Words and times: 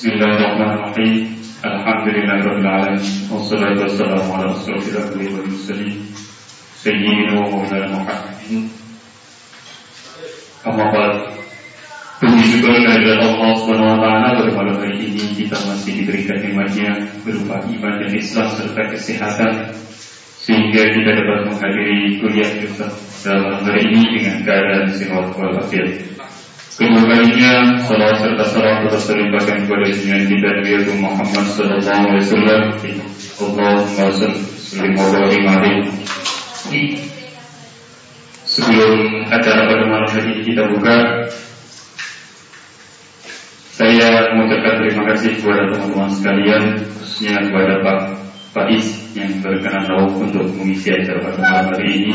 Bismillahirrahmanirrahim. 0.00 1.28
Alhamdulillahirrahmanirrahim. 1.60 3.04
Wassalatu 3.36 3.84
wassalamu 3.84 4.32
ala 4.32 4.56
rasulillah 4.56 5.12
wa 5.12 5.44
mursalin. 5.44 6.08
Sayyidina 6.80 7.36
wa 7.36 7.44
maulana 7.52 7.92
Muhammadin. 7.92 8.72
Amma 10.64 10.88
ba'd. 10.88 11.36
Puji 12.16 12.44
syukur 12.48 12.80
kehadirat 12.80 13.28
Allah 13.28 13.52
Subhanahu 13.60 13.92
wa 13.92 14.00
taala 14.00 14.28
pada 14.40 14.50
malam 14.56 14.76
hari 14.80 15.04
ini 15.04 15.36
kita 15.36 15.60
masih 15.68 15.92
diberikan 16.00 16.48
nikmatnya 16.48 16.90
berupa 17.20 17.60
iman 17.60 17.94
dan 18.00 18.12
Islam 18.16 18.48
serta 18.56 18.82
kesehatan 18.96 19.52
sehingga 20.40 20.96
kita 20.96 21.10
dapat 21.12 21.38
menghadiri 21.44 22.24
kuliah 22.24 22.48
kita 22.56 22.88
dalam 23.20 23.68
hari 23.68 23.84
ini 23.92 24.16
dengan 24.16 24.48
keadaan 24.48 24.88
sehat 24.96 25.28
walafiat. 25.36 26.09
Kedua 26.70 27.02
kalinya 27.02 27.82
salam 27.82 28.14
serta 28.14 28.46
salam 28.46 28.86
terus 28.86 29.10
terlimpahkan 29.10 29.66
kepada 29.66 29.90
junjungan 29.90 30.22
kita 30.30 30.48
Nabi 30.54 30.70
Muhammad 31.02 31.46
Sallallahu 31.50 32.02
Alaihi 32.06 32.22
Wasallam. 32.22 32.62
Allahumma 33.42 34.06
salli 34.14 35.38
alaihi 35.50 37.10
Sebelum 38.46 39.26
acara 39.30 39.66
pada 39.66 39.84
malam 39.86 40.10
hari 40.10 40.42
kita 40.46 40.62
buka, 40.74 41.26
saya 43.74 44.30
mengucapkan 44.34 44.74
terima 44.82 45.02
kasih 45.10 45.42
kepada 45.42 45.70
teman-teman 45.74 46.10
sekalian, 46.10 46.62
khususnya 46.98 47.46
kepada 47.50 47.82
Pak 47.82 47.98
Faiz 48.54 48.86
yang 49.18 49.42
berkenan 49.42 49.86
untuk 50.18 50.50
mengisi 50.54 50.94
acara 50.94 51.18
pada 51.18 51.38
malam 51.38 51.64
hari 51.74 51.86
ini. 51.98 52.14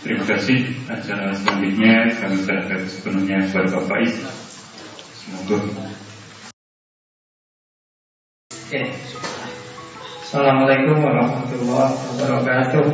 Terima 0.00 0.24
kasih. 0.24 0.64
Acara 0.88 1.36
selanjutnya 1.36 2.08
kami 2.16 2.40
serahkan 2.40 2.88
sepenuhnya 2.88 3.44
kepada 3.52 3.68
Bapak 3.76 4.00
Is. 4.00 4.16
Semoga. 5.20 5.60
Oke. 8.48 8.82
Assalamualaikum 10.24 11.04
warahmatullahi 11.04 11.92
wabarakatuh. 12.16 12.84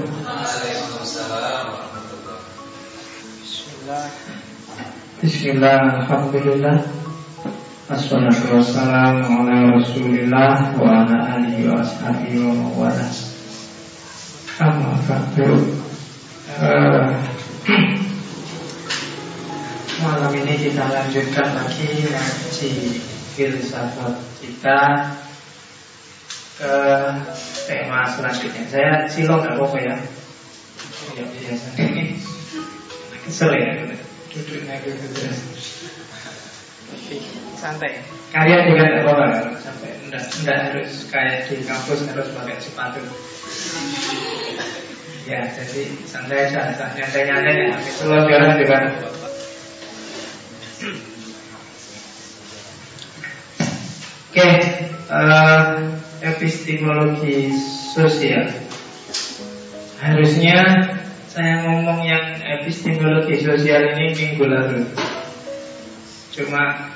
Bismillah. 3.38 4.04
Bismillah, 5.22 5.80
Alhamdulillah 6.02 6.76
Assalatu 7.88 8.58
wassalamu 8.58 9.46
ala 9.46 9.78
rasulillah 9.78 10.74
Wa 10.74 11.06
ala 11.06 11.40
alihi 11.40 11.70
wa 11.70 11.80
ashabihi 11.80 12.42
wa 12.44 12.52
mawala 12.52 13.08
Amma 14.60 14.98
uh, 16.60 17.08
malam 20.04 20.32
ini 20.32 20.54
kita 20.56 20.84
lanjutkan 20.88 21.48
lagi 21.52 22.08
ngaji 22.08 22.72
filsafat 23.36 24.16
kita 24.40 24.80
ke 26.56 26.72
tema 27.68 28.08
selanjutnya. 28.08 28.64
Saya 28.64 29.04
silong 29.12 29.44
nggak 29.44 29.60
apa-apa 29.60 29.78
ya. 29.84 29.96
Ya 31.12 31.24
biasa. 31.28 31.68
Kesel 33.28 33.52
ya. 33.60 33.92
Duduknya 34.32 34.80
gitu 34.80 35.04
terus. 35.12 35.40
Santai. 37.60 38.00
Kalian 38.32 38.72
juga 38.72 38.88
nggak 38.88 39.04
apa-apa 39.04 39.52
sampai 39.60 40.00
enggak, 40.08 40.24
enggak 40.40 40.58
harus 40.72 41.04
kayak 41.12 41.44
di 41.52 41.60
kampus 41.60 42.08
harus 42.08 42.32
pakai 42.32 42.56
sepatu. 42.56 43.04
Ya, 45.26 45.42
jadi 45.42 45.82
santai 46.06 46.46
saja, 46.54 46.86
nyantai-nyantai 46.94 47.54
ya. 47.66 47.74
Selonjoran 47.82 48.62
juga. 48.62 48.78
Oke, 54.30 54.50
uh, 55.10 55.82
epistemologi 56.22 57.50
sosial. 57.90 58.54
Harusnya 59.98 60.62
saya 61.26 61.66
ngomong 61.66 62.06
yang 62.06 62.38
epistemologi 62.62 63.42
sosial 63.42 63.98
ini 63.98 64.14
minggu 64.14 64.46
lalu. 64.46 64.86
Cuma 66.30 66.94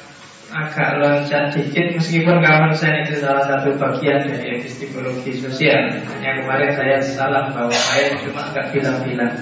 agak 0.51 0.99
loncat 0.99 1.55
dikit 1.55 1.95
meskipun 1.95 2.43
saya 2.75 3.07
itu 3.07 3.23
salah 3.23 3.47
satu 3.47 3.79
bagian 3.79 4.27
dari 4.27 4.59
epistemologi 4.59 5.39
sosial. 5.39 5.95
Hanya 6.11 6.43
kemarin 6.43 6.71
saya 6.75 6.97
salah 6.99 7.55
bawa 7.55 7.79
air 7.95 8.19
cuma 8.19 8.51
agak 8.51 8.75
bilang-bilang. 8.75 9.35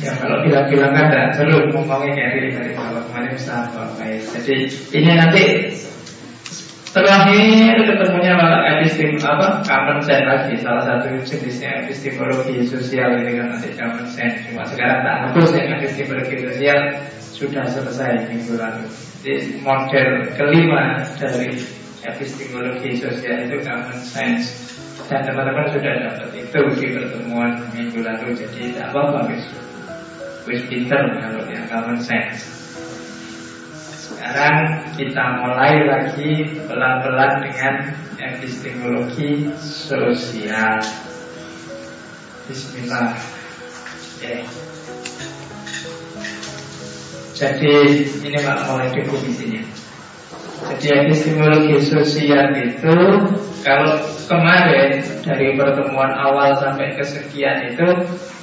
Ya 0.00 0.10
kalau 0.16 0.42
bilang-bilang 0.42 0.92
kan 0.96 1.06
tidak 1.12 1.28
seru 1.36 1.60
ngomongin 1.70 2.16
dari 2.16 2.56
dari 2.56 2.72
kalau 2.72 3.04
kemarin 3.12 3.36
salah 3.36 3.92
air. 4.00 4.20
Jadi 4.24 4.56
ini 4.96 5.12
nanti 5.12 5.44
ini 6.94 7.74
ketemunya 7.74 8.38
malah 8.38 8.78
epistem 8.78 9.18
apa 9.18 9.66
common 9.66 9.98
sense 9.98 10.24
lagi 10.30 10.54
salah 10.62 10.86
satu 10.86 11.10
jenisnya 11.26 11.84
epistemologi 11.84 12.64
sosial 12.64 13.18
ini 13.18 13.34
kan 13.34 13.52
nanti 13.52 13.76
common 13.76 14.06
sense. 14.08 14.46
Cuma 14.48 14.64
sekarang 14.64 15.04
tak 15.04 15.16
hapus 15.28 15.52
yang 15.52 15.68
epistemologi 15.76 16.36
sosial 16.48 16.80
sudah 17.34 17.66
selesai 17.66 18.30
minggu 18.30 18.54
lalu. 18.54 18.86
Jadi 19.26 19.58
model 19.58 20.10
kelima 20.38 21.02
dari 21.18 21.58
epistemologi 22.06 22.94
sosial 23.02 23.50
itu 23.50 23.58
common 23.66 23.98
sense 23.98 24.78
dan 25.10 25.26
teman-teman 25.26 25.66
sudah 25.74 25.92
dapat 25.98 26.30
itu 26.38 26.60
di 26.78 26.86
pertemuan 26.94 27.58
minggu 27.74 28.06
lalu. 28.06 28.38
Jadi 28.38 28.70
tidak 28.70 28.94
apa-apa 28.94 29.34
wis 29.34 29.44
wis 30.46 30.62
pinter 30.70 31.02
kalau 31.18 31.42
yang 31.50 31.66
common 31.66 31.98
sense. 31.98 32.46
Sekarang 33.82 34.84
kita 34.94 35.24
mulai 35.42 35.74
lagi 35.84 36.46
pelan-pelan 36.70 37.32
dengan 37.42 37.74
epistemologi 38.22 39.50
sosial. 39.58 40.78
Bismillah. 42.46 43.16
Okay. 44.20 44.44
Jadi 47.44 48.08
ini 48.24 48.38
Pak 48.40 48.72
mulai 48.72 48.88
definisinya. 48.88 49.60
Jadi 50.64 50.88
epistemologi 50.96 51.76
sosial 51.84 52.56
itu 52.56 52.96
kalau 53.60 54.00
kemarin 54.24 55.04
dari 55.20 55.52
pertemuan 55.52 56.16
awal 56.16 56.56
sampai 56.56 56.96
kesekian 56.96 57.68
itu 57.68 57.84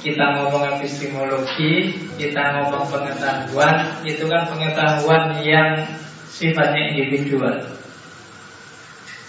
kita 0.06 0.38
ngomong 0.38 0.78
epistemologi, 0.78 1.98
kita 2.14 2.62
ngomong 2.62 2.86
pengetahuan, 2.86 4.06
itu 4.06 4.22
kan 4.30 4.46
pengetahuan 4.46 5.34
yang 5.42 5.82
sifatnya 6.30 6.94
individual. 6.94 7.58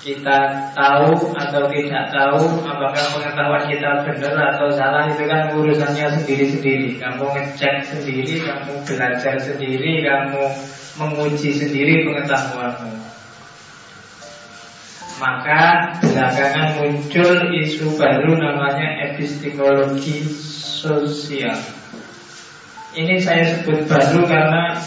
Kita 0.04 0.40
tahu 0.76 1.32
atau 1.32 1.64
tidak 1.72 2.12
tahu 2.12 2.60
apakah 2.60 3.04
pengetahuan 3.16 3.64
kita 3.72 4.04
benar 4.04 4.36
atau 4.52 4.68
salah 4.76 5.08
itu 5.08 5.24
kan 5.24 5.56
urusannya 5.56 6.12
sendiri-sendiri. 6.20 7.00
Kamu 7.00 7.24
ngecek 7.32 7.88
sendiri, 7.88 8.44
kamu 8.44 8.84
belajar 8.84 9.40
sendiri, 9.40 10.04
kamu 10.04 10.44
menguji 11.00 11.56
sendiri 11.56 12.04
pengetahuanmu. 12.04 12.92
Maka 15.24 15.96
belakangan 16.04 16.84
muncul 16.84 17.48
isu 17.64 17.96
baru 17.96 18.36
namanya 18.36 19.08
epistemologi 19.08 20.28
sosial. 20.84 21.56
Ini 22.92 23.24
saya 23.24 23.56
sebut 23.56 23.88
baru 23.88 24.28
karena 24.28 24.84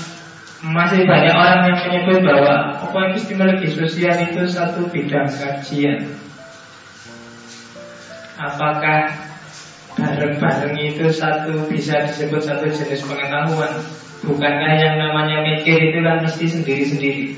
masih 0.64 1.04
banyak 1.04 1.34
orang 1.36 1.60
yang 1.68 1.78
menyebut 1.84 2.24
bahwa 2.24 2.80
apa 2.80 2.98
epistemologi 3.12 3.68
sosial 3.68 4.16
itu 4.24 4.40
satu 4.48 4.88
bidang 4.88 5.28
kajian. 5.28 6.16
Apakah 8.40 9.12
bareng-bareng 9.96 10.76
itu 10.80 11.08
satu 11.12 11.68
bisa 11.68 12.08
disebut 12.08 12.40
satu 12.40 12.72
jenis 12.72 13.04
pengetahuan? 13.04 13.72
Bukankah 14.24 14.72
yang 14.80 14.96
namanya 14.96 15.44
mikir 15.44 15.76
itu 15.76 15.98
kan 16.00 16.24
mesti 16.24 16.44
sendiri-sendiri? 16.48 17.36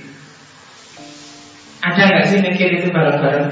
Ada 1.83 2.03
nggak 2.07 2.27
sih 2.27 2.39
mikir 2.43 2.69
itu 2.83 2.89
bareng-bareng? 2.95 3.51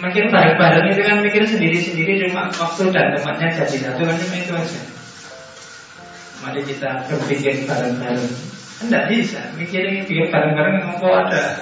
Mikir 0.00 0.24
bareng-bareng 0.26 0.86
itu 0.90 1.02
kan 1.06 1.16
mikir 1.22 1.42
sendiri-sendiri 1.46 2.12
cuma 2.26 2.50
waktu 2.50 2.82
dan 2.90 3.14
tempatnya 3.14 3.62
jadi 3.62 3.76
satu 3.78 4.02
kan 4.02 4.16
cuma 4.18 4.36
itu 4.38 4.54
aja. 4.58 4.99
Mari 6.40 6.60
kita 6.64 7.04
berpikir 7.04 7.68
bareng-bareng 7.68 8.30
Tidak 8.80 9.04
bisa, 9.12 9.40
mikirin 9.60 10.08
bikin 10.08 10.32
bareng-bareng 10.32 10.96
mau 10.96 11.12
ada 11.20 11.60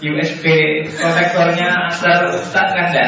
USB 0.00 0.44
konektornya 0.96 1.92
asal 1.92 2.32
tak 2.48 2.72
kan 2.72 2.88
ada. 2.88 3.06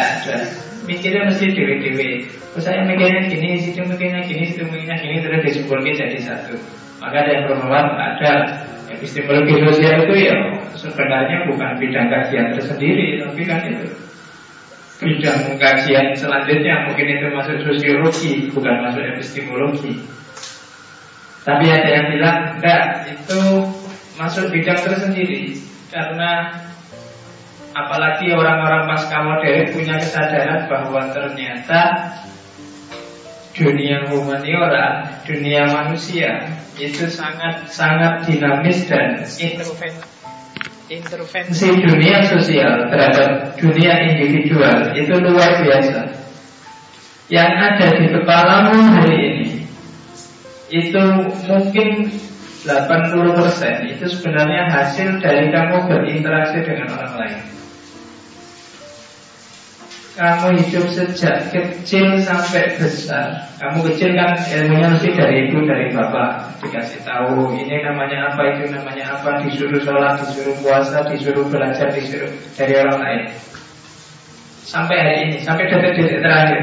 Mikirnya 0.85 1.33
mesti 1.33 1.49
dewe-dewe. 1.49 2.29
Terus 2.29 2.65
saya 2.69 2.85
mikirnya 2.85 3.33
gini, 3.33 3.57
situ 3.57 3.81
mikirnya 3.81 4.21
gini, 4.29 4.53
situ 4.53 4.69
mikirnya 4.69 5.01
gini, 5.01 5.25
terus 5.25 5.41
disimpulkan 5.49 5.97
jadi 5.97 6.19
satu. 6.21 6.53
Maka 7.01 7.25
ada 7.25 7.31
yang 7.33 7.45
perempuan 7.49 7.87
ada 7.97 8.33
epistemologi 8.93 9.57
sosial 9.65 10.05
itu 10.05 10.15
ya 10.29 10.37
sebenarnya 10.77 11.49
bukan 11.49 11.71
bidang 11.81 12.07
kajian 12.13 12.53
tersendiri, 12.53 13.25
tapi 13.25 13.43
kan 13.49 13.65
itu 13.65 13.89
bidang 15.01 15.57
kajian 15.57 16.13
selanjutnya 16.13 16.87
mungkin 16.87 17.07
itu 17.09 17.27
masuk 17.33 17.57
sosiologi, 17.65 18.53
bukan 18.53 18.75
masuk 18.85 19.03
epistemologi. 19.17 20.05
Tapi 21.43 21.67
ada 21.67 21.89
yang 21.91 22.07
bilang 22.15 22.39
enggak, 22.59 23.11
itu 23.11 23.41
masuk 24.15 24.55
bidang 24.55 24.79
tersendiri 24.79 25.59
karena 25.91 26.55
apalagi 27.75 28.31
orang-orang 28.31 28.87
pasca 28.87 29.19
modern 29.25 29.73
punya 29.75 29.99
kesadaran 29.99 30.71
bahwa 30.71 31.11
ternyata 31.11 32.15
dunia 33.53 34.09
humaniora, 34.09 35.19
dunia 35.27 35.69
manusia 35.69 36.57
itu 36.79 37.05
sangat 37.11 37.69
sangat 37.69 38.25
dinamis 38.25 38.89
dan 38.89 39.27
intervensi 40.89 41.69
dunia 41.81 42.25
sosial 42.29 42.89
terhadap 42.89 43.57
dunia 43.61 43.93
individual 44.13 44.93
itu 44.97 45.13
luar 45.21 45.61
biasa. 45.61 46.01
Yang 47.33 47.53
ada 47.57 47.87
di 47.97 48.07
kepalamu 48.13 48.77
hari 48.93 49.17
ini 49.17 49.32
itu 50.73 51.03
mungkin 51.45 52.09
80% 52.65 53.93
itu 53.93 54.05
sebenarnya 54.09 54.73
hasil 54.73 55.21
dari 55.21 55.53
kamu 55.53 55.77
berinteraksi 55.85 56.65
dengan 56.65 56.97
orang 56.97 57.15
lain. 57.21 57.41
Kamu 60.13 60.61
hidup 60.61 60.93
sejak 60.93 61.49
kecil 61.49 62.21
sampai 62.21 62.77
besar. 62.77 63.49
Kamu 63.57 63.81
kecil 63.89 64.13
kan 64.13 64.37
ilmunya 64.45 64.93
mesti 64.93 65.09
dari 65.17 65.49
ibu, 65.49 65.65
dari 65.65 65.89
bapak. 65.89 66.61
Dikasih 66.61 67.01
tahu 67.01 67.57
ini 67.57 67.81
namanya 67.81 68.29
apa, 68.29 68.45
itu 68.53 68.77
namanya 68.77 69.17
apa. 69.17 69.41
Disuruh 69.41 69.81
sholat, 69.81 70.21
disuruh 70.21 70.53
puasa, 70.61 71.01
disuruh 71.09 71.49
belajar, 71.49 71.89
disuruh 71.97 72.29
dari 72.61 72.77
orang 72.77 72.99
lain. 73.01 73.23
Sampai 74.69 74.97
hari 75.01 75.17
ini, 75.33 75.37
sampai 75.41 75.65
detik-detik 75.73 76.21
terakhir. 76.21 76.61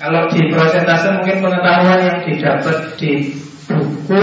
Kalau 0.00 0.28
di 0.32 0.40
prosentase 0.48 1.08
mungkin 1.20 1.36
pengetahuan 1.44 2.00
yang 2.00 2.18
didapat 2.24 2.96
di 2.96 3.32
buku 3.66 4.22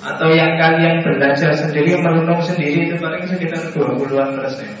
atau 0.00 0.28
yang 0.32 0.56
kalian 0.56 1.04
belajar 1.04 1.52
sendiri, 1.52 2.00
merenung 2.00 2.40
sendiri 2.40 2.88
itu 2.88 2.96
paling 2.96 3.24
sekitar 3.28 3.72
20-an 3.76 4.38
persen. 4.40 4.72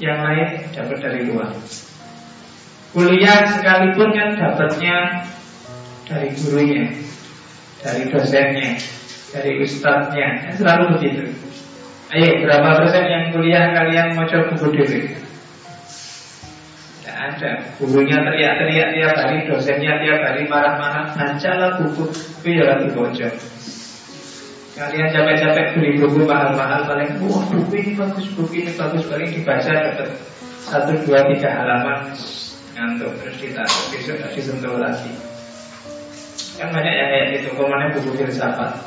Yang 0.00 0.18
lain 0.24 0.48
dapat 0.72 0.98
dari 1.00 1.20
luar. 1.28 1.52
Kuliah 2.90 3.46
sekalipun 3.46 4.08
kan 4.10 4.28
dapatnya 4.34 4.96
dari 6.10 6.28
gurunya, 6.34 6.90
dari 7.78 8.02
dosennya, 8.10 8.74
dari 9.30 9.52
ustadznya, 9.62 10.28
kan 10.42 10.52
selalu 10.58 10.84
begitu. 10.98 11.22
Ayo, 12.10 12.42
berapa 12.42 12.82
persen 12.82 13.06
yang 13.06 13.24
kuliah 13.30 13.70
kalian 13.70 14.18
mau 14.18 14.26
coba 14.26 14.50
buku 14.58 14.66
dulu? 14.74 15.29
Ada. 17.20 17.76
Gurunya 17.76 18.16
teriak-teriak 18.16 18.88
tiap 18.96 19.12
hari, 19.12 19.44
dosennya 19.44 20.00
tiap 20.00 20.24
hari 20.24 20.48
marah-marah. 20.48 21.12
Bacalah 21.12 21.76
buku, 21.76 22.08
itu 22.08 22.48
ya 22.56 22.64
lagi 22.64 22.88
bocor. 22.96 23.32
Kalian 24.80 25.12
capek-capek 25.12 25.76
beli 25.76 26.00
buku 26.00 26.24
mahal-mahal 26.24 26.88
paling 26.88 27.20
wah 27.28 27.44
buku 27.52 27.72
ini 27.76 27.92
bagus, 27.92 28.24
buku 28.32 28.64
ini 28.64 28.72
bagus. 28.72 29.04
Paling 29.04 29.28
dibaca 29.36 29.68
dapat 29.68 30.08
satu 30.64 30.96
dua 31.04 31.20
tiga 31.28 31.60
halaman. 31.60 32.08
Ngantuk 32.72 33.12
terus 33.20 33.36
ditaruh. 33.36 33.84
Besok 33.92 34.16
disentuh 34.32 34.80
lagi. 34.80 35.12
Kan 36.56 36.72
banyak 36.72 36.94
yang 36.96 37.08
kayak 37.12 37.26
gitu 37.36 37.48
komannya 37.52 37.92
buku 38.00 38.16
filsafat. 38.16 38.80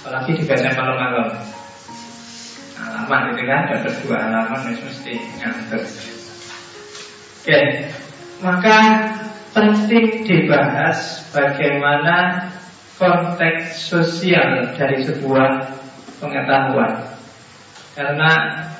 Apalagi 0.00 0.40
dibaca 0.40 0.68
malam-malam. 0.72 1.28
Halaman 2.80 3.22
itu 3.36 3.42
kan 3.44 3.60
dapat 3.68 3.92
dua 4.00 4.16
halaman 4.24 4.60
mesti 4.72 5.14
ngantuk 5.44 5.84
oke. 7.44 7.60
Maka 8.40 8.78
penting 9.52 10.24
dibahas 10.24 11.28
bagaimana 11.30 12.48
konteks 12.96 13.84
sosial 13.84 14.72
dari 14.74 15.04
sebuah 15.04 15.68
pengetahuan. 16.24 17.04
Karena 17.94 18.30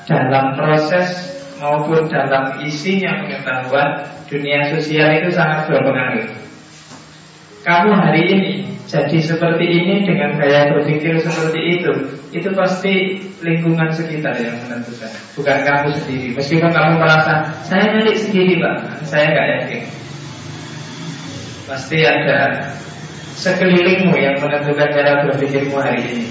dalam 0.08 0.58
proses 0.58 1.36
maupun 1.60 2.08
dalam 2.08 2.58
isinya 2.64 3.24
pengetahuan 3.24 3.88
dunia 4.26 4.72
sosial 4.74 5.22
itu 5.22 5.30
sangat 5.30 5.70
berpengaruh. 5.70 6.26
Kamu 7.64 7.92
hari 7.96 8.22
ini 8.28 8.52
jadi 8.84 9.18
seperti 9.22 9.64
ini 9.64 10.04
dengan 10.04 10.36
gaya 10.36 10.74
berpikir 10.74 11.22
seperti 11.22 11.60
itu, 11.80 11.92
itu 12.34 12.50
pasti 12.50 13.22
lingkungan 13.40 13.94
sekitar 13.94 14.34
yang 14.42 14.58
menentukan, 14.66 15.10
bukan 15.38 15.58
kamu 15.62 15.88
sendiri. 16.02 16.28
Meskipun 16.34 16.70
kamu 16.74 16.98
merasa 16.98 17.46
saya 17.62 17.94
nyari 17.94 18.18
sendiri 18.18 18.58
pak, 18.58 19.06
saya 19.06 19.30
nggak 19.30 19.48
yakin. 19.54 19.82
Pasti 21.70 21.98
ada 22.02 22.38
sekelilingmu 23.38 24.18
yang 24.18 24.36
menentukan 24.42 24.90
cara 24.90 25.22
berpikirmu 25.30 25.78
hari 25.78 26.02
ini 26.02 26.26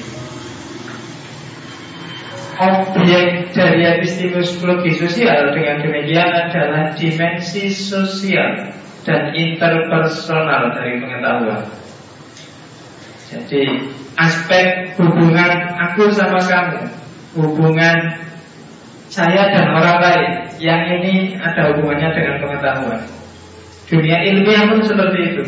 objek 2.53 3.49
dari 3.53 3.81
epistemologi 3.97 4.93
sosial 4.93 5.51
dengan 5.51 5.81
demikian 5.81 6.29
adalah 6.29 6.93
dimensi 6.93 7.73
sosial 7.73 8.69
dan 9.03 9.33
interpersonal 9.33 10.71
dari 10.77 11.01
pengetahuan. 11.01 11.65
Jadi 13.33 13.63
aspek 14.17 14.93
hubungan 14.99 15.51
aku 15.89 16.09
sama 16.13 16.39
kamu, 16.43 16.81
hubungan 17.37 17.97
saya 19.13 19.53
dan 19.53 19.69
orang 19.73 19.97
lain, 20.01 20.31
yang 20.57 20.81
ini 20.89 21.37
ada 21.37 21.69
hubungannya 21.73 22.09
dengan 22.17 22.35
pengetahuan. 22.41 23.01
Dunia 23.85 24.17
ilmiah 24.25 24.65
pun 24.73 24.81
seperti 24.81 25.19
itu. 25.21 25.43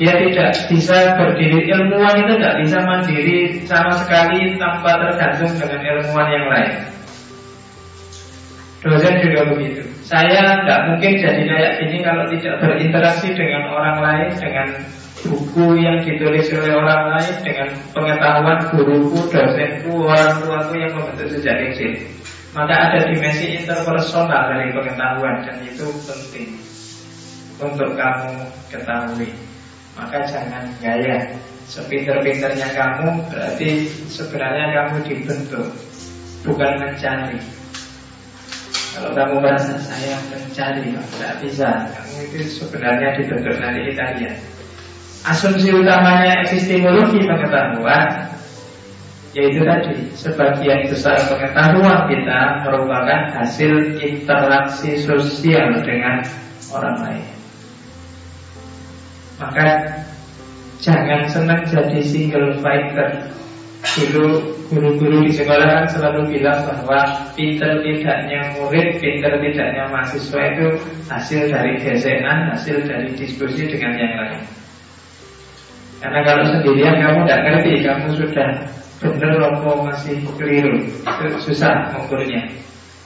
Dia 0.00 0.18
tidak 0.18 0.52
bisa 0.72 1.16
berdiri 1.20 1.68
ilmuwan 1.68 2.26
itu 2.26 2.32
tidak 2.40 2.56
bisa 2.64 2.78
mandiri 2.82 3.38
sama 3.68 3.92
sekali 4.02 4.56
tanpa 4.56 4.98
tergantung 4.98 5.52
dengan 5.56 5.80
ilmuwan 5.80 6.28
yang 6.32 6.46
lain. 6.48 6.74
Dosen 8.82 9.14
juga 9.22 9.40
begitu. 9.52 9.86
Saya 10.02 10.58
tidak 10.64 10.80
mungkin 10.90 11.12
jadi 11.22 11.42
kayak 11.46 11.72
gini 11.86 11.98
kalau 12.02 12.26
tidak 12.28 12.54
berinteraksi 12.58 13.30
dengan 13.30 13.70
orang 13.70 13.98
lain, 14.02 14.28
dengan 14.36 14.68
buku 15.22 15.66
yang 15.78 16.02
ditulis 16.02 16.50
oleh 16.50 16.74
orang 16.74 17.14
lain, 17.14 17.36
dengan 17.46 17.68
pengetahuan 17.94 18.58
guruku, 18.74 19.18
dosenku, 19.30 19.92
orang 20.02 20.42
tuaku 20.42 20.72
yang 20.78 20.92
membentuk 20.98 21.28
sejak 21.38 21.56
kecil. 21.70 21.92
Maka 22.52 22.74
ada 22.90 22.98
dimensi 23.08 23.56
interpersonal 23.56 24.52
dari 24.52 24.74
pengetahuan 24.76 25.40
dan 25.46 25.56
itu 25.64 25.88
penting 26.04 26.60
untuk 27.62 27.96
kamu 27.96 28.44
ketahui. 28.68 29.30
Maka 29.92 30.24
jangan 30.24 30.64
gaya 30.80 31.36
Sepinter-pinternya 31.68 32.68
kamu 32.72 33.28
Berarti 33.28 33.88
sebenarnya 34.08 34.66
kamu 34.72 34.96
dibentuk 35.04 35.68
Bukan 36.48 36.72
mencari 36.80 37.38
Kalau 38.92 39.10
kamu 39.12 39.34
merasa 39.40 39.76
saya 39.80 40.16
mencari 40.32 40.96
Tidak 40.96 41.34
bisa 41.44 41.68
Kamu 41.92 42.16
itu 42.24 42.38
sebenarnya 42.56 43.20
dibentuk 43.20 43.56
nanti 43.60 43.80
kita 43.92 44.04
lihat 44.16 44.36
Asumsi 45.22 45.70
utamanya 45.70 46.42
epistemologi 46.42 47.22
pengetahuan 47.22 48.26
Yaitu 49.32 49.62
tadi 49.62 49.94
Sebagian 50.18 50.90
besar 50.90 51.14
pengetahuan 51.30 52.10
kita 52.10 52.40
Merupakan 52.66 53.20
hasil 53.38 54.02
interaksi 54.02 54.98
sosial 54.98 55.78
dengan 55.86 56.26
orang 56.74 56.96
lain 57.06 57.42
maka 59.42 59.68
jangan 60.78 61.26
senang 61.26 61.66
jadi 61.66 61.98
single 61.98 62.62
fighter. 62.62 63.26
Dulu 63.82 64.54
guru-guru 64.70 65.26
di 65.26 65.34
sekolah 65.34 65.66
kan 65.66 65.86
selalu 65.90 66.38
bilang 66.38 66.62
bahwa 66.62 67.28
pinter 67.34 67.82
tidaknya 67.82 68.54
murid, 68.54 69.02
pinter 69.02 69.42
tidaknya 69.42 69.90
mahasiswa 69.90 70.40
itu 70.54 70.66
hasil 71.10 71.50
dari 71.50 71.82
gesekan, 71.82 72.54
hasil 72.54 72.86
dari 72.86 73.10
diskusi 73.18 73.66
dengan 73.66 73.98
yang 73.98 74.14
lain. 74.14 74.61
Karena 76.02 76.20
kalau 76.26 76.42
sendirian 76.50 76.98
kamu 76.98 77.18
tidak 77.22 77.40
ngerti, 77.46 77.72
kamu 77.86 78.06
sudah 78.18 78.48
benar 78.98 79.32
atau 79.38 79.86
masih 79.86 80.18
keliru, 80.34 80.82
susah 81.46 81.94
mengukurnya. 81.94 82.42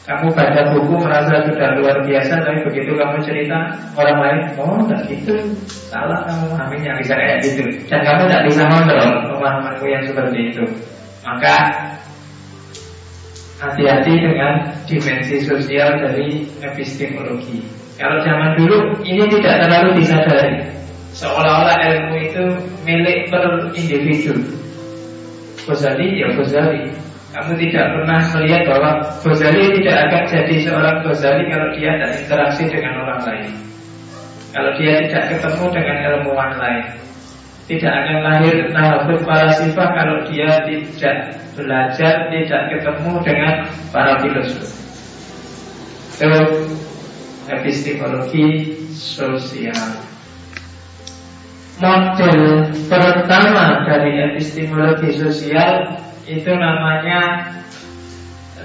Kamu 0.06 0.32
baca 0.32 0.70
buku 0.70 1.02
merasa 1.02 1.42
sudah 1.50 1.82
luar 1.82 1.98
biasa 2.06 2.38
Tapi 2.46 2.62
begitu 2.70 2.94
kamu 2.94 3.26
cerita 3.26 3.74
orang 3.98 4.18
lain 4.22 4.38
Oh 4.54 4.78
enggak 4.78 5.02
gitu. 5.10 5.34
Salah 5.66 6.22
kamu. 6.30 6.46
Memahaminya 6.46 6.94
bisa 7.02 7.18
kayak 7.18 7.42
gitu. 7.42 7.66
Dan 7.90 8.06
kamu 8.06 8.30
tidak 8.30 8.42
bisa 8.46 8.62
mengontrol 8.70 9.34
pemahamanmu 9.34 9.86
yang 9.90 10.04
seperti 10.06 10.38
itu. 10.54 10.64
Maka 11.26 11.56
Hati-hati 13.56 14.12
dengan 14.20 14.68
dimensi 14.84 15.40
sosial 15.40 15.96
dari 15.96 16.44
epistemologi. 16.60 17.64
Kalau 17.96 18.20
zaman 18.20 18.52
dulu 18.52 19.00
ini 19.00 19.24
tidak 19.32 19.64
terlalu 19.64 19.96
disadari 19.96 20.60
Seolah-olah 21.16 21.80
ilmu 21.80 22.14
itu 22.28 22.44
milik 22.84 23.32
per 23.32 23.72
individu 23.72 24.36
Ghazali 25.64 26.20
ya 26.20 26.28
Ghazali 26.36 26.92
kamu 27.32 27.52
tidak 27.68 27.86
pernah 27.92 28.20
melihat 28.36 28.62
bahwa 28.68 28.90
Ghazali 29.24 29.80
tidak 29.80 29.96
akan 30.08 30.22
jadi 30.28 30.54
seorang 30.60 30.96
Ghazali 31.04 31.44
kalau 31.48 31.68
dia 31.76 31.90
tidak 31.96 32.12
interaksi 32.20 32.62
dengan 32.68 32.92
orang 33.04 33.20
lain. 33.28 33.50
Kalau 34.56 34.72
dia 34.80 35.04
tidak 35.04 35.24
ketemu 35.36 35.64
dengan 35.68 35.96
ilmuwan 36.00 36.52
lain. 36.56 36.84
Tidak 37.68 37.92
akan 37.92 38.18
lahir 38.24 38.56
nahabut 38.72 39.20
para 39.26 39.52
sifat 39.52 39.88
kalau 40.00 40.16
dia 40.32 40.48
tidak 40.64 41.16
belajar, 41.58 42.14
tidak 42.32 42.62
ketemu 42.72 43.12
dengan 43.20 43.54
para 43.92 44.16
filosof. 44.22 44.70
Itu 46.16 46.40
epistemologi 47.52 48.46
sosial. 48.96 50.15
Model 51.76 52.72
pertama 52.88 53.84
dari 53.84 54.32
epistemologi 54.32 55.12
sosial 55.12 56.00
itu 56.24 56.48
namanya 56.48 57.52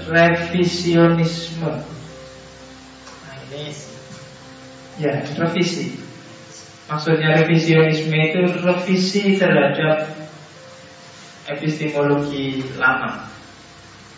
revisionisme. 0.08 1.76
Nah 3.28 3.36
ini 3.52 3.68
ya 4.96 5.20
revisi. 5.36 6.00
Maksudnya 6.88 7.44
revisionisme 7.44 8.16
itu 8.16 8.40
revisi 8.64 9.36
terhadap 9.36 10.08
epistemologi 11.52 12.64
lama. 12.80 13.28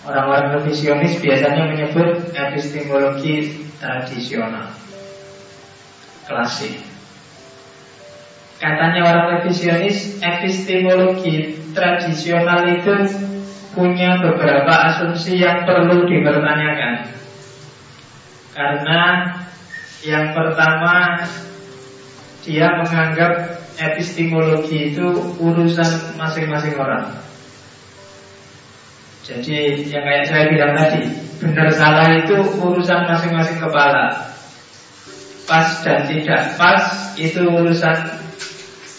Orang-orang 0.07 0.63
revisionis 0.63 1.19
biasanya 1.19 1.67
menyebut 1.67 2.31
epistemologi 2.31 3.67
tradisional, 3.83 4.71
klasik. 6.31 6.94
Katanya 8.65 9.05
orang 9.05 9.27
revisionis, 9.37 10.17
epistemologi 10.25 11.53
tradisional 11.77 12.65
itu 12.65 12.97
punya 13.77 14.17
beberapa 14.25 14.73
asumsi 14.89 15.37
yang 15.37 15.69
perlu 15.69 16.09
dipertanyakan. 16.09 17.13
Karena 18.57 19.01
yang 20.01 20.33
pertama 20.33 21.29
dia 22.41 22.73
menganggap 22.81 23.61
epistemologi 23.77 24.97
itu 24.97 25.13
urusan 25.37 26.17
masing-masing 26.17 26.81
orang. 26.81 27.21
Jadi 29.29 29.93
yang 29.93 30.09
kayak 30.09 30.25
saya 30.25 30.45
bilang 30.49 30.73
tadi, 30.73 31.05
benar 31.37 31.69
salah 31.69 32.09
itu 32.17 32.41
urusan 32.65 33.13
masing-masing 33.13 33.61
kepala. 33.61 34.33
Pas 35.45 35.85
dan 35.85 36.09
tidak 36.09 36.57
pas 36.57 37.13
itu 37.21 37.45
urusan 37.45 38.24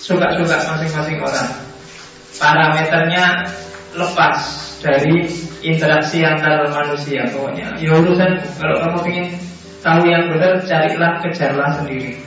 suka-suka 0.06 0.58
masing-masing 0.70 1.18
orang. 1.18 1.50
Parameternya 2.38 3.26
lepas 3.98 4.38
dari 4.86 5.26
interaksi 5.66 6.22
antar 6.22 6.70
manusia 6.70 7.26
pokoknya. 7.34 7.74
Ya 7.82 7.98
urusan 7.98 8.38
kalau 8.62 8.78
kamu 8.86 9.00
ingin 9.10 9.28
tahu 9.82 10.06
yang 10.06 10.30
benar 10.30 10.62
carilah 10.62 11.18
kejarlah 11.26 11.70
sendiri. 11.82 12.22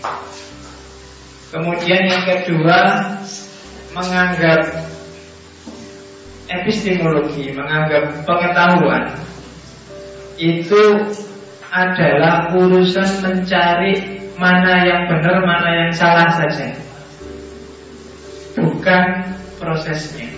Kemudian 1.54 2.02
yang 2.10 2.24
kedua 2.26 2.78
menganggap 3.94 4.60
epistemologi 6.48 7.52
menganggap 7.52 8.24
pengetahuan 8.24 9.04
itu 10.40 10.82
adalah 11.68 12.48
urusan 12.56 13.10
mencari 13.20 13.92
mana 14.40 14.80
yang 14.88 15.02
benar 15.12 15.44
mana 15.44 15.68
yang 15.84 15.92
salah 15.92 16.28
saja 16.32 16.87
bukan 18.62 19.04
prosesnya 19.58 20.30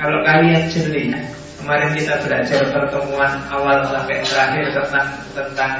kalau 0.00 0.24
kalian 0.24 0.64
jeli 0.72 1.12
Kemarin 1.60 1.92
kita 1.92 2.16
belajar 2.24 2.72
pertemuan 2.72 3.36
awal 3.52 3.84
sampai 3.84 4.24
terakhir 4.24 4.72
tentang 4.72 5.06
tentang 5.36 5.72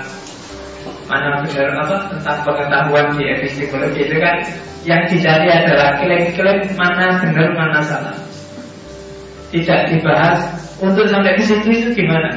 mana 1.08 1.40
benar 1.40 1.72
apa 1.80 1.96
tentang 2.12 2.36
pengetahuan 2.44 3.16
di 3.16 3.24
epistemologi 3.32 4.04
itu 4.04 4.16
kan 4.20 4.36
yang 4.84 5.08
dicari 5.08 5.48
adalah 5.48 5.96
klaim-klaim 5.96 6.68
mana 6.76 7.16
benar 7.24 7.48
mana 7.56 7.80
salah. 7.80 8.16
Tidak 9.48 9.80
dibahas 9.88 10.52
untuk 10.84 11.08
sampai 11.08 11.32
ke 11.40 11.48
situ 11.48 11.68
itu 11.72 11.88
gimana? 12.04 12.36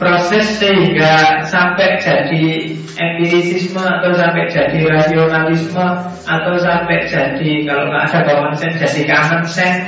Proses 0.00 0.58
sehingga 0.58 1.44
sampai 1.46 2.00
jadi 2.00 2.74
empirisisme 2.96 3.78
atau 3.78 4.10
sampai 4.16 4.50
jadi 4.50 4.80
rasionalisme 4.88 5.86
atau 6.26 6.54
sampai 6.58 7.06
jadi 7.06 7.50
kalau 7.68 7.86
nggak 7.86 8.04
ada 8.10 8.20
common 8.26 8.54
sense 8.56 8.80
jadi 8.82 9.02
common 9.06 9.44
sense 9.46 9.78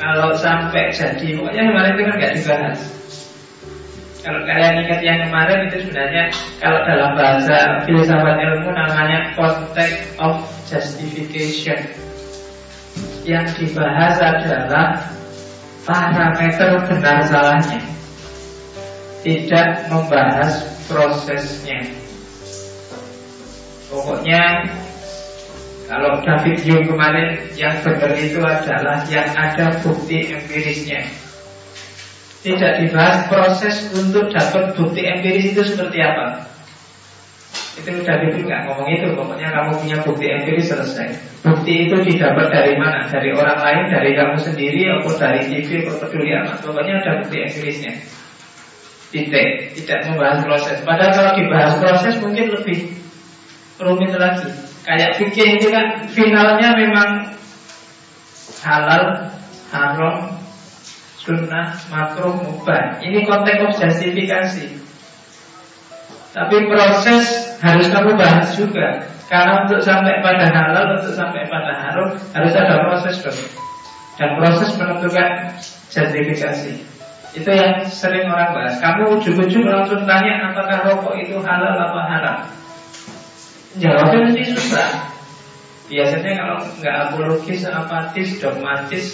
kalau 0.00 0.32
sampai 0.34 0.90
jadi 0.90 1.26
pokoknya 1.38 1.62
kemarin 1.70 1.92
itu 1.92 2.02
kan 2.02 2.14
nggak 2.18 2.34
dibahas. 2.40 2.80
Kalau 4.20 4.40
kalian 4.44 4.74
ingat 4.84 5.00
yang 5.00 5.18
kemarin 5.28 5.58
itu 5.64 5.76
sebenarnya 5.86 6.24
kalau 6.60 6.80
dalam 6.84 7.10
bahasa 7.16 7.56
filsafat 7.88 8.36
ilmu 8.36 8.68
namanya 8.72 9.18
context 9.32 10.00
of 10.20 10.44
justification. 10.68 11.78
Yang 13.24 13.46
dibahas 13.60 14.16
adalah 14.20 14.98
parameter 15.84 16.84
benar 16.88 17.24
salahnya 17.28 17.99
tidak 19.20 19.88
membahas 19.92 20.64
prosesnya 20.88 22.00
pokoknya 23.90 24.42
kalau 25.90 26.22
David 26.22 26.62
Hume 26.62 26.86
kemarin 26.86 27.50
yang 27.58 27.82
benar 27.82 28.14
itu 28.14 28.38
adalah 28.38 29.02
yang 29.10 29.26
ada 29.34 29.74
bukti 29.82 30.30
empirisnya. 30.30 31.02
Tidak 32.46 32.72
dibahas 32.78 33.26
proses 33.26 33.90
untuk 33.90 34.30
dapat 34.30 34.78
bukti 34.78 35.02
empiris 35.02 35.50
itu 35.50 35.66
seperti 35.66 35.98
apa. 35.98 36.46
Itu 37.74 38.06
David 38.06 38.38
Hume 38.38 38.46
nggak 38.46 38.62
ngomong 38.70 38.86
itu. 38.86 39.10
Pokoknya 39.18 39.50
kamu 39.50 39.70
punya 39.82 39.98
bukti 40.06 40.30
empiris 40.30 40.70
selesai. 40.70 41.10
Bukti 41.42 41.90
itu 41.90 41.96
didapat 42.06 42.54
dari 42.54 42.78
mana? 42.78 43.10
Dari 43.10 43.34
orang 43.34 43.58
lain, 43.58 43.84
dari 43.90 44.14
kamu 44.14 44.38
sendiri, 44.38 44.86
atau 44.94 45.10
dari 45.18 45.42
TV, 45.50 45.90
atau 45.90 46.06
peduli 46.06 46.30
amat. 46.38 46.62
Pokoknya 46.62 47.02
ada 47.02 47.10
bukti 47.18 47.36
empirisnya. 47.50 47.98
Titik, 49.10 49.74
tidak 49.74 50.06
membahas 50.06 50.46
proses. 50.46 50.78
Padahal 50.86 51.10
kalau 51.10 51.32
dibahas 51.34 51.74
proses 51.82 52.14
mungkin 52.22 52.54
lebih 52.54 52.94
rumit 53.82 54.14
lagi. 54.14 54.46
Kayak 54.86 55.18
fikih 55.18 55.58
itu 55.58 55.66
kan 55.66 56.06
finalnya 56.14 56.78
memang 56.78 57.34
halal, 58.62 59.34
haram, 59.74 60.16
sunnah, 61.18 61.74
makruh, 61.90 62.38
mubah. 62.38 63.02
Ini 63.02 63.26
konteks 63.26 63.60
of 63.66 63.72
justifikasi. 63.82 64.66
Tapi 66.30 66.56
proses 66.70 67.24
harus 67.58 67.86
kamu 67.90 68.14
bahas 68.14 68.54
juga. 68.54 69.10
Karena 69.26 69.62
untuk 69.66 69.82
sampai 69.82 70.22
pada 70.22 70.46
halal, 70.50 70.98
untuk 70.98 71.14
sampai 71.14 71.46
pada 71.46 71.70
haram 71.70 72.14
harus 72.14 72.52
ada 72.54 72.82
proses 72.86 73.14
dong. 73.22 73.40
Dan 74.18 74.38
proses 74.38 74.70
menentukan 74.78 75.30
justifikasi. 75.90 76.89
Itu 77.30 77.50
yang 77.50 77.86
sering 77.86 78.26
orang 78.26 78.50
bahas. 78.56 78.82
Kamu 78.82 79.18
ujung-ujung 79.18 79.66
langsung 79.70 80.02
tanya 80.02 80.50
apakah 80.50 80.82
rokok 80.82 81.14
itu 81.22 81.38
halal 81.38 81.78
atau 81.78 82.02
haram. 82.02 82.38
Jawabnya 83.78 84.18
mesti 84.30 84.42
susah. 84.50 84.90
Biasanya 85.86 86.32
kalau 86.38 86.58
nggak 86.78 86.96
apologis, 87.06 87.66
apatis, 87.66 88.28
dogmatis, 88.38 89.06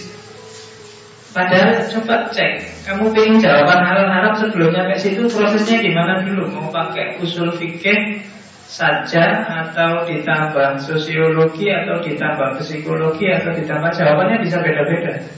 Padahal 1.36 1.84
coba 1.92 2.32
cek, 2.32 2.64
kamu 2.88 3.12
pengen 3.12 3.36
jawaban 3.36 3.84
haram-haram 3.84 4.32
sebelumnya 4.40 4.88
ke 4.88 4.96
situ 4.96 5.28
prosesnya 5.28 5.84
gimana 5.84 6.24
dulu? 6.24 6.48
Mau 6.48 6.72
pakai 6.72 7.20
usul 7.20 7.52
fikih 7.52 8.24
saja 8.64 9.44
atau 9.44 10.08
ditambah 10.08 10.80
sosiologi 10.80 11.68
atau 11.68 12.00
ditambah 12.00 12.56
psikologi 12.56 13.28
atau 13.28 13.52
ditambah 13.52 13.90
jawabannya 13.92 14.48
bisa 14.48 14.64
beda-beda. 14.64 15.28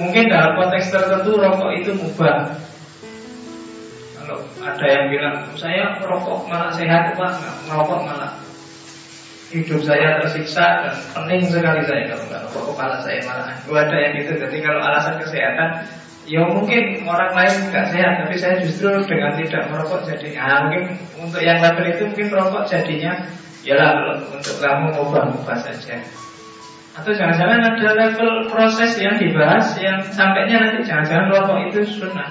Mungkin 0.00 0.32
dalam 0.32 0.56
konteks 0.56 0.88
tertentu 0.88 1.36
rokok 1.36 1.70
itu 1.76 1.92
mubah, 1.92 2.56
kalau 4.16 4.40
ada 4.64 4.86
yang 4.88 5.04
bilang 5.12 5.36
saya 5.60 6.00
merokok 6.00 6.48
malah 6.48 6.72
sehat 6.72 7.12
pak, 7.12 7.32
merokok 7.68 8.08
malah 8.08 8.40
hidup 9.52 9.82
saya 9.84 10.22
tersiksa 10.22 10.88
dan 10.88 10.94
pening 11.12 11.44
sekali 11.44 11.84
saya 11.84 12.16
kalau 12.16 12.24
nggak 12.32 12.42
rokok 12.48 12.64
kepala 12.72 12.96
saya 13.04 13.20
malah. 13.28 13.52
Itu 13.60 13.76
ada 13.76 13.96
yang 14.00 14.12
gitu. 14.16 14.32
Jadi 14.40 14.56
kalau 14.64 14.80
alasan 14.80 15.20
kesehatan 15.20 15.70
Ya 16.28 16.46
mungkin 16.46 17.02
orang 17.08 17.32
lain 17.32 17.74
nggak 17.74 17.90
sehat, 17.96 18.22
tapi 18.22 18.36
saya 18.36 18.60
justru 18.60 18.92
dengan 19.08 19.34
tidak 19.40 19.72
merokok 19.72 20.04
jadi, 20.04 20.36
ah 20.36 20.68
mungkin 20.68 20.94
untuk 21.16 21.40
yang 21.40 21.58
level 21.58 21.90
itu 21.90 22.06
mungkin 22.06 22.28
merokok 22.28 22.64
jadinya, 22.68 23.24
ya 23.66 23.74
lah 23.74 24.20
untuk 24.28 24.54
kamu 24.60 24.94
ubah-ubah 25.00 25.58
saja. 25.58 25.98
Atau 26.90 27.14
jangan-jangan 27.14 27.60
ada 27.62 27.88
level 27.94 28.50
proses 28.50 28.98
yang 28.98 29.14
dibahas 29.14 29.78
yang 29.78 30.02
sampainya 30.10 30.58
nanti 30.58 30.82
jangan-jangan 30.82 31.30
rokok 31.30 31.58
itu 31.70 31.80
sunnah. 31.86 32.30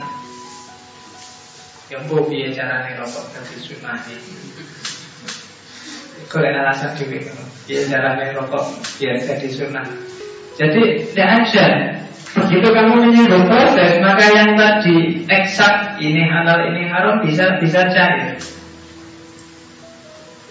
Yang 1.88 2.02
bu 2.12 2.28
biaya 2.28 2.50
caranya 2.54 2.92
rokok 3.00 3.24
jadi 3.32 3.56
sunnah 3.64 3.98
itu. 4.12 4.32
Kalau 6.30 6.46
alasan 6.46 6.94
juga, 7.00 7.32
biaya 7.66 7.84
caranya 7.88 8.26
rokok 8.36 8.66
biar 9.00 9.16
jadi 9.18 9.48
sunnah. 9.48 9.88
Jadi 10.60 11.08
tidak 11.16 11.30
ada 11.48 11.66
Begitu 12.30 12.68
kamu 12.70 12.94
menyinggung 13.10 13.50
proses, 13.50 13.98
maka 14.06 14.26
yang 14.30 14.54
tadi 14.54 15.26
eksak 15.26 15.98
ini 15.98 16.30
halal 16.30 16.62
ini 16.70 16.86
haram 16.86 17.26
bisa 17.26 17.58
bisa 17.58 17.90
cair. 17.90 18.38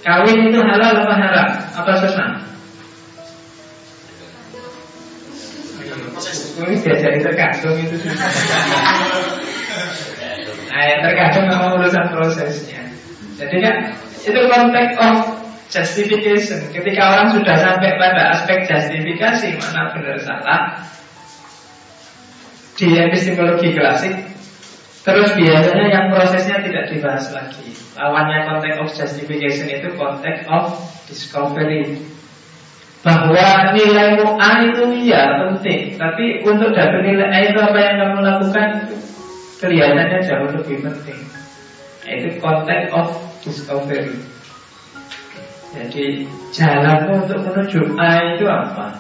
Kawin 0.03 0.51
itu 0.51 0.59
halal 0.59 1.07
apa 1.07 1.15
haram? 1.15 1.49
Apa 1.79 1.93
susah? 2.03 2.43
Ini 6.19 6.77
biasa 6.83 7.07
tergantung 7.23 7.77
itu. 7.79 7.97
Nah, 10.69 10.85
ya, 10.85 11.01
tergantung 11.01 11.49
sama 11.49 11.75
urusan 11.81 12.07
prosesnya. 12.13 12.87
Jadi 13.41 13.57
kan 13.59 13.77
itu 14.21 14.41
konteks 14.47 14.95
of 15.01 15.17
justification. 15.73 16.61
Ketika 16.71 17.03
orang 17.09 17.35
sudah 17.35 17.57
sampai 17.57 17.97
pada 17.97 18.37
aspek 18.37 18.69
justifikasi 18.69 19.59
mana 19.59 19.91
benar 19.97 20.21
salah, 20.23 20.63
di 22.79 22.95
epistemologi 22.95 23.75
klasik 23.75 24.15
Terus 25.03 25.35
biasanya 25.35 25.85
yang 25.91 26.07
prosesnya 26.15 26.63
tidak 26.63 26.95
dibahas 26.95 27.35
lagi 27.35 27.75
Lawannya 27.99 28.47
konteks 28.47 28.77
of 28.79 28.89
justification 28.95 29.67
itu 29.67 29.89
konteks 29.99 30.47
of 30.47 30.79
discovery 31.11 31.99
Bahwa 33.09 33.73
nilai 33.73 34.21
A 34.37 34.51
itu 34.69 34.85
iya 35.01 35.41
penting 35.41 35.97
Tapi 35.97 36.45
untuk 36.45 36.77
dapat 36.77 37.01
nilai 37.01 37.25
A 37.33 37.39
itu 37.49 37.57
apa 37.57 37.79
yang 37.81 37.97
kamu 38.05 38.19
lakukan 38.21 38.69
Kelihatannya 39.65 40.21
jauh 40.29 40.53
lebih 40.53 40.85
penting 40.85 41.17
Itu 42.05 42.29
konteks 42.37 42.93
of 42.93 43.09
discovery 43.41 44.13
Jadi 45.73 46.29
jalanmu 46.53 47.25
untuk 47.25 47.49
menuju 47.49 47.97
A 47.97 48.37
itu 48.37 48.45
apa? 48.45 48.93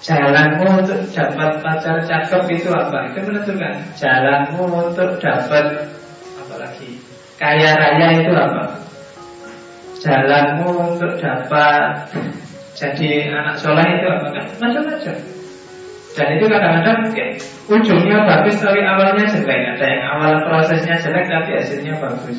Jalanmu 0.00 0.80
untuk 0.80 1.00
dapat 1.12 1.60
pacar 1.60 2.00
cakep 2.08 2.42
itu 2.56 2.72
apa? 2.72 3.12
Itu 3.12 3.20
menentukan 3.20 3.74
Jalanmu 4.00 4.64
untuk 4.64 5.20
dapat 5.20 5.92
Apalagi 6.40 7.04
Kaya 7.36 7.76
raya 7.76 8.08
itu 8.16 8.32
apa? 8.32 8.85
Jalanmu 10.06 10.94
untuk 10.94 11.18
dapat 11.18 12.06
Jadi 12.78 13.26
anak 13.26 13.58
soleh 13.58 13.82
itu 13.98 14.06
apa? 14.06 14.26
Kan 14.30 14.46
macam-macam. 14.62 15.16
Dan 16.16 16.26
itu 16.38 16.44
kadang-kadang 16.46 16.98
okay, 17.10 17.28
Ujungnya 17.66 18.22
bagus 18.22 18.62
tapi 18.62 18.80
awalnya 18.86 19.26
jelek. 19.26 19.60
Ada 19.74 19.86
yang 19.90 20.02
awal 20.14 20.32
prosesnya 20.46 20.94
jelek 21.02 21.26
tapi 21.26 21.50
hasilnya 21.58 21.98
bagus. 21.98 22.38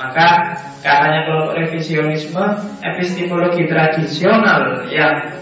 Maka 0.00 0.56
katanya 0.80 1.28
kelompok 1.28 1.60
revisionisme 1.60 2.44
Epistemologi 2.80 3.68
tradisional 3.68 4.88
yang 4.88 5.40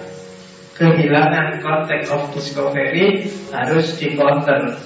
kehilangan 0.78 1.62
konteks 1.62 2.10
of 2.10 2.30
discovery 2.34 3.30
harus 3.50 3.98
di 3.98 4.14
counter 4.14 4.78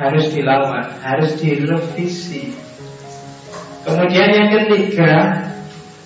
harus 0.00 0.32
dilawan 0.32 0.84
harus 1.04 1.36
direvisi 1.40 2.56
kemudian 3.86 4.28
yang 4.30 4.48
ketiga 4.52 5.12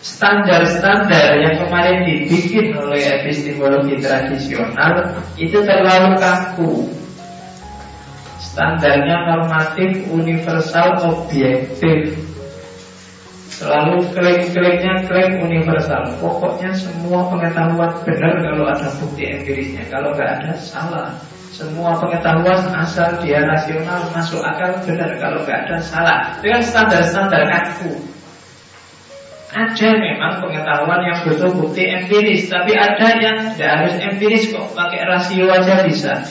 standar-standar 0.04 1.40
yang 1.40 1.56
kemarin 1.64 2.04
dibikin 2.04 2.76
oleh 2.76 3.00
epistemologi 3.24 3.96
tradisional 4.04 5.16
itu 5.40 5.58
terlalu 5.64 6.12
kaku. 6.20 6.72
Standarnya 8.44 9.34
normatif 9.34 10.04
universal 10.12 11.00
objektif. 11.08 12.20
Selalu 13.50 14.06
klaim-klaimnya 14.12 15.08
klaim 15.08 15.42
universal. 15.42 16.20
Pokoknya 16.22 16.70
semua 16.76 17.26
pengetahuan 17.32 17.90
benar 18.04 18.34
kalau 18.44 18.66
ada 18.70 18.88
bukti 19.00 19.24
empirisnya. 19.26 19.88
Kalau 19.90 20.14
nggak 20.14 20.30
ada, 20.38 20.52
salah 20.58 21.16
Semua 21.55 21.95
pengetahuan 22.03 22.67
asal 22.75 23.23
dia 23.23 23.47
rasional 23.47 24.11
Masuk 24.11 24.43
akal 24.43 24.75
benar. 24.83 25.14
Kalau 25.23 25.47
nggak 25.47 25.71
ada, 25.71 25.79
salah. 25.79 26.35
Itu 26.43 26.51
kan 26.51 26.62
standar-standar 26.67 27.43
kaku. 27.47 27.95
Ada 29.55 29.88
memang 30.03 30.43
pengetahuan 30.43 30.99
yang 31.07 31.19
butuh 31.23 31.55
bukti 31.55 31.87
empiris 31.87 32.51
Tapi 32.51 32.75
ada 32.75 33.07
yang 33.23 33.55
tidak 33.55 33.71
harus 33.71 33.95
empiris 34.03 34.51
kok. 34.51 34.67
Pakai 34.75 35.07
rasio 35.07 35.47
aja 35.47 35.87
bisa. 35.87 36.27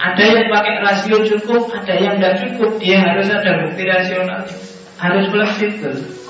Ada 0.00 0.24
yang 0.24 0.48
pakai 0.48 0.74
rasio 0.80 1.16
cukup 1.28 1.68
Ada 1.68 1.94
yang 2.00 2.16
tidak 2.16 2.34
cukup. 2.40 2.80
Dia 2.80 3.04
harus 3.04 3.28
ada 3.28 3.68
bukti 3.68 3.84
rasional. 3.84 4.48
Harus 4.96 5.24
fleksibel 5.28 6.23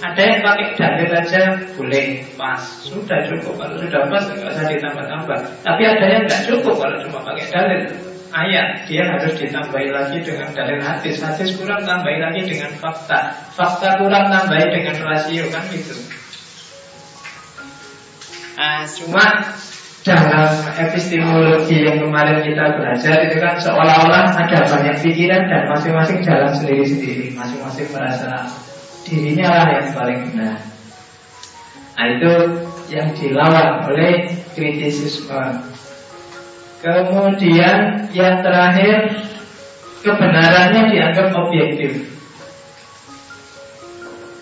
ada 0.00 0.20
yang 0.20 0.40
pakai 0.40 0.66
dalil 0.80 1.10
aja 1.12 1.42
boleh. 1.76 2.24
Pas 2.34 2.60
sudah 2.84 3.20
cukup. 3.28 3.54
Kalau 3.60 3.76
sudah 3.76 4.02
pas 4.08 4.24
nggak 4.32 4.48
usah 4.48 4.66
ditambah-tambah. 4.68 5.38
Tapi 5.60 5.82
ada 5.84 6.06
yang 6.08 6.22
nggak 6.24 6.42
cukup 6.48 6.74
kalau 6.80 6.96
cuma 7.04 7.18
pakai 7.20 7.46
dalil 7.52 7.80
ayat 8.30 8.86
dia 8.86 9.02
harus 9.04 9.34
ditambahi 9.36 9.88
lagi 9.92 10.18
dengan 10.24 10.48
dalil 10.56 10.80
hadis. 10.80 11.20
Hadis 11.20 11.52
kurang 11.58 11.84
tambahi 11.84 12.16
lagi 12.16 12.40
dengan 12.48 12.72
fakta. 12.80 13.34
Fakta 13.52 14.00
kurang 14.00 14.32
tambahi 14.32 14.66
dengan 14.72 14.96
rasio 15.04 15.44
kan 15.52 15.64
gitu. 15.68 15.94
Nah, 18.60 18.84
cuma 18.84 19.24
dalam 20.00 20.52
epistemologi 20.80 21.84
yang 21.84 22.00
kemarin 22.00 22.40
kita 22.40 22.64
belajar 22.76 23.16
itu 23.28 23.36
kan 23.36 23.56
seolah-olah 23.60 24.32
ada 24.32 24.58
banyak 24.64 24.96
pikiran 25.00 25.44
dan 25.48 25.62
masing-masing 25.68 26.24
jalan 26.24 26.52
sendiri-sendiri, 26.56 27.36
masing-masing 27.36 27.88
merasa 27.92 28.48
dirinya 29.06 29.48
lah 29.48 29.66
yang 29.80 29.88
paling 29.96 30.18
benar. 30.30 30.58
Nah 31.96 32.06
itu 32.16 32.32
yang 32.90 33.08
dilawan 33.14 33.86
oleh 33.86 34.32
kritisisme. 34.56 35.42
Kemudian 36.80 38.08
yang 38.16 38.40
terakhir 38.40 39.12
kebenarannya 40.00 40.82
dianggap 40.88 41.28
objektif. 41.36 42.08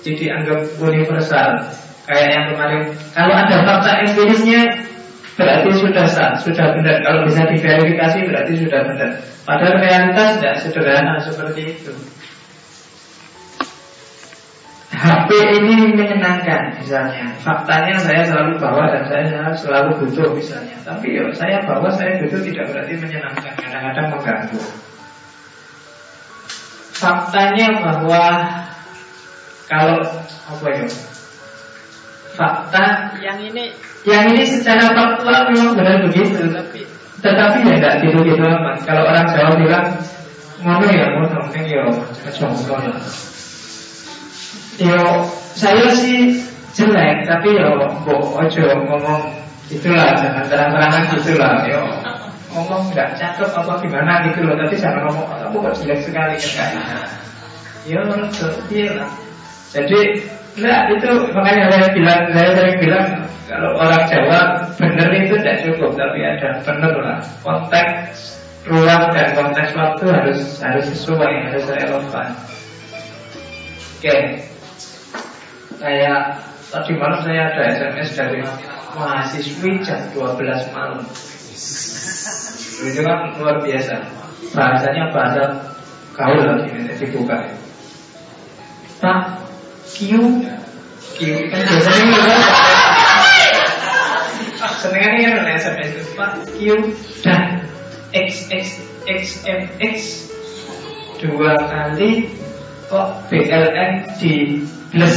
Jadi 0.07 0.15
dianggap 0.23 0.61
universal. 0.79 1.67
Kayak 2.09 2.29
yang 2.33 2.45
kemarin, 2.55 2.83
kalau 3.13 3.35
ada 3.37 3.57
fakta 3.69 3.91
empirisnya 4.01 4.61
berarti 5.37 5.71
sudah 5.77 6.07
sah, 6.09 6.33
sudah 6.41 6.73
benar. 6.73 7.05
Kalau 7.05 7.21
bisa 7.29 7.45
diverifikasi 7.53 8.19
berarti 8.25 8.53
sudah 8.65 8.81
benar. 8.87 9.11
Padahal 9.45 9.77
realitas 9.77 10.29
tidak 10.41 10.57
sederhana 10.65 11.15
seperti 11.21 11.77
itu. 11.77 11.93
HP 14.99 15.31
ini 15.63 15.95
menyenangkan 15.95 16.75
misalnya. 16.75 17.31
Faktanya 17.39 17.95
saya 18.03 18.27
selalu 18.27 18.59
bawa 18.59 18.91
dan 18.91 19.07
saya 19.07 19.55
selalu 19.55 19.95
butuh 20.03 20.35
misalnya. 20.35 20.75
Tapi 20.83 21.15
yo, 21.15 21.31
saya 21.31 21.63
bawa 21.63 21.87
saya 21.95 22.19
butuh 22.19 22.43
tidak 22.43 22.67
berarti 22.75 22.99
menyenangkan. 22.99 23.55
Kadang-kadang 23.55 24.07
mengganggu. 24.11 24.61
Faktanya 26.99 27.69
bahwa 27.79 28.25
Kalau 29.69 30.01
apa 30.49 30.67
ya 30.73 30.89
Fakta 32.33 33.13
yang 33.21 33.37
ini 33.45 33.77
Yang 34.09 34.25
ini 34.33 34.45
secara 34.49 34.97
faktual 34.97 35.53
memang 35.53 35.79
benar 35.79 36.03
begitu. 36.03 36.43
Tapi 36.51 36.83
tetapi 37.19 37.67
ya 37.67 37.75
tidak 37.79 37.95
gitu-gitu 38.03 38.43
amat. 38.47 38.83
Kalau 38.83 39.03
orang 39.07 39.27
Jawa 39.31 39.53
bilang 39.59 39.87
Ngono 40.59 40.87
ya, 40.91 41.07
ngono, 41.15 41.39
kan 41.55 41.63
ya, 41.71 41.87
contoh 42.35 42.79
lah 42.83 42.99
Yo, 44.79 45.27
saya 45.59 45.91
sih 45.91 46.39
jelek, 46.71 47.27
tapi 47.27 47.51
yo, 47.51 47.83
bu, 48.07 48.15
ojo 48.15 48.65
ngomong 48.87 49.27
itulah, 49.75 50.15
jangan 50.23 50.47
terang-terangan 50.47 51.03
gitulah, 51.19 51.67
yo 51.67 51.83
ngomong 52.55 52.87
nggak 52.95 53.19
cakep 53.19 53.51
apa 53.59 53.73
gimana 53.83 54.23
gitu 54.31 54.47
loh, 54.47 54.55
tapi 54.55 54.79
jangan 54.79 55.11
ngomong 55.11 55.27
kamu 55.35 55.57
kok 55.67 55.75
jelek 55.83 56.01
sekali 56.07 56.37
kan 56.55 56.71
Yo, 57.91 58.01
iya 58.71 59.03
lah. 59.03 59.11
Jadi, 59.75 60.01
enggak 60.55 60.81
itu 60.95 61.11
makanya 61.35 61.65
saya 61.75 61.89
bilang, 61.91 62.21
saya 62.31 62.51
sering 62.55 62.77
bilang 62.79 63.07
kalau 63.51 63.71
orang 63.83 64.05
Jawa 64.07 64.41
benar 64.79 65.11
itu 65.11 65.35
tidak 65.43 65.59
cukup, 65.67 65.91
tapi 65.99 66.23
ada 66.23 66.63
benar 66.63 66.95
lah. 67.03 67.19
Konteks 67.43 68.39
ruang 68.69 69.11
dan 69.11 69.35
konteks 69.35 69.73
waktu 69.75 70.05
harus 70.07 70.41
harus 70.61 70.87
sesuai, 70.93 71.33
harus 71.51 71.65
relevan. 71.67 72.29
Oke, 73.99 74.07
okay. 74.07 74.23
Kayak 75.79 76.43
tadi 76.75 76.93
malam 76.99 77.23
saya 77.23 77.55
ada 77.55 77.63
SMS 77.71 78.19
dari 78.19 78.43
mahasiswi 78.99 79.79
jam 79.87 80.11
12 80.11 80.75
malam. 80.75 81.07
Itu 82.83 83.01
kan 83.07 83.39
luar 83.39 83.63
biasa. 83.63 83.95
Bahasanya 84.55 85.15
bahasa 85.15 85.43
gaul 86.19 86.43
lagi 86.43 86.75
ini 86.75 86.95
dibuka. 86.99 87.55
Pak 88.99 89.47
Q 89.95 90.19
Q 91.15 91.19
kan 91.47 91.61
biasanya 91.63 92.03
ini 92.03 92.19
kan 92.27 92.41
Senengannya 94.83 95.29
kan 95.31 95.47
SMS 95.55 95.91
Pak 96.19 96.33
Q 96.59 96.59
dan 97.23 97.63
X 98.11 98.51
X 98.51 98.83
X 99.07 99.23
M 99.47 99.63
X. 99.79 99.97
Dua 101.23 101.55
kali 101.55 102.31
kok 102.91 103.27
BLN 103.31 104.07
di 104.19 104.63
plus. 104.93 105.17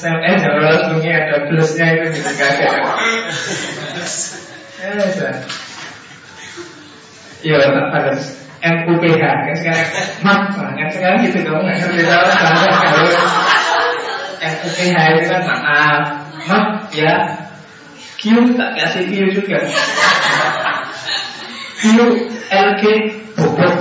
SMS 0.00 0.40
kalau 0.44 0.96
bunyi 0.96 1.10
ada 1.12 1.44
plusnya 1.48 1.86
itu 1.96 2.06
gitu 2.16 2.30
kaget. 2.32 2.72
Ya 7.40 7.56
ya 7.56 7.56
tak 7.72 7.86
balas 7.92 8.20
MUPH 8.60 9.22
kan 9.24 9.54
sekarang. 9.56 9.88
Mak 10.20 10.40
kan 10.56 10.88
sekarang 10.92 11.18
gitu 11.24 11.38
kamu 11.44 11.60
nggak 11.64 11.76
ngerti 11.80 12.02
tahu 12.04 12.24
kalau 12.36 13.08
MUPH 14.40 14.96
itu 14.96 15.24
kan 15.28 15.42
maaf 15.48 16.04
mak 16.48 16.66
ya. 16.92 17.14
Q 18.20 18.22
tak 18.60 18.70
kasih 18.76 19.04
Q 19.08 19.12
juga. 19.32 19.58
Q 21.80 21.84
LG 22.52 22.82
bobot 23.36 23.80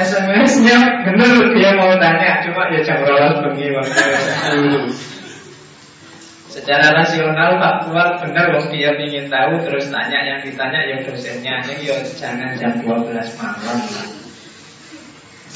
SMS-nya 0.00 0.78
bener 1.08 1.52
dia 1.56 1.70
mau 1.76 1.92
tanya 1.96 2.44
cuma 2.44 2.68
ya 2.72 2.80
jam 2.84 3.00
rolas 3.04 3.40
bengi 3.40 3.72
dulu 3.72 4.92
secara 6.56 6.88
rasional 6.96 7.60
faktual 7.60 8.08
benar 8.24 8.56
wong 8.56 8.72
dia 8.72 8.96
ingin 8.96 9.28
tahu 9.28 9.60
terus 9.60 9.92
tanya 9.92 10.24
yang 10.24 10.40
ditanya 10.40 10.80
ya 10.88 10.96
dosennya 11.04 11.60
ini 11.68 11.84
ya 11.84 12.00
jangan 12.16 12.56
jam 12.56 12.80
12 12.80 13.12
malam. 13.12 13.78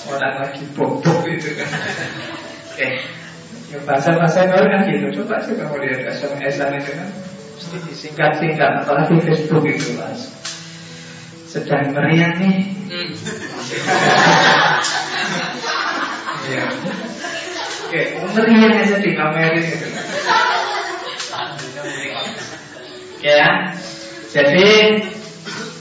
Orang 0.09 0.35
lagi 0.44 0.64
bobok 0.76 1.24
itu 1.29 1.57
kan. 1.57 1.68
Oke 2.72 2.88
ya 3.70 3.79
bahasa-bahasa 3.88 4.50
baru 4.50 4.66
kan 4.68 4.81
gitu. 4.92 5.07
Coba 5.22 5.40
sih 5.40 5.57
kamu 5.57 5.76
lihat 5.88 6.05
SMS-an 6.20 6.76
itu 6.76 6.92
kan 6.92 7.09
mesti 7.57 7.76
disingkat-singkat 7.88 8.70
apalagi 8.85 9.16
Facebook 9.24 9.64
itu 9.64 9.96
mas. 9.96 10.29
Sedang 11.48 11.96
meriah 11.96 12.37
nih 12.37 12.79
ya. 16.50 16.64
Oke, 17.87 18.00
meriah 18.35 18.72
aja 18.83 18.96
di 18.98 19.11
kamera 19.14 19.55
gitu. 19.59 19.87
Ya, 23.20 23.76
jadi 24.33 24.70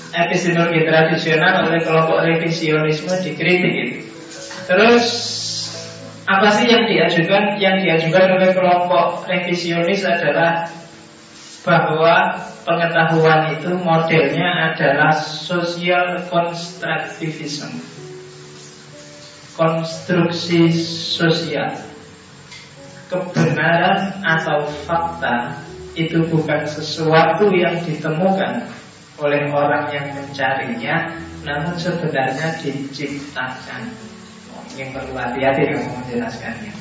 epistemologi 0.09 0.83
tradisional 0.83 1.69
oleh 1.69 1.79
kelompok 1.85 2.25
revisionisme 2.25 3.13
dikritik 3.23 3.73
itu. 3.73 3.97
Terus 4.67 5.05
apa 6.29 6.49
sih 6.53 6.69
yang 6.69 6.85
diajukan? 6.85 7.57
Yang 7.57 7.75
diajukan 7.85 8.25
oleh 8.37 8.49
kelompok 8.53 9.25
revisionis 9.25 10.05
adalah 10.05 10.69
bahwa 11.65 12.48
pengetahuan 12.69 13.57
itu 13.57 13.73
modelnya 13.81 14.69
adalah 14.69 15.17
social 15.17 16.21
constructivism. 16.29 17.81
Konstruksi 19.57 20.69
sosial. 21.17 21.73
Kebenaran 23.09 24.21
atau 24.21 24.69
fakta 24.85 25.65
itu 25.97 26.21
bukan 26.29 26.61
sesuatu 26.69 27.49
yang 27.49 27.81
ditemukan 27.81 28.69
oleh 29.17 29.49
orang 29.49 29.89
yang 29.89 30.05
mencarinya 30.13 31.17
namun 31.41 31.73
sebenarnya 31.73 32.53
diciptakan. 32.61 33.89
Ini 34.77 34.93
perlu 34.93 35.17
hati-hati 35.17 35.73
kamu 35.73 35.89
menjelaskannya. 36.05 36.73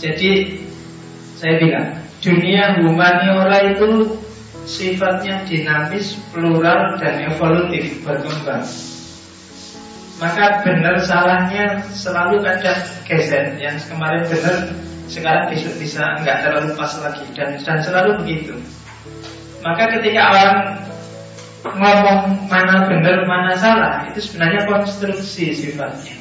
Jadi 0.00 0.32
saya 1.36 1.54
bilang 1.60 2.03
dunia 2.24 2.80
humaniora 2.80 3.76
itu 3.76 4.16
sifatnya 4.64 5.44
dinamis, 5.44 6.16
plural, 6.32 6.96
dan 6.96 7.28
evolutif 7.28 8.00
berkembang. 8.00 8.64
Maka 10.16 10.64
benar 10.64 11.04
salahnya 11.04 11.84
selalu 11.92 12.40
ada 12.40 12.80
geser. 13.04 13.60
Yang 13.60 13.92
kemarin 13.92 14.24
benar, 14.24 14.56
sekarang 15.04 15.52
besok 15.52 15.74
bisa 15.76 16.00
nggak 16.24 16.48
terlalu 16.48 16.72
pas 16.80 16.92
lagi 17.04 17.24
dan 17.36 17.60
dan 17.60 17.78
selalu 17.84 18.24
begitu. 18.24 18.56
Maka 19.60 20.00
ketika 20.00 20.22
orang 20.32 20.58
ngomong 21.64 22.48
mana 22.48 22.88
benar 22.88 23.24
mana 23.24 23.52
salah 23.56 24.04
itu 24.08 24.20
sebenarnya 24.24 24.64
konstruksi 24.64 25.52
sifatnya. 25.52 26.16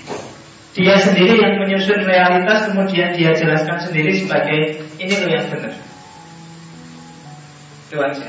Dia 0.73 0.97
sendiri 0.97 1.37
yang 1.37 1.61
menyusun 1.61 2.01
realitas 2.01 2.65
kemudian 2.65 3.13
dia 3.13 3.29
jelaskan 3.37 3.77
sendiri 3.77 4.25
sebagai 4.25 4.81
ini 4.97 5.13
loh 5.21 5.29
yang 5.29 5.47
benar. 5.53 5.82
Itu 7.93 8.01
aja. 8.01 8.25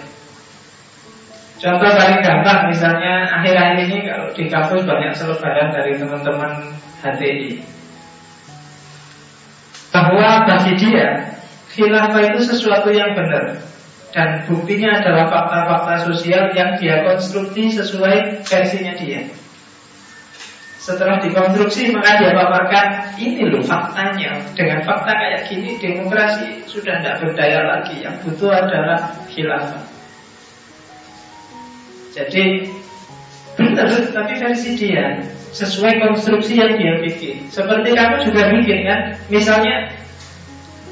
Contoh 1.57 1.89
paling 1.97 2.21
gampang 2.21 2.69
misalnya 2.69 3.25
akhir-akhir 3.33 3.89
ini 3.89 3.99
kalau 4.05 4.29
di 4.37 4.45
kampus 4.53 4.85
banyak 4.85 5.17
selebaran 5.17 5.73
dari 5.73 5.97
teman-teman 5.97 6.77
HTI 7.01 7.65
bahwa 9.89 10.45
bagi 10.45 10.77
dia 10.77 11.41
khilafah 11.73 12.37
itu 12.37 12.45
sesuatu 12.45 12.93
yang 12.93 13.17
benar 13.17 13.57
dan 14.13 14.45
buktinya 14.45 15.01
adalah 15.01 15.33
fakta-fakta 15.33 16.13
sosial 16.13 16.53
yang 16.53 16.77
dia 16.77 17.01
konstruksi 17.01 17.73
sesuai 17.73 18.45
versinya 18.45 18.93
dia. 19.01 19.25
Setelah 20.85 21.17
dikonstruksi 21.17 21.97
maka 21.97 22.21
dia 22.21 22.37
paparkan 22.37 23.17
ini 23.17 23.49
loh 23.49 23.65
faktanya. 23.65 24.37
Dengan 24.53 24.85
fakta 24.85 25.17
kayak 25.17 25.49
gini 25.49 25.81
demokrasi 25.81 26.61
sudah 26.69 27.01
tidak 27.01 27.25
berdaya 27.25 27.65
lagi. 27.65 28.05
Yang 28.05 28.21
butuh 28.29 28.53
adalah 28.53 29.01
khilafah. 29.33 29.81
Jadi 32.13 32.69
benar 33.57 33.89
tapi 34.13 34.33
versi 34.37 34.71
dia 34.77 35.25
Sesuai 35.55 36.03
konstruksi 36.03 36.59
yang 36.59 36.77
dia 36.77 36.99
bikin. 36.99 37.47
Seperti 37.47 37.95
kamu 37.95 38.27
juga 38.27 38.51
bikin 38.53 38.85
kan? 38.85 39.01
Misalnya 39.31 39.87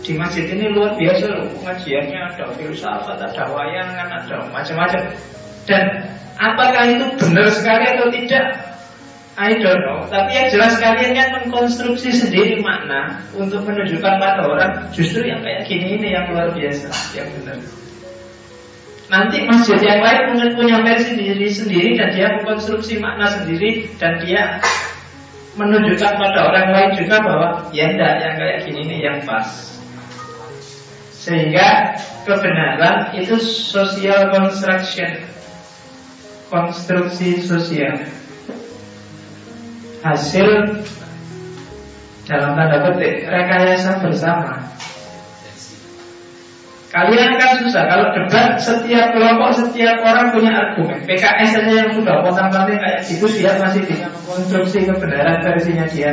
di 0.06 0.14
masjid 0.14 0.46
ini 0.54 0.70
luar 0.70 0.94
biasa 0.94 1.34
loh. 1.34 1.50
Pengajiannya 1.58 2.20
ada 2.30 2.46
filsafat, 2.54 3.18
ada 3.18 3.44
wayangan, 3.50 4.08
ada 4.22 4.36
macam-macam. 4.54 5.02
Dan 5.66 5.84
apakah 6.38 6.84
itu 6.94 7.06
benar 7.18 7.50
sekali 7.50 7.84
atau 7.90 8.06
tidak 8.14 8.71
I 9.32 9.56
don't 9.56 9.80
know. 9.80 10.04
Tapi 10.12 10.30
yang 10.36 10.48
jelas 10.52 10.76
kalian 10.76 11.16
kan 11.16 11.28
mengkonstruksi 11.40 12.12
sendiri 12.12 12.60
makna 12.60 13.24
untuk 13.32 13.64
menunjukkan 13.64 14.20
pada 14.20 14.44
orang 14.44 14.72
justru 14.92 15.24
yang 15.24 15.40
kayak 15.40 15.64
gini 15.64 15.96
ini 15.96 16.12
yang 16.12 16.28
luar 16.28 16.52
biasa, 16.52 16.92
yang 17.16 17.32
benar. 17.40 17.56
Nanti 19.08 19.48
masjid 19.48 19.80
yang 19.80 20.04
lain 20.04 20.20
mungkin 20.32 20.50
punya 20.52 20.76
versi 20.84 21.16
sendiri 21.16 21.48
sendiri 21.48 21.90
dan 21.96 22.12
dia 22.12 22.28
mengkonstruksi 22.36 23.00
makna 23.00 23.40
sendiri 23.40 23.88
dan 23.96 24.20
dia 24.20 24.60
menunjukkan 25.56 26.12
pada 26.16 26.38
orang 26.48 26.68
lain 26.72 26.90
juga 27.00 27.16
bahwa 27.24 27.48
ya 27.72 27.88
enggak 27.88 28.12
yang 28.20 28.34
kayak 28.36 28.58
gini 28.68 28.80
ini 28.84 28.96
yang 29.00 29.18
pas. 29.24 29.48
Sehingga 31.16 31.96
kebenaran 32.28 33.16
itu 33.16 33.40
social 33.40 34.28
construction, 34.28 35.24
konstruksi 36.52 37.40
sosial 37.40 38.21
hasil 40.02 40.46
dalam 42.26 42.50
tanda 42.58 42.78
petik 42.90 43.26
rekayasa 43.26 44.02
bersama. 44.02 44.62
Kalian 46.92 47.40
kan 47.40 47.56
susah 47.56 47.88
kalau 47.88 48.12
debat 48.12 48.60
setiap 48.60 49.16
kelompok 49.16 49.56
setiap 49.56 49.96
orang 50.04 50.28
punya 50.28 50.52
argumen. 50.52 51.00
PKS 51.08 51.56
saja 51.56 51.72
yang 51.72 51.90
sudah 51.96 52.20
potong 52.20 52.52
panting 52.52 52.76
kayak 52.76 53.00
gitu 53.08 53.24
dia 53.32 53.56
masih 53.56 53.80
bisa 53.88 54.12
mengkonstruksi 54.12 54.84
kebenaran 54.84 55.40
versinya 55.40 55.88
dia. 55.88 56.12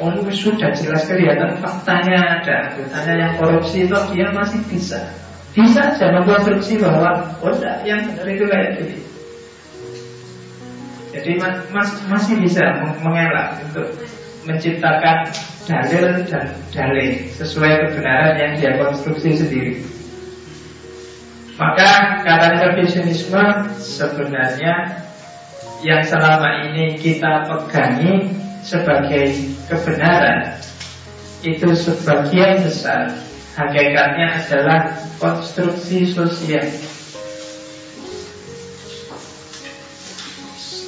Oh 0.00 0.16
sudah 0.32 0.72
jelas 0.72 1.04
kelihatan 1.04 1.60
faktanya 1.60 2.40
ada 2.40 2.72
anggotanya 2.72 3.14
yang 3.20 3.32
korupsi 3.36 3.84
itu 3.84 3.96
dia 4.16 4.32
masih 4.32 4.64
bisa 4.64 5.12
bisa 5.52 5.92
saja 5.92 6.14
mengkonstruksi 6.16 6.80
bahwa 6.80 7.36
oh 7.44 7.52
enggak, 7.52 7.84
yang 7.84 8.00
benar 8.08 8.26
itu 8.32 8.44
kayak. 8.48 8.70
Jadi 11.10 11.42
mas, 11.42 11.90
masih 12.06 12.38
bisa 12.38 12.62
mengelak 13.02 13.58
untuk 13.66 13.98
menciptakan 14.46 15.26
dalil 15.66 16.22
dan 16.26 16.46
dalil 16.70 17.10
sesuai 17.34 17.72
kebenaran 17.86 18.34
yang 18.38 18.52
dia 18.56 18.72
konstruksi 18.78 19.36
sendiri. 19.36 19.74
Maka 21.60 22.24
kata 22.24 22.72
revisionisme 22.72 23.44
sebenarnya 23.76 25.04
yang 25.84 26.00
selama 26.06 26.72
ini 26.72 26.96
kita 26.96 27.44
pegangi 27.44 28.32
sebagai 28.64 29.36
kebenaran 29.68 30.56
itu 31.44 31.72
sebagian 31.72 32.64
besar 32.64 33.12
hakikatnya 33.56 34.40
adalah 34.40 34.80
konstruksi 35.20 36.08
sosial. 36.08 36.64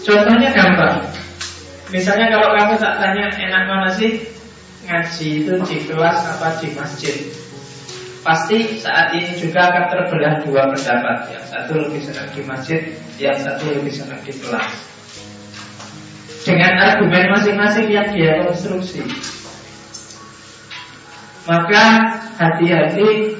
Contohnya 0.02 0.50
gampang. 0.50 0.98
Misalnya 1.94 2.26
kalau 2.34 2.56
kamu 2.56 2.74
tak 2.80 2.94
tanya 2.98 3.26
enak 3.36 3.62
mana 3.68 3.88
sih 3.94 4.24
ngaji 4.82 5.28
itu 5.46 5.54
di 5.62 5.76
kelas 5.86 6.18
apa 6.26 6.58
di 6.58 6.74
masjid. 6.74 7.16
Pasti 8.22 8.78
saat 8.78 9.14
ini 9.14 9.34
juga 9.34 9.70
akan 9.70 9.84
terbelah 9.90 10.34
dua 10.46 10.62
pendapat. 10.70 11.16
Yang 11.30 11.44
satu 11.50 11.72
lebih 11.86 12.00
senang 12.06 12.28
di 12.34 12.42
masjid, 12.46 12.80
yang 13.18 13.38
satu 13.38 13.64
lebih 13.70 13.92
senang 13.94 14.18
di 14.22 14.32
kelas. 14.34 14.72
Dengan 16.42 16.72
argumen 16.74 17.34
masing-masing 17.38 17.86
yang 17.86 18.08
dia 18.10 18.42
konstruksi. 18.42 19.06
Maka 21.46 21.84
hati-hati 22.38 23.38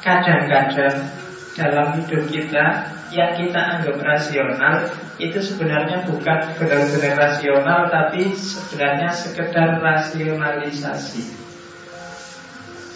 kadang-kadang 0.00 1.19
dalam 1.60 2.00
hidup 2.00 2.24
kita 2.32 2.88
yang 3.12 3.36
kita 3.36 3.60
anggap 3.60 4.00
rasional 4.00 4.88
itu 5.20 5.36
sebenarnya 5.44 6.08
bukan 6.08 6.56
benar-benar 6.56 7.14
rasional 7.20 7.92
tapi 7.92 8.32
sebenarnya 8.32 9.12
sekedar 9.12 9.76
rasionalisasi. 9.84 11.36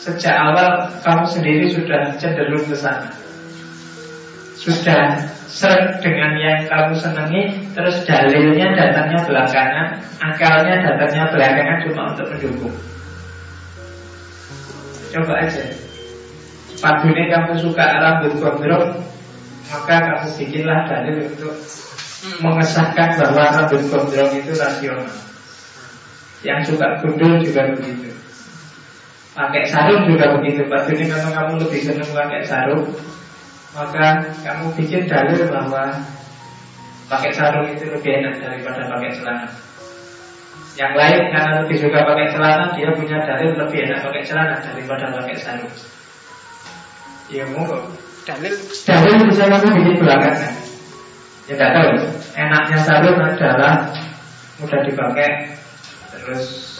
Sejak 0.00 0.36
awal 0.36 0.88
kamu 1.04 1.24
sendiri 1.28 1.66
sudah 1.68 2.16
cenderung 2.16 2.64
ke 2.64 2.76
sana. 2.76 3.12
Sudah 4.56 5.28
seret 5.54 6.00
dengan 6.00 6.34
yang 6.40 6.64
kamu 6.66 6.96
senangi 6.96 7.42
Terus 7.76 8.02
dalilnya 8.08 8.74
datangnya 8.74 9.20
belakangan 9.22 9.88
Akalnya 10.18 10.74
datangnya 10.82 11.24
belakangan 11.30 11.78
cuma 11.84 12.02
untuk 12.16 12.26
mendukung 12.32 12.74
Coba 15.12 15.34
aja 15.46 15.83
Ini 16.82 17.22
kamu 17.30 17.52
suka 17.62 17.86
rambut 18.02 18.34
gondrong 18.42 18.98
Maka 19.70 19.94
kamu 19.94 20.28
bikinlah 20.42 20.78
dalil 20.90 21.30
untuk 21.30 21.54
Mengesahkan 22.42 23.20
bahwa 23.20 23.44
rambut 23.52 23.82
gondrong 23.92 24.32
itu 24.34 24.52
rasional. 24.56 25.12
Yang 26.44 26.60
suka 26.72 27.00
gundul 27.00 27.40
juga 27.40 27.72
begitu. 27.72 28.10
Pakai 29.32 29.64
sarung 29.64 30.08
juga 30.10 30.34
begitu. 30.38 30.66
Ini 30.66 31.04
kalau 31.08 31.30
kamu 31.32 31.52
lebih 31.62 31.80
senang 31.84 32.10
pakai 32.10 32.42
sarung 32.42 32.84
Maka 33.74 34.34
kamu 34.42 34.66
bikin 34.74 35.06
dalil 35.06 35.46
bahwa 35.46 35.94
Pakai 37.06 37.30
sarung 37.30 37.68
itu 37.70 37.86
lebih 37.86 38.24
enak 38.24 38.40
daripada 38.40 38.88
pakai 38.88 39.12
celana. 39.12 39.48
Yang 40.74 40.92
lain 40.96 41.22
karena 41.30 41.52
lebih 41.62 41.76
suka 41.86 41.98
pakai 42.02 42.26
celana 42.34 42.66
Dia 42.74 42.90
punya 42.96 43.18
dalil 43.22 43.50
lebih 43.54 43.78
enak 43.88 43.98
pakai 44.02 44.22
celana 44.26 44.56
Daripada 44.58 45.04
pakai 45.14 45.36
sarung 45.38 45.70
Ya 47.32 47.44
monggo. 47.48 47.78
Dalil. 48.24 48.54
Dalil 48.84 49.14
bisa 49.28 49.44
kamu 49.48 49.68
bikin 49.76 49.96
belakangan 50.00 50.52
Ya 51.44 51.52
tidak 51.60 51.70
tahu 51.76 51.88
Enaknya 52.40 52.78
sarung 52.80 53.20
adalah 53.20 53.92
Mudah 54.56 54.80
dipakai 54.80 55.52
Terus 56.08 56.72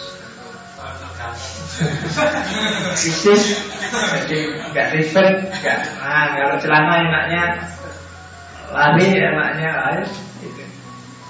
Bisnis 2.97 3.43
Jadi 4.25 4.37
nggak 4.73 4.87
ribet 4.89 5.29
nggak. 5.53 5.79
Nah 6.01 6.25
kalau 6.33 6.55
celana 6.57 6.93
enaknya 6.97 7.43
Lari 8.73 9.07
enaknya 9.21 9.69
air 9.93 10.01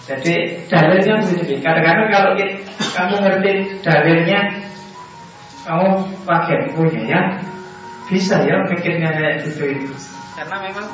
jadi 0.06 0.62
dalilnya 0.70 1.18
begini. 1.18 1.66
Kadang-kadang 1.66 2.10
kalau 2.14 2.32
kita, 2.38 2.62
kamu 2.94 3.16
ngerti 3.26 3.52
dalilnya, 3.82 4.40
kamu 5.66 5.88
pakai 6.30 6.58
bukunya 6.70 7.04
ya, 7.10 7.22
bisa 8.06 8.36
ya 8.46 8.58
pikirnya 8.70 9.10
kayak 9.14 9.36
gitu 9.50 9.64
itu. 9.66 9.94
Karena 10.38 10.58
memang 10.62 10.86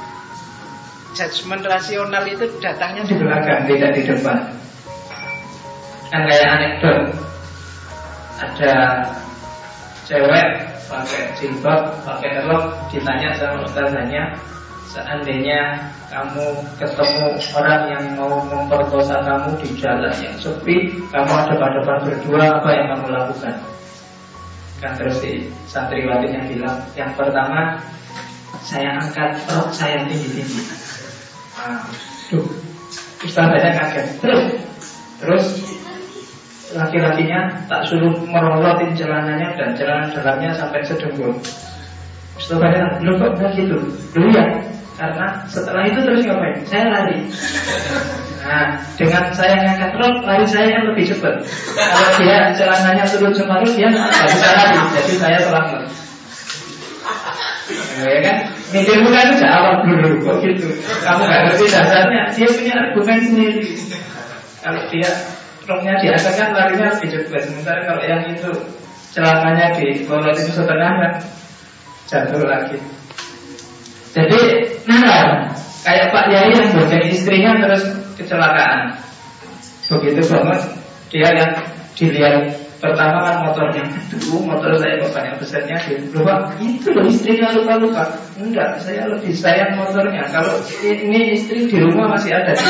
judgement 1.11 1.63
rasional 1.65 2.23
itu 2.23 2.45
datangnya 2.63 3.03
di 3.03 3.15
belakang, 3.19 3.67
tidak 3.67 3.91
di 3.95 4.01
depan. 4.07 4.37
Kan 6.11 6.21
kayak 6.27 6.47
anekdot. 6.59 6.99
Ada 8.41 8.73
cewek 10.09 10.47
pakai 10.89 11.23
jilbab, 11.39 11.81
pakai 12.03 12.41
rok, 12.49 12.89
ditanya 12.89 13.31
sama 13.37 13.63
ustazanya, 13.63 14.33
seandainya 14.91 15.87
kamu 16.11 16.51
ketemu 16.75 17.39
orang 17.55 17.81
yang 17.95 18.03
mau 18.19 18.43
memperkosa 18.43 19.23
kamu 19.23 19.55
di 19.63 19.69
jalan 19.79 20.11
yang 20.19 20.35
sepi, 20.35 20.99
kamu 21.13 21.31
ada 21.31 21.53
pada 21.55 21.79
depan 21.79 21.97
berdua, 22.03 22.43
apa 22.59 22.69
yang 22.75 22.85
kamu 22.91 23.07
lakukan? 23.13 23.55
Kan 24.81 24.97
terus 24.97 25.21
si 25.21 25.45
santriwatinya 25.69 26.41
bilang, 26.49 26.81
yang 26.97 27.13
pertama 27.13 27.77
saya 28.65 28.97
angkat 28.97 29.37
rok 29.45 29.69
saya 29.69 30.01
tinggi-tinggi. 30.09 30.61
Ah, 31.53 31.85
tuh, 32.33 32.49
ustaznya 33.21 33.77
kaget. 33.77 34.07
Terus, 34.17 34.43
terus 35.21 35.45
laki-lakinya 36.73 37.61
tak 37.69 37.85
suruh 37.85 38.15
merolotin 38.25 38.97
celananya 38.97 39.53
dan 39.53 39.77
celana 39.77 40.09
dalamnya 40.09 40.49
sampai 40.57 40.81
sedengkul. 40.81 41.29
Ustaznya, 42.41 42.97
lu 43.05 43.21
kok 43.21 43.37
begitu? 43.37 43.77
Lu 44.17 44.27
ya, 44.33 44.45
karena 44.97 45.45
setelah 45.45 45.85
itu 45.85 45.99
terus 46.01 46.25
ngapain? 46.25 46.57
Saya 46.65 46.85
lari. 46.89 47.17
Nah, 48.41 48.73
dengan 48.97 49.29
saya 49.37 49.53
ngangkat 49.53 49.91
rok, 50.01 50.25
lari 50.25 50.45
saya 50.49 50.67
yang 50.73 50.89
lebih 50.89 51.13
cepat. 51.13 51.45
Kalau 51.77 52.09
dia 52.17 52.49
celananya 52.57 53.05
turun 53.05 53.33
separuh, 53.37 53.69
dia 53.69 53.87
nggak 53.93 54.09
bisa 54.09 54.49
lari. 54.49 54.77
Jadi 54.97 55.13
saya 55.21 55.37
selamat. 55.45 55.81
Nah, 57.71 58.07
ya 58.09 58.19
kan? 58.25 58.37
Mikir 58.71 58.97
bukan 59.03 59.23
itu 59.29 59.35
jawab 59.45 59.77
dulu, 59.85 60.09
kok 60.25 60.35
gitu. 60.41 60.67
Kamu 61.05 61.21
nggak 61.27 61.41
ngerti 61.43 61.65
dasarnya, 61.69 62.23
dia 62.33 62.47
punya 62.49 62.73
argumen 62.81 63.19
sendiri. 63.19 63.63
Kalau 64.63 64.81
dia 64.89 65.09
roknya 65.69 65.93
kan 66.01 66.49
larinya 66.57 66.87
lebih 66.97 67.07
cepat. 67.13 67.41
Sementara 67.45 67.79
kalau 67.85 68.01
yang 68.01 68.25
itu 68.31 68.49
celananya 69.11 69.75
di 69.77 70.07
bawah 70.07 70.33
itu 70.33 70.51
setengah 70.55 70.91
kan 70.97 71.13
jatuh 72.07 72.43
lagi. 72.47 72.77
Jadi 74.11 74.41
nah 74.87 75.47
kayak 75.83 76.11
Pak 76.11 76.25
Yai 76.31 76.51
yang 76.51 76.69
bonceng 76.75 77.05
istrinya 77.07 77.51
terus 77.63 77.83
kecelakaan. 78.23 78.95
Begitu 79.91 80.21
banget 80.31 80.61
dia 81.11 81.29
yang 81.35 81.51
dilihat 81.99 82.55
pertama 82.79 83.19
kan 83.27 83.35
motornya 83.45 83.83
Aduh 83.85 84.41
motor 84.41 84.73
saya 84.79 84.97
banyak 84.97 85.35
besarnya 85.37 85.75
Lupa 86.15 86.49
itu 86.63 86.87
loh 86.95 87.05
istrinya 87.05 87.51
lupa-lupa. 87.51 88.07
Enggak 88.39 88.79
saya 88.79 89.11
lebih 89.11 89.35
sayang 89.35 89.75
motornya. 89.75 90.23
Kalau 90.31 90.63
ini 90.81 91.35
istri 91.35 91.67
di 91.67 91.77
rumah 91.83 92.15
masih 92.15 92.31
ada. 92.31 92.55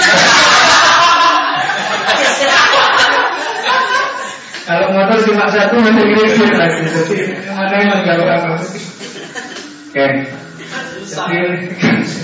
Kalau 4.62 4.88
motor 4.94 5.20
cuma 5.28 5.52
satu 5.52 5.76
masih 5.84 6.06
gini 6.06 6.54
lagi 6.56 6.86
Jadi 6.88 7.34
mana 7.52 7.76
yang 7.82 8.08
kalau 8.08 8.24
apa? 8.24 8.56
Oke 9.92 10.06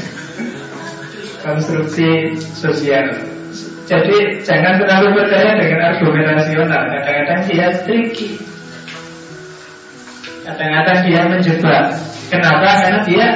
konstruksi 1.48 2.36
sosial. 2.36 3.08
Jadi 3.88 4.44
jangan 4.44 4.84
terlalu 4.84 5.16
percaya 5.16 5.56
dengan 5.56 5.96
argumen 5.96 6.28
rasional. 6.36 6.84
Kadang-kadang 6.92 7.42
dia 7.48 7.68
tricky. 7.88 8.36
Kadang-kadang 10.44 11.00
dia 11.08 11.22
menjebak. 11.24 11.86
Kenapa? 12.28 12.68
Karena 12.84 13.00
dia 13.08 13.28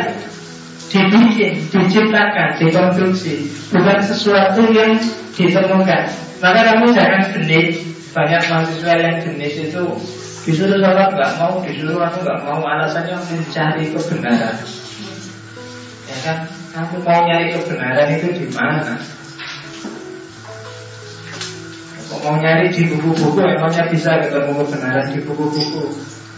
dibikin, 0.92 1.56
diciptakan, 1.72 2.60
dikonstruksi, 2.60 3.48
bukan 3.72 4.00
sesuatu 4.04 4.68
yang 4.76 5.00
ditemukan. 5.32 6.04
Maka 6.44 6.60
kamu 6.68 6.92
jangan 6.92 7.32
genit. 7.32 7.80
Banyak 8.12 8.44
mahasiswa 8.52 8.94
yang 9.00 9.24
jenis 9.24 9.72
itu 9.72 9.84
disuruh 10.44 10.84
sholat 10.84 11.16
nggak 11.16 11.32
mau, 11.40 11.64
disuruh 11.64 12.04
aku 12.04 12.28
nggak 12.28 12.44
mau, 12.44 12.60
alasannya 12.60 13.16
mencari 13.16 13.88
kebenaran. 13.96 14.56
Ya 16.12 16.18
kan? 16.28 16.38
Aku 16.72 17.04
mau 17.04 17.28
nyari 17.28 17.52
kebenaran 17.52 18.16
itu 18.16 18.32
di 18.32 18.48
mana? 18.56 18.96
Kok 22.08 22.20
mau 22.24 22.40
nyari 22.40 22.72
di 22.72 22.88
buku-buku 22.88 23.44
emangnya 23.44 23.92
bisa 23.92 24.24
ketemu 24.24 24.56
kebenaran 24.56 25.12
di 25.12 25.20
buku-buku? 25.20 25.84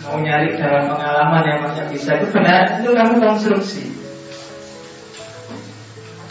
Mau 0.01 0.17
nyari 0.17 0.57
dalam 0.57 0.89
pengalaman 0.89 1.45
emangnya 1.45 1.85
bisa? 1.85 2.17
Kebenaran 2.17 2.81
itu 2.81 2.89
kamu 2.97 3.13
konstruksi. 3.21 3.83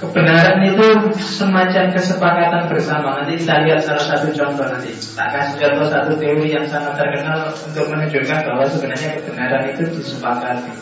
Kebenaran 0.03 0.59
itu 0.67 0.87
semacam 1.23 1.95
kesepakatan 1.95 2.63
bersama. 2.75 3.23
Nanti 3.23 3.39
kita 3.39 3.63
lihat 3.63 3.87
salah 3.87 4.03
satu 4.03 4.35
contoh 4.35 4.67
nanti. 4.67 4.91
Tak 5.15 5.31
kasih 5.31 5.57
contoh 5.63 5.87
satu 5.87 6.19
teori 6.19 6.51
yang 6.51 6.67
sangat 6.67 6.99
terkenal 6.99 7.55
Untuk 7.55 7.87
menunjukkan 7.87 8.51
bahwa 8.51 8.67
sebenarnya 8.67 9.23
kebenaran 9.23 9.63
itu 9.71 9.83
disepakati. 9.95 10.75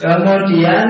Kemudian 0.00 0.88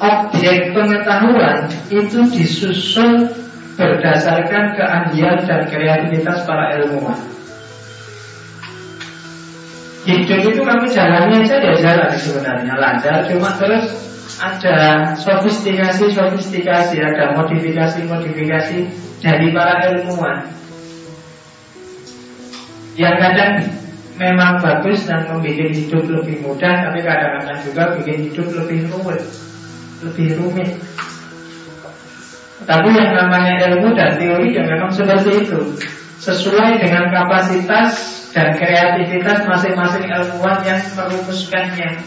objek 0.00 0.72
pengetahuan 0.72 1.68
itu 1.92 2.18
disusun 2.32 3.28
berdasarkan 3.76 4.76
keahlian 4.76 5.44
dan 5.44 5.68
kreativitas 5.68 6.44
para 6.48 6.80
ilmuwan. 6.80 7.16
Hidup 10.08 10.40
itu 10.48 10.60
kami 10.64 10.88
jalani 10.88 11.44
aja 11.44 11.60
ya 11.60 11.76
jalan 11.76 12.10
sebenarnya. 12.16 12.72
Lancar, 12.80 13.28
cuma 13.28 13.52
terus 13.60 13.92
ada 14.40 15.12
sofistikasi-sofistikasi, 15.20 16.96
ada 17.04 17.36
modifikasi-modifikasi 17.36 18.78
dari 19.20 19.46
para 19.52 19.92
ilmuwan. 19.92 20.48
Yang 22.96 23.16
kadang 23.20 23.52
memang 24.16 24.60
bagus 24.60 25.04
dan 25.04 25.28
membuat 25.28 25.72
hidup 25.72 26.04
lebih 26.08 26.48
mudah, 26.48 26.88
tapi 26.88 27.00
kadang-kadang 27.04 27.60
juga 27.64 27.82
bikin 28.00 28.32
hidup 28.32 28.48
lebih 28.56 28.88
rumit, 28.88 29.20
lebih 30.00 30.40
rumit. 30.40 30.80
Tapi 32.64 32.88
yang 32.92 33.12
namanya 33.16 33.56
ilmu 33.72 33.96
dan 33.96 34.20
teori 34.20 34.52
yang 34.52 34.68
memang 34.68 34.92
seperti 34.92 35.48
itu. 35.48 35.60
Sesuai 36.20 36.76
dengan 36.76 37.08
kapasitas 37.08 37.92
dan 38.36 38.52
kreativitas 38.54 39.48
masing-masing 39.48 40.06
ilmuwan 40.06 40.60
yang 40.62 40.80
merumuskannya. 40.92 42.04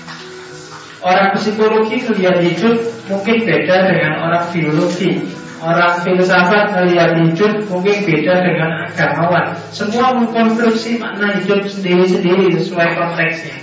Orang 1.03 1.36
psikologi 1.36 1.99
melihat 2.08 2.39
hidup 2.39 2.79
mungkin 3.12 3.38
beda 3.43 3.75
dengan 3.91 4.13
orang 4.23 4.45
biologi. 4.53 5.19
Orang 5.60 5.99
filsafat 6.03 6.75
melihat 6.79 7.12
hidup 7.17 7.67
mungkin 7.67 7.97
beda 8.08 8.34
dengan 8.39 8.88
agamawan. 8.88 9.58
Semua 9.75 10.15
mengkonstruksi 10.15 11.01
makna 11.01 11.36
hidup 11.43 11.67
sendiri-sendiri 11.67 12.56
sesuai 12.56 12.89
konteksnya. 12.95 13.58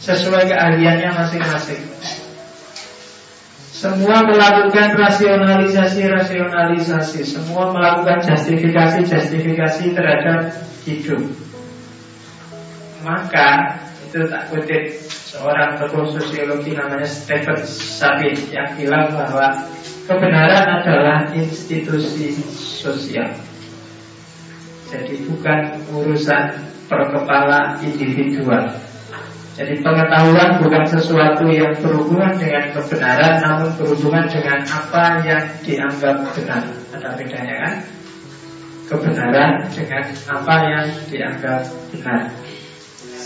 Sesuai 0.00 0.48
keahliannya 0.48 1.10
masing-masing 1.12 1.82
semua 3.84 4.24
melakukan 4.24 4.96
rasionalisasi-rasionalisasi. 4.96 7.20
Semua 7.20 7.68
melakukan 7.68 8.24
justifikasi-justifikasi 8.24 9.92
terhadap 9.92 10.56
hidup. 10.88 11.20
Maka 13.04 13.76
itu 14.08 14.24
tak 14.24 14.48
kutip 14.48 14.88
seorang 15.04 15.76
tokoh 15.76 16.16
sosiologi 16.16 16.72
namanya 16.72 17.04
Stephen 17.04 17.60
Sabin 17.68 18.32
Yang 18.48 18.80
bilang 18.80 19.12
bahwa 19.12 19.68
kebenaran 20.08 20.80
adalah 20.80 21.28
institusi 21.36 22.32
sosial. 22.56 23.36
Jadi 24.88 25.28
bukan 25.28 25.84
urusan 25.92 26.72
perkepala 26.88 27.76
individual 27.84 28.80
jadi 29.54 29.78
pengetahuan 29.86 30.58
bukan 30.58 30.82
sesuatu 30.82 31.46
yang 31.46 31.70
berhubungan 31.78 32.34
dengan 32.34 32.74
kebenaran 32.74 33.34
Namun 33.38 33.70
berhubungan 33.78 34.26
dengan 34.26 34.66
apa 34.66 35.22
yang 35.22 35.42
dianggap 35.62 36.26
benar. 36.34 36.62
Ada 36.90 37.08
bedanya 37.14 37.54
kan? 37.62 37.74
Kebenaran 38.90 39.50
dengan 39.70 40.04
apa 40.10 40.54
yang 40.66 40.86
dianggap 41.06 41.62
benar. 41.94 42.20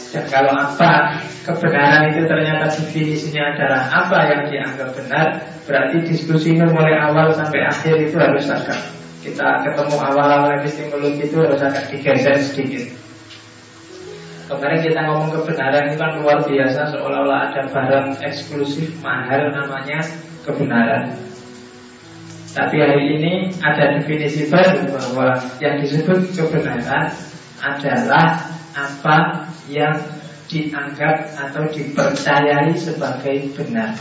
Dan 0.09 0.25
kalau 0.29 0.53
apa 0.53 1.21
kebenaran 1.49 2.13
itu 2.13 2.25
ternyata 2.29 2.65
definisinya 2.77 3.57
adalah 3.57 3.83
apa 3.93 4.19
yang 4.25 4.43
dianggap 4.49 4.97
benar 4.97 5.37
Berarti 5.69 6.01
diskusinya 6.01 6.65
mulai 6.73 6.97
awal 6.97 7.29
sampai 7.37 7.61
akhir 7.69 8.09
itu 8.09 8.17
harus 8.17 8.49
agak 8.49 8.89
Kita 9.21 9.69
ketemu 9.69 9.97
awal-awal 10.01 10.57
epistemologi 10.65 11.29
itu 11.29 11.37
harus 11.45 11.61
agak 11.61 11.93
digeser 11.93 12.41
sedikit 12.41 13.08
Kemarin 14.49 14.81
kita 14.81 15.01
ngomong 15.05 15.31
kebenaran 15.37 15.93
itu 15.93 15.97
kan 16.01 16.13
luar 16.25 16.41
biasa 16.41 16.81
Seolah-olah 16.97 17.53
ada 17.53 17.63
barang 17.69 18.17
eksklusif 18.25 18.97
mahal 19.05 19.53
namanya 19.53 20.01
kebenaran 20.41 21.13
Tapi 22.57 22.77
hari 22.81 23.21
ini 23.21 23.33
ada 23.61 24.01
definisi 24.01 24.49
baru 24.49 24.89
bahwa 24.89 25.37
Yang 25.61 25.75
disebut 25.85 26.33
kebenaran 26.33 27.13
adalah 27.61 28.49
apa 28.73 29.51
yang 29.69 30.01
dianggap 30.49 31.37
atau 31.37 31.69
dipercayai 31.69 32.73
sebagai 32.73 33.53
benar 33.53 33.93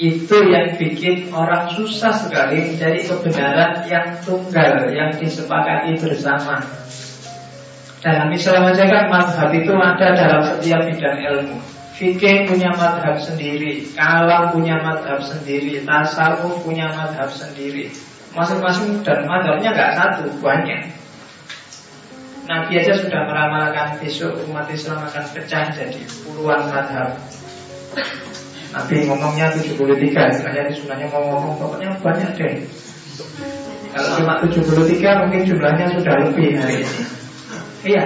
itu 0.00 0.32
yang 0.48 0.80
bikin 0.80 1.28
orang 1.28 1.76
susah 1.76 2.16
sekali 2.16 2.72
mencari 2.72 3.04
kebenaran 3.04 3.84
yang 3.84 4.16
tunggal, 4.24 4.88
yang 4.96 5.12
disepakati 5.12 6.00
bersama. 6.00 6.56
Dalam 8.00 8.32
Islam 8.32 8.64
aja 8.72 8.84
kan 8.88 9.12
madhab 9.12 9.52
itu 9.52 9.72
ada 9.76 10.16
dalam 10.16 10.40
setiap 10.40 10.88
bidang 10.88 11.20
ilmu. 11.20 11.60
Fikih 12.00 12.48
punya 12.48 12.72
madhab 12.72 13.20
sendiri 13.20 13.84
Kalam 13.92 14.56
punya 14.56 14.80
madhab 14.80 15.20
sendiri 15.20 15.84
Tasawuf 15.84 16.64
punya 16.64 16.88
madhab 16.96 17.28
sendiri. 17.28 17.92
Masing-masing 18.32 19.04
dan 19.04 19.28
madhabnya 19.28 19.76
nggak 19.76 19.92
satu, 20.00 20.32
banyak. 20.40 20.96
Nabi 22.48 22.72
aja 22.80 22.96
sudah 22.96 23.28
meramalkan 23.28 24.00
besok 24.00 24.32
umat 24.48 24.64
Islam 24.72 25.04
akan 25.04 25.24
pecah 25.36 25.70
jadi 25.70 26.02
puluhan 26.24 26.72
madhab 26.72 27.14
Nabi 28.74 29.06
ngomongnya 29.06 29.52
73 29.54 29.76
Sebenarnya 30.40 30.72
sebenarnya 30.72 31.06
mau 31.12 31.22
ngomong 31.36 31.54
pokoknya 31.60 32.00
banyak 32.00 32.30
deh. 32.32 32.54
Kalau 33.92 34.10
cuma 34.16 34.40
73 34.40 35.20
mungkin 35.20 35.42
jumlahnya 35.44 35.86
sudah 36.00 36.14
lebih. 36.26 36.56
hari 36.56 36.80
ini 36.80 37.19
Iya. 37.80 38.04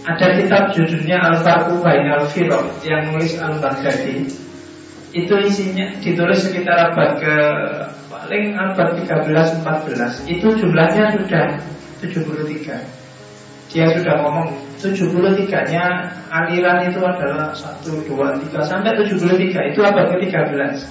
Ada 0.00 0.26
kitab 0.40 0.72
judulnya 0.72 1.20
Al-Farqu 1.20 1.84
Bainal 1.84 2.24
Firaq 2.32 2.80
yang 2.88 3.12
nulis 3.12 3.36
Al-Baghdadi. 3.36 4.24
Itu 5.12 5.34
isinya 5.42 5.92
ditulis 6.00 6.40
sekitar 6.40 6.94
abad 6.94 7.20
ke 7.20 7.36
paling 8.08 8.56
abad 8.56 8.96
13 8.96 9.60
14. 9.60 10.24
Itu 10.30 10.48
jumlahnya 10.56 11.12
sudah 11.20 11.60
73. 12.00 12.80
Dia 13.70 13.86
sudah 13.94 14.14
ngomong 14.24 14.48
73-nya 14.82 15.84
aliran 16.32 16.90
itu 16.90 16.98
adalah 17.04 17.54
1 17.54 17.84
2 17.86 18.08
3 18.50 18.66
sampai 18.66 18.96
73 18.98 19.70
itu 19.70 19.80
abad 19.84 20.06
ke-13. 20.16 20.88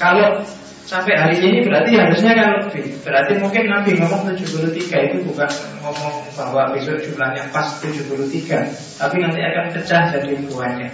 Kalau 0.00 0.40
Sampai 0.88 1.14
hari 1.14 1.36
ini 1.38 1.58
berarti 1.64 1.94
harusnya 1.94 2.32
kan 2.34 2.48
lebih. 2.66 2.98
Berarti 3.04 3.32
mungkin 3.38 3.64
Nabi 3.70 3.90
ngomong 4.00 4.32
73 4.34 4.76
itu 5.12 5.16
bukan 5.22 5.50
ngomong 5.84 6.14
bahwa 6.34 6.74
besok 6.74 6.98
jumlahnya 7.04 7.46
pas 7.54 7.78
73 7.78 8.98
Tapi 8.98 9.16
nanti 9.22 9.40
akan 9.40 9.66
pecah 9.70 10.02
jadi 10.12 10.34
buahnya 10.50 10.88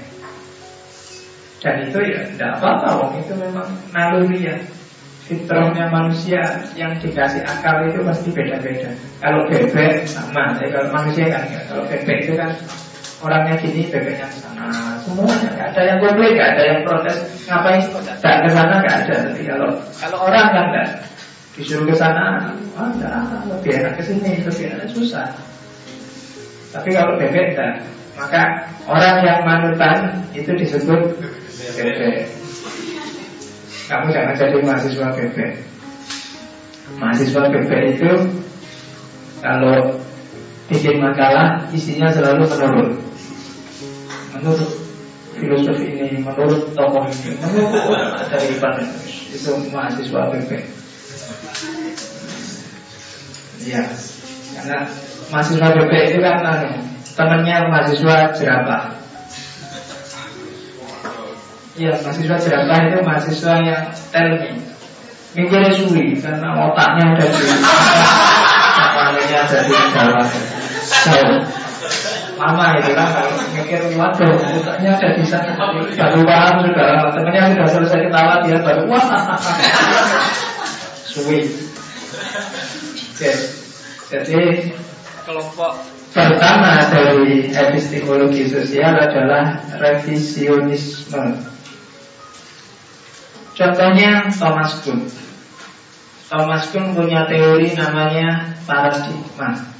Dan 1.64 1.75
itu 1.88 1.99
ya 2.03 2.20
tidak 2.29 2.51
apa-apa 2.61 3.16
Itu 3.18 3.33
memang 3.40 3.68
naluri 3.94 4.46
ya. 4.46 4.57
Fitrahnya 5.27 5.90
manusia 5.90 6.38
yang 6.79 6.94
dikasih 7.03 7.42
akal 7.42 7.83
itu 7.90 7.99
pasti 8.07 8.31
beda-beda. 8.31 8.94
Kalau 9.18 9.42
bebek 9.51 10.07
sama. 10.07 10.55
Ya, 10.62 10.70
Kalau 10.70 10.94
manusia 10.94 11.27
kan 11.27 11.42
ya. 11.51 11.61
Kalau 11.66 11.83
bebek 11.90 12.31
itu 12.31 12.38
kan 12.38 12.55
orangnya 13.25 13.55
gini 13.61 13.89
bebeknya 13.89 14.29
sana. 14.29 14.97
Semuanya 15.01 15.49
nggak 15.53 15.69
ada. 15.73 15.81
Yang 15.85 15.99
komplain 16.05 16.33
nggak 16.37 16.51
ada 16.53 16.63
yang 16.63 16.81
protes. 16.85 17.17
Ngapain 17.49 17.81
tidak 17.81 18.37
ke 18.45 18.49
sana 18.53 18.75
nggak 18.83 18.97
ada. 19.05 19.15
Tapi 19.31 19.43
kalau 19.49 19.69
kalau 20.01 20.19
orang 20.29 20.47
kan 20.53 20.65
nggak 20.73 20.89
disuruh 21.57 21.89
ke 21.89 21.97
sana 21.97 22.53
enggak 22.77 23.17
lebih 23.49 23.73
enak 23.81 23.93
ke 23.97 24.03
sini 24.05 24.45
lebih 24.45 24.77
enak 24.77 24.93
susah 24.93 25.25
tapi 26.69 26.93
kalau 26.93 27.17
bebek 27.17 27.57
enggak 27.57 27.81
maka 28.17 28.69
orang 28.89 29.25
yang 29.25 29.41
manutan 29.45 30.25
itu 30.33 30.49
disebut 30.57 31.21
bebek. 31.77 32.33
Kamu 33.87 34.09
jangan 34.11 34.35
jadi 34.35 34.59
mahasiswa 34.65 35.09
bebek. 35.13 35.53
Mahasiswa 36.97 37.43
bebek 37.53 37.83
itu 37.93 38.11
kalau 39.45 40.01
bikin 40.73 40.97
makalah 40.99 41.69
isinya 41.77 42.09
selalu 42.09 42.49
menurut 42.49 42.89
menurut 44.40 44.70
filosofi 45.37 45.87
ini, 45.92 46.20
menurut 46.25 46.72
tokoh 46.72 47.05
ini, 47.09 47.37
menurut 47.40 47.72
dari 48.28 48.47
Ipan 48.57 48.74
itu 49.32 49.51
mahasiswa 49.72 50.20
PP. 50.32 50.51
Ya, 53.66 53.82
karena 54.55 54.78
mahasiswa 55.28 55.68
PP 55.74 55.93
itu 56.12 56.18
kan 56.22 56.37
anu, 56.45 56.70
temannya 57.16 57.57
mahasiswa 57.68 58.16
jerapah. 58.37 58.82
Ya, 61.76 61.93
mahasiswa 62.01 62.37
jerapah 62.41 62.78
itu 62.89 62.99
mahasiswa 63.05 63.55
yang 63.61 63.84
tell 64.12 64.30
me 64.41 64.76
Mikirnya 65.37 65.68
suwi 65.68 66.16
karena 66.16 66.49
otaknya 66.64 67.12
ada 67.12 67.28
di 67.28 67.45
Kepalanya 68.76 69.39
ada 69.45 69.59
di 69.68 69.76
dalam 69.93 70.24
lama 72.37 72.76
itu 72.76 72.93
kan 72.93 73.09
kalau 73.16 73.32
mikir 73.57 73.80
waduh 73.97 74.37
otaknya 74.61 74.91
ada 75.01 75.09
di 75.16 75.24
sana. 75.24 75.53
Baru 75.97 76.20
paham 76.22 76.55
sudah 76.68 76.89
temennya 77.16 77.43
sudah 77.57 77.68
selesai 77.72 78.01
ketawa 78.09 78.34
dia 78.45 78.59
baru 78.61 78.82
wah. 78.89 79.05
Suwi. 81.11 81.49
Oke. 83.16 83.30
Jadi 84.07 84.41
kelompok. 85.24 85.72
pertama 86.16 86.80
dari 86.89 87.53
epistemologi 87.53 88.49
sosial 88.49 88.97
adalah 88.97 89.61
revisionisme. 89.76 91.45
Contohnya 93.57 94.28
Thomas 94.32 94.84
Kuhn. 94.84 95.01
Thomas 96.28 96.68
Kuhn 96.68 96.93
punya 96.93 97.24
teori 97.24 97.72
namanya 97.72 98.57
paradigma. 98.68 99.76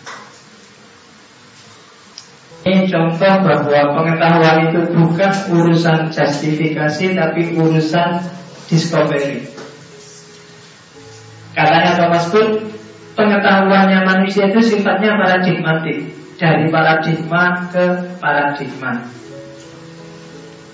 Ini 2.67 2.91
contoh 2.91 3.35
bahwa 3.47 3.95
pengetahuan 3.95 4.57
itu 4.67 4.91
bukan 4.91 5.33
urusan 5.55 6.11
justifikasi 6.11 7.15
tapi 7.15 7.55
urusan 7.55 8.19
discovery. 8.67 9.47
Katanya 11.55 11.95
Thomas 11.95 12.27
Kuhn, 12.35 12.67
pengetahuannya 13.15 14.03
manusia 14.03 14.51
itu 14.51 14.59
sifatnya 14.59 15.15
paradigmatik 15.15 16.11
dari 16.43 16.67
paradigma 16.67 17.71
ke 17.71 17.85
paradigma. 18.19 19.15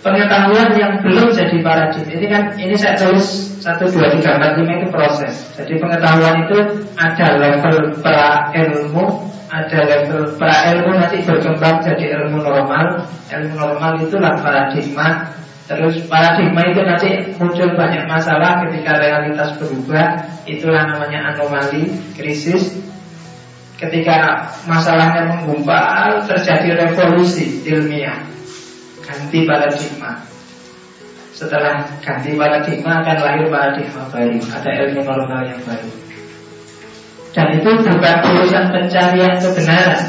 Pengetahuan 0.03 0.75
yang 0.75 0.99
belum 1.05 1.29
jadi 1.31 1.61
paradigma 1.61 2.11
ini 2.19 2.27
kan 2.27 2.43
ini 2.57 2.75
saya 2.75 2.99
tulis 2.99 3.53
satu 3.63 3.87
dua 3.87 4.11
tiga 4.17 4.41
empat 4.41 4.59
lima 4.59 4.81
itu 4.83 4.89
proses. 4.91 5.55
Jadi 5.55 5.79
pengetahuan 5.79 6.49
itu 6.49 6.89
ada 6.99 7.27
level 7.39 8.01
pra 8.03 8.51
ilmu, 8.51 9.29
ada 9.53 9.85
level 9.85 10.33
pra 10.41 10.73
ilmu 10.73 10.97
nanti 10.97 11.21
berkembang 11.29 11.85
jadi 11.85 12.17
ilmu 12.17 12.41
normal. 12.41 13.05
Ilmu 13.29 13.53
normal 13.53 14.01
itulah 14.01 14.41
paradigma. 14.41 15.29
Terus 15.69 16.09
paradigma 16.09 16.73
itu 16.73 16.81
nanti 16.81 17.09
muncul 17.37 17.77
banyak 17.77 18.09
masalah 18.09 18.65
ketika 18.65 18.97
realitas 18.97 19.53
berubah. 19.61 20.25
Itulah 20.49 20.89
namanya 20.89 21.37
anomali, 21.37 21.93
krisis. 22.17 22.81
Ketika 23.77 24.49
masalahnya 24.65 25.29
menggumpal 25.29 26.25
terjadi 26.25 26.89
revolusi 26.89 27.61
ilmiah. 27.69 28.25
Ganti 29.05 29.45
paradigma. 29.45 30.17
Setelah 31.37 31.93
ganti 32.01 32.41
paradigma 32.41 33.05
akan 33.05 33.17
lahir 33.21 33.47
paradigma 33.53 34.09
baru. 34.09 34.41
Ada 34.49 34.71
ilmu 34.89 35.01
normal 35.05 35.45
yang 35.45 35.61
baru 35.69 36.12
Dan 37.33 37.47
itu 37.57 37.71
bukan 37.81 38.17
urusan 38.29 38.65
pencarian 38.69 39.41
kebenaran 39.41 40.05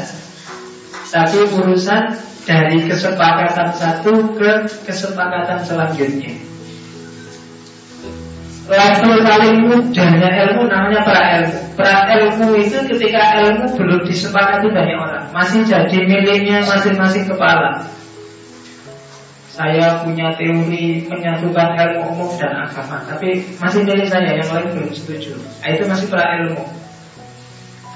Tapi 1.08 1.38
urusan 1.56 2.02
dari 2.44 2.84
kesepakatan 2.84 3.72
satu 3.72 4.36
ke 4.36 4.52
kesepakatan 4.84 5.64
selanjutnya. 5.64 6.36
Level 8.64 9.20
paling 9.20 9.56
mudahnya 9.68 10.28
ilmu 10.48 10.64
namanya 10.72 11.04
pra 11.04 11.20
ilmu. 11.36 11.60
Pra 11.76 12.08
ilmu 12.16 12.56
itu 12.56 12.80
ketika 12.88 13.44
ilmu 13.44 13.76
belum 13.76 14.00
disepakati 14.08 14.72
banyak 14.72 14.96
orang, 14.96 15.28
masih 15.36 15.68
jadi 15.68 15.98
miliknya 16.08 16.64
masing-masing 16.64 17.28
kepala. 17.28 17.84
Saya 19.52 20.00
punya 20.00 20.32
teori 20.34 21.04
menyatukan 21.06 21.68
ilmu 21.76 22.16
umum 22.16 22.30
dan 22.40 22.64
agama, 22.64 23.04
tapi 23.04 23.44
masih 23.60 23.84
milik 23.84 24.08
saya, 24.08 24.40
yang 24.40 24.48
lain 24.48 24.66
belum 24.72 24.90
setuju. 24.96 25.36
Nah, 25.36 25.68
itu 25.68 25.84
masih 25.84 26.06
pra 26.08 26.24
ilmu. 26.40 26.64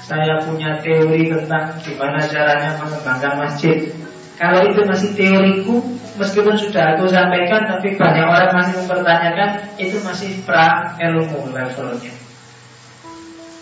Saya 0.09 0.41
punya 0.41 0.81
teori 0.81 1.29
tentang 1.29 1.77
gimana 1.85 2.17
caranya 2.25 2.81
mengembangkan 2.81 3.45
masjid, 3.45 3.93
kalau 4.41 4.65
itu 4.65 4.81
masih 4.89 5.13
teoriku, 5.13 5.85
meskipun 6.17 6.57
sudah 6.57 6.97
aku 6.97 7.05
sampaikan, 7.05 7.69
tapi 7.69 7.93
banyak 7.93 8.25
orang 8.25 8.55
masih 8.57 8.73
mempertanyakan, 8.81 9.69
itu 9.77 10.01
masih 10.01 10.41
pra 10.49 10.97
ilmu 10.97 11.53
levelnya. 11.53 12.09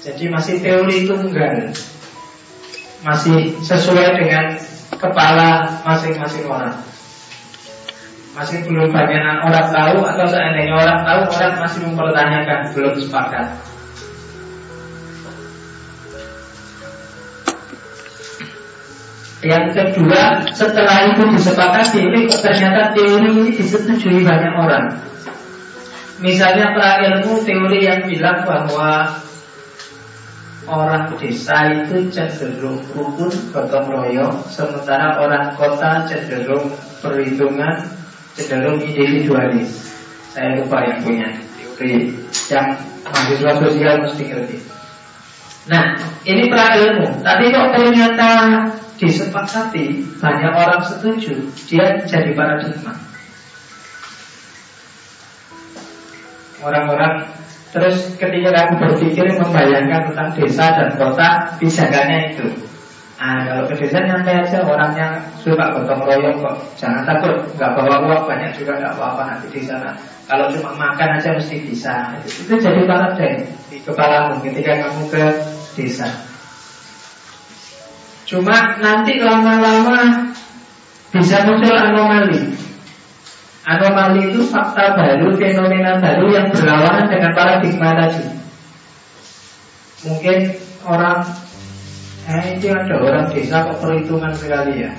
Jadi 0.08 0.24
masih 0.32 0.64
teori 0.64 1.04
tunggal, 1.04 1.76
masih 3.04 3.58
sesuai 3.60 4.16
dengan 4.16 4.56
kepala 4.96 5.84
masing-masing 5.84 6.48
orang. 6.48 6.80
Masih 8.38 8.64
belum 8.64 8.94
banyak 8.94 9.44
orang 9.44 9.68
tahu 9.74 10.00
atau 10.06 10.26
seandainya 10.30 10.80
orang 10.80 11.02
tahu 11.04 11.22
orang 11.28 11.54
masih 11.60 11.80
mempertanyakan 11.90 12.72
belum 12.72 12.96
sepakat. 13.02 13.67
Yang 19.46 19.66
kedua, 19.78 20.50
setelah 20.50 21.14
itu 21.14 21.22
disepakati, 21.38 22.02
ini 22.02 22.26
ternyata 22.26 22.90
teori 22.98 23.30
ini 23.30 23.54
disetujui 23.54 24.26
banyak 24.26 24.54
orang. 24.58 24.98
Misalnya 26.18 26.74
para 26.74 27.06
ilmu 27.06 27.46
teori 27.46 27.86
yang 27.86 28.02
bilang 28.10 28.42
bahwa 28.42 29.22
orang 30.66 31.14
desa 31.22 31.70
itu 31.70 32.10
cenderung 32.10 32.82
rukun 32.98 33.30
gotong 33.54 33.88
royong, 33.94 34.42
sementara 34.50 35.22
orang 35.22 35.54
kota 35.54 36.10
cenderung 36.10 36.74
perhitungan, 37.06 37.86
cenderung 38.34 38.82
individualis. 38.82 40.02
Saya 40.34 40.58
lupa 40.58 40.82
yang 40.82 41.00
punya 41.06 41.30
teori 41.54 42.10
yang 42.50 42.74
mahasiswa 43.06 43.54
sosial 43.62 43.96
mesti 44.02 44.24
ngerti. 44.34 44.58
Nah, 45.70 46.00
ini 46.26 46.50
pra 46.50 46.74
ilmu. 46.74 47.22
Tapi 47.22 47.54
kok 47.54 47.70
ternyata 47.78 48.30
disepakati, 48.98 50.02
banyak 50.18 50.54
orang 50.54 50.82
setuju, 50.82 51.38
dia 51.70 52.02
jadi 52.04 52.34
paradigma. 52.34 52.94
Orang-orang 56.58 57.30
terus 57.70 58.18
ketika 58.18 58.50
kamu 58.50 58.74
berpikir 58.82 59.26
membayangkan 59.38 60.12
tentang 60.12 60.30
desa 60.34 60.66
dan 60.74 60.90
kota, 60.98 61.30
pijakannya 61.62 62.34
itu. 62.34 62.48
Nah, 63.18 63.50
kalau 63.50 63.64
ke 63.66 63.82
desa 63.82 63.98
nyantai 64.06 64.46
aja 64.46 64.62
orangnya 64.62 65.18
suka 65.42 65.74
gotong 65.74 66.06
royong 66.06 66.38
kok. 66.38 66.58
Jangan 66.78 67.02
takut, 67.02 67.34
nggak 67.58 67.74
bawa 67.74 68.06
uang 68.06 68.24
banyak 68.30 68.54
juga 68.54 68.78
nggak 68.78 68.94
apa-apa 68.94 69.22
nanti 69.34 69.48
di 69.54 69.62
sana. 69.66 69.98
Kalau 70.30 70.54
cuma 70.54 70.78
makan 70.78 71.18
aja 71.18 71.34
mesti 71.34 71.66
bisa. 71.66 72.14
Itu 72.26 72.58
jadi 72.62 72.86
paradigma 72.86 73.42
di 73.74 73.82
kepala 73.82 74.38
ketika 74.42 74.86
kamu 74.86 75.02
ke 75.10 75.24
desa. 75.74 76.27
Cuma 78.28 78.76
nanti 78.84 79.24
lama-lama 79.24 80.28
bisa 81.16 81.48
muncul 81.48 81.72
anomali. 81.72 82.44
Anomali 83.64 84.32
itu 84.32 84.44
fakta 84.52 85.00
baru, 85.00 85.32
fenomena 85.40 85.96
baru 86.04 86.28
yang 86.36 86.48
berlawanan 86.52 87.08
dengan 87.08 87.32
paradigma 87.32 87.96
tadi. 87.96 88.28
Mungkin 90.04 90.38
orang, 90.84 91.24
eh 92.28 92.44
ini 92.60 92.68
ada 92.68 92.96
orang 93.00 93.32
desa 93.32 93.64
kok 93.64 93.80
perhitungan 93.80 94.36
sekali 94.36 94.84
ya. 94.84 94.92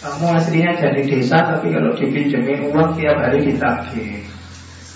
Kamu 0.00 0.32
aslinya 0.32 0.80
dari 0.80 1.04
desa, 1.04 1.44
tapi 1.44 1.76
kalau 1.76 1.92
dipinjemin 1.92 2.72
uang 2.72 2.96
tiap 2.96 3.20
hari 3.20 3.52
ditagih 3.52 4.24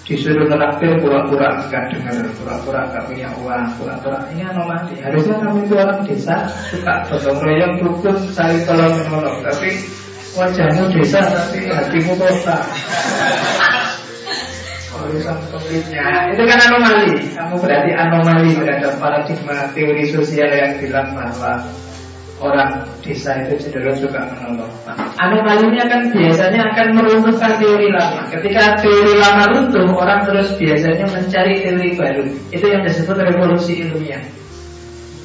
disuruh 0.05 0.45
traktir 0.53 1.01
pura-pura 1.01 1.65
enggak 1.65 1.97
dengar, 1.97 2.29
pura-pura 2.37 2.81
enggak 2.93 3.05
punya 3.09 3.29
uang, 3.41 3.65
pura-pura 3.81 4.19
ini 4.37 4.45
anomali. 4.45 5.01
Harusnya 5.01 5.37
kamu 5.41 5.59
itu 5.65 5.75
orang 5.81 6.01
desa 6.05 6.37
suka 6.69 6.95
gotong 7.09 7.41
royong 7.41 7.75
rukun 7.81 8.17
cari 8.37 8.59
tolong 8.69 8.93
menolong, 9.01 9.37
tapi 9.41 9.71
wajahmu 10.37 10.85
desa 10.93 11.21
tapi 11.25 11.59
hatimu 11.73 12.13
kota. 12.21 12.59
Urusan 14.95 15.37
konfliknya 15.51 16.33
itu 16.33 16.43
kan 16.47 16.59
anomali. 16.71 17.13
Kamu 17.35 17.55
berarti 17.59 17.91
anomali 17.93 18.51
terhadap 18.55 18.95
paradigma 19.01 19.69
teori 19.73 20.05
sosial 20.07 20.49
yang 20.53 20.79
bilang 20.79 21.17
bahwa 21.17 21.65
orang 22.45 22.85
desa 23.01 23.41
itu 23.41 23.57
cenderung 23.65 23.97
suka 23.97 24.21
menolong. 24.37 24.69
Anomalinya 25.17 25.85
kan 25.89 26.13
biasanya 26.13 26.61
akan 26.73 26.87
meruntuhkan 27.01 27.57
teori 27.57 27.89
lama. 27.89 28.29
Ketika 28.29 28.85
teori 28.85 29.17
lama 29.17 29.45
runtuh, 29.49 29.89
orang 29.97 30.29
terus 30.29 30.53
biasanya 30.61 31.09
mencari 31.09 31.65
teori 31.65 31.91
baru. 31.97 32.25
Itu 32.53 32.67
yang 32.69 32.85
disebut 32.85 33.17
revolusi 33.17 33.89
ilmiah. 33.89 34.21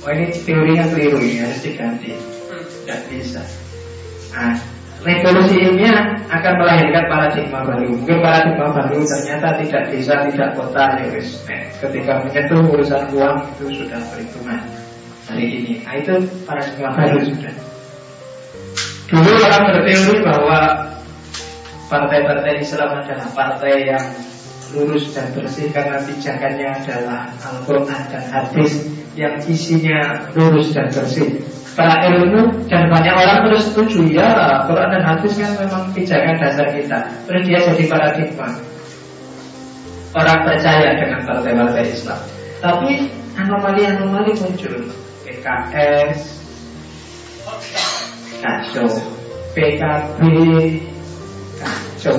Oh 0.08 0.12
ini 0.16 0.32
teorinya 0.32 0.88
keliru 0.96 1.20
ini 1.20 1.44
harus 1.44 1.60
diganti. 1.60 2.16
Tidak 2.16 3.00
bisa. 3.12 3.44
Nah, 4.32 4.56
revolusi 5.04 5.60
ilmiah 5.60 6.24
akan 6.32 6.54
melahirkan 6.56 7.04
paradigma 7.12 7.60
baru. 7.68 7.92
Mungkin 8.00 8.18
paradigma 8.24 8.68
baru 8.72 9.04
ternyata 9.04 9.60
tidak 9.60 9.84
desa, 9.92 10.24
tidak 10.32 10.50
kota, 10.56 11.04
ya 11.04 11.08
wis. 11.12 11.44
ketika 11.80 12.24
menyentuh 12.24 12.64
urusan 12.76 13.04
uang 13.16 13.38
itu 13.56 13.84
sudah 13.84 14.00
perhitungan 14.12 14.79
hari 15.30 15.46
ini. 15.62 15.74
Nah 15.86 15.94
itu 16.02 16.14
paradigma 16.44 16.90
baru 16.98 17.22
sudah. 17.22 17.56
Dulu 19.10 19.32
orang 19.42 19.64
berteori 19.74 20.18
bahwa 20.22 20.60
partai-partai 21.90 22.62
Islam 22.62 23.02
adalah 23.02 23.28
partai 23.34 23.90
yang 23.90 24.06
lurus 24.74 25.10
dan 25.18 25.34
bersih 25.34 25.74
karena 25.74 25.98
pijakannya 26.06 26.68
adalah 26.70 27.34
Al-Quran 27.42 28.02
dan 28.14 28.24
hadis 28.30 28.86
yang 29.18 29.42
isinya 29.50 30.30
lurus 30.38 30.74
dan 30.78 30.94
bersih. 30.94 31.42
Para 31.74 32.06
ilmu 32.12 32.68
dan 32.68 32.92
banyak 32.92 33.16
orang 33.16 33.50
terus 33.50 33.72
setuju 33.72 34.04
ya 34.12 34.62
Quran 34.68 34.90
dan 35.00 35.04
hadis 35.06 35.34
kan 35.40 35.54
memang 35.58 35.90
pijakan 35.96 36.36
dasar 36.38 36.68
kita. 36.76 37.00
Terus 37.26 37.42
dia 37.50 37.60
jadi 37.72 37.84
paradigma. 37.88 38.50
Orang 40.14 40.42
percaya 40.46 40.98
dengan 40.98 41.22
partai-partai 41.26 41.86
Islam. 41.86 42.20
Tapi 42.60 43.10
anomali-anomali 43.38 44.34
muncul. 44.38 44.92
PKS 45.30 46.42
kacau. 48.42 48.90
PKB 49.54 50.22
kacau. 51.62 52.18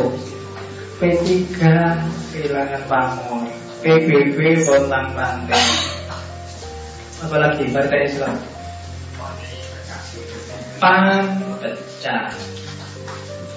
P3 1.01 1.57
kehilangan 2.31 2.83
pamor 2.85 3.49
PBB 3.81 4.69
Pontang 4.69 5.17
Pantai 5.17 5.65
Apalagi 7.25 7.65
Partai 7.73 8.05
Islam. 8.05 8.37
PAN 10.77 11.25
pecah 11.65 12.29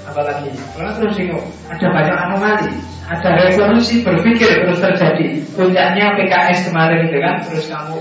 Apalagi 0.08 0.56
Karena 0.72 0.92
terus 0.96 1.20
ini 1.20 1.36
ada 1.68 1.88
banyak 1.92 2.18
anomali. 2.18 2.74
Ada 3.04 3.30
revolusi 3.36 4.00
berpikir 4.08 4.64
terus 4.64 4.80
terjadi. 4.80 5.44
Puncaknya 5.52 6.16
PKS 6.16 6.72
kemarin 6.72 7.12
itu 7.12 7.20
kan 7.20 7.36
Terus 7.44 7.68
kamu 7.68 8.00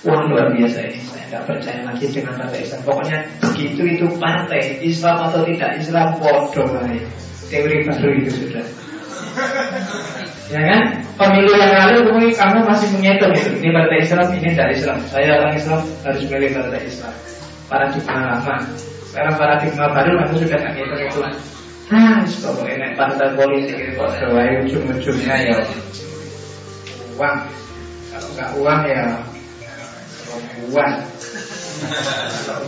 Wah 0.00 0.24
luar 0.24 0.48
biasa 0.56 0.78
ini 0.88 1.00
Saya 1.04 1.24
nggak 1.28 1.44
percaya 1.44 1.80
lagi 1.84 2.06
dengan 2.08 2.34
partai 2.40 2.60
Islam 2.64 2.80
Pokoknya 2.88 3.18
begitu 3.44 3.82
itu 3.84 4.06
partai 4.16 4.80
Islam 4.80 5.16
atau 5.28 5.44
tidak 5.44 5.76
Islam 5.76 6.16
bodoh 6.16 6.68
Teori 7.50 7.76
baru 7.84 8.08
itu 8.16 8.30
sudah 8.32 8.64
Ya 10.50 10.60
kan? 10.66 10.82
Pemilu 11.14 11.52
yang 11.54 11.72
lalu 11.78 12.10
mungkin 12.10 12.34
kamu 12.34 12.66
masih 12.66 12.90
menghitung 12.98 13.30
itu. 13.30 13.50
Ini 13.62 13.70
partai 13.70 14.02
Islam, 14.02 14.26
ini 14.34 14.50
tidak 14.50 14.70
Islam. 14.74 14.98
Saya 15.06 15.38
orang 15.38 15.54
Islam 15.54 15.80
harus 16.02 16.22
milih 16.26 16.50
partai 16.50 16.80
Islam. 16.82 17.14
Paradigma 17.70 18.18
lama. 18.18 18.56
Sekarang 19.06 19.34
paradigma 19.38 19.86
baru 19.94 20.10
kamu 20.18 20.34
sudah 20.42 20.58
nggak 20.58 20.72
ngitung 20.74 21.02
itu. 21.06 21.20
Nah, 21.90 22.22
pokoknya 22.22 22.74
ini 22.74 22.88
partai 22.98 23.28
politik 23.34 23.76
ini 23.78 23.92
kok 23.94 24.10
doai 24.18 24.50
ujung-ujungnya 24.66 25.34
ya 25.38 25.54
uang. 27.18 27.36
Kalau 28.10 28.28
nggak 28.34 28.50
uang 28.58 28.80
ya 28.90 29.02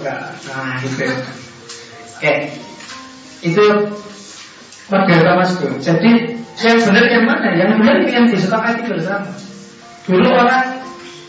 nggak, 0.03 0.21
nah 0.49 0.77
itu. 0.81 1.05
Oke, 2.17 2.35
itu 3.43 3.65
model 4.89 5.21
Thomasku. 5.27 5.67
Jadi 5.83 6.11
yang 6.63 6.79
benar 6.87 7.05
yang 7.11 7.25
mana? 7.27 7.49
Yang 7.57 7.71
benar 7.83 7.97
yang 8.07 8.27
disepakati 8.31 8.81
bersama. 8.87 9.31
Dulu 10.07 10.29
orang 10.31 10.83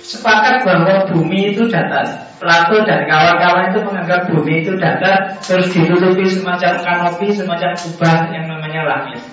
sepakat 0.04 0.68
bahwa 0.68 1.10
bumi 1.10 1.56
itu 1.56 1.66
datar. 1.72 2.34
Plato 2.38 2.76
dan 2.84 3.08
kawan-kawan 3.08 3.72
itu 3.72 3.80
menganggap 3.88 4.28
bumi 4.28 4.68
itu 4.68 4.76
datar, 4.76 5.40
terus 5.40 5.72
ditutupi 5.72 6.28
semacam 6.28 6.76
kanopi, 6.84 7.32
semacam 7.32 7.72
kubah 7.72 8.28
yang 8.36 8.52
namanya 8.52 8.82
langit. 8.84 9.24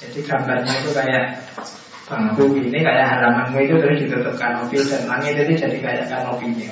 Jadi 0.00 0.24
gambarnya 0.24 0.72
itu 0.80 0.90
kayak 0.96 1.24
bangku 2.10 2.58
ini 2.58 2.82
kayak 2.82 3.06
halamanmu 3.06 3.58
itu 3.62 3.74
terus 3.78 4.02
ditutup 4.02 4.34
kanopi 4.34 4.82
dan 4.82 5.06
langit 5.06 5.38
itu 5.46 5.62
jadi 5.62 5.78
kayak 5.78 6.06
kanopinya. 6.10 6.70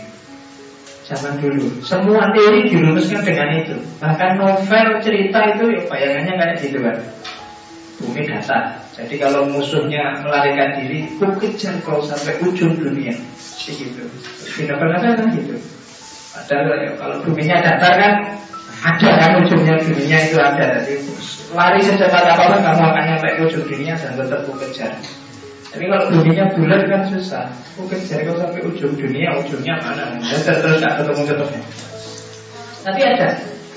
Zaman 1.06 1.40
dulu, 1.40 1.80
semua 1.80 2.28
teori 2.36 2.68
dirumuskan 2.68 3.24
dengan 3.24 3.48
itu. 3.64 3.80
Bahkan 3.96 4.30
novel 4.36 4.86
cerita 5.00 5.40
itu 5.56 5.64
ya 5.72 5.80
bayangannya 5.88 6.34
kayak 6.36 6.56
gitu 6.60 6.78
kan 6.84 6.98
bumi 7.98 8.22
datar. 8.28 8.78
Jadi 8.94 9.14
kalau 9.18 9.46
musuhnya 9.46 10.22
melarikan 10.22 10.78
diri, 10.78 11.06
ku 11.18 11.26
kejar 11.38 11.78
kau 11.82 12.02
sampai 12.02 12.38
ujung 12.42 12.78
dunia. 12.78 13.14
Begitu. 13.66 14.02
Novel-novel 14.66 15.12
kan 15.18 15.26
gitu. 15.34 15.54
Padahal 16.34 16.78
ya, 16.86 16.90
kalau 16.94 17.16
buminya 17.26 17.56
datar 17.58 17.94
kan 17.98 18.12
ada 18.78 19.10
kan 19.18 19.30
ujungnya 19.42 19.74
dunia 19.82 20.18
itu 20.30 20.38
ada. 20.38 20.78
Jadi 20.82 21.02
lari 21.50 21.80
secepat 21.82 22.24
apa 22.30 22.42
pun 22.54 22.60
kamu 22.62 22.82
akan 22.86 23.04
nyampe 23.10 23.28
ujung 23.42 23.64
dunia 23.66 23.94
dan 23.98 24.14
tetap 24.14 24.46
ku 24.46 24.54
kejar. 24.54 24.94
Tapi 25.68 25.84
kalau 25.84 26.06
dunia 26.08 26.44
bulat 26.56 26.82
kan 26.88 27.02
susah. 27.12 27.44
Kejar 27.76 28.24
kau 28.24 28.36
sampai 28.40 28.60
ujung 28.64 28.96
dunia, 28.96 29.36
ujungnya 29.36 29.76
mana? 29.84 30.16
Dan 30.16 30.40
terus 30.44 30.80
gak 30.80 30.94
ketemu-ketemu. 31.04 31.60
Tapi 32.82 33.00
ada 33.04 33.28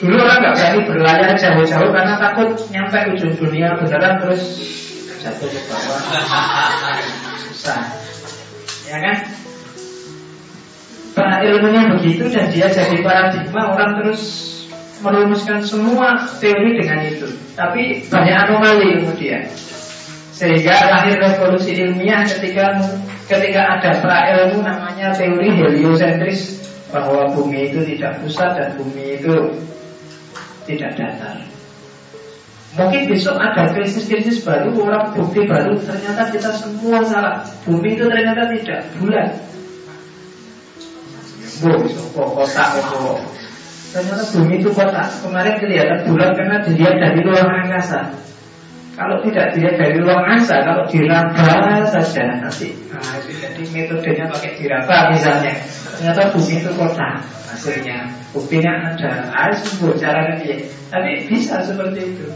Dulu 0.02 0.18
orang 0.18 0.42
nggak 0.42 0.56
berani 0.58 0.80
berlayar 0.90 1.32
jauh-jauh 1.38 1.94
karena 1.94 2.18
takut 2.18 2.58
nyampe 2.74 2.98
ujung 3.14 3.38
dunia 3.38 3.78
beneran 3.78 4.18
terus 4.18 4.42
jatuh 5.22 5.46
ke 5.46 5.62
bawah. 5.70 6.02
Susah. 7.54 7.86
Ya 8.90 8.98
kan? 8.98 9.18
Para 11.14 11.46
ilmunya 11.46 11.94
begitu 11.94 12.34
dan 12.34 12.50
dia 12.50 12.66
jadi 12.74 12.98
paradigma 13.06 13.78
orang 13.78 14.02
terus 14.02 14.22
merumuskan 15.06 15.62
semua 15.62 16.18
teori 16.42 16.82
dengan 16.82 17.06
itu. 17.06 17.30
Tapi 17.54 18.02
banyak 18.10 18.36
anomali 18.50 19.06
kemudian. 19.06 19.46
Sehingga 20.42 20.74
lahir 20.90 21.22
revolusi 21.22 21.78
ilmiah 21.78 22.26
ketika 22.26 22.82
ketika 23.30 23.62
ada 23.78 23.92
pra 24.02 24.26
ilmu 24.34 24.66
namanya 24.66 25.14
teori 25.14 25.54
heliosentris 25.54 26.66
bahwa 26.90 27.30
bumi 27.30 27.70
itu 27.70 27.86
tidak 27.86 28.18
pusat 28.26 28.58
dan 28.58 28.74
bumi 28.74 29.22
itu 29.22 29.54
tidak 30.66 30.98
datar. 30.98 31.46
Mungkin 32.74 33.06
besok 33.06 33.38
ada 33.38 33.70
krisis-krisis 33.70 34.42
baru, 34.42 34.74
orang 34.82 35.14
bukti 35.14 35.46
baru, 35.46 35.78
ternyata 35.78 36.34
kita 36.34 36.50
semua 36.58 37.06
salah. 37.06 37.46
Bumi 37.68 37.94
itu 37.94 38.10
ternyata 38.10 38.50
tidak 38.50 38.82
bulan. 38.98 39.28
Bu, 41.62 41.70
kotak. 42.18 42.70
Ternyata 43.94 44.24
bumi 44.34 44.58
itu 44.58 44.70
kotak. 44.74 45.06
Kemarin 45.22 45.56
kelihatan 45.62 46.00
bulan 46.10 46.34
karena 46.34 46.58
dilihat 46.66 46.96
dari 46.98 47.20
luar 47.22 47.46
angkasa. 47.46 48.31
Kalau 49.02 49.18
tidak 49.26 49.58
dilihat 49.58 49.82
dari 49.82 49.98
luar 49.98 50.22
angkasa, 50.30 50.62
kalau 50.62 50.86
diraba 50.86 51.82
saja. 51.90 52.38
Nanti. 52.38 52.70
Nah, 52.94 53.18
jadi 53.26 53.62
metodenya 53.74 54.30
pakai 54.30 54.62
diraba 54.62 55.10
misalnya. 55.10 55.58
Ternyata 55.98 56.30
bumi 56.38 56.62
itu 56.62 56.70
kotak 56.78 57.26
hasilnya. 57.50 58.14
Buktinya 58.30 58.94
ada. 58.94 59.26
Harus 59.34 59.66
sembuh 59.66 59.98
cara 59.98 60.38
dia 60.38 60.62
tapi 60.94 61.26
bisa 61.26 61.66
seperti 61.66 62.14
itu. 62.14 62.30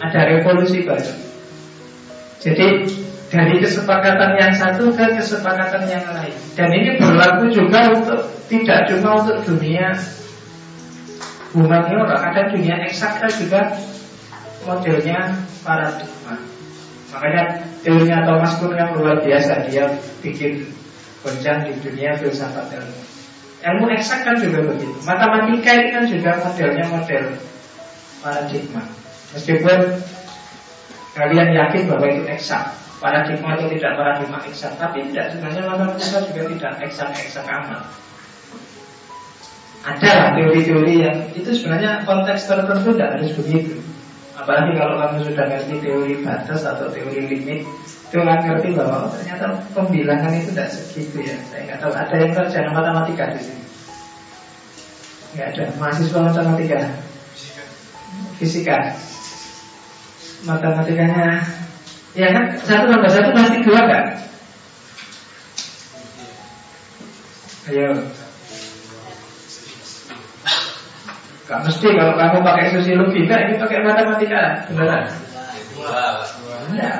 Ada 0.00 0.32
revolusi 0.32 0.80
baru. 0.88 1.12
Jadi 2.40 2.66
dari 3.28 3.54
kesepakatan 3.60 4.40
yang 4.40 4.52
satu 4.56 4.88
ke 4.88 5.04
kesepakatan 5.20 5.84
yang 5.92 6.08
lain. 6.08 6.32
Dan 6.56 6.72
ini 6.72 6.96
berlaku 6.96 7.52
juga 7.52 7.92
untuk 7.92 8.20
tidak 8.48 8.88
cuma 8.88 9.20
untuk 9.20 9.44
dunia. 9.44 9.92
Humaniora 11.52 12.16
ada 12.16 12.48
dunia 12.48 12.80
eksakta 12.88 13.28
juga 13.28 13.76
modelnya 14.68 15.48
paradigma 15.64 16.36
makanya 17.08 17.64
teorinya 17.80 18.28
Thomas 18.28 18.52
Kuhn 18.60 18.76
yang 18.76 18.92
luar 18.92 19.24
biasa 19.24 19.64
dia 19.72 19.88
bikin 20.20 20.68
goncang 21.24 21.64
di 21.64 21.72
dunia 21.80 22.12
filsafat 22.20 22.68
ilmu 22.76 23.18
Ilmu 23.58 23.90
eksak 23.90 24.22
kan 24.22 24.38
juga 24.38 24.70
begitu. 24.70 24.94
Matematika 25.02 25.70
ini 25.74 25.90
kan 25.90 26.04
juga 26.06 26.30
modelnya 26.38 26.84
model 26.94 27.24
paradigma. 28.22 28.82
Meskipun 29.34 29.78
kalian 31.18 31.48
yakin 31.50 31.90
bahwa 31.90 32.06
itu 32.06 32.22
eksak, 32.30 32.70
paradigma 33.02 33.58
itu 33.58 33.66
tidak 33.74 33.98
paradigma 33.98 34.38
eksak, 34.46 34.78
tapi 34.78 35.10
tidak 35.10 35.34
sebenarnya 35.34 35.62
matematika 35.66 36.18
juga 36.30 36.42
tidak 36.54 36.72
eksak-eksak 36.86 37.46
amat. 37.50 37.82
Ada 39.82 40.38
teori-teori 40.38 40.94
yang 41.02 41.18
itu 41.34 41.50
sebenarnya 41.50 42.06
konteks 42.06 42.46
tertentu 42.46 42.94
tidak 42.94 43.18
harus 43.18 43.34
begitu. 43.42 43.82
Apalagi 44.38 44.78
kalau 44.78 44.94
kamu 45.02 45.18
sudah 45.26 45.44
ngerti 45.50 45.74
teori 45.82 46.14
batas 46.22 46.62
atau 46.62 46.86
teori 46.94 47.26
limit 47.26 47.66
itu 48.08 48.16
kan 48.24 48.38
ngerti 48.40 48.72
bahwa 48.72 49.04
oh, 49.04 49.10
ternyata 49.12 49.46
pembilangan 49.74 50.32
itu 50.32 50.54
tidak 50.54 50.70
segitu 50.70 51.26
ya. 51.26 51.36
Saya 51.50 51.66
nggak 51.66 51.78
tahu 51.82 51.92
ada 51.92 52.14
yang 52.16 52.32
sarjana 52.32 52.70
matematika 52.70 53.24
di 53.34 53.40
sini. 53.42 53.64
Nggak 55.34 55.46
ada 55.52 55.64
mahasiswa 55.76 56.20
matematika. 56.22 56.80
Fisika. 58.38 58.78
Matematikanya 60.46 61.42
ya 62.14 62.28
kan 62.30 62.44
satu 62.62 62.94
tambah 62.94 63.10
satu 63.10 63.30
pasti 63.34 63.58
dua 63.66 63.82
kan? 63.90 64.04
Ayo. 67.68 67.90
Gak 71.48 71.64
mesti 71.64 71.88
kalau 71.96 72.12
kamu 72.12 72.44
pakai 72.44 72.76
sosiologi, 72.76 73.24
enggak 73.24 73.40
ini 73.48 73.54
pakai 73.56 73.80
matematika, 73.80 74.68
beneran. 74.68 75.08
Enggak. 76.68 76.98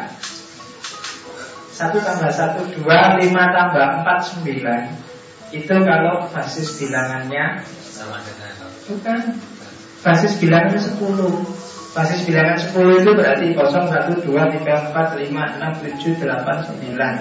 Satu 1.68 2.00
tambah 2.00 2.32
satu 2.32 2.64
dua 2.72 3.20
lima 3.20 3.52
tambah 3.52 4.00
empat 4.00 4.18
sembilan. 4.24 4.82
Itu 5.52 5.76
kalau 5.84 6.32
basis 6.32 6.80
bilangannya. 6.80 7.60
Bukan. 8.88 9.20
Basis 10.00 10.40
bilangannya 10.40 10.80
sepuluh. 10.80 11.44
Basis 11.92 12.24
bilangan 12.24 12.56
sepuluh 12.56 13.04
itu 13.04 13.10
berarti 13.12 13.52
kosong 13.52 13.92
satu 13.92 14.16
dua 14.24 14.48
tiga 14.48 14.88
empat 14.88 15.12
lima 15.20 15.60
enam 15.60 15.76
tujuh 15.76 16.16
delapan 16.16 16.64
sembilan. 16.64 17.14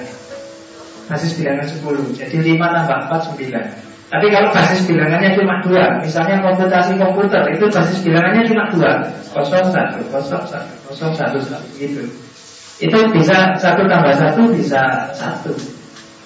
Basis 1.12 1.36
bilangan 1.36 1.68
sepuluh. 1.68 2.08
Jadi 2.16 2.40
lima 2.40 2.72
tambah 2.72 2.98
empat 3.12 3.22
sembilan 3.36 3.87
Tapi 4.08 4.32
kalau 4.32 4.50
basis 4.56 4.88
bilangannya 4.88 5.36
cuma 5.36 5.60
dua 5.60 6.00
Misalnya 6.00 6.40
komputasi 6.40 6.96
komputer 6.96 7.44
Itu 7.52 7.68
basis 7.68 8.00
bilangannya 8.08 8.48
cuma 8.48 8.64
dua. 8.72 8.92
Kosong 9.36 9.68
satu, 9.68 10.00
kosong 10.08 10.44
satu, 10.48 10.74
kosong 10.88 11.12
satu, 11.12 11.38
satu 11.44 11.68
Gitu. 11.76 12.08
Itu 12.78 12.98
bisa 13.10 13.58
satu 13.58 13.90
tambah 13.90 14.14
satu 14.14 14.54
bisa 14.54 15.10
satu. 15.10 15.50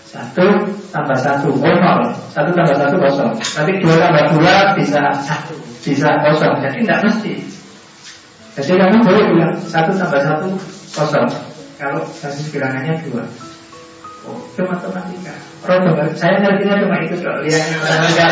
Satu 0.04 0.44
tambah 0.92 1.16
satu 1.16 1.48
oh 1.56 1.76
nol. 1.80 2.12
Satu 2.36 2.52
tambah 2.52 2.76
satu 2.76 2.96
kosong. 3.00 3.32
Tapi 3.40 3.80
dua 3.80 3.96
tambah 3.96 4.36
dua 4.36 4.56
bisa 4.76 5.00
satu 5.24 5.56
bisa 5.80 6.12
kosong. 6.28 6.60
Jadi 6.60 6.84
tidak 6.84 7.00
mesti. 7.08 7.34
Jadi 8.60 8.72
kamu 8.84 8.98
boleh 9.00 9.24
bilang 9.32 9.54
satu 9.64 9.96
tambah 9.96 10.20
satu 10.20 10.48
kosong. 10.92 11.28
Kalau 11.80 12.04
basis 12.04 12.52
bilangannya 12.52 13.00
dua. 13.08 13.24
Oh, 14.22 14.38
itu 14.38 14.62
matematika. 14.62 15.34
Robo, 15.66 15.98
saya 16.14 16.38
ngertinya 16.38 16.78
cuma 16.78 17.02
itu 17.02 17.18
dong. 17.22 17.42
Lihat 17.42 17.64
matematika. 17.74 18.26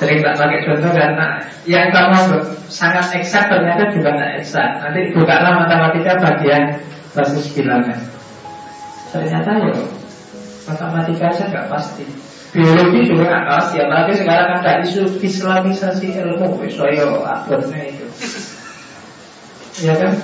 Sering 0.00 0.24
tak 0.24 0.34
pakai 0.40 0.64
contoh 0.64 0.90
karena 0.96 1.26
yang 1.68 1.92
kamu 1.92 2.40
sangat 2.72 3.20
eksak 3.20 3.52
ternyata 3.52 3.92
juga 3.92 4.16
tidak 4.16 4.32
eksak. 4.40 4.70
Nanti 4.80 5.12
bukalah 5.12 5.60
matematika 5.60 6.16
bagian 6.16 6.80
basis 7.12 7.52
bilangan. 7.52 8.00
Ternyata 9.12 9.50
ya 9.60 9.74
matematika 10.64 11.28
aja 11.28 11.44
nggak 11.52 11.68
pasti. 11.68 12.06
Biologi 12.54 13.12
juga 13.12 13.28
nggak 13.28 13.46
pasti. 13.52 13.76
Apalagi 13.82 14.12
sekarang 14.16 14.48
ada 14.56 14.72
isu 14.80 15.02
islamisasi 15.20 16.06
ilmu. 16.16 16.62
Soyo 16.72 17.20
abadnya 17.26 17.80
itu. 17.90 18.06
Ya 19.84 19.94
kan? 20.00 20.16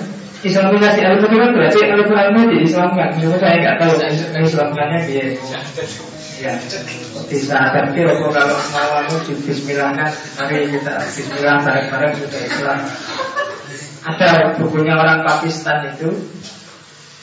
Islamisasi 0.45 1.01
ilmu 1.01 1.25
itu 1.25 1.37
kan 1.41 1.49
berarti 1.49 1.79
ilmu 1.81 2.13
ilmu 2.13 2.41
diislamkan. 2.53 3.09
Cuma 3.17 3.37
saya 3.41 3.57
nggak 3.57 3.75
tahu 3.81 3.93
Islamkannya 4.37 4.99
dia. 5.09 5.25
Ya, 6.37 6.53
bisa 7.25 7.57
tapi 7.73 8.05
kalau 8.05 8.29
mau 8.69 8.89
anu 9.01 9.17
di 9.25 9.33
Bismillahkan, 9.41 10.11
mari 10.37 10.69
kita 10.69 11.01
Bismillah 11.01 11.65
bareng-bareng 11.65 12.13
sudah 12.21 12.41
Islam. 12.45 12.79
Ada 14.05 14.29
bukunya 14.61 14.93
orang 14.93 15.25
Pakistan 15.25 15.89
itu 15.97 16.13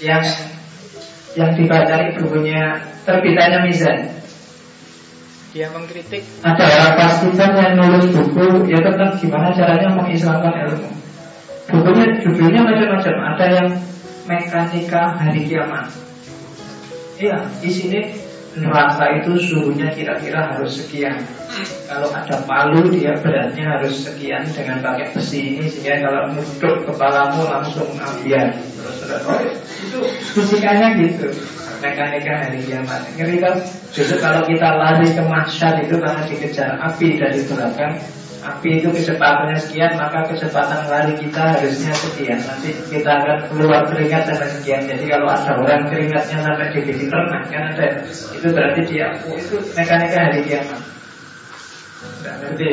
yang 0.03 0.27
yang 1.39 1.55
dibaca 1.55 2.19
bukunya 2.19 2.83
terbitannya 3.07 3.71
Mizan. 3.71 3.99
Dia 5.55 5.71
mengkritik 5.71 6.27
ada 6.43 6.65
orang 6.67 6.95
Pakistan 6.99 7.51
yang 7.55 7.73
nulis 7.79 8.11
buku 8.11 8.67
ya 8.67 8.83
tentang 8.83 9.15
gimana 9.23 9.55
caranya 9.55 9.95
mengislamkan 9.95 10.55
ilmu. 10.67 11.04
Bukunya 11.71 12.07
judulnya 12.21 12.61
macam-macam. 12.61 13.17
Ada 13.35 13.47
yang 13.49 13.69
mekanika 14.29 15.17
hari 15.17 15.49
kiamat. 15.49 15.89
Iya, 17.15 17.47
di 17.63 17.71
sini 17.71 18.01
neraka 18.55 19.19
itu 19.19 19.35
suhunya 19.39 19.91
kira-kira 19.95 20.55
harus 20.55 20.83
sekian. 20.83 21.19
Kalau 21.87 22.11
ada 22.11 22.43
palu 22.47 22.91
dia 22.91 23.15
beratnya 23.19 23.79
harus 23.79 24.07
sekian 24.07 24.47
dengan 24.51 24.83
pakai 24.83 25.11
besi 25.15 25.55
ini 25.55 25.67
sehingga 25.71 26.11
kalau 26.11 26.35
nuduk 26.35 26.75
kepalamu 26.91 27.47
langsung 27.47 27.89
ambiar. 27.99 28.55
Terus 28.55 29.23
oh, 29.27 29.39
itu 29.43 29.99
fisikanya 30.35 30.99
gitu. 30.99 31.31
Mekanika 31.83 32.33
hari 32.49 32.59
kiamat. 32.65 33.03
Ngeri 33.19 33.37
kan? 33.43 33.57
Justru 33.95 34.17
kalau 34.19 34.43
kita 34.49 34.75
lari 34.75 35.07
ke 35.13 35.23
mahsyar 35.23 35.79
itu 35.85 36.01
karena 36.01 36.23
dikejar 36.27 36.71
api 36.81 37.21
dari 37.21 37.41
belakang, 37.47 37.95
api 38.45 38.85
itu 38.85 38.93
kecepatannya 38.93 39.57
sekian 39.57 39.97
maka 39.97 40.21
kecepatan 40.29 40.85
lari 40.93 41.17
kita 41.17 41.57
harusnya 41.57 41.97
sekian. 41.97 42.37
Nanti 42.45 42.77
kita 42.93 43.09
akan 43.09 43.49
keluar 43.49 43.89
keringat 43.89 44.29
sampai 44.29 44.49
sekian. 44.53 44.85
Jadi 44.85 45.05
kalau 45.09 45.33
ada 45.33 45.57
orang 45.57 45.89
keringatnya 45.89 46.45
sampai 46.45 46.69
dibikin 46.77 47.09
renang 47.09 47.45
kan 47.49 47.73
ada. 47.73 48.05
Itu 48.09 48.47
berarti 48.53 48.81
dia 48.85 49.17
oh, 49.25 49.33
itu 49.33 49.57
mekanika 49.73 50.19
hari 50.29 50.45
kiamat. 50.45 50.81
Tidak 52.21 52.35
ngerti 52.45 52.69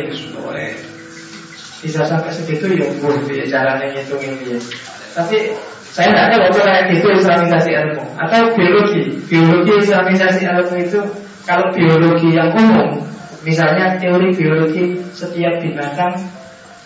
bisa 1.82 2.06
sampai 2.06 2.30
segitu 2.30 2.78
ya 2.78 2.86
dia 3.26 3.46
caranya 3.50 3.90
ngitungin 3.90 4.38
dia. 4.46 4.60
Tapi 5.18 5.50
saya 5.92 6.14
tidak 6.14 6.28
tahu 6.30 6.42
kalau 6.56 6.68
kayak 6.70 6.84
gitu 6.94 7.08
islamisasi 7.20 7.70
ilmu. 7.74 8.04
Atau 8.22 8.54
biologi. 8.54 9.02
Biologi 9.26 9.74
islamisasi 9.82 10.46
ilmu 10.46 10.76
itu 10.78 11.00
kalau 11.44 11.68
biologi 11.74 12.38
yang 12.38 12.54
umum 12.54 13.11
Misalnya 13.42 13.98
teori 13.98 14.30
biologi 14.38 15.02
setiap 15.18 15.58
binatang 15.66 16.14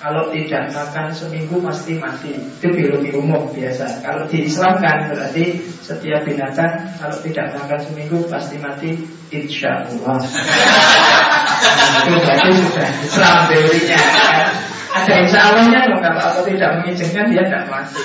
kalau 0.06 0.30
tidak 0.30 0.70
makan 0.70 1.10
seminggu 1.12 1.58
pasti 1.66 1.98
mati. 1.98 2.38
Itu 2.38 2.70
biologi 2.72 3.10
umum 3.12 3.50
biasa. 3.52 4.06
Kalau 4.06 4.30
diislamkan 4.30 5.10
berarti 5.10 5.58
setiap 5.82 6.22
binatang 6.24 6.86
kalau 7.02 7.18
tidak 7.26 7.58
makan 7.58 7.80
seminggu 7.82 8.24
pasti 8.30 8.56
mati. 8.62 9.02
Insya 9.34 9.84
Allah. 9.84 10.22
itu 12.06 12.18
berarti 12.22 12.50
sudah 12.54 12.90
Islam 13.02 13.36
teorinya. 13.50 14.00
Kan? 14.00 14.48
Ada 14.96 15.14
insya 15.28 15.40
Allahnya 15.52 15.82
loh. 15.92 16.00
Kalau 16.00 16.22
aku 16.24 16.42
tidak 16.54 16.72
mengizinkan 16.80 17.26
dia 17.34 17.44
tidak 17.44 17.66
mati. 17.68 18.00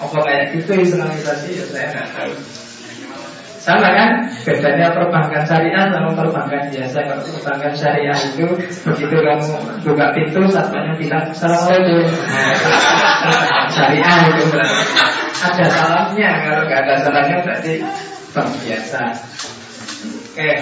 Apa 0.00 0.18
kayak 0.24 0.44
gitu 0.56 0.72
Islamisasi 0.80 1.50
ya 1.60 1.64
saya 1.70 1.86
nggak 1.92 2.08
tahu. 2.10 2.32
Sama 3.66 3.90
kan? 3.90 4.10
Bedanya 4.46 4.94
perbankan 4.94 5.42
syariah 5.42 5.90
sama 5.90 6.14
perbankan 6.14 6.70
biasa. 6.70 7.02
Kalau 7.02 7.22
perbankan 7.26 7.74
syariah 7.74 8.14
itu 8.14 8.46
Begitu 8.86 9.16
kamu 9.18 9.82
buka 9.82 10.06
pintu 10.14 10.46
Satpamnya 10.46 10.94
bilang 10.94 11.26
Assalamualaikum. 11.34 12.06
Syariah 13.74 14.16
itu 14.30 14.44
Ada 15.42 15.66
salamnya. 15.66 16.30
Kalau 16.46 16.62
nggak 16.70 16.80
ada 16.86 16.94
salamnya 17.02 17.36
berarti 17.42 17.72
Bank 18.30 18.54
biasa. 18.62 19.02
Oke. 20.30 20.52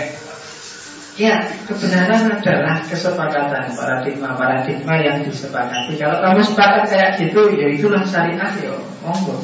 Ya, 1.15 1.47
kebenaran 1.69 2.27
adalah 2.27 2.83
kesepakatan 2.91 3.71
paradigma-paradigma 3.71 4.99
yang 4.99 5.23
disepakati. 5.23 5.95
Kalau 5.95 6.19
kamu 6.19 6.43
sepakat 6.43 6.91
kayak 6.91 7.11
gitu, 7.23 7.55
ya 7.55 7.71
itulah 7.71 8.03
syariah 8.03 8.51
ya, 8.59 8.75
monggo. 8.99 9.39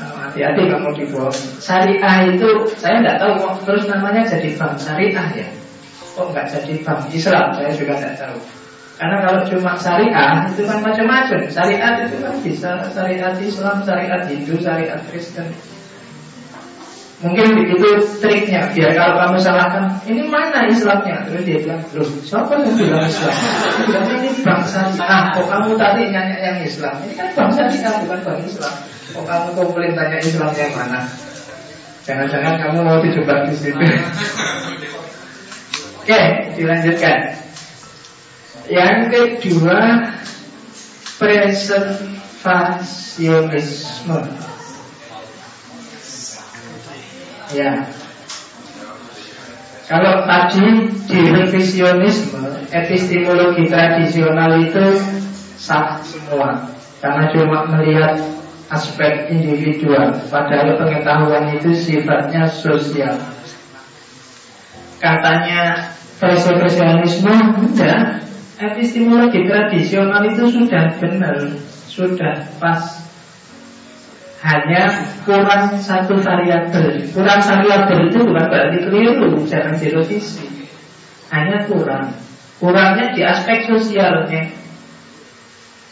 Hati-hati 0.00 0.72
kamu 0.72 0.88
dibohong. 0.96 1.36
Syariah 1.60 2.32
itu 2.32 2.48
saya 2.80 3.04
tidak 3.04 3.16
tahu 3.20 3.32
kok 3.44 3.54
terus 3.68 3.84
namanya 3.92 4.24
jadi 4.24 4.56
bank 4.56 4.80
syariah 4.80 5.28
ya. 5.36 5.48
Kok 6.16 6.32
nggak 6.32 6.48
jadi 6.48 6.74
bank 6.80 7.12
Islam? 7.12 7.46
Saya 7.52 7.70
juga 7.76 7.92
tidak 8.00 8.16
tahu. 8.16 8.38
Karena 8.96 9.16
kalau 9.20 9.40
cuma 9.44 9.72
syariah 9.76 10.48
itu 10.48 10.62
kan 10.64 10.78
macam-macam. 10.80 11.40
Syariat 11.52 11.94
itu 12.08 12.16
kan 12.24 12.34
bisa 12.40 12.70
syariat 12.88 13.36
Islam, 13.36 13.76
syariat 13.84 14.22
Hindu, 14.24 14.54
syariat 14.64 15.00
Kristen. 15.12 15.52
Mungkin 17.22 17.54
begitu 17.54 18.02
triknya 18.18 18.66
Biar 18.74 18.98
kalau 18.98 19.14
kamu 19.14 19.38
salahkan 19.38 19.94
Ini 20.10 20.26
mana 20.26 20.66
Islamnya 20.66 21.22
Terus 21.30 21.46
dia 21.46 21.62
bilang 21.62 21.78
Loh 21.94 22.02
siapa 22.26 22.50
yang 22.58 22.74
bilang 22.74 23.06
Islam 23.06 23.34
bilang 23.86 24.06
ini 24.18 24.30
bangsa 24.42 24.90
Ah 24.98 25.30
kok 25.30 25.46
kamu 25.46 25.78
tadi 25.78 26.10
nanya 26.10 26.34
yang 26.42 26.58
Islam 26.66 26.98
Ini 27.06 27.14
kan 27.14 27.30
bangsa 27.30 27.70
kita 27.70 28.02
bukan 28.02 28.18
bangsa 28.26 28.42
Islam 28.42 28.74
Oh 29.12 29.28
kamu 29.28 29.52
komplain 29.52 29.92
tanya 29.92 30.16
Islam 30.16 30.48
yang 30.56 30.72
mana? 30.72 31.04
Jangan-jangan 32.02 32.58
kamu 32.58 32.82
mau 32.82 32.98
dijebak 33.04 33.46
di 33.46 33.54
situ. 33.54 33.78
Oke, 36.02 36.50
dilanjutkan. 36.58 37.38
Yang 38.66 38.98
kedua, 39.38 40.10
preservasionisme. 41.20 44.18
Ya. 47.52 47.84
Kalau 49.86 50.24
tadi 50.24 50.88
di 51.04 51.20
revisionisme, 51.36 52.64
epistemologi 52.72 53.68
tradisional 53.68 54.56
itu 54.58 54.96
sah 55.60 56.00
semua. 56.00 56.64
Karena 56.98 57.30
cuma 57.30 57.68
melihat 57.76 58.31
aspek 58.72 59.28
individual. 59.28 60.16
Padahal 60.32 60.80
pengetahuan 60.80 61.52
itu 61.52 61.76
sifatnya 61.76 62.48
sosial. 62.48 63.14
Katanya 64.96 65.92
Presokrasianisme 66.22 67.34
sudah 67.58 68.22
Epistemologi 68.62 69.42
tradisional 69.42 70.22
itu 70.30 70.46
sudah 70.46 70.94
benar 71.02 71.34
Sudah 71.90 72.46
pas. 72.62 73.02
Hanya 74.42 75.02
kurang 75.26 75.74
satu 75.82 76.18
variabel. 76.18 77.10
Kurang 77.10 77.42
variabel 77.42 78.10
itu 78.10 78.18
bukan 78.22 78.46
berarti 78.46 78.78
keliru 78.86 79.42
Jangan 79.46 79.74
direvisi. 79.78 80.46
Hanya 81.30 81.66
kurang. 81.66 82.14
Kurangnya 82.62 83.10
di 83.18 83.22
aspek 83.26 83.66
sosialnya 83.66 84.61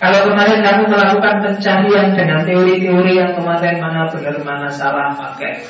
kalau 0.01 0.33
kemarin 0.33 0.65
kamu 0.65 0.83
melakukan 0.89 1.37
pencarian 1.45 2.17
dengan 2.17 2.41
teori-teori 2.49 3.21
yang 3.21 3.37
kemarin 3.37 3.85
mana 3.85 4.09
benar 4.09 4.41
mana 4.41 4.73
salah 4.73 5.13
pakai 5.13 5.61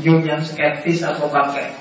Hume 0.00 0.24
yang 0.24 0.40
skeptis 0.40 1.04
atau 1.04 1.28
pakai 1.28 1.76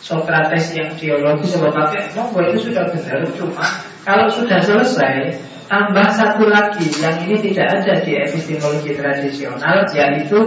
Socrates 0.00 0.72
yang 0.72 0.96
teologis 0.96 1.52
atau 1.60 1.68
pakai 1.68 2.16
monggo 2.16 2.40
itu 2.48 2.72
sudah 2.72 2.88
benar 2.88 3.28
cuma 3.36 3.66
kalau 4.08 4.24
sudah 4.32 4.56
selesai 4.64 5.36
tambah 5.68 6.08
satu 6.16 6.48
lagi 6.48 6.88
yang 6.96 7.20
ini 7.28 7.36
tidak 7.44 7.76
ada 7.76 8.00
di 8.00 8.16
epistemologi 8.16 8.96
tradisional 8.96 9.84
yaitu 9.92 10.38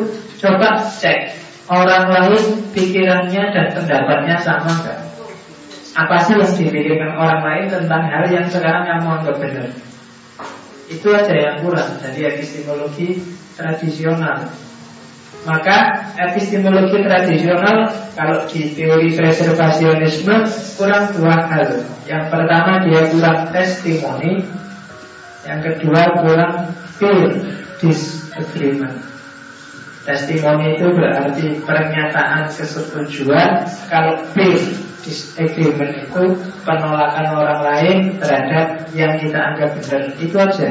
coba 0.41 0.81
cek 0.81 1.37
orang 1.69 2.09
lain 2.09 2.43
pikirannya 2.73 3.53
dan 3.53 3.67
pendapatnya 3.77 4.35
sama 4.41 4.73
enggak 4.81 4.99
apa 5.93 6.15
sih 6.25 6.33
yang 6.41 6.49
dipikirkan 6.57 7.13
orang 7.13 7.41
lain 7.45 7.65
tentang 7.69 8.01
hal 8.09 8.25
yang 8.33 8.49
sekarang 8.49 8.81
kamu 8.89 9.07
anggap 9.21 9.37
benar 9.37 9.69
itu 10.91 11.07
aja 11.09 11.31
yang 11.31 11.57
kurang 11.63 11.97
dari 12.03 12.27
epistemologi 12.27 13.23
tradisional. 13.55 14.51
Maka 15.41 15.77
epistemologi 16.21 17.01
tradisional 17.01 17.89
kalau 18.13 18.45
di 18.45 18.77
teori 18.77 19.09
preservasionisme 19.17 20.45
kurang 20.77 21.09
dua 21.17 21.35
hal. 21.49 21.81
Yang 22.05 22.23
pertama 22.29 22.85
dia 22.85 23.01
kurang 23.09 23.49
testimoni, 23.49 24.45
yang 25.47 25.59
kedua 25.65 26.01
kurang 26.21 26.53
peer 27.01 27.41
disagreement. 27.81 29.00
Testimoni 30.01 30.81
itu 30.81 30.89
berarti 30.97 31.61
pernyataan 31.61 32.49
kesetujuan 32.49 33.69
kalau 33.85 34.17
peer 34.33 34.57
disagreement 35.05 35.93
itu 36.09 36.23
penolakan 36.65 37.27
orang 37.37 37.61
lain 37.61 37.97
terhadap 38.17 38.89
yang 38.97 39.13
kita 39.21 39.37
anggap 39.37 39.77
benar. 39.77 40.01
Itu 40.17 40.35
aja 40.41 40.69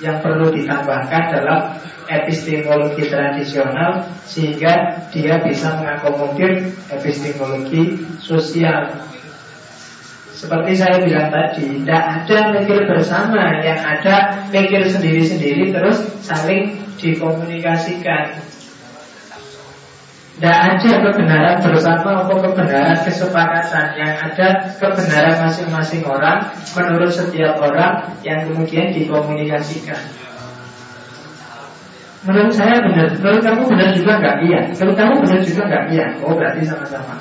yang 0.00 0.16
perlu 0.24 0.48
ditambahkan 0.52 1.22
dalam 1.32 1.60
epistemologi 2.08 3.08
tradisional 3.08 4.04
sehingga 4.28 5.04
dia 5.08 5.40
bisa 5.40 5.80
mengakomodir 5.80 6.72
epistemologi 6.92 8.00
sosial. 8.20 9.12
Seperti 10.34 10.76
saya 10.76 11.00
bilang 11.00 11.32
tadi, 11.32 11.80
tidak 11.80 12.02
ada 12.04 12.38
mikir 12.52 12.84
bersama, 12.84 13.64
yang 13.64 13.80
ada 13.80 14.44
mikir 14.52 14.84
sendiri-sendiri 14.88 15.72
terus 15.72 16.04
saling 16.20 16.84
dikomunikasikan. 17.00 18.44
Tidak 20.34 20.50
ada 20.50 20.90
kebenaran 20.98 21.56
bersama 21.62 22.26
atau 22.26 22.42
kebenaran 22.42 22.98
kesepakatan 23.06 23.86
Yang 23.94 24.12
ada 24.18 24.46
kebenaran 24.82 25.36
masing-masing 25.46 26.02
orang 26.02 26.50
Menurut 26.74 27.14
setiap 27.14 27.54
orang 27.62 28.18
Yang 28.26 28.50
kemudian 28.50 28.90
dikomunikasikan 28.90 30.02
Menurut 32.26 32.50
saya 32.50 32.82
benar 32.82 33.14
Menurut 33.14 33.42
kamu 33.46 33.62
benar 33.62 33.88
juga 33.94 34.12
nggak? 34.18 34.36
Iya 34.42 34.60
Menurut 34.74 34.96
kamu 34.98 35.12
benar 35.22 35.40
juga 35.46 35.62
nggak? 35.70 35.84
Iya 35.94 36.06
Oh 36.26 36.34
berarti 36.34 36.62
sama-sama 36.66 37.14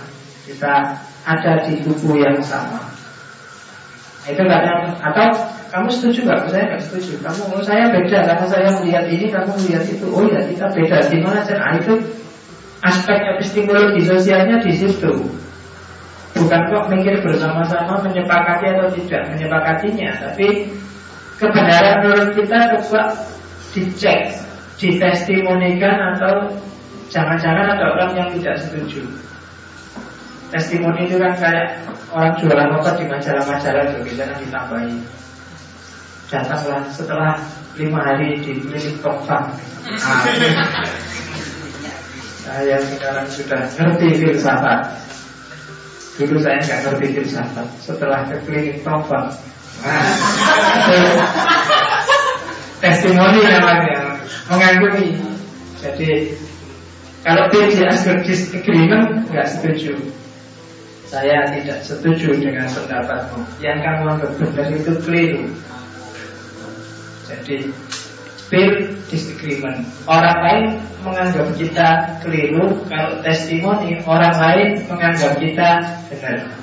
Kita 0.49 0.74
ada 1.22 1.53
di 1.70 1.74
kubu 1.86 2.18
yang 2.18 2.41
sama 2.41 2.82
Itu 4.26 4.41
kadang 4.41 4.89
Atau 5.05 5.53
kamu 5.74 5.89
setuju 5.89 6.30
nggak? 6.30 6.53
Saya 6.53 6.64
nggak 6.70 6.82
setuju. 6.86 7.18
Kamu, 7.26 7.57
saya 7.66 7.89
beda 7.89 8.30
karena 8.30 8.45
saya 8.45 8.70
melihat 8.78 9.09
ini, 9.09 9.26
kamu 9.34 9.57
melihat 9.57 9.89
itu. 9.89 10.05
Oh 10.05 10.22
ya 10.30 10.38
kita 10.45 10.70
beda. 10.70 11.01
Gimana 11.09 11.41
sih? 11.41 11.57
Nah, 11.57 11.74
itu 11.82 11.97
aspek 12.84 13.20
epistemologi 13.36 14.04
sosialnya 14.04 14.60
di 14.60 14.76
situ. 14.76 15.12
Bukan 16.34 16.62
kok 16.68 16.90
mikir 16.92 17.24
bersama-sama 17.24 18.04
menyepakati 18.04 18.66
atau 18.76 18.90
tidak 18.92 19.22
menyepakatinya, 19.32 20.12
tapi 20.18 20.68
kebenaran 21.40 22.04
menurut 22.04 22.30
kita 22.36 22.58
coba 22.74 23.02
dicek, 23.72 24.34
ditestimonikan 24.82 26.18
atau 26.18 26.52
jangan-jangan 27.14 27.78
ada 27.78 27.86
orang 27.96 28.12
yang 28.18 28.30
tidak 28.36 28.60
setuju. 28.60 29.06
Testimoni 30.50 31.10
itu 31.10 31.18
kan 31.18 31.34
kayak 31.38 31.82
orang 32.14 32.34
jualan 32.38 32.70
rokok 32.78 32.94
di 33.02 33.06
majalah-majalah 33.10 33.86
juga 33.94 34.12
jangan 34.14 34.38
ditambahi. 34.42 34.96
Datanglah 36.30 36.82
setelah 36.90 37.34
lima 37.78 38.00
hari 38.02 38.42
di 38.42 38.62
klinik 38.62 39.02
Tokfang. 39.02 39.54
Saya 42.44 42.76
sekarang 42.76 43.28
sudah 43.32 43.62
ngerti 43.80 44.08
filsafat. 44.20 44.82
Dulu 46.20 46.36
saya 46.44 46.60
nggak 46.60 46.80
ngerti 46.86 47.06
filsafat. 47.16 47.68
Setelah 47.80 48.28
ke 48.28 48.36
klinik 48.44 48.84
Taufan 48.84 49.32
nah, 49.84 50.06
Testimoni 52.84 53.41
namanya. 53.48 54.20
Mengagumi 54.52 55.16
Jadi 55.80 56.36
Kalau 57.24 57.48
dia 57.48 57.88
disagreement 58.28 59.24
nggak 59.32 59.48
setuju. 59.48 59.96
Saya 61.08 61.48
tidak 61.48 61.80
setuju 61.80 62.36
dengan 62.36 62.68
pendapatmu. 62.68 63.48
Yang 63.64 63.80
kamu 63.88 64.04
anggap 64.12 64.32
benar 64.36 64.68
itu 64.76 64.91
keliru. 65.08 65.44
Jadi 67.32 67.72
peer 68.54 68.93
disagreement. 69.10 69.82
Orang 70.06 70.38
lain 70.45 70.66
menganggap 71.01 71.49
kita 71.58 71.89
keliru, 72.22 72.86
kalau 72.86 73.18
testimoni 73.26 73.97
orang 74.06 74.38
lain 74.38 74.70
menganggap 74.86 75.41
kita 75.41 75.82
benar. 76.14 76.54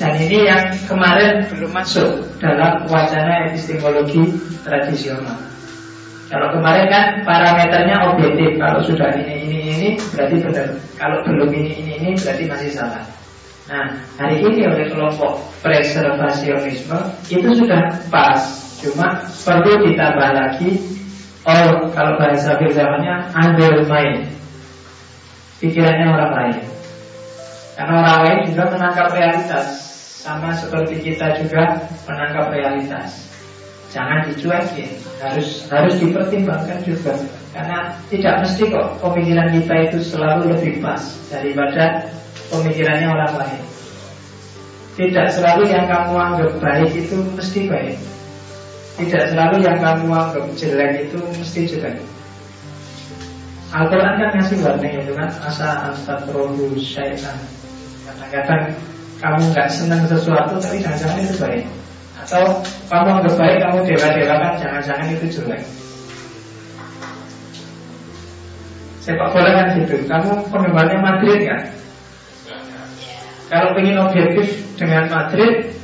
Dan 0.00 0.16
ini 0.16 0.48
yang 0.48 0.72
kemarin 0.88 1.44
belum 1.52 1.76
masuk 1.76 2.40
dalam 2.40 2.88
wacana 2.88 3.52
epistemologi 3.52 4.32
tradisional. 4.64 5.36
Kalau 6.32 6.56
kemarin 6.56 6.88
kan 6.88 7.04
parameternya 7.28 8.08
objektif, 8.08 8.56
kalau 8.56 8.80
sudah 8.80 9.12
ini 9.12 9.44
ini 9.44 9.58
ini 9.76 9.88
berarti 10.16 10.36
benar. 10.40 10.68
Kalau 10.96 11.20
belum 11.28 11.52
ini 11.52 11.84
ini 11.84 11.92
ini 12.00 12.10
berarti 12.16 12.44
masih 12.48 12.70
salah. 12.72 13.04
Nah, 13.68 13.92
hari 14.16 14.40
ini 14.40 14.66
oleh 14.66 14.88
kelompok 14.88 15.36
preservasionisme 15.60 16.96
itu 17.28 17.48
sudah 17.54 17.92
pas, 18.08 18.40
cuma 18.80 19.20
perlu 19.44 19.84
ditambah 19.84 20.30
lagi 20.32 20.70
Oh, 21.40 21.88
kalau 21.96 22.20
bahasa 22.20 22.52
filsafatnya 22.60 23.32
undermine 23.32 24.28
pikirannya 25.60 26.06
orang 26.12 26.32
lain. 26.36 26.58
Karena 27.76 27.92
orang 28.04 28.18
lain 28.28 28.38
juga 28.52 28.64
menangkap 28.76 29.08
realitas, 29.16 29.66
sama 30.20 30.52
seperti 30.52 31.00
kita 31.00 31.40
juga 31.40 31.88
menangkap 32.04 32.52
realitas. 32.52 33.28
Jangan 33.88 34.28
dicuekin, 34.28 35.00
harus 35.24 35.64
harus 35.72 35.94
dipertimbangkan 35.96 36.84
juga. 36.84 37.16
Karena 37.56 37.96
tidak 38.12 38.44
mesti 38.44 38.62
kok 38.68 39.00
pemikiran 39.00 39.48
kita 39.50 39.74
itu 39.90 39.98
selalu 40.12 40.54
lebih 40.54 40.84
pas 40.84 41.02
daripada 41.32 42.04
pemikirannya 42.52 43.08
orang 43.08 43.32
lain. 43.40 43.62
Tidak 45.00 45.26
selalu 45.32 45.72
yang 45.72 45.88
kamu 45.88 46.14
anggap 46.20 46.52
baik 46.60 46.92
itu 46.92 47.16
mesti 47.32 47.60
baik. 47.66 47.96
Tidak 49.00 49.32
selalu 49.32 49.64
yang 49.64 49.80
kamu 49.80 50.12
anggap 50.12 50.44
jelek 50.60 51.08
itu 51.08 51.16
mesti 51.16 51.60
jelek. 51.64 51.96
Al-Quran 53.72 54.14
kan 54.20 54.30
ngasih 54.36 54.60
warning 54.60 54.98
itu 55.00 55.14
kan 55.16 55.30
Asa 55.40 55.94
astagfirullahu 55.94 56.74
syaitan 56.76 57.38
Kadang-kadang 58.04 58.76
kamu 59.22 59.40
nggak 59.56 59.68
senang 59.72 60.04
sesuatu 60.04 60.60
tapi 60.60 60.84
jangan-jangan 60.84 61.24
itu 61.24 61.34
baik. 61.40 61.64
Atau 62.20 62.60
kamu 62.92 63.08
anggap 63.24 63.34
baik 63.40 63.56
kamu 63.64 63.78
dewa-dewakan 63.88 64.52
jangan-jangan 64.60 65.06
itu 65.16 65.26
jelek. 65.40 65.62
Sepak 69.00 69.28
bola 69.32 69.50
kan 69.56 69.66
gitu. 69.80 69.96
Kamu 70.04 70.30
penggemarnya 70.52 70.98
Madrid 71.00 71.40
kan? 71.48 71.62
Kalau 73.48 73.72
ingin 73.80 73.96
objektif 73.96 74.60
dengan 74.76 75.08
Madrid 75.08 75.79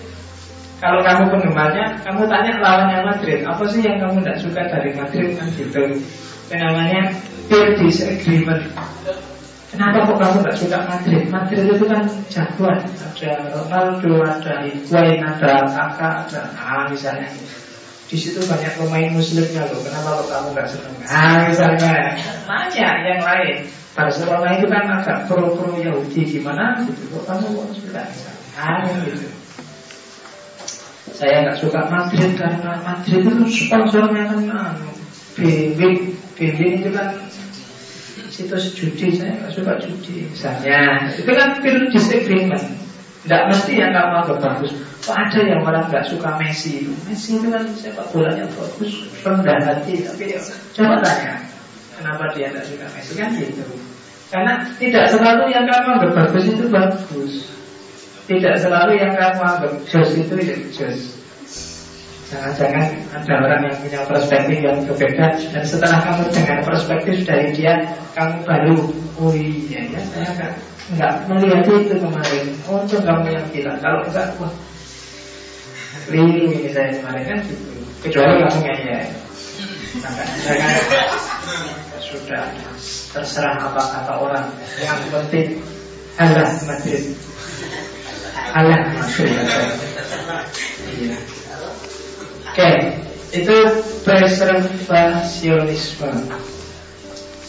kalau 0.76 1.00
kamu 1.00 1.32
penggemarnya, 1.32 1.86
kamu 2.04 2.28
tanya 2.28 2.52
lawannya 2.60 2.98
Madrid, 3.00 3.40
apa 3.48 3.64
sih 3.64 3.80
yang 3.80 3.96
kamu 3.96 4.20
tidak 4.20 4.38
suka 4.44 4.60
dari 4.68 4.90
Madrid 4.92 5.32
kan 5.32 5.48
gitu. 5.56 5.82
Yang 6.52 6.60
namanya 6.68 7.00
peer 7.48 7.68
disagreement. 7.80 8.60
Kenapa 9.72 10.04
kok 10.04 10.18
kamu 10.20 10.36
tidak 10.44 10.56
suka 10.60 10.78
Madrid? 10.84 11.22
Madrid 11.32 11.64
itu 11.64 11.84
kan 11.88 12.02
jagoan, 12.28 12.80
ada 12.84 13.30
Ronaldo, 13.56 14.12
ada 14.20 14.52
Higuain, 14.68 15.20
ada 15.24 15.64
Kakak, 15.64 16.14
ada 16.28 16.40
ah 16.60 16.84
misalnya. 16.92 17.32
Di 18.06 18.14
situ 18.14 18.38
banyak 18.46 18.78
pemain 18.78 19.10
muslimnya 19.10 19.66
loh. 19.66 19.80
Kenapa 19.82 20.22
kok 20.22 20.28
kamu 20.30 20.48
nggak 20.54 20.68
senang? 20.70 20.94
Ah 21.08 21.50
misalnya, 21.50 22.14
nanya 22.46 22.88
yang 23.02 23.22
lain. 23.24 23.56
Barcelona 23.96 24.60
itu 24.60 24.68
kan 24.68 24.84
agak 24.92 25.24
pro-pro 25.24 25.72
Yahudi 25.80 26.20
gimana 26.36 26.84
gitu. 26.84 27.16
Kok 27.16 27.24
kamu 27.24 27.44
kok 27.48 27.68
suka? 27.80 28.04
Ah 28.60 28.84
gitu. 29.02 29.35
Saya 31.16 31.48
nggak 31.48 31.58
suka 31.64 31.80
Madrid 31.88 32.36
karena 32.36 32.76
Madrid 32.84 33.24
itu 33.24 33.44
sponsornya 33.48 34.28
kan 34.28 34.40
anu, 34.52 34.88
Bimbing, 35.36 36.16
bimbing 36.36 36.80
itu 36.80 36.90
kan 36.92 37.12
situs 38.28 38.76
judi 38.76 39.16
saya 39.16 39.32
nggak 39.40 39.52
suka 39.52 39.80
judi. 39.80 40.28
Misalnya 40.28 41.08
itu 41.08 41.32
kan 41.32 41.56
peer 41.64 41.88
disagreement 41.88 42.64
nggak 43.24 43.42
mesti 43.48 43.72
yang 43.80 43.96
kamu 43.96 44.12
anggap 44.22 44.38
bagus. 44.44 44.72
Kok 45.04 45.16
ada 45.16 45.40
yang 45.40 45.60
orang 45.64 45.88
nggak 45.88 46.04
suka 46.04 46.36
Messi? 46.36 46.84
Messi 47.08 47.40
itu 47.40 47.48
kan 47.48 47.64
sepak 47.72 48.12
bolanya 48.12 48.44
bagus 48.52 49.08
rendah 49.24 49.60
hati 49.64 50.04
tapi 50.04 50.24
ya 50.36 50.40
coba 50.76 51.00
tanya 51.00 51.48
kenapa 51.96 52.24
dia 52.36 52.52
nggak 52.52 52.64
suka 52.68 52.86
Messi? 52.92 53.12
Kan 53.16 53.32
gitu. 53.40 53.64
Karena 54.28 54.68
tidak 54.76 55.04
selalu 55.08 55.48
yang 55.48 55.64
kamu 55.64 55.88
anggap 55.96 56.12
bagus 56.12 56.44
itu 56.44 56.64
bagus 56.68 57.55
tidak 58.26 58.54
selalu 58.58 58.98
yang 58.98 59.14
kamu 59.14 59.40
anggap 59.42 59.72
jos 59.86 60.10
itu 60.18 60.34
ya 60.42 60.56
jos. 60.74 60.98
Jangan-jangan 62.26 62.86
ada 63.14 63.34
orang 63.38 63.60
yang 63.70 63.76
punya 63.78 64.00
perspektif 64.02 64.58
yang 64.58 64.82
berbeda. 64.82 65.26
Dan 65.54 65.62
setelah 65.62 66.02
kamu 66.02 66.26
dengar 66.34 66.58
perspektif 66.66 67.22
dari 67.22 67.54
dia 67.54 67.86
Kamu 68.18 68.42
baru, 68.42 68.82
oh 69.22 69.30
iya 69.30 69.86
ya 69.94 70.00
saya 70.10 70.26
enggak, 70.34 70.52
enggak 70.90 71.12
melihat 71.30 71.62
itu 71.70 71.94
kemarin. 72.02 72.46
Oh 72.66 72.82
itu 72.82 72.96
kamu 72.98 73.26
yang 73.30 73.46
bilang. 73.54 73.78
Kalau 73.78 74.00
enggak, 74.02 74.26
wah 74.42 74.50
Keliru 76.06 76.50
ini 76.50 76.70
saya 76.74 76.98
kemarin. 76.98 77.22
Kan 77.30 77.38
gitu. 77.46 77.70
Kecuali 78.02 78.32
kamu 78.42 78.58
ngeyel. 78.58 79.06
Kan 80.02 80.12
Sudah 82.02 82.42
terserah 83.14 83.54
apa 83.70 83.82
kata 83.86 84.12
orang. 84.18 84.46
Yang 84.82 84.98
penting 85.14 85.48
Allah 86.18 86.48
Madrid 86.66 87.04
Iya. 88.36 88.78
Oke, 92.56 92.72
itu 93.36 93.52
preservasionisme. 94.00 96.08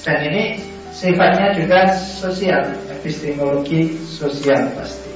Dan 0.04 0.20
ini 0.32 0.64
sifatnya 0.92 1.56
juga 1.56 1.96
sosial, 1.96 2.76
epistemologi 2.92 3.96
sosial 4.08 4.72
pasti. 4.76 5.12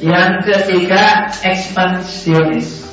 Yang 0.00 0.44
ketiga, 0.48 1.28
ekspansionis. 1.44 2.84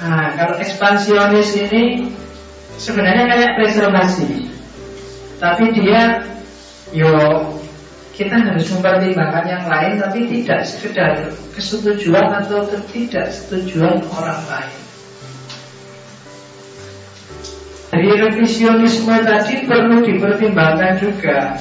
Nah, 0.00 0.32
kalau 0.36 0.56
ekspansionis 0.56 1.52
ini 1.60 2.08
sebenarnya 2.80 3.28
kayak 3.28 3.60
preservasi, 3.60 4.48
tapi 5.36 5.68
dia 5.76 6.24
yo 6.96 7.12
kita 8.20 8.36
harus 8.36 8.68
mempertimbangkan 8.68 9.48
yang 9.48 9.64
lain 9.64 9.96
tapi 9.96 10.28
tidak 10.28 10.60
sekedar 10.68 11.32
kesetujuan 11.56 12.28
atau 12.36 12.68
ketidaksetujuan 12.68 14.04
orang 14.12 14.44
lain. 14.44 14.80
Dari 17.88 18.12
revisionisme 18.20 19.16
tadi 19.24 19.64
perlu 19.64 20.04
dipertimbangkan 20.04 21.00
juga. 21.00 21.56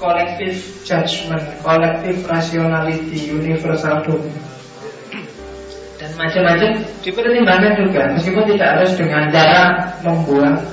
Kolektif 0.00 0.80
judgment, 0.88 1.44
kolektif 1.60 2.24
rationality, 2.24 3.36
universal 3.36 4.00
domain 4.00 4.32
dan 6.00 6.16
macam-macam 6.16 6.80
dipertimbangkan 7.04 7.72
juga 7.76 8.02
meskipun 8.16 8.56
tidak 8.56 8.68
harus 8.72 8.96
dengan 8.96 9.28
cara 9.28 9.92
membuat 10.00 10.64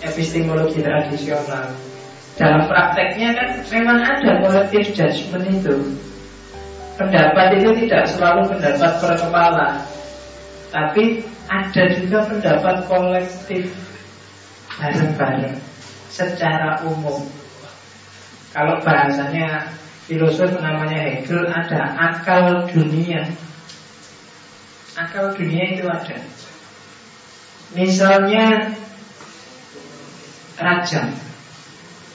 epistemologi 0.00 0.80
tradisional 0.80 1.68
dalam 2.34 2.66
prakteknya 2.66 3.30
kan 3.38 3.50
memang 3.70 3.98
ada 4.02 4.42
kolektif 4.42 4.90
judgment 4.90 5.46
itu. 5.54 5.74
Pendapat 6.98 7.58
itu 7.58 7.70
tidak 7.86 8.06
selalu 8.06 8.54
pendapat 8.54 9.02
per 9.02 9.18
kepala 9.18 9.82
Tapi 10.70 11.26
ada 11.50 11.82
juga 11.90 12.22
pendapat 12.22 12.86
kolektif 12.86 13.74
bareng-bareng 14.78 15.58
Secara 16.10 16.82
umum. 16.86 17.26
Kalau 18.54 18.78
bahasanya 18.82 19.74
filosof 20.06 20.54
namanya 20.62 21.10
Hegel 21.10 21.50
ada 21.50 21.90
akal 21.98 22.70
dunia. 22.70 23.26
Akal 24.94 25.34
dunia 25.34 25.74
itu 25.74 25.86
ada. 25.90 26.18
Misalnya 27.74 28.70
Raja 30.54 31.10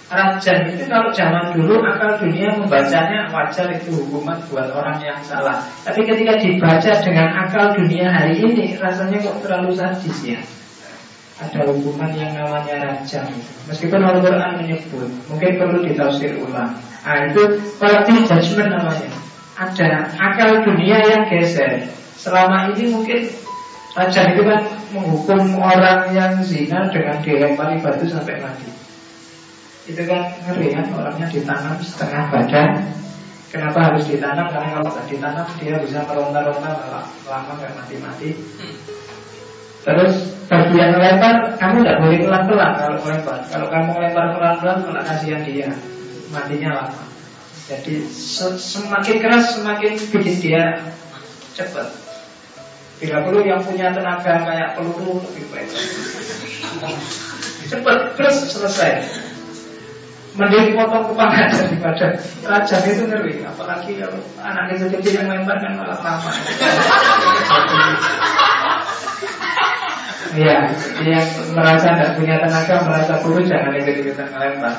Raja 0.10 0.66
itu 0.66 0.90
kalau 0.90 1.14
zaman 1.14 1.54
dulu 1.54 1.86
akal 1.86 2.18
dunia 2.18 2.50
membacanya 2.58 3.30
wajar 3.30 3.70
itu 3.70 3.94
hukuman 3.94 4.42
buat 4.50 4.74
orang 4.74 4.98
yang 5.06 5.22
salah. 5.22 5.62
Tapi 5.86 6.02
ketika 6.02 6.34
dibaca 6.34 6.92
dengan 7.06 7.30
akal 7.46 7.78
dunia 7.78 8.10
hari 8.10 8.42
ini 8.42 8.74
rasanya 8.82 9.22
kok 9.22 9.38
terlalu 9.46 9.78
sadis 9.78 10.18
ya. 10.26 10.42
Ada 11.38 11.62
hukuman 11.70 12.10
yang 12.18 12.34
namanya 12.34 12.90
raja. 12.90 13.22
Meskipun 13.70 14.02
Al-Quran 14.02 14.58
menyebut, 14.58 15.14
mungkin 15.30 15.52
perlu 15.62 15.86
ditafsir 15.86 16.42
ulang. 16.42 16.74
Nah 17.06 17.30
itu 17.30 17.62
kolektif 17.78 18.26
judgment 18.26 18.82
namanya. 18.82 19.14
Ada 19.62 20.10
akal 20.18 20.66
dunia 20.66 21.06
yang 21.06 21.30
geser. 21.30 21.86
Selama 22.18 22.74
ini 22.74 22.90
mungkin 22.90 23.30
raja 23.94 24.22
itu 24.34 24.42
kan 24.42 24.74
menghukum 24.90 25.54
orang 25.62 26.10
yang 26.18 26.34
zina 26.42 26.90
dengan 26.90 27.22
dilempari 27.22 27.78
batu 27.78 28.10
sampai 28.10 28.42
mati 28.42 28.89
itu 29.90 30.02
kan 30.06 30.30
ngeri 30.46 30.78
kan 30.78 30.86
orangnya 30.94 31.28
ditanam 31.34 31.76
setengah 31.82 32.30
badan 32.30 32.72
Kenapa 33.50 33.82
harus 33.82 34.06
ditanam? 34.06 34.46
Karena 34.54 34.78
kalau 34.78 34.94
tidak 34.94 35.06
ditanam 35.10 35.48
dia 35.58 35.82
bisa 35.82 36.06
meronta-ronta 36.06 36.70
lama 37.26 37.52
nggak 37.58 37.74
mati-mati. 37.82 38.38
Terus 39.82 40.14
bagian 40.46 41.02
lempar 41.02 41.58
kamu 41.58 41.82
tidak 41.82 41.98
boleh 41.98 42.20
pelan-pelan 42.22 42.72
kalau 42.78 42.98
melempar. 43.02 43.42
Kalau 43.50 43.68
kamu 43.74 43.90
lempar 44.06 44.26
pelan-pelan 44.38 44.78
malah 44.86 45.02
kasihan 45.02 45.42
dia 45.42 45.70
matinya 46.30 46.70
lama. 46.78 47.04
Jadi 47.66 48.06
semakin 48.62 49.18
keras 49.18 49.58
semakin 49.58 49.98
bikin 49.98 50.36
dia 50.38 50.94
cepat. 51.58 51.90
Bila 53.02 53.26
perlu 53.26 53.42
yang 53.42 53.66
punya 53.66 53.90
tenaga 53.90 54.46
kayak 54.46 54.78
peluru 54.78 55.26
lebih 55.26 55.50
baik. 55.50 55.74
Cepat 57.66 57.98
terus 58.14 58.38
selesai. 58.54 59.26
Mending 60.38 60.78
potong 60.78 61.10
kepala 61.10 61.50
daripada 61.50 62.08
raja 62.46 62.78
itu 62.86 63.04
ngeri. 63.10 63.42
Apalagi 63.42 63.98
kalau 63.98 64.22
anak 64.46 64.76
kecil-kecil 64.76 65.26
yang 65.26 65.28
lempar 65.32 65.58
kan 65.58 65.74
malah 65.74 66.00
lama 66.00 66.32
Iya, 70.30 70.70
yang 71.02 71.26
merasa 71.58 71.98
tidak 71.98 72.14
punya 72.14 72.38
tenaga, 72.38 72.86
merasa 72.86 73.18
buruk 73.26 73.50
jangan 73.50 73.74
ikut-ikutan 73.74 74.30
melempar 74.30 74.78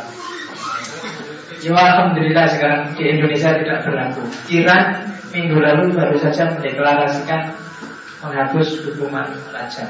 Ya 1.60 1.76
Alhamdulillah 1.76 2.46
sekarang 2.48 2.96
di 2.96 3.04
Indonesia 3.04 3.52
tidak 3.58 3.84
berlaku. 3.84 4.24
Iran 4.48 5.12
minggu 5.28 5.60
lalu 5.60 5.92
baru 5.92 6.16
saja 6.16 6.56
mendeklarasikan 6.56 7.52
menghapus 8.24 8.80
hukuman 8.88 9.28
raja 9.52 9.84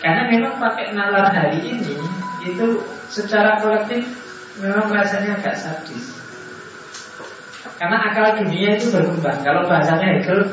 Karena 0.00 0.32
memang 0.32 0.56
pakai 0.56 0.96
nalar 0.96 1.28
hari 1.28 1.60
ini 1.60 1.92
itu 2.40 2.80
secara 3.12 3.60
kolektif 3.60 4.19
memang 4.58 4.90
rasanya 4.90 5.38
agak 5.38 5.54
sadis. 5.54 6.18
Karena 7.78 7.96
akal 8.10 8.42
dunia 8.42 8.76
itu 8.76 8.92
berkembang. 8.92 9.40
Kalau 9.40 9.64
bahasanya 9.64 10.18
Hegel, 10.18 10.50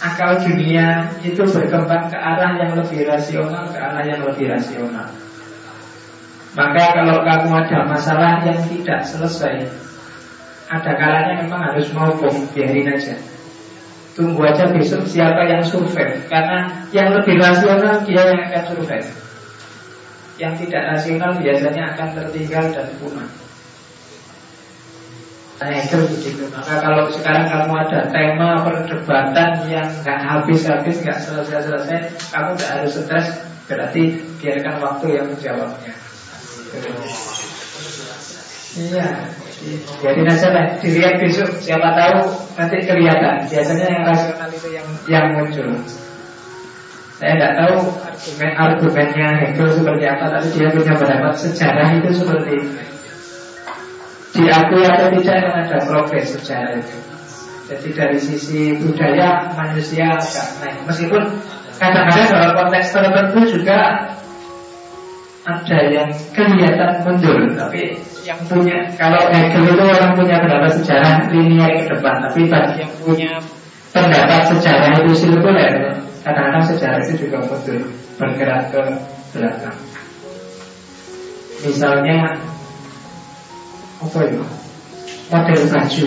akal 0.00 0.40
dunia 0.40 1.10
itu 1.20 1.42
berkembang 1.44 2.08
ke 2.08 2.16
arah 2.16 2.56
yang 2.56 2.72
lebih 2.78 3.04
rasional, 3.04 3.68
ke 3.68 3.78
arah 3.80 4.04
yang 4.06 4.22
lebih 4.24 4.48
rasional. 4.48 5.08
Maka 6.56 6.84
kalau 6.96 7.20
kamu 7.20 7.52
ada 7.52 7.78
masalah 7.84 8.40
yang 8.48 8.56
tidak 8.64 9.04
selesai, 9.04 9.68
ada 10.72 10.92
kalanya 10.96 11.44
memang 11.44 11.68
harus 11.68 11.92
mau 11.92 12.16
biarin 12.56 12.96
aja. 12.96 13.16
Tunggu 14.16 14.40
aja 14.48 14.72
besok 14.72 15.04
siapa 15.04 15.44
yang 15.44 15.60
survei 15.60 16.24
Karena 16.24 16.88
yang 16.88 17.12
lebih 17.12 17.36
rasional 17.36 18.00
dia 18.08 18.32
yang 18.32 18.48
akan 18.48 18.64
survei 18.72 19.04
yang 20.36 20.52
tidak 20.60 20.82
rasional 20.92 21.32
biasanya 21.40 21.96
akan 21.96 22.08
tertinggal 22.12 22.64
dan 22.72 22.88
punah. 23.00 23.28
Nah 25.56 25.72
itu 25.72 25.96
begitu. 26.04 26.44
Maka 26.52 26.84
kalau 26.84 27.08
sekarang 27.08 27.48
kamu 27.48 27.72
ada 27.88 28.00
tema 28.12 28.60
perdebatan 28.60 29.50
yang 29.72 29.88
nggak 30.04 30.20
habis-habis, 30.20 31.00
nggak 31.00 31.16
selesai-selesai, 31.24 32.12
kamu 32.28 32.48
nggak 32.60 32.72
harus 32.76 32.92
stres. 32.92 33.28
Berarti 33.66 34.20
biarkan 34.38 34.76
waktu 34.78 35.06
yang 35.16 35.26
menjawabnya. 35.32 35.94
Iya, 38.76 39.08
jadi 40.04 40.20
aja 40.28 40.48
lah. 40.52 40.66
Dilihat 40.78 41.16
besok. 41.18 41.48
Siapa 41.64 41.96
tahu 41.96 42.20
nanti 42.60 42.76
kelihatan. 42.84 43.48
Biasanya 43.48 43.86
yang 43.88 44.02
rasional 44.04 44.48
itu 44.52 44.68
yang 44.70 44.86
yang 45.08 45.26
muncul. 45.32 45.80
Saya 47.16 47.32
tidak 47.32 47.52
tahu 47.56 47.76
argumen 48.04 48.50
argumennya 48.60 49.28
Hegel 49.40 49.68
seperti 49.72 50.04
apa, 50.04 50.24
tapi 50.36 50.46
dia 50.52 50.68
punya 50.68 50.92
pendapat 51.00 51.32
sejarah 51.32 51.88
itu 51.96 52.10
seperti. 52.12 52.56
Diakui 54.36 54.84
atau 54.84 55.08
tidak 55.16 55.36
yang 55.40 55.54
ada 55.64 55.78
progres 55.80 56.36
sejarah 56.36 56.76
itu. 56.76 56.96
Jadi 57.72 57.88
dari 57.96 58.18
sisi 58.20 58.76
budaya 58.76 59.48
manusia 59.56 60.12
agak 60.12 60.60
naik. 60.60 60.76
Meskipun 60.84 61.22
kadang-kadang 61.80 62.28
dalam 62.36 62.52
konteks 62.52 62.92
tertentu 62.92 63.40
juga 63.48 63.78
ada 65.48 65.78
yang 65.88 66.12
kelihatan 66.36 67.00
mundur, 67.00 67.48
tapi 67.56 67.96
yang 68.28 68.44
punya 68.44 68.92
kalau 69.00 69.24
Hegel 69.32 69.72
itu 69.72 69.84
orang 69.88 70.12
punya 70.12 70.36
pendapat 70.36 70.84
sejarah 70.84 71.32
linear 71.32 71.80
ke 71.80 71.96
depan, 71.96 72.28
tapi 72.28 72.44
bagi 72.44 72.84
yang 72.84 72.92
punya 73.00 73.32
pendapat 73.96 74.52
sejarah 74.52 75.00
itu 75.00 75.16
sirkuler 75.16 76.04
Kadang-kadang 76.26 76.66
sejarah 76.74 76.98
itu 77.06 77.30
juga 77.30 77.38
betul 77.46 77.86
bergerak 78.18 78.74
ke 78.74 78.82
belakang. 79.30 79.78
Misalnya 81.62 82.34
apa 84.02 84.18
itu? 84.26 84.42
Model 85.30 85.60
baju. 85.70 86.06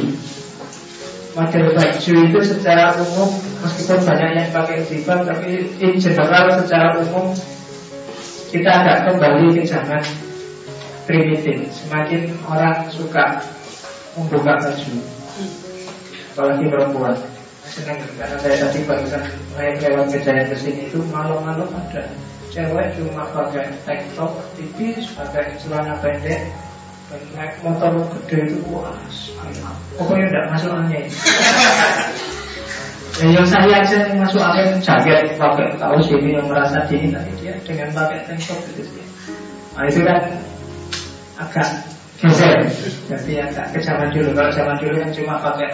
Model 1.40 1.66
baju 1.72 2.14
itu 2.20 2.40
secara 2.44 3.00
umum 3.00 3.32
meskipun 3.64 4.00
banyak 4.04 4.32
yang 4.44 4.50
pakai 4.52 4.84
jilbab 4.92 5.24
tapi 5.24 5.72
in 5.80 5.96
general 5.96 6.52
secara 6.52 7.00
umum 7.00 7.32
kita 8.52 8.68
agak 8.76 9.08
kembali 9.08 9.56
ke 9.56 9.64
zaman 9.64 10.04
primitif. 11.08 11.64
Semakin 11.72 12.36
orang 12.44 12.92
suka 12.92 13.40
membuka 14.20 14.52
baju, 14.68 14.94
apalagi 16.36 16.66
perempuan 16.68 17.16
senang 17.70 18.02
karena 18.18 18.38
saya 18.42 18.56
tadi 18.66 18.80
barusan 18.84 19.24
lewat 19.58 20.08
kejayaan 20.10 20.50
ke 20.50 20.56
sini 20.58 20.82
itu 20.90 21.00
malam-malam 21.14 21.70
ada 21.70 22.10
cewek 22.50 22.98
cuma 22.98 23.30
pakai 23.30 23.70
tank 23.86 24.02
top 24.18 24.34
tipis 24.58 25.06
pakai 25.14 25.54
celana 25.62 25.94
pendek 26.02 26.50
dan 27.10 27.22
naik 27.38 27.54
motor 27.62 28.06
gede 28.26 28.54
itu 28.54 28.58
wah 28.74 28.94
pokoknya 29.98 30.26
tidak 30.30 30.46
masuk 30.54 30.72
angin 30.74 31.06
Ya, 33.20 33.36
yang 33.36 33.48
saya 33.52 33.84
aja 33.84 34.08
yang 34.08 34.16
masuk 34.24 34.40
angin 34.40 34.80
jaket 34.80 35.36
pakai 35.36 35.76
kaos 35.76 36.08
ini 36.08 36.40
yang 36.40 36.48
merasa 36.48 36.88
dingin 36.88 37.12
tapi 37.12 37.28
dia 37.36 37.52
dengan 37.68 37.92
pakai 37.92 38.24
tank 38.24 38.40
top 38.48 38.64
gitu 38.72 38.88
sih. 38.88 39.04
Nah 39.76 39.84
itu 39.92 40.00
kan 40.08 40.24
agak 41.36 41.68
geser. 42.16 42.64
Jadi 43.12 43.44
agak 43.44 43.76
ke 43.76 43.80
zaman 43.84 44.08
dulu. 44.16 44.32
Kalau 44.32 44.52
zaman 44.56 44.80
dulu 44.80 45.04
kan 45.04 45.12
cuma 45.12 45.36
pakai 45.36 45.68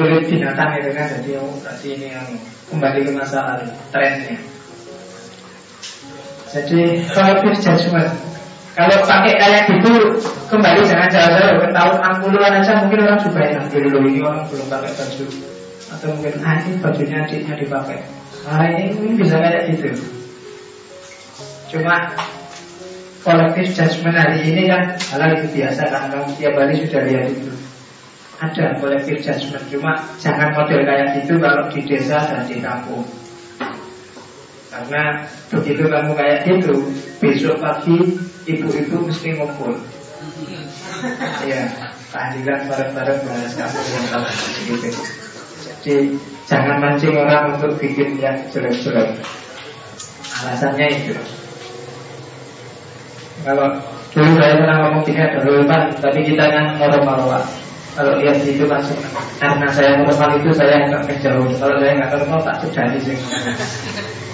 kulit 0.00 0.24
binatang 0.24 0.80
itu 0.80 0.90
kan. 0.96 1.06
Jadi 1.12 1.30
oh, 1.36 1.52
berarti 1.60 1.86
ini 1.92 2.06
yang 2.16 2.28
kembali 2.72 2.98
ke 3.04 3.12
masa 3.12 3.38
lalu 3.44 3.68
trennya. 3.92 4.40
Jadi 6.50 6.80
collective 7.12 7.60
judgment 7.60 8.10
kalau 8.74 8.96
pakai 9.04 9.34
kayak 9.36 9.68
gitu 9.68 9.92
kembali 10.48 10.80
jangan 10.88 11.10
jauh-jauh. 11.12 11.58
Ke 11.60 11.68
tahun 11.68 11.96
60-an 12.00 12.52
aja 12.64 12.72
mungkin 12.80 12.98
orang 13.04 13.20
juga 13.20 13.42
yang 13.44 13.64
dulu 13.68 13.98
ini 14.08 14.20
orang 14.24 14.48
belum 14.48 14.66
pakai 14.72 14.90
baju. 14.96 15.24
Atau 15.90 16.08
mungkin 16.16 16.34
ah 16.40 16.56
ini 16.64 16.72
bajunya 16.80 17.16
adiknya 17.28 17.54
dipakai. 17.60 17.98
Ah 18.48 18.64
ini 18.72 18.96
mungkin 18.96 19.14
bisa 19.20 19.36
kayak 19.36 19.68
gitu. 19.68 19.90
Cuma 21.70 22.08
kolektif 23.20 23.76
judgment 23.76 24.16
hari 24.16 24.38
ini 24.48 24.70
kan 24.70 24.96
hal 24.96 25.22
itu 25.36 25.46
biasa 25.60 25.82
kamu 25.92 26.32
tiap 26.40 26.54
hari 26.56 26.74
sudah 26.80 27.02
lihat 27.04 27.26
itu 27.36 27.52
ada 28.40 28.64
kolektif 28.80 29.20
judgment 29.20 29.64
cuma 29.68 29.92
jangan 30.16 30.56
model 30.56 30.80
kayak 30.82 31.12
gitu 31.20 31.36
kalau 31.36 31.68
di 31.68 31.80
desa 31.84 32.18
dan 32.24 32.42
di 32.48 32.56
kampung 32.58 33.04
karena 34.70 35.28
begitu 35.52 35.82
kamu 35.84 36.12
kayak 36.16 36.38
gitu 36.48 36.74
besok 37.20 37.60
pagi 37.60 38.16
ibu-ibu 38.48 38.96
mesti 39.04 39.36
ngumpul 39.36 39.76
ya 41.44 41.68
tahlilan 42.10 42.60
bareng-bareng 42.64 43.20
bahas 43.28 43.52
kamu 43.54 43.78
yang 43.78 44.04
tahu 44.08 44.24
gitu 44.72 44.90
jadi 45.80 46.12
jangan 46.44 46.76
mancing 46.76 47.16
orang 47.16 47.56
untuk 47.56 47.72
bikin 47.80 48.20
yang 48.20 48.36
jelek-jelek. 48.52 49.16
Alasannya 50.44 50.86
itu. 50.92 51.16
Kalau 53.40 53.80
dulu 54.12 54.30
saya 54.36 54.60
pernah 54.60 54.76
ngomong 54.84 55.04
tiga 55.08 55.40
dulu 55.40 55.64
pak, 55.64 56.04
tapi 56.04 56.20
kita 56.20 56.44
kan 56.52 56.76
normal. 56.76 57.40
Kalau 57.90 58.22
lihat 58.22 58.38
itu 58.46 58.64
langsung 58.70 58.96
karena 59.42 59.66
saya 59.74 59.98
normal 59.98 60.30
itu 60.38 60.50
saya 60.54 60.86
nggak 60.86 61.02
menjauh. 61.10 61.50
Kalau 61.58 61.76
saya 61.82 61.92
nggak 61.98 62.10
normal 62.14 62.38
tak 62.46 62.56
sudah 62.62 62.86
sih. 63.02 63.16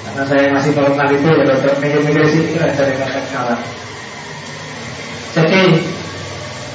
Karena 0.04 0.22
saya 0.28 0.44
masih 0.52 0.72
normal 0.76 1.08
itu 1.08 1.26
ya 1.28 1.44
dokter 1.44 1.72
mikir-mikir 1.80 2.24
sih 2.28 2.44
ada 2.60 2.82
yang 2.84 3.26
kalah. 3.32 3.60
Jadi 5.36 5.62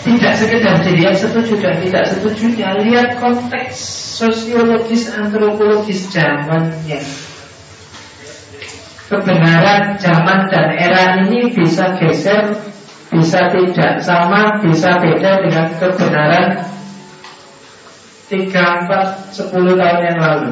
tidak 0.02 0.34
sekedar 0.34 0.76
dilihat 0.82 1.14
setuju 1.18 1.62
dan 1.62 1.78
tidak 1.78 2.10
setujunya 2.10 2.74
Lihat 2.82 3.22
konteks 3.22 3.78
sosiologis 4.18 5.14
antropologis 5.14 6.10
zamannya 6.10 7.02
Kebenaran 9.06 10.00
zaman 10.02 10.50
dan 10.50 10.68
era 10.74 11.22
ini 11.22 11.54
bisa 11.54 12.00
geser 12.00 12.71
Bisa 13.12 13.52
tidak 13.52 14.00
sama, 14.00 14.64
bisa 14.64 14.96
beda 15.04 15.44
dengan 15.44 15.68
kebenaran 15.76 16.64
3, 18.32 18.88
4, 18.88 19.36
10 19.36 19.76
tahun 19.76 20.02
yang 20.08 20.20
lalu. 20.24 20.52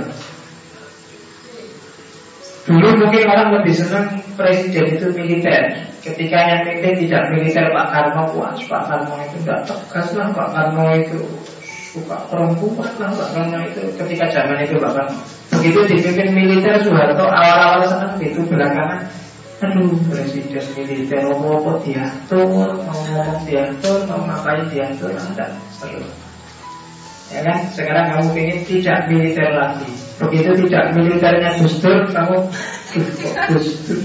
Dulu 2.67 2.87
mungkin 3.01 3.23
orang 3.25 3.49
lebih 3.55 3.73
senang 3.73 4.19
presiden 4.35 4.99
itu 4.99 5.07
militer. 5.15 5.89
Ketika 6.03 6.37
yang 6.37 6.61
mimpin 6.67 7.07
tidak 7.07 7.31
militer 7.31 7.65
Pak 7.71 7.87
Karno 7.91 8.23
Wah 8.37 8.55
Pak 8.55 8.83
Karno 8.87 9.15
itu 9.25 9.41
tidak 9.43 9.67
tegas 9.67 10.07
lah 10.15 10.29
Pak 10.31 10.47
Karno 10.53 10.85
itu 10.95 11.19
suka 11.91 12.29
perempuan 12.29 12.93
lah 13.01 13.09
Pak 13.09 13.29
Karno 13.35 13.59
itu 13.65 13.81
Ketika 13.97 14.29
zaman 14.29 14.61
itu 14.61 14.77
Pak 14.77 14.91
Karno. 14.95 15.17
Begitu 15.55 15.79
dipimpin 15.89 16.29
militer 16.35 16.77
Soeharto 16.83 17.25
awal-awal 17.25 17.83
senang 17.89 18.15
gitu 18.21 18.45
belakangan 18.45 19.07
Aduh 19.59 19.99
presiden 20.07 20.63
militer 20.75 21.27
Mau 21.27 21.59
apa 21.59 21.83
diatur 21.83 22.47
Mau 22.79 22.95
ngomong 22.95 23.43
diatur 23.43 24.07
Mau 24.07 24.23
ngapain 24.23 24.65
diatur 24.71 25.11
Ada 25.11 25.59
seru 25.75 26.07
Ya 27.29 27.45
kan? 27.45 27.59
Sekarang 27.75 28.05
kamu 28.15 28.29
ingin 28.39 28.59
tidak 28.65 28.99
militer 29.11 29.51
lagi 29.51 29.91
Begitu 30.17 30.49
tidak 30.65 30.95
militernya 30.95 31.49
Gus 31.59 31.75
Kamu 31.83 32.37
Gus 33.51 33.67
Dur 33.83 34.01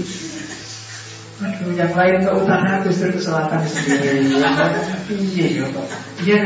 Aduh, 1.35 1.75
yang 1.75 1.91
lain 1.91 2.23
ke 2.23 2.31
utara 2.31 2.79
justru 2.79 3.11
ke 3.11 3.19
selatan 3.19 3.59
sendiri. 3.67 4.23
Iya, 4.23 5.47
ya 5.51 5.65
kok. 5.67 5.87
Iya, 6.23 6.41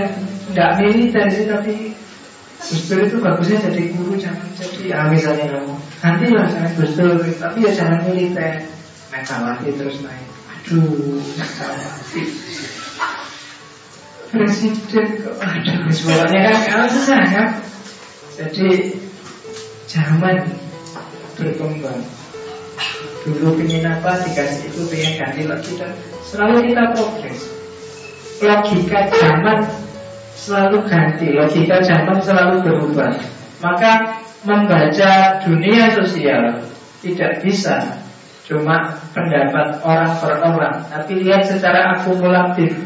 tidak 0.49 0.70
militer 0.82 1.26
sih, 1.30 1.45
tapi 1.45 1.93
justru 2.74 3.05
itu 3.05 3.22
bagusnya 3.22 3.70
jadi 3.70 3.93
guru, 3.93 4.18
jangan 4.18 4.49
jadi, 4.57 4.82
ya 4.89 5.05
misalnya 5.14 5.45
kamu. 5.53 5.74
Nanti 5.78 6.26
lah 6.34 6.45
jangan 6.49 6.72
justru, 6.74 7.05
tapi 7.38 7.57
ya 7.70 7.72
jangan 7.78 8.01
militer. 8.10 8.66
Megawati 9.10 9.70
terus 9.74 10.05
naik. 10.05 10.30
Aduh, 10.53 11.18
Megawati. 11.38 12.22
Presiden 14.30 15.07
kok, 15.26 15.36
aduh, 15.41 15.89
suaranya 15.89 16.39
kan 16.53 16.57
kalau 16.70 16.88
susah 16.93 17.22
kan. 17.34 17.49
Jadi, 18.38 18.93
zaman 19.89 20.38
berkembang 21.34 22.05
Dulu 23.20 23.60
pengen 23.60 23.84
apa 23.84 24.16
dikasih 24.24 24.72
itu 24.72 24.82
pengen 24.88 25.14
ganti 25.20 25.43
lagi 25.43 25.72
dan 25.76 25.91
selalu 26.24 26.72
kita 26.72 26.84
progres. 26.95 27.39
Logika 28.39 28.99
zaman 29.12 29.60
selalu 30.39 30.78
ganti, 30.88 31.28
logika 31.36 31.84
zaman 31.84 32.18
selalu 32.24 32.64
berubah. 32.64 33.12
Maka 33.60 34.24
membaca 34.47 35.43
dunia 35.43 35.91
sosial 35.91 36.64
tidak 37.03 37.43
bisa 37.43 37.99
cuma 38.50 38.97
pendapat 39.14 39.78
orang 39.86 40.12
per 40.18 40.34
orang, 40.41 40.76
tapi 40.89 41.22
lihat 41.22 41.45
secara 41.45 41.93
akumulatif. 41.93 42.82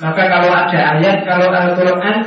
Maka 0.00 0.22
kalau 0.24 0.50
ada 0.56 0.96
ayat, 0.96 1.26
kalau 1.28 1.52
Al-Quran 1.52 2.24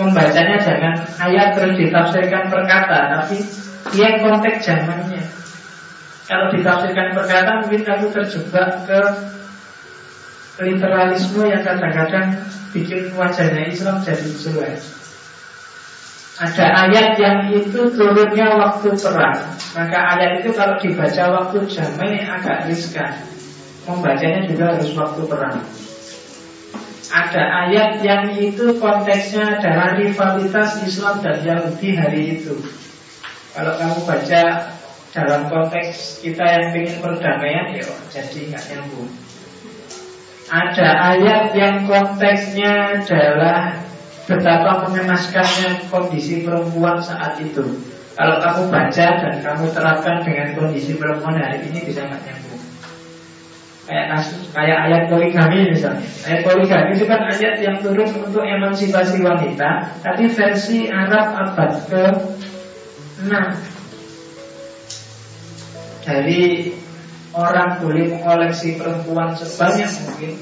membacanya 0.00 0.56
jangan 0.56 0.96
ayat 1.20 1.52
terus 1.52 1.76
ditafsirkan 1.76 2.48
perkata, 2.48 3.12
tapi 3.12 3.44
lihat 3.92 4.24
konteks 4.24 4.64
zamannya. 4.64 5.20
Kalau 6.24 6.48
ditafsirkan 6.54 7.12
perkataan 7.12 7.66
mungkin 7.66 7.82
kamu 7.84 8.06
terjebak 8.14 8.86
ke 8.88 9.00
literalisme 10.62 11.42
yang 11.44 11.60
kadang-kadang 11.60 12.40
bikin 12.70 13.10
wajahnya 13.18 13.68
Islam 13.68 13.98
jadi 14.00 14.30
jelek. 14.38 14.99
Ada 16.40 16.88
ayat 16.88 17.20
yang 17.20 17.52
itu 17.52 17.92
turunnya 17.92 18.48
waktu 18.56 18.96
perang 18.96 19.36
Maka 19.76 19.98
ayat 20.16 20.40
itu 20.40 20.56
kalau 20.56 20.80
dibaca 20.80 21.24
waktu 21.36 21.68
jamai 21.68 22.24
agak 22.24 22.64
riskan. 22.64 23.12
Membacanya 23.84 24.48
juga 24.48 24.72
harus 24.72 24.96
waktu 24.96 25.20
perang 25.28 25.60
Ada 27.12 27.42
ayat 27.68 28.00
yang 28.00 28.32
itu 28.40 28.72
konteksnya 28.80 29.60
adalah 29.60 30.00
rivalitas 30.00 30.80
Islam 30.80 31.20
dan 31.20 31.44
Yahudi 31.44 31.98
hari 31.98 32.40
itu. 32.40 32.56
Kalau 33.50 33.76
kamu 33.76 33.98
baca 34.06 34.42
dalam 35.10 35.42
konteks 35.50 36.22
kita 36.22 36.40
yang 36.40 36.70
ingin 36.70 37.02
perdamaian 37.02 37.66
ya 37.74 37.82
jadi 38.14 38.54
nggak 38.54 38.64
nyambung. 38.70 39.10
Ada 40.50 40.88
ayat 41.18 41.46
yang 41.58 41.76
konteksnya 41.90 43.02
adalah 43.02 43.89
betapa 44.30 44.86
mengenaskannya 44.86 45.90
kondisi 45.90 46.46
perempuan 46.46 47.02
saat 47.02 47.34
itu. 47.42 47.82
Kalau 48.14 48.36
kamu 48.38 48.62
baca 48.70 49.06
dan 49.18 49.34
kamu 49.42 49.64
terapkan 49.74 50.22
dengan 50.22 50.54
kondisi 50.54 50.94
perempuan 50.94 51.34
hari 51.34 51.66
ini 51.66 51.82
bisa 51.82 52.06
nggak 52.06 52.22
nyambung. 52.22 52.62
Kayak 53.90 54.06
kasus, 54.14 54.46
kayak 54.54 54.78
ayat 54.86 55.02
poligami 55.10 55.74
misalnya. 55.74 56.06
Ayat 56.22 56.40
poligami 56.46 56.90
itu 56.94 57.04
kan 57.10 57.26
ayat 57.26 57.58
yang 57.58 57.82
turun 57.82 58.10
untuk 58.22 58.46
emansipasi 58.46 59.18
wanita, 59.18 59.98
tapi 59.98 60.30
versi 60.30 60.86
Arab 60.86 61.34
abad 61.34 61.72
ke 61.90 62.02
6 63.26 63.30
dari 66.00 66.72
orang 67.36 67.78
boleh 67.78 68.16
mengoleksi 68.16 68.80
perempuan 68.80 69.36
sebanyak 69.36 69.90
mungkin 70.06 70.32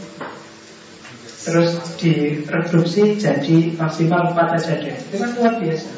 terus 1.49 1.81
direduksi 1.97 3.17
jadi 3.17 3.73
maksimal 3.81 4.37
empat 4.37 4.61
aja 4.61 4.77
deh. 4.77 4.93
Itu 4.93 5.17
kan 5.17 5.31
luar 5.41 5.55
biasa. 5.57 5.91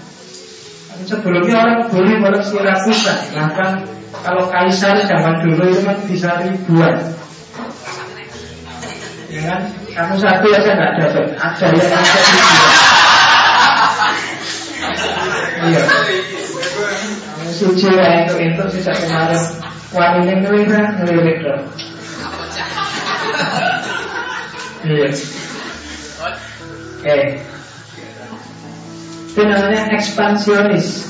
Sebelumnya 1.10 1.56
orang 1.58 1.78
boleh 1.90 2.14
mengoleksi 2.22 2.60
ratusan 2.62 3.18
bahkan 3.34 3.82
kalau 4.22 4.46
kaisar 4.52 4.94
zaman 5.10 5.42
dulu 5.42 5.64
itu 5.66 5.82
kan 5.82 5.98
bisa 6.06 6.38
ribuan. 6.44 6.96
Ya 9.26 9.40
kan? 9.48 9.60
Kamu 9.90 10.14
satu 10.22 10.46
aja 10.54 10.70
nggak 10.70 10.92
dapat. 11.02 11.26
Ada 11.34 11.66
yang 11.74 11.90
ada 11.98 12.20
ribuan. 12.22 12.74
Iya. 15.60 15.82
Suci 17.50 17.88
lah 17.90 18.22
itu 18.22 18.34
itu 18.38 18.62
sejak 18.78 18.96
kemarin. 19.02 19.42
Wanita 19.90 20.32
ngelirik 20.46 20.86
ngelirik 21.02 21.36
dong. 21.42 21.64
Iya 24.86 25.39
oke 27.00 27.16
Itu 29.30 29.46
namanya 29.46 29.94
ekspansionis. 29.94 31.06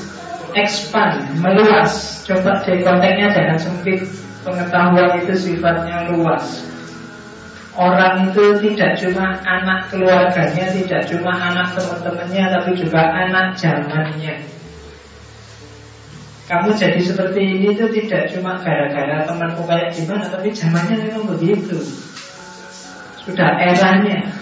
Expand, 0.53 1.41
meluas. 1.41 2.21
Coba 2.23 2.61
di 2.63 2.85
konteksnya 2.85 3.33
jangan 3.33 3.57
sempit. 3.57 4.05
Pengetahuan 4.45 5.21
itu 5.25 5.33
sifatnya 5.37 6.13
luas. 6.13 6.65
Orang 7.73 8.29
itu 8.29 8.61
tidak 8.61 8.99
cuma 8.99 9.39
anak 9.47 9.87
keluarganya 9.87 10.65
Tidak 10.75 11.07
cuma 11.07 11.31
anak 11.31 11.71
teman-temannya 11.71 12.43
Tapi 12.51 12.71
juga 12.75 12.99
anak 13.09 13.55
zamannya. 13.55 14.43
Kamu 16.51 16.75
jadi 16.75 16.99
seperti 16.99 17.39
ini 17.41 17.71
itu 17.71 17.87
tidak 17.95 18.27
cuma 18.35 18.59
gara-gara 18.59 19.23
temanku 19.23 19.63
kayak 19.65 19.95
gimana 19.95 20.27
Tapi 20.27 20.51
zamannya 20.51 20.95
memang 21.09 21.25
begitu. 21.31 21.79
Sudah 23.23 23.55
eranya 23.55 24.40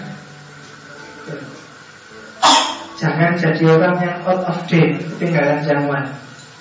Jangan 3.00 3.32
jadi 3.32 3.64
orang 3.64 3.96
yang 4.04 4.20
out 4.28 4.44
of 4.44 4.60
date, 4.68 5.00
ketinggalan 5.00 5.64
zaman. 5.64 6.04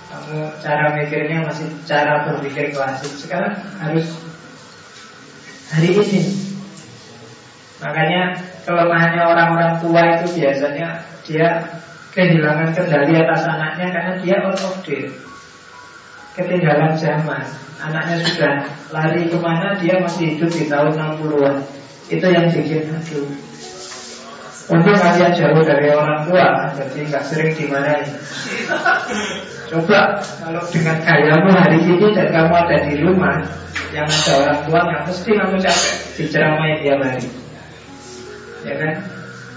Kamu 0.08 0.48
cara 0.64 0.96
mikirnya 0.96 1.44
masih 1.44 1.68
cara 1.84 2.24
berpikir 2.32 2.72
klasik. 2.72 3.12
Sekarang 3.12 3.60
harus 3.76 4.08
hari 5.68 6.00
ini. 6.00 6.22
Makanya 7.84 8.40
kelemahannya 8.64 9.20
orang-orang 9.20 9.74
tua 9.84 10.02
itu 10.16 10.40
biasanya 10.40 11.04
dia 11.28 11.60
kehilangan 12.16 12.72
kendali 12.72 13.20
atas 13.20 13.44
anaknya 13.44 13.88
karena 13.92 14.14
dia 14.24 14.36
out 14.40 14.64
of 14.64 14.80
date. 14.88 15.12
Ketinggalan 16.40 16.96
zaman. 16.96 17.44
Anaknya 17.84 18.16
sudah 18.24 18.54
lari 18.96 19.28
ke 19.28 19.36
mana, 19.40 19.76
dia 19.76 20.00
masih 20.00 20.40
hidup 20.40 20.52
di 20.56 20.72
tahun 20.72 21.20
60-an. 21.20 21.56
Itu 22.08 22.28
yang 22.32 22.48
bikin 22.48 22.96
aduh 22.96 23.49
untuk 24.70 24.94
kalian 24.94 25.34
jauh 25.34 25.66
dari 25.66 25.90
orang 25.90 26.30
tua 26.30 26.70
Jadi 26.78 27.10
nggak 27.10 27.26
sering 27.26 27.58
dimarahi. 27.58 28.06
Coba 29.66 30.22
Kalau 30.22 30.62
dengan 30.70 30.98
gayamu 31.02 31.50
hari 31.58 31.82
ini 31.82 32.08
Dan 32.14 32.30
kamu 32.30 32.54
ada 32.54 32.78
di 32.86 32.94
rumah 33.02 33.42
Yang 33.90 34.10
ada 34.14 34.34
orang 34.46 34.60
tua 34.70 34.80
yang 34.86 35.04
Mesti 35.10 35.30
kamu 35.34 35.56
capek 35.58 35.96
Diceramai 36.22 36.72
tiap 36.86 37.02
hari. 37.02 37.30
Ya 38.62 38.74
kan? 38.78 38.94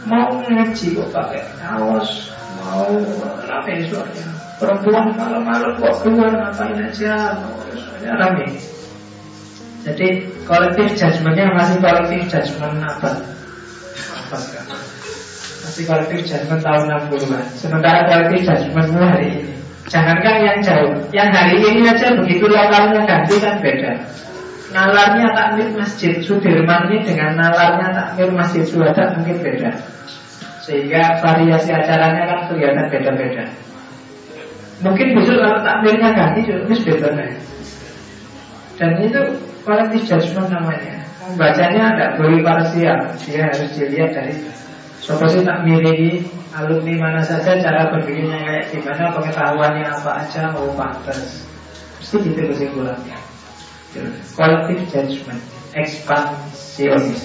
Mau 0.08 0.32
ngaji 0.48 0.86
kok 0.96 1.08
pakai 1.12 1.44
kaos 1.60 2.32
Mau 2.64 2.88
rame 3.44 3.72
suaranya. 3.92 4.26
Perempuan 4.56 5.12
malam-malam 5.12 5.76
kok 5.76 5.94
keluar 6.00 6.32
Ngapain 6.32 6.88
aja 6.88 7.36
Suaranya 7.76 8.12
rame. 8.16 8.48
Jadi 9.82 10.24
kolektif 10.48 10.94
judgementnya 10.96 11.52
masih 11.52 11.76
kolektif 11.84 12.32
judgement 12.32 12.80
apa? 12.80 13.18
Apa? 14.30 14.38
Masih 15.72 15.88
kolektif 15.88 16.28
judgment 16.28 16.60
tahun 16.60 16.84
60-an 17.08 17.44
Sementara 17.56 18.04
kolektif 18.04 18.44
judgmentmu 18.44 19.00
hari 19.00 19.24
ini. 19.40 19.56
Jangankan 19.88 20.36
yang 20.44 20.58
jauh 20.60 20.92
Yang 21.16 21.28
hari 21.32 21.56
ini 21.64 21.80
aja 21.88 22.12
begitu 22.12 22.44
lokalnya 22.44 23.00
ganti 23.08 23.40
kan 23.40 23.56
beda. 23.64 23.92
Nalarnya 24.76 25.32
takmir 25.32 25.72
masjid 25.72 26.20
Sudirman 26.20 26.92
ini 26.92 27.08
dengan 27.08 27.40
nalarnya 27.40 27.88
takmir 27.88 28.28
masjid 28.36 28.68
Suhadat 28.68 29.16
mungkin 29.16 29.40
beda. 29.40 29.72
Sehingga 30.60 31.24
variasi 31.24 31.72
acaranya 31.72 32.22
kan 32.28 32.40
kelihatan 32.52 32.92
beda-beda. 32.92 33.44
Mungkin 34.84 35.16
besok 35.16 35.40
kalau 35.40 35.60
takmirnya 35.64 36.12
ganti 36.12 36.40
juga 36.44 36.68
beda. 36.68 37.08
Dan 38.76 38.90
itu 39.00 39.20
kolektif 39.64 40.04
judgment 40.04 40.52
namanya. 40.52 41.00
Membacanya 41.32 41.96
tidak 41.96 42.10
boleh 42.20 42.44
parsial. 42.44 42.98
Dia 43.24 43.48
harus 43.48 43.72
dilihat 43.72 44.12
dari 44.12 44.36
Sopo 45.02 45.26
sih 45.26 45.42
tak 45.42 45.66
milih 45.66 46.22
alumni 46.54 46.94
mana 46.94 47.20
saja 47.26 47.58
cara 47.58 47.90
berpikirnya 47.90 48.38
kayak 48.38 48.64
gimana 48.70 49.10
pengetahuannya 49.10 49.86
apa 49.90 50.10
aja 50.22 50.54
mau 50.54 50.70
pantas. 50.78 51.42
Pasti 51.98 52.22
gitu 52.22 52.46
kesimpulannya. 52.46 53.32
Collective 54.36 54.88
judgment 54.88 55.42
Ekspansionis 55.76 57.20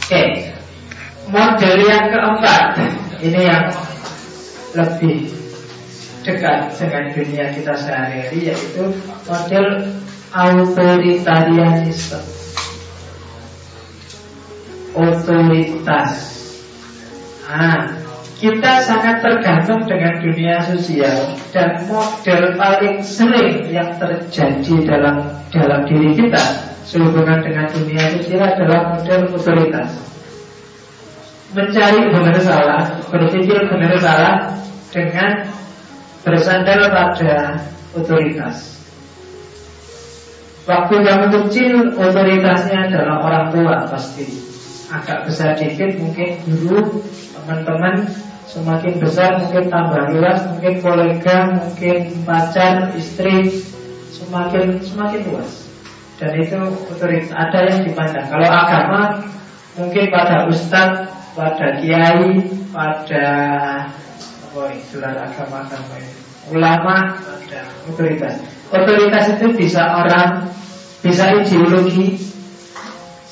Oke 0.00 0.08
okay. 0.08 0.28
Model 1.28 1.76
yang 1.84 2.08
keempat 2.08 2.80
Ini 3.20 3.40
yang 3.44 3.68
lebih 4.72 5.28
dekat 6.24 6.72
dengan 6.80 7.04
dunia 7.12 7.52
kita 7.52 7.76
sehari-hari 7.76 8.48
Yaitu 8.48 8.96
model 9.28 9.92
autoritarianisme 10.32 12.24
Otoritas 14.96 16.31
Nah, 17.42 17.90
kita 18.38 18.82
sangat 18.82 19.22
tergantung 19.22 19.86
dengan 19.86 20.18
dunia 20.18 20.62
sosial 20.62 21.34
dan 21.50 21.86
model 21.86 22.58
paling 22.58 22.98
sering 23.02 23.66
yang 23.70 23.98
terjadi 23.98 24.74
dalam 24.82 25.30
dalam 25.50 25.86
diri 25.86 26.10
kita 26.14 26.42
sehubungan 26.86 27.42
dengan 27.42 27.66
dunia 27.70 28.02
sosial 28.18 28.42
adalah 28.46 28.94
model 28.94 29.30
otoritas. 29.34 29.90
Mencari 31.54 32.10
benar 32.10 32.38
salah, 32.42 32.82
berpikir 33.10 33.58
benar 33.70 33.94
salah 34.02 34.36
dengan 34.90 35.46
bersandar 36.26 36.78
pada 36.90 37.62
otoritas. 37.94 38.74
Waktu 40.62 40.94
kamu 40.94 41.26
kecil 41.30 41.74
otoritasnya 41.98 42.90
adalah 42.90 43.18
orang 43.22 43.46
tua 43.50 43.76
pasti 43.90 44.51
Agak 44.92 45.24
besar 45.24 45.56
dikit 45.56 45.96
mungkin 45.96 46.36
guru 46.44 47.00
teman-teman 47.32 48.12
semakin 48.44 49.00
besar 49.00 49.40
mungkin 49.40 49.72
tambah 49.72 50.12
luas, 50.12 50.44
mungkin 50.52 50.84
kolega, 50.84 51.56
mungkin 51.56 52.12
pacar, 52.28 52.92
istri, 52.92 53.64
semakin 54.12 54.84
semakin 54.84 55.20
luas. 55.32 55.64
Dan 56.20 56.36
itu 56.36 56.60
otoritas 56.92 57.32
ada 57.32 57.72
yang 57.72 57.88
dipandang. 57.88 58.28
Kalau 58.28 58.48
agama 58.52 59.02
mungkin 59.80 60.12
pada 60.12 60.46
ustadz, 60.52 61.08
pada 61.32 61.80
kiai, 61.80 62.44
pada 62.68 63.26
apa 64.52 64.62
itulah 64.76 65.12
agama-agama 65.16 65.96
ini. 65.96 66.12
Ulama 66.52 67.16
ada 67.16 67.60
otoritas. 67.88 68.44
Otoritas 68.68 69.24
itu 69.40 69.46
bisa 69.56 69.82
orang, 70.04 70.52
bisa 71.00 71.32
ideologi, 71.40 72.20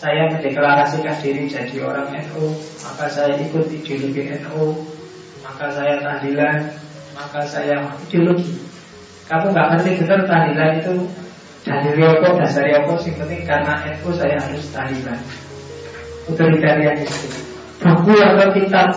saya 0.01 0.32
mendeklarasikan 0.32 1.20
diri 1.20 1.44
jadi 1.44 1.76
orang 1.84 2.09
NU, 2.09 2.57
maka 2.80 3.04
saya 3.04 3.37
ikut 3.37 3.68
ideologi 3.68 4.33
NU, 4.41 4.80
maka 5.45 5.68
saya 5.68 6.00
tahlilan, 6.00 6.72
maka 7.12 7.45
saya 7.45 7.84
ideologi. 8.08 8.64
Kamu 9.29 9.53
nggak 9.53 9.68
ngerti 9.76 9.91
benar 10.00 10.20
tahlilan 10.25 10.72
itu 10.80 10.95
dari 11.68 12.00
apa, 12.00 12.29
dasar 12.41 12.64
apa, 12.64 12.92
sih 12.96 13.12
penting 13.12 13.45
karena 13.45 13.76
NU 13.92 14.08
saya 14.16 14.41
harus 14.41 14.64
tahlilan. 14.72 15.20
itu. 16.33 17.16
Buku 17.80 18.12
atau 18.16 18.49
kitab 18.57 18.88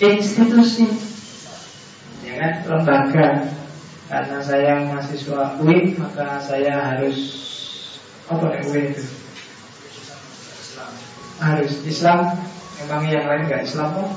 institusi 0.00 0.88
ya 2.24 2.32
kan 2.40 2.52
lembaga 2.64 3.28
karena 4.08 4.38
saya 4.40 4.72
mahasiswa 4.88 5.60
UIN 5.60 6.00
maka 6.00 6.40
saya 6.40 6.94
harus 6.94 7.18
apa 8.30 8.46
yang 8.62 8.94
itu? 8.94 9.04
Harus 11.42 11.72
Islam. 11.82 12.38
Memang 12.80 13.02
yang 13.10 13.26
lain 13.26 13.50
gak 13.50 13.66
Islam 13.66 13.92
kok. 13.92 14.10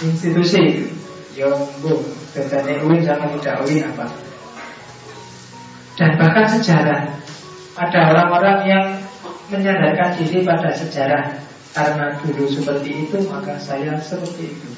Institusi. 0.00 0.62
Itu 0.80 0.96
Yombo 1.36 2.02
Bedanya 2.30 2.82
UIN 2.86 3.02
sama 3.02 3.26
tidak 3.38 3.66
UIN 3.66 3.90
apa? 3.90 4.06
Dan 5.98 6.14
bahkan 6.16 6.46
sejarah. 6.46 7.18
Ada 7.74 7.98
orang-orang 8.14 8.58
yang 8.66 8.86
Menyadarkan 9.50 10.14
diri 10.14 10.46
pada 10.46 10.70
sejarah. 10.70 11.42
Karena 11.74 12.14
dulu 12.22 12.46
seperti 12.46 13.02
itu 13.02 13.18
Maka 13.26 13.58
saya 13.58 13.98
seperti 13.98 14.54
itu. 14.54 14.70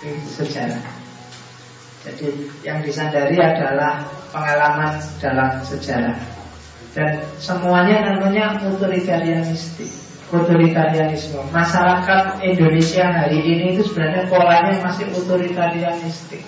Itu 0.00 0.28
sejarah 0.40 0.99
Jadi 2.00 2.48
yang 2.64 2.80
disadari 2.80 3.36
adalah 3.36 4.00
pengalaman 4.32 4.96
dalam 5.20 5.60
sejarah. 5.60 6.16
Dan 6.96 7.22
semuanya 7.38 8.16
namanya 8.16 8.58
otoritarianistik 8.66 10.10
otoritarianisme 10.30 11.42
masyarakat 11.50 12.38
Indonesia 12.46 13.02
hari 13.10 13.42
ini 13.42 13.74
itu 13.74 13.82
sebenarnya 13.90 14.30
polanya 14.30 14.78
masih 14.78 15.10
otoritarianistik 15.10 16.46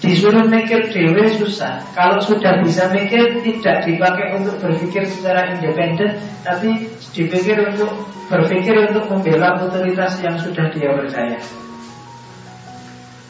disuruh 0.00 0.48
mikir 0.48 0.88
dewe 0.88 1.28
susah. 1.36 1.84
Kalau 1.92 2.16
sudah 2.24 2.64
bisa 2.64 2.88
mikir 2.88 3.44
tidak 3.44 3.84
dipakai 3.84 4.32
untuk 4.32 4.56
berpikir 4.56 5.04
secara 5.04 5.52
independen 5.52 6.16
tapi 6.40 6.88
dipikir 7.12 7.60
untuk 7.68 8.08
berpikir 8.32 8.88
untuk 8.88 9.04
membela 9.12 9.60
otoritas 9.60 10.16
yang 10.24 10.40
sudah 10.40 10.72
dia 10.72 10.88
percaya 10.96 11.36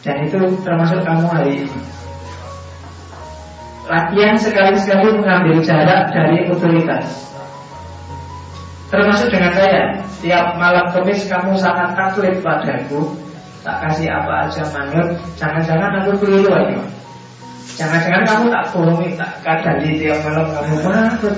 dan 0.01 0.17
itu 0.25 0.39
termasuk 0.65 1.01
kamu 1.05 1.27
hari 1.29 1.53
ini 1.65 1.81
Latihan 3.91 4.39
sekali-sekali 4.39 5.19
mengambil 5.19 5.59
jarak 5.67 6.15
dari 6.15 6.47
otoritas. 6.47 7.27
Termasuk 8.87 9.35
dengan 9.35 9.51
saya 9.51 9.99
Tiap 10.21 10.61
malam 10.61 10.93
kemis 10.95 11.27
kamu 11.27 11.59
sangat 11.59 11.97
taklid 11.99 12.39
padaku. 12.45 13.03
Tak 13.67 13.83
kasih 13.83 14.13
apa 14.15 14.47
aja 14.47 14.63
manut. 14.71 15.17
Jangan-jangan 15.35 15.91
aku 16.05 16.23
keliru 16.23 16.55
aja. 16.55 16.79
Jangan-jangan 17.81 18.23
kamu 18.29 18.45
tak 18.53 18.65
bohongi 18.71 19.09
Tak 19.19 19.31
kadali 19.43 19.91
tiap 19.99 20.21
malam. 20.23 20.47
Kamu 20.53 20.75
tuh 21.19 21.33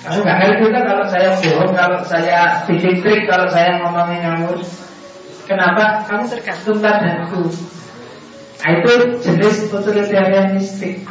Kamu 0.00 0.18
gak 0.24 0.36
ngerti 0.40 0.66
kan 0.72 0.82
kalau 0.88 1.04
saya 1.12 1.28
bohong 1.36 1.72
Kalau 1.76 2.00
saya 2.08 2.64
bikin 2.64 3.04
trik 3.04 3.28
Kalau 3.28 3.44
saya 3.52 3.76
ngomongin 3.84 4.24
ngawur 4.24 4.56
Kenapa? 5.50 6.06
Kamu 6.06 6.30
tergantung 6.30 6.78
padaku 6.78 7.50
Nah 8.60 8.70
itu 8.76 8.92
jenis 9.24 9.72
otoritarianistik 9.72 11.08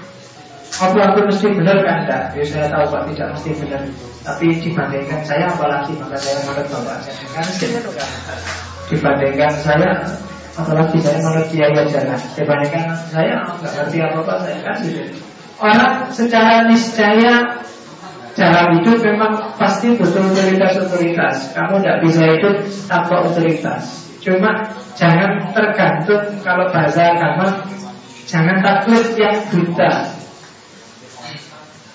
apa 0.79 0.95
aku 1.11 1.27
mesti 1.27 1.49
benar 1.51 1.81
kan 1.83 2.05
enggak? 2.05 2.23
Ya 2.37 2.43
saya 2.45 2.67
tahu 2.71 2.87
Pak 2.93 3.09
tidak 3.11 3.35
mesti 3.35 3.51
benar. 3.57 3.81
Tapi 4.23 4.47
dibandingkan 4.63 5.19
saya 5.25 5.49
apalagi 5.49 5.91
maka 5.97 6.15
saya 6.15 6.39
menurut 6.45 6.67
Bapak 6.71 6.97
saya 7.03 7.25
kan. 7.35 7.45
Dibandingkan 8.87 9.53
saya 9.59 9.89
apalagi 10.55 10.97
saya 11.01 11.17
menurut 11.19 11.47
Kiai 11.51 11.73
Jalan. 11.73 12.19
Dibandingkan 12.37 12.85
saya 13.11 13.33
nggak 13.59 13.73
ngerti 13.75 13.97
apa 13.99 14.17
apa 14.23 14.33
saya 14.45 14.57
kan. 14.61 14.77
Orang 15.59 15.93
secara 16.15 16.53
niscaya 16.69 17.33
dalam 18.37 18.67
hidup 18.79 19.03
memang 19.03 19.33
pasti 19.59 19.99
butuh 19.99 20.31
otoritas-otoritas. 20.31 21.51
Kamu 21.51 21.83
tidak 21.83 21.97
bisa 22.07 22.21
hidup 22.23 22.55
tanpa 22.87 23.27
otoritas. 23.27 24.08
Cuma 24.19 24.51
jangan 24.99 25.47
tergantung 25.55 26.43
kalau 26.43 26.67
bahasa 26.71 27.15
agama 27.15 27.47
jangan 28.27 28.59
takut 28.59 29.15
yang 29.15 29.39
buta 29.47 30.19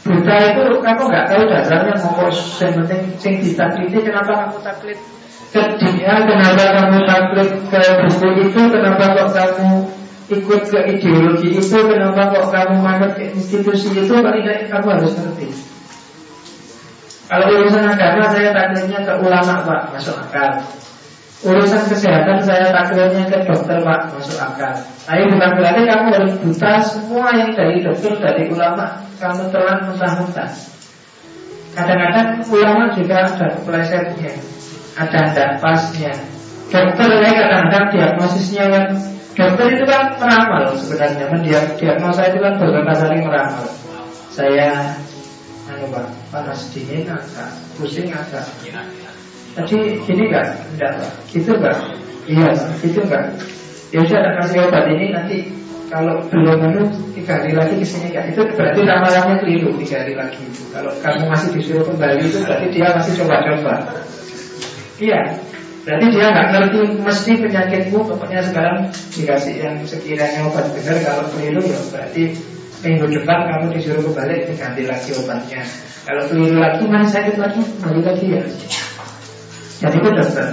Buta 0.05 0.35
itu 0.37 0.65
kamu 0.85 1.03
nggak 1.09 1.27
tahu 1.33 1.43
dasarnya 1.49 1.97
mau 2.05 2.29
yang 2.29 2.73
penting 2.77 3.01
sing 3.17 3.35
ditakliti 3.41 4.05
kenapa 4.05 4.37
kamu 4.37 4.61
taklid 4.61 5.01
ke 5.49 5.63
dia, 5.81 6.13
kenapa 6.29 6.65
kamu 6.77 6.99
taklid 7.09 7.51
ke 7.73 7.83
buku 8.05 8.29
itu, 8.43 8.61
kenapa 8.69 9.05
kok 9.17 9.29
kamu 9.33 9.71
ikut 10.29 10.63
ke 10.67 10.81
ideologi 10.93 11.49
itu, 11.57 11.79
kenapa 11.89 12.37
kok 12.37 12.53
kamu 12.53 12.75
manut 12.85 13.17
ke 13.17 13.33
institusi 13.33 13.97
itu, 13.97 14.13
paling 14.13 14.45
tidak 14.45 14.69
kamu 14.69 14.87
harus 14.99 15.15
ngerti. 15.17 15.49
Kalau 17.25 17.47
urusan 17.49 17.89
agama 17.89 18.29
saya 18.29 18.53
taklidnya 18.53 19.01
ke 19.09 19.13
ulama 19.25 19.55
pak, 19.65 19.81
masuk 19.97 20.21
akal. 20.21 20.53
Urusan 21.45 21.83
kesehatan 21.93 22.41
saya 22.41 22.73
taklidnya 22.73 23.29
ke 23.29 23.45
dokter 23.45 23.77
pak, 23.85 24.17
masuk 24.17 24.41
akal. 24.41 24.73
Tapi 25.05 25.29
bukan 25.29 25.51
berarti 25.61 25.83
kamu 25.85 26.07
harus 26.17 26.33
buta 26.41 26.73
semua 26.81 27.29
yang 27.37 27.53
dari 27.53 27.85
dokter, 27.85 28.17
dari 28.17 28.49
ulama 28.49 29.05
kamu 29.21 29.53
telan 29.53 29.79
mentah-mentah. 29.85 30.51
Kadang-kadang 31.77 32.41
ulama 32.49 32.97
juga 32.97 33.29
ada 33.29 33.47
keplesetnya, 33.61 34.33
ada 34.97 35.21
tidak 35.29 35.51
pasnya. 35.61 36.17
Dokter 36.73 37.09
ya 37.21 37.31
kadang-kadang 37.31 37.87
diagnosisnya 37.93 38.65
kan 38.73 38.87
Dokter 39.35 39.67
itu 39.79 39.85
kan 39.87 40.17
meramal 40.19 40.75
sebenarnya 40.75 41.27
Mendiagnosa 41.31 42.23
itu 42.33 42.39
kan 42.41 42.55
beberapa 42.59 42.93
kali 42.99 43.19
meramal 43.23 43.67
Saya 44.33 44.97
anu 45.71 45.87
pak, 45.93 46.07
panas 46.33 46.73
dingin 46.73 47.07
agak 47.07 47.51
Pusing 47.77 48.11
agak 48.11 48.43
Tadi 49.55 49.79
gini 50.03 50.25
kan? 50.35 50.47
Enggak. 50.75 50.93
Pak 50.99 51.11
Gitu 51.31 51.51
pak 51.63 51.77
Iya 52.25 52.51
gitu 52.83 53.01
kan 53.07 53.25
Ya 53.95 54.03
sudah 54.03 54.33
kasih 54.43 54.67
obat 54.67 54.91
ini 54.91 55.15
nanti 55.15 55.55
kalau 55.87 56.19
belum 56.27 56.59
anu 56.59 56.83
tiga 57.15 57.39
hari 57.39 57.55
lagi 57.55 57.79
ke 57.79 57.87
sini 57.87 58.11
kan 58.11 58.27
itu 58.27 58.43
berarti 58.43 58.83
ramalannya 58.83 59.39
keliru 59.39 59.71
tiga 59.79 60.03
hari 60.03 60.19
lagi. 60.19 60.43
Kalau 60.75 60.91
kamu 60.99 61.31
masih 61.31 61.49
disuruh 61.55 61.87
kembali 61.87 62.27
itu 62.27 62.43
berarti 62.43 62.67
dia 62.75 62.91
masih 62.91 63.13
coba-coba. 63.23 63.75
Iya. 64.99 65.21
Berarti 65.87 66.07
dia 66.11 66.27
nggak 66.33 66.49
ngerti 66.51 66.79
mesti 67.05 67.33
penyakitmu 67.39 67.99
pokoknya 68.11 68.41
sekarang 68.43 68.91
dikasih 69.15 69.55
yang 69.61 69.75
sekiranya 69.87 70.49
obat 70.51 70.67
benar 70.75 70.97
kalau 71.07 71.25
keliru 71.31 71.63
ya 71.63 71.79
berarti 71.95 72.23
minggu 72.83 73.07
depan 73.15 73.39
kamu 73.47 73.67
disuruh 73.79 74.03
kembali 74.11 74.51
diganti 74.51 74.83
lagi 74.91 75.11
obatnya. 75.15 75.63
Kalau 76.03 76.23
keliru 76.27 76.59
lagi 76.59 76.83
mana 76.91 77.07
sakit 77.07 77.37
lagi? 77.39 77.63
Kembali 77.63 78.01
lagi 78.03 78.27
ya 78.35 78.43
jadi 79.83 79.97
itu 79.99 80.11
dokter 80.15 80.49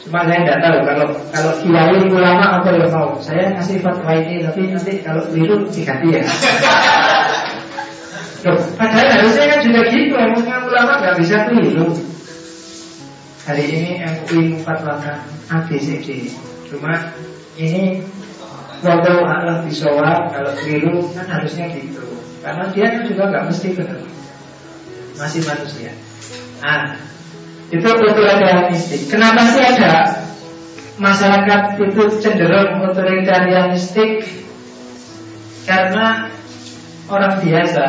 Cuma 0.00 0.26
saya 0.26 0.42
tidak 0.42 0.58
tahu 0.64 0.78
kalau 0.88 1.06
kalau 1.30 1.52
kiai 1.62 2.00
ulama 2.08 2.44
apa 2.58 2.68
yang 2.72 2.90
mau. 2.90 3.14
Saya 3.22 3.54
ngasih 3.54 3.78
fatwa 3.78 4.10
ini 4.16 4.42
tapi 4.42 4.72
nanti 4.72 5.04
kalau 5.06 5.22
keliru 5.28 5.62
diganti 5.70 6.18
ya. 6.18 6.22
Loh, 8.48 8.56
padahal 8.74 9.20
harusnya 9.20 9.44
kan 9.52 9.60
juga 9.60 9.80
gitu, 9.92 10.16
emangnya 10.16 10.56
ulama 10.64 10.92
nggak 10.98 11.16
bisa 11.20 11.36
keliru. 11.46 11.92
Hari 13.44 13.64
ini 13.68 13.90
MUI 14.00 14.40
memfatwakan 14.56 15.20
ABCD. 15.52 16.32
Cuma 16.72 17.12
ini 17.60 18.00
waktu 18.80 19.12
Allah 19.20 19.60
bisawab 19.62 20.32
kalau 20.32 20.52
keliru 20.56 21.04
kan 21.12 21.28
harusnya 21.28 21.68
gitu. 21.70 22.02
Karena 22.40 22.64
dia 22.72 22.86
kan 22.98 23.02
juga 23.04 23.22
nggak 23.28 23.44
mesti 23.52 23.68
benar. 23.76 24.00
Masih 25.20 25.44
manusia. 25.44 25.92
Ah, 26.64 26.96
itu 27.70 27.86
otoritarianistik. 27.86 29.00
Kenapa 29.06 29.46
sih 29.46 29.62
ada 29.62 30.26
masyarakat 30.98 31.78
itu 31.78 32.02
cenderung 32.18 32.82
otoritarianistik? 32.82 34.26
Karena 35.70 36.26
orang 37.06 37.38
biasa. 37.38 37.84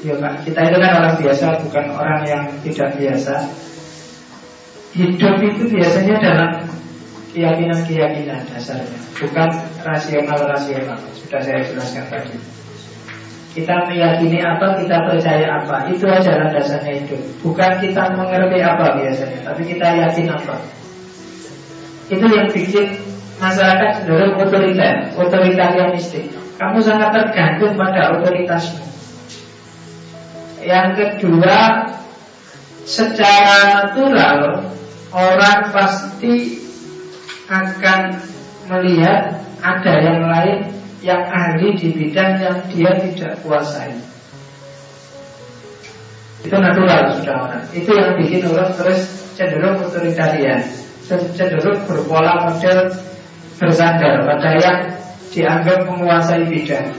Ya 0.00 0.16
Pak, 0.16 0.48
kita 0.48 0.60
itu 0.64 0.76
kan 0.80 0.92
orang 0.96 1.14
biasa, 1.20 1.46
bukan 1.64 1.86
orang 1.92 2.20
yang 2.24 2.44
tidak 2.64 2.96
biasa. 2.96 3.36
Hidup 4.96 5.36
itu 5.44 5.62
biasanya 5.70 6.16
dalam 6.18 6.50
keyakinan-keyakinan 7.30 8.42
dasarnya, 8.48 9.00
bukan 9.16 9.50
rasional-rasional. 9.84 10.98
Sudah 11.14 11.40
saya 11.44 11.60
jelaskan 11.62 12.04
tadi. 12.10 12.59
Kita 13.50 13.82
meyakini 13.90 14.38
apa, 14.38 14.78
kita 14.78 15.10
percaya 15.10 15.58
apa. 15.58 15.90
Itu 15.90 16.06
aja 16.06 16.38
landasannya 16.38 17.02
itu. 17.02 17.18
Bukan 17.42 17.82
kita 17.82 18.14
mengerti 18.14 18.62
apa 18.62 18.94
biasanya 18.94 19.42
Tapi 19.42 19.62
kita 19.66 19.86
yakin 19.90 20.26
apa. 20.30 20.54
Itu 22.10 22.26
yang 22.30 22.46
bikin 22.50 22.86
masyarakat 23.38 23.90
cenderung 24.02 24.34
otoriter 24.38 25.14
Otoritarianistik 25.14 26.30
Kamu 26.58 26.78
sangat 26.82 27.10
tergantung 27.14 27.74
pada 27.78 28.18
otoritasmu. 28.18 28.82
Yang 30.62 30.88
kedua 30.98 31.86
Secara 32.86 33.86
natural 33.86 34.70
Orang 35.10 35.74
pasti 35.74 36.62
akan 37.50 38.14
melihat 38.70 39.42
ada 39.58 39.94
yang 39.98 40.22
lain 40.22 40.58
yang 41.00 41.22
ahli 41.28 41.76
di 41.76 41.88
bidang 41.96 42.40
yang 42.40 42.58
dia 42.68 42.92
tidak 43.00 43.40
kuasai. 43.40 43.96
Itu 46.40 46.56
natural 46.56 47.20
sudah 47.20 47.36
orang. 47.36 47.64
Itu 47.72 47.90
yang 47.92 48.16
bikin 48.16 48.48
orang 48.48 48.72
terus 48.76 49.00
cenderung 49.36 49.80
otoritarian, 49.84 50.60
cenderung 51.08 51.84
berpola 51.84 52.48
model 52.48 52.88
bersandar 53.60 54.24
pada 54.24 54.50
yang 54.56 54.80
dianggap 55.32 55.84
menguasai 55.84 56.48
bidang. 56.48 56.96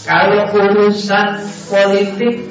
Kalau 0.00 0.48
urusan 0.56 1.44
politik 1.68 2.48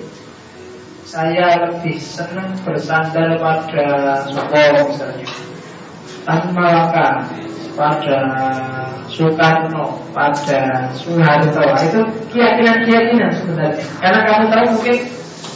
saya 1.09 1.65
lebih 1.65 1.97
senang 1.97 2.53
bersandar 2.61 3.33
pada 3.41 3.85
Soekarno 4.29 4.93
misalnya, 4.93 5.25
Tan 6.29 6.53
Malaka, 6.53 7.25
pada 7.73 8.19
Soekarno, 9.09 9.97
pada 10.13 10.93
Soeharto 10.93 11.63
itu 11.81 11.99
keyakinan-keyakinan 12.29 13.33
sebenarnya. 13.33 13.81
Karena 13.97 14.19
kamu 14.29 14.43
tahu 14.53 14.65
mungkin 14.77 14.97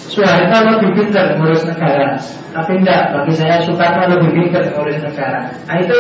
Soeharto 0.10 0.58
lebih 0.66 0.90
pintar 0.98 1.38
mengurus 1.38 1.62
negara, 1.70 2.18
tapi 2.58 2.82
tidak. 2.82 3.14
Bagi 3.14 3.34
saya 3.38 3.62
Soekarno 3.62 4.18
lebih 4.18 4.30
pintar 4.34 4.66
mengurus 4.74 4.98
negara. 5.06 5.54
Nah 5.70 5.78
itu 5.78 5.98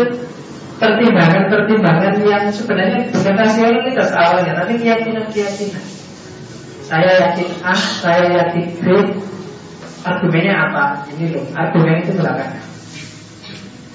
pertimbangan-pertimbangan 0.81 2.13
yang 2.25 2.49
sebenarnya 2.49 3.13
bukan 3.13 3.35
rasionalitas 3.37 4.09
awalnya, 4.09 4.57
tapi 4.57 4.73
keyakinan-keyakinan. 4.81 5.85
Saya 6.81 7.29
yakin 7.29 7.49
A, 7.61 7.77
saya 7.77 8.25
yakin 8.41 8.65
B. 8.81 8.85
Argumennya 10.03 10.55
apa? 10.67 11.05
Ini 11.13 11.31
loh, 11.31 11.45
argumen 11.55 12.01
itu 12.01 12.17
belakangan. 12.17 12.72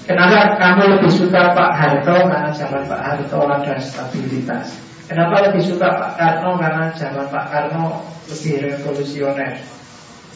Kenapa 0.09 0.57
kamu 0.57 0.97
lebih 0.97 1.11
suka 1.13 1.53
Pak 1.53 1.71
Harto 1.77 2.17
karena 2.25 2.49
zaman 2.49 2.81
Pak 2.89 2.97
Harto 2.97 3.45
ada 3.45 3.77
stabilitas? 3.77 4.81
Kenapa 5.05 5.45
lebih 5.45 5.61
suka 5.61 5.85
Pak 5.85 6.11
Karno 6.17 6.57
karena 6.57 6.89
zaman 6.97 7.29
Pak 7.29 7.45
Karno 7.53 8.01
lebih 8.25 8.57
revolusioner 8.65 9.61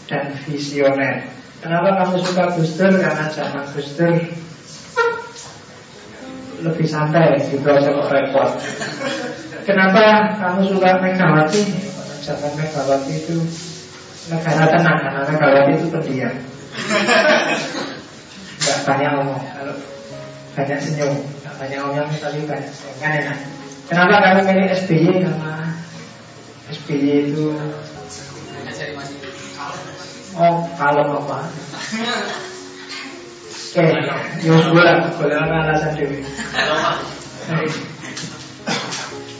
dan 0.06 0.30
visioner? 0.46 1.26
Kenapa 1.58 1.90
kamu 2.06 2.22
suka 2.22 2.54
Dur 2.54 2.94
karena 3.02 3.26
zaman 3.34 3.66
Dur 3.66 4.14
lebih 6.62 6.86
santai 6.86 7.42
juga 7.50 7.82
sama 7.82 8.14
repot? 8.14 8.54
Kenapa 9.66 10.38
kamu 10.38 10.70
suka 10.70 11.02
Megawati? 11.02 11.62
zaman 12.22 12.52
Megawati 12.56 13.14
itu 13.26 13.36
negara 14.30 14.70
tenang 14.70 14.98
karena 15.02 15.22
Megawati 15.34 15.72
itu 15.82 15.88
pendiam. 15.90 16.34
Gak 18.64 18.80
banyak 18.88 19.10
ngomong. 19.20 19.42
Kalau 19.44 19.76
banyak 20.56 20.80
senyum, 20.80 21.14
gak 21.44 21.56
banyak 21.60 21.80
ngomong 21.84 22.08
tapi 22.24 22.40
banyak 22.48 22.72
senyum. 22.72 22.96
Kan 23.04 23.12
enak. 23.20 23.38
Kenapa 23.92 24.16
kami 24.24 24.42
milih 24.48 24.68
SBY? 24.72 25.28
Karena 25.28 25.54
SBY 26.72 27.12
itu 27.28 27.46
Oh, 30.34 30.66
kalau 30.80 31.22
apa? 31.22 31.46
Oke, 33.74 33.86
Yus 34.46 34.66
boleh, 34.70 35.02
boleh 35.18 35.34
alasan 35.34 35.98
dewi. 35.98 36.22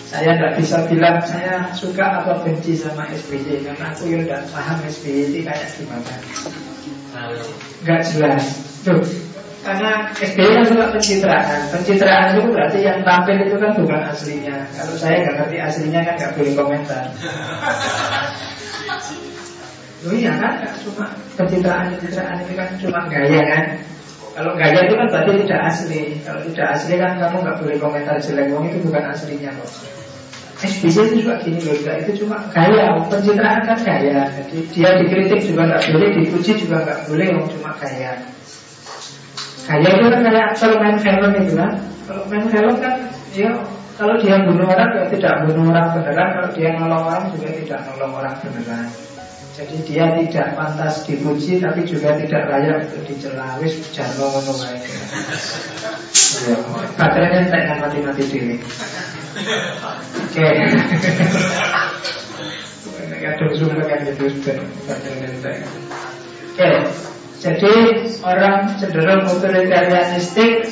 Saya 0.10 0.38
tidak 0.38 0.54
bisa 0.58 0.78
bilang 0.90 1.22
saya 1.22 1.70
suka 1.74 2.22
atau 2.22 2.42
benci 2.42 2.74
sama 2.78 3.10
SBY 3.10 3.66
Karena 3.66 3.94
aku 3.94 4.10
yang 4.10 4.26
tidak 4.26 4.46
paham 4.50 4.78
SBY 4.86 5.22
itu 5.30 5.40
kayak 5.46 5.70
gimana 5.74 6.14
Gak 7.86 8.02
jelas 8.10 8.73
Tuh, 8.84 9.00
karena 9.64 10.12
SBY 10.12 10.50
kan 10.60 10.66
suka 10.68 10.86
pencitraan. 10.92 11.60
Pencitraan 11.72 12.36
itu 12.36 12.52
berarti 12.52 12.80
yang 12.84 13.00
tampil 13.08 13.40
itu 13.48 13.56
kan 13.56 13.72
bukan 13.80 14.02
aslinya. 14.12 14.68
Kalau 14.76 14.96
saya 15.00 15.24
nggak 15.24 15.36
ngerti 15.40 15.58
aslinya 15.64 16.00
kan 16.04 16.14
nggak 16.20 16.34
boleh 16.36 16.54
komentar. 16.56 17.04
Oh 20.04 20.12
iya 20.12 20.36
kan, 20.36 20.60
cuma 20.84 21.16
pencitraan-pencitraan 21.40 22.44
itu 22.44 22.60
kan 22.60 22.76
cuma 22.76 23.08
gaya 23.08 23.40
kan? 23.56 23.66
Kalau 24.36 24.52
gaya 24.60 24.84
itu 24.84 25.00
kan 25.00 25.08
berarti 25.08 25.32
tidak 25.48 25.62
asli. 25.72 26.02
Kalau 26.28 26.44
tidak 26.44 26.68
asli 26.76 26.94
kan 27.00 27.16
kamu 27.24 27.40
nggak 27.40 27.58
boleh 27.64 27.78
komentar 27.80 28.20
jelek. 28.20 28.52
Wong 28.52 28.68
itu 28.68 28.84
bukan 28.84 29.16
aslinya 29.16 29.56
kok 29.56 29.72
SBC 30.64 30.96
itu 30.96 31.16
juga 31.28 31.44
gini 31.44 31.60
loh, 31.60 31.76
itu 31.76 32.12
cuma 32.24 32.40
gaya, 32.56 32.96
pencitraan 33.12 33.62
kan 33.68 33.80
gaya. 33.84 34.32
Jadi 34.32 34.58
dia 34.72 34.90
dikritik 34.96 35.40
juga 35.44 35.62
nggak 35.68 35.84
boleh, 35.92 36.10
dipuji 36.20 36.52
juga 36.56 36.78
nggak 36.88 37.00
boleh, 37.12 37.28
cuma 37.52 37.72
gaya. 37.76 38.12
Gaya 39.64 39.90
itu 39.96 40.08
kan 40.12 40.22
kayak 40.28 40.48
kalau 40.60 40.76
main 40.84 41.00
film 41.00 41.32
itu 41.40 41.54
kan, 41.56 41.72
kalau 42.04 42.24
main 42.28 42.46
film 42.52 42.76
kan, 42.84 42.96
ya 43.32 43.50
kalau 43.96 44.20
dia 44.20 44.36
bunuh 44.44 44.68
orang 44.68 44.92
ya 44.98 45.04
tidak 45.08 45.34
bunuh 45.48 45.72
orang 45.72 45.88
beneran, 45.96 46.28
kalau 46.36 46.50
dia 46.52 46.70
nolong 46.76 47.04
orang 47.08 47.24
juga 47.32 47.48
tidak 47.56 47.80
nolong 47.88 48.14
orang 48.20 48.36
beneran. 48.44 48.88
Jadi 49.54 49.86
dia 49.86 50.10
tidak 50.18 50.58
pantas 50.58 51.06
dipuji 51.06 51.62
tapi 51.62 51.86
juga 51.86 52.18
tidak 52.18 52.50
layak 52.50 52.90
untuk 52.90 53.06
dicela. 53.06 53.54
Wis 53.62 53.86
jarno 53.94 54.34
ngono 54.34 54.66
wae. 54.66 54.82
Ya, 56.50 56.58
baterainya 56.98 57.54
tak 57.54 57.78
mati-mati 57.78 58.24
dhewe. 58.34 58.58
Oke. 60.26 60.48
Kadang 63.24 63.56
sumpah 63.56 63.88
kan 63.88 64.04
gitu 64.04 64.26
Oke, 64.26 64.52
jadi 67.44 68.08
orang 68.24 68.80
cenderung 68.80 69.28
otoritarianistik 69.28 70.64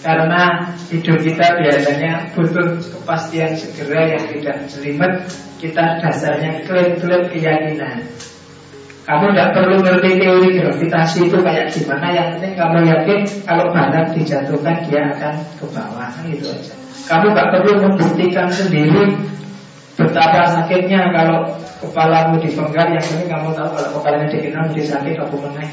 karena 0.00 0.72
hidup 0.88 1.20
kita 1.20 1.60
biasanya 1.60 2.32
butuh 2.32 2.80
kepastian 2.80 3.52
segera 3.52 4.16
yang 4.16 4.24
tidak 4.32 4.64
jelimet. 4.72 5.28
Kita 5.60 6.00
dasarnya 6.00 6.64
klaim-klaim 6.64 7.28
keyakinan. 7.28 8.00
Kamu 9.04 9.36
tidak 9.36 9.52
perlu 9.52 9.76
ngerti 9.84 10.10
teori 10.16 10.48
gravitasi 10.56 11.28
itu 11.28 11.38
kayak 11.44 11.68
gimana. 11.68 12.08
Yang 12.16 12.28
penting 12.36 12.52
kamu 12.56 12.78
yakin 12.88 13.20
kalau 13.44 13.68
barang 13.68 14.08
dijatuhkan 14.16 14.76
dia 14.88 15.02
akan 15.12 15.34
ke 15.60 15.66
bawah. 15.68 16.12
Gitu 16.24 16.48
aja. 16.48 16.74
Kamu 17.04 17.36
gak 17.36 17.48
perlu 17.52 17.72
membuktikan 17.84 18.48
sendiri 18.48 19.20
betapa 20.00 20.48
sakitnya 20.48 21.12
kalau 21.12 21.63
kepalamu 21.90 22.40
dipenggal. 22.40 22.86
Yang 22.94 23.04
penting 23.12 23.28
kamu 23.28 23.48
tahu 23.52 23.68
kalau 23.74 23.90
kepalanya 24.00 24.28
dikenal 24.30 24.62
menjadi 24.70 24.88
sakit 24.96 25.14
aku 25.20 25.36
meneh 25.40 25.68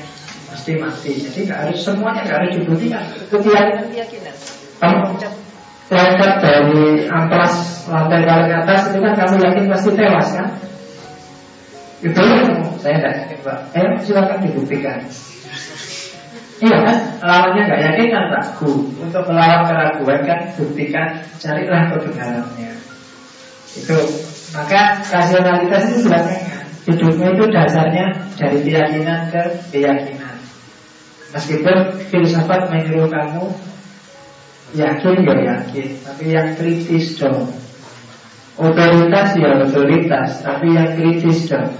pasti 0.51 0.71
mati. 0.75 1.11
Jadi 1.15 1.39
gak 1.47 1.59
harus 1.67 1.79
semuanya 1.79 2.21
gak 2.27 2.37
harus 2.43 2.51
dibuktikan. 2.59 3.03
Keyakinan 3.31 4.35
lompat 5.91 6.39
dari 6.39 7.03
amplas 7.11 7.83
lantai 7.91 8.23
paling 8.23 8.51
atas 8.63 8.79
itu 8.89 8.97
kan 9.03 9.13
kamu 9.19 9.35
yakin 9.43 9.65
pasti 9.67 9.89
tewas 9.91 10.29
kan? 10.31 10.47
Itu 11.99 12.23
saya 12.79 12.95
tidak 12.97 13.13
yakin 13.19 13.39
pak. 13.43 13.59
Eh 13.75 13.87
silakan 13.99 14.39
dibuktikan. 14.39 14.99
Iya 16.61 16.77
kan, 16.85 16.97
lawannya 17.25 17.61
nggak 17.67 17.81
yakin 17.91 18.07
kan 18.13 18.25
ragu. 18.37 18.71
Untuk 19.01 19.23
melawan 19.27 19.65
keraguan 19.65 20.21
kan 20.23 20.39
buktikan, 20.55 21.07
carilah 21.41 21.89
kebenarannya. 21.89 22.71
Itu 23.75 23.97
maka 24.51 24.99
rasionalitas 25.07 25.83
itu 25.91 25.99
belakangan. 26.07 26.65
Hidupnya 26.81 27.27
itu 27.37 27.43
dasarnya 27.53 28.05
dari 28.35 28.57
keyakinan 28.65 29.29
ke 29.29 29.43
keyakinan. 29.69 30.35
Meskipun 31.31 31.77
filsafat 32.09 32.67
menyuruh 32.73 33.07
kamu 33.07 33.45
yakin 34.75 35.15
ya 35.23 35.35
yakin, 35.55 35.89
tapi 36.03 36.23
yang 36.33 36.49
kritis 36.57 37.15
dong. 37.21 37.53
Otoritas 38.59 39.37
ya 39.39 39.61
otoritas, 39.61 40.43
tapi 40.43 40.75
yang 40.75 40.97
kritis 40.97 41.47
dong. 41.47 41.71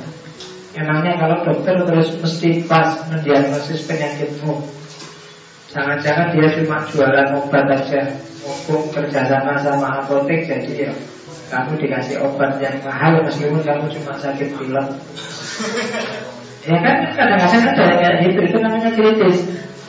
Emangnya 0.71 1.19
kalau 1.19 1.43
dokter 1.43 1.83
terus 1.83 2.15
mesti 2.23 2.63
pas 2.63 2.95
mendiagnosis 3.11 3.83
penyakitmu 3.91 4.55
Jangan-jangan 5.67 6.31
dia 6.31 6.47
cuma 6.55 6.87
jualan 6.87 7.27
obat 7.43 7.67
aja 7.67 8.07
Mumpung 8.39 8.87
kerjasama 8.95 9.59
sama 9.59 9.99
apotek 9.99 10.47
Jadi 10.47 10.87
ya 10.87 10.91
kamu 11.51 11.75
dikasih 11.75 12.23
obat 12.23 12.55
yang 12.63 12.79
mahal 12.81 13.19
Meskipun 13.27 13.59
kamu 13.59 13.91
cuma 13.99 14.15
sakit 14.15 14.55
pilek 14.55 14.87
Ya 16.63 16.77
kan 16.79 16.95
kadang-kadang 17.11 17.63
ada 17.75 17.83
yang 17.83 17.97
kayak 17.99 18.15
gitu 18.23 18.39
Itu 18.47 18.57
namanya 18.63 18.89
kritis 18.95 19.37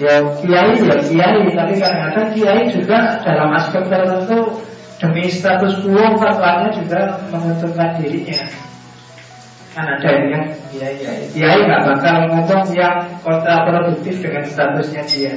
Ya 0.02 0.14
kiai 0.42 0.74
ya 0.82 0.96
kiai 0.98 1.40
Tapi 1.54 1.74
kadang-kadang 1.78 2.28
kiai 2.34 2.62
juga 2.74 2.98
dalam 3.22 3.54
aspek 3.54 3.86
tertentu 3.86 4.58
Demi 4.98 5.26
status 5.30 5.82
quo 5.86 6.18
fatwanya 6.18 6.68
juga 6.74 7.00
menguntungkan 7.30 8.02
dirinya 8.02 8.42
Kan 9.72 9.86
ada 9.86 10.08
yang 10.10 10.52
Iya, 10.72 10.88
iya. 10.96 11.10
Kiai 11.28 11.60
nggak 11.68 11.84
bakal 11.84 12.16
ngomong 12.32 12.64
yang 12.72 13.04
kontraproduktif 13.20 14.24
dengan 14.24 14.44
statusnya 14.48 15.04
dia. 15.04 15.36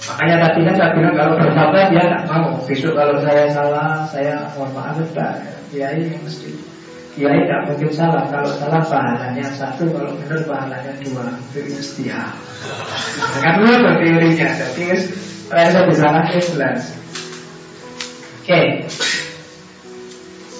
Makanya 0.00 0.36
tadi 0.48 0.60
kan 0.64 0.74
saya 0.80 0.90
bilang 0.96 1.14
kalau 1.16 1.34
berfatwa 1.36 1.80
dia 1.92 2.02
nggak 2.08 2.24
mau. 2.24 2.48
Besok 2.64 2.92
kalau 2.96 3.16
saya 3.20 3.44
salah, 3.52 4.08
saya 4.08 4.34
mohon 4.56 4.72
maaf 4.72 4.96
sudah. 4.96 5.36
Kiai 5.70 6.08
mesti 6.24 6.50
Kiai 7.14 7.42
tidak 7.44 7.60
mungkin 7.68 7.90
salah. 7.92 8.24
Kalau 8.32 8.50
salah 8.56 8.80
pahalanya 8.80 9.44
satu, 9.52 9.92
kalau 9.92 10.16
benar 10.16 10.40
pahalanya 10.48 10.92
dua. 11.04 11.26
Itu 11.52 11.60
istiah. 11.68 12.32
Kan 13.44 13.60
lu 13.60 13.76
teorinya. 13.76 14.48
Jadi 14.56 14.84
saya 15.50 15.84
bisa 15.84 16.06
ngasih 16.06 16.42
jelas. 16.54 16.80
Oke. 18.40 18.88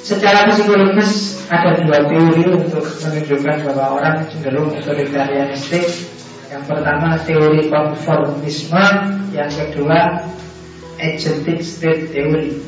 Secara 0.05 0.51
psikologis 0.51 1.39
ada 1.49 1.81
dua 1.81 2.03
teori 2.11 2.45
untuk 2.51 2.83
menunjukkan 2.83 3.57
bahwa 3.71 3.87
orang 4.03 4.27
cenderung 4.29 4.75
otoritarianistik. 4.75 5.87
Yang 6.51 6.63
pertama 6.67 7.15
teori 7.23 7.71
konformisme, 7.71 8.87
yang 9.31 9.51
kedua 9.55 10.27
agentic 10.99 11.63
state 11.63 12.11
theory. 12.11 12.59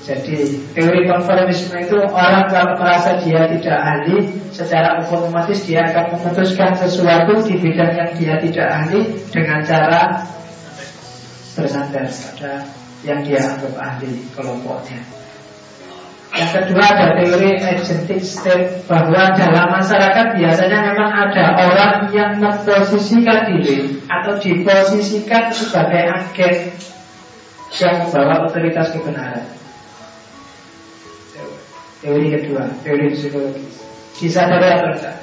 Jadi 0.00 0.64
teori 0.72 1.04
konformisme 1.04 1.76
itu 1.84 2.00
orang 2.00 2.48
kalau 2.48 2.72
merasa 2.80 3.20
dia 3.20 3.44
tidak 3.46 3.78
ahli 3.78 4.32
Secara 4.50 4.96
otomatis 5.06 5.62
dia 5.68 5.86
akan 5.86 6.16
memutuskan 6.18 6.72
sesuatu 6.72 7.44
di 7.44 7.54
bidang 7.60 7.92
yang 7.94 8.10
dia 8.16 8.34
tidak 8.40 8.66
ahli 8.74 9.06
Dengan 9.28 9.60
cara 9.60 10.24
bersandar 11.52 12.08
pada 12.08 12.64
yang 13.04 13.20
dia 13.24 13.40
anggap 13.44 13.74
ahli 13.76 14.24
kelompoknya 14.32 15.00
kedua 16.50 16.84
ada 16.84 17.06
teori 17.16 17.58
agentic 17.58 18.22
state 18.22 18.84
bahwa 18.90 19.34
dalam 19.38 19.70
masyarakat 19.70 20.26
biasanya 20.36 20.78
memang 20.90 21.10
ada 21.10 21.44
orang 21.64 21.94
yang 22.10 22.36
memposisikan 22.42 23.50
diri 23.50 24.02
atau 24.10 24.36
diposisikan 24.42 25.54
sebagai 25.54 26.02
agen 26.10 26.54
yang 27.78 27.94
membawa 28.02 28.50
otoritas 28.50 28.90
kebenaran. 28.90 29.46
Teori 32.02 32.26
kedua, 32.34 32.64
teori 32.82 33.14
psikologi. 33.14 33.64
Disadari 34.18 34.68
atau 34.68 34.90
enggak? 34.92 35.16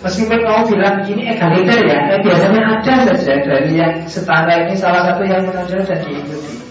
Meskipun 0.00 0.40
kamu 0.40 0.62
bilang 0.72 0.96
ini 1.04 1.28
egaliter 1.28 1.80
ya, 1.84 2.08
tapi 2.08 2.24
biasanya 2.24 2.60
ada 2.80 2.94
saja 3.20 3.34
dari 3.44 3.76
yang 3.76 4.00
setara 4.08 4.64
ini 4.64 4.72
salah 4.72 5.12
satu 5.12 5.28
yang 5.28 5.44
menonjol 5.44 5.84
dan 5.84 6.00
diikuti. 6.00 6.69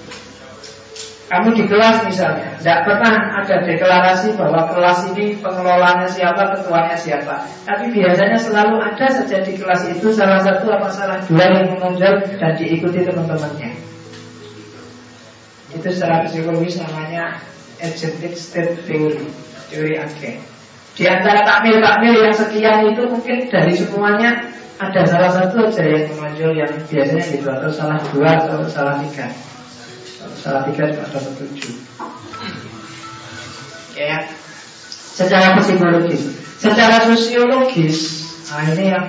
Kamu 1.29 1.53
di 1.53 1.69
kelas 1.69 2.09
misalnya, 2.09 2.57
tidak 2.57 2.89
pernah 2.89 3.37
ada 3.37 3.61
deklarasi 3.61 4.33
bahwa 4.33 4.65
kelas 4.73 5.13
ini 5.13 5.37
pengelolanya 5.37 6.09
siapa, 6.09 6.57
ketuanya 6.57 6.97
siapa. 6.97 7.45
Tapi 7.69 7.93
biasanya 7.93 8.33
selalu 8.33 8.81
ada 8.81 9.05
saja 9.13 9.37
di 9.45 9.53
kelas 9.53 9.93
itu 9.93 10.09
salah 10.09 10.41
satu 10.41 10.73
apa 10.73 10.89
salah 10.89 11.21
dua 11.29 11.45
yang 11.53 11.77
menonjol 11.77 12.25
dan 12.33 12.57
diikuti 12.57 13.05
teman-temannya. 13.05 13.77
Itu 15.69 15.85
secara 15.93 16.25
psikologis 16.25 16.81
namanya 16.81 17.37
agentic 17.77 18.33
state 18.33 18.81
theory, 18.89 19.29
teori 19.69 20.01
agen. 20.01 20.41
Di 20.97 21.05
antara 21.05 21.45
takmir-takmir 21.45 22.25
yang 22.25 22.33
sekian 22.33 22.89
itu 22.89 23.05
mungkin 23.05 23.45
dari 23.53 23.77
semuanya 23.77 24.49
ada 24.81 25.05
salah 25.05 25.29
satu 25.29 25.69
aja 25.69 25.85
yang 25.85 26.09
menonjol 26.09 26.57
yang 26.57 26.73
biasanya 26.89 27.21
gitu 27.21 27.47
atau 27.53 27.69
salah 27.69 28.01
dua 28.09 28.33
atau 28.33 28.65
salah 28.65 28.97
tiga. 29.05 29.29
Salah 30.39 30.63
tiga 30.71 30.95
dapat 30.95 31.23
tujuh. 31.37 31.73
Ya, 33.99 34.23
secara 35.13 35.59
psikologis, 35.59 36.23
secara 36.55 37.03
sosiologis, 37.03 37.97
nah 38.47 38.63
ini 38.71 38.85
yang 38.95 39.07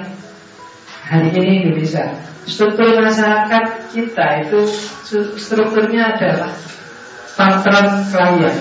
hari 1.06 1.30
ini 1.30 1.70
Indonesia 1.70 2.18
struktur 2.50 2.98
masyarakat 2.98 3.94
kita 3.94 4.26
itu 4.42 4.58
strukturnya 5.38 6.18
adalah 6.18 6.50
patron 7.38 7.86
klien 8.10 8.56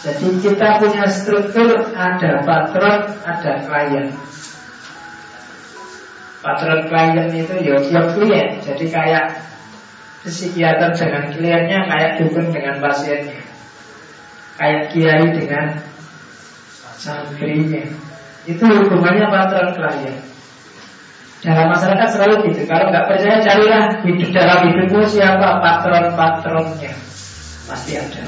jadi 0.00 0.28
kita 0.40 0.80
punya 0.80 1.04
struktur 1.12 1.92
ada 1.92 2.40
patron, 2.40 3.00
ada 3.20 3.52
klien. 3.60 4.08
Patron 6.40 6.80
klien 6.88 7.28
itu 7.36 7.54
ya 7.60 7.76
ya 7.84 8.02
klien. 8.08 8.48
Jadi 8.64 8.84
kayak 8.88 9.36
psikiater 10.24 10.92
dengan 10.92 11.32
kliennya 11.32 11.80
kayak 11.88 12.10
dukun 12.20 12.52
dengan 12.52 12.76
pasiennya. 12.82 13.40
Kayak 14.60 14.92
kiai 14.92 15.26
dengan 15.32 15.66
santrinya. 17.00 17.84
Itu 18.44 18.64
hubungannya 18.64 19.26
patron 19.32 19.72
klien. 19.72 20.16
Dalam 21.40 21.72
masyarakat 21.72 22.08
selalu 22.12 22.52
gitu. 22.52 22.68
Kalau 22.68 22.92
nggak 22.92 23.08
percaya 23.08 23.40
carilah 23.40 23.84
hidup 24.04 24.30
dalam 24.36 24.58
hidupmu 24.68 25.00
siapa 25.08 25.64
patron-patronnya. 25.64 26.92
Pasti 27.64 27.96
ada. 27.96 28.24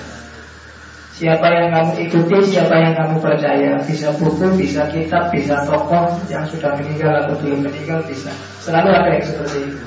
Siapa 1.13 1.45
yang 1.45 1.69
kamu 1.77 2.09
ikuti, 2.09 2.37
siapa 2.41 2.73
yang 2.73 2.97
kamu 2.97 3.21
percaya 3.21 3.77
Bisa 3.85 4.11
buku, 4.17 4.49
bisa 4.57 4.89
kitab, 4.89 5.29
bisa 5.29 5.61
tokoh 5.69 6.09
Yang 6.27 6.57
sudah 6.57 6.73
meninggal 6.73 7.13
atau 7.21 7.37
belum 7.37 7.69
meninggal 7.69 8.01
bisa 8.09 8.33
Selalu 8.65 8.91
ada 8.91 9.11
yang 9.13 9.23
seperti 9.23 9.71
itu 9.71 9.85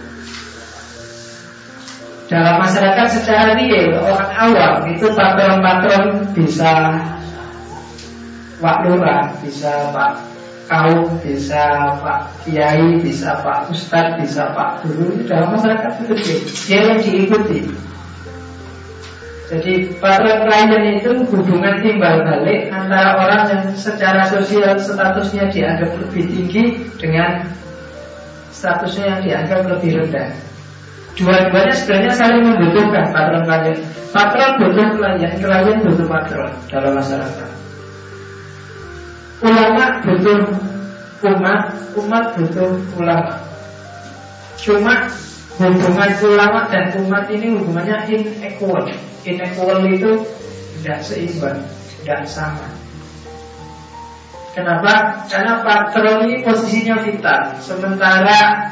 Dalam 2.25 2.57
masyarakat 2.57 3.07
secara 3.21 3.53
real 3.53 4.01
Orang 4.01 4.31
awam 4.33 4.89
itu 4.89 5.05
patron-patron 5.13 6.25
bisa 6.33 6.71
Pak 8.55 8.77
Lurah, 8.87 9.29
bisa 9.43 9.93
Pak 9.93 10.11
kaum, 10.65 11.21
bisa 11.21 11.93
Pak 12.01 12.33
Kiai, 12.41 12.97
bisa 12.97 13.37
Pak 13.45 13.69
Ustadz, 13.69 14.17
bisa 14.17 14.49
Pak 14.57 14.81
Guru 14.81 15.21
Dalam 15.29 15.53
masyarakat 15.53 15.91
itu 16.01 16.13
dia 16.65 16.79
yang 16.89 16.99
diikuti 17.03 17.59
jadi 19.45 19.93
para 20.01 20.41
klien 20.41 20.97
itu 20.97 21.21
hubungan 21.29 21.77
timbal 21.85 22.25
balik 22.25 22.65
antara 22.73 23.13
orang 23.13 23.41
yang 23.53 23.63
secara 23.77 24.25
sosial 24.25 24.73
statusnya 24.73 25.53
dianggap 25.53 25.93
lebih 26.01 26.25
tinggi 26.33 26.63
dengan 26.97 27.45
statusnya 28.49 29.05
yang 29.05 29.21
dianggap 29.21 29.69
lebih 29.69 30.01
rendah. 30.01 30.33
Dua-duanya 31.15 31.71
sebenarnya 31.71 32.11
saling 32.11 32.43
membutuhkan 32.43 33.07
patron 33.15 33.47
klien. 33.47 33.79
Patron 34.11 34.51
butuh 34.59 34.87
klien, 34.99 35.31
klien 35.39 35.77
butuh 35.79 36.07
patron 36.11 36.51
dalam 36.67 36.91
masyarakat. 36.91 37.49
Ulama 39.39 39.85
butuh 40.03 40.39
umat, 41.23 41.61
umat 41.95 42.25
butuh 42.35 42.71
ulama. 42.99 43.35
Cuma 44.59 45.07
hubungan 45.55 46.11
ulama 46.19 46.67
dan 46.67 46.91
umat 46.99 47.31
ini 47.31 47.47
hubungannya 47.55 48.11
inequal 48.11 48.83
inequal 49.23 49.79
itu 49.87 50.19
tidak 50.83 50.99
seimbang, 50.99 51.63
tidak 52.03 52.27
sama. 52.27 52.67
Kenapa? 54.51 55.23
Karena 55.31 55.63
patron 55.63 56.27
ini 56.27 56.43
posisinya 56.43 56.99
vital, 57.03 57.55
sementara 57.63 58.67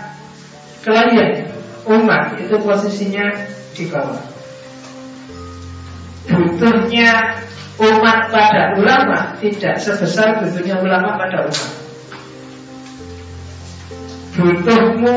klien 0.84 1.53
umat 1.88 2.40
itu 2.40 2.56
posisinya 2.60 3.26
di 3.76 3.84
bawah. 3.90 4.24
Butuhnya 6.24 7.42
umat 7.78 8.20
pada 8.32 8.78
ulama 8.80 9.36
tidak 9.44 9.76
sebesar 9.82 10.40
butuhnya 10.40 10.80
ulama 10.80 11.20
pada 11.20 11.50
umat. 11.50 11.72
Butuhmu 14.34 15.16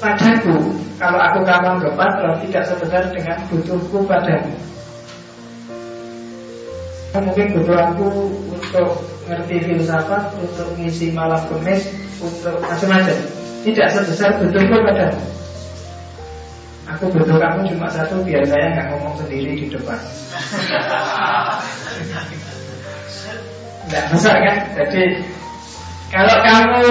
padaku 0.00 0.56
kalau 0.96 1.20
aku 1.20 1.40
kamu 1.44 1.70
ke 1.82 1.88
patron 1.92 2.34
tidak 2.48 2.62
sebesar 2.64 3.02
dengan 3.12 3.36
butuhku 3.52 4.06
padamu 4.08 4.56
mungkin 7.20 7.46
butuh 7.56 7.78
aku 7.92 8.08
untuk 8.52 8.90
ngerti 9.28 9.56
filsafat, 9.64 10.36
untuk 10.36 10.68
ngisi 10.76 11.12
malam 11.16 11.40
kemis, 11.48 11.88
untuk 12.20 12.60
macam-macam. 12.60 13.16
Tidak 13.64 13.88
sebesar 13.90 14.30
butuhku 14.40 14.76
padamu. 14.84 15.20
Aku 16.86 17.10
butuh 17.10 17.38
kamu 17.42 17.66
cuma 17.74 17.90
satu 17.90 18.22
biar 18.22 18.46
saya 18.46 18.70
nggak 18.70 18.86
ngomong 18.94 19.18
sendiri 19.18 19.58
di 19.58 19.66
depan. 19.66 19.98
Nggak 23.90 24.04
besar 24.14 24.36
kan? 24.38 24.58
Jadi 24.78 25.02
kalau 26.14 26.36
kamu 26.46 26.82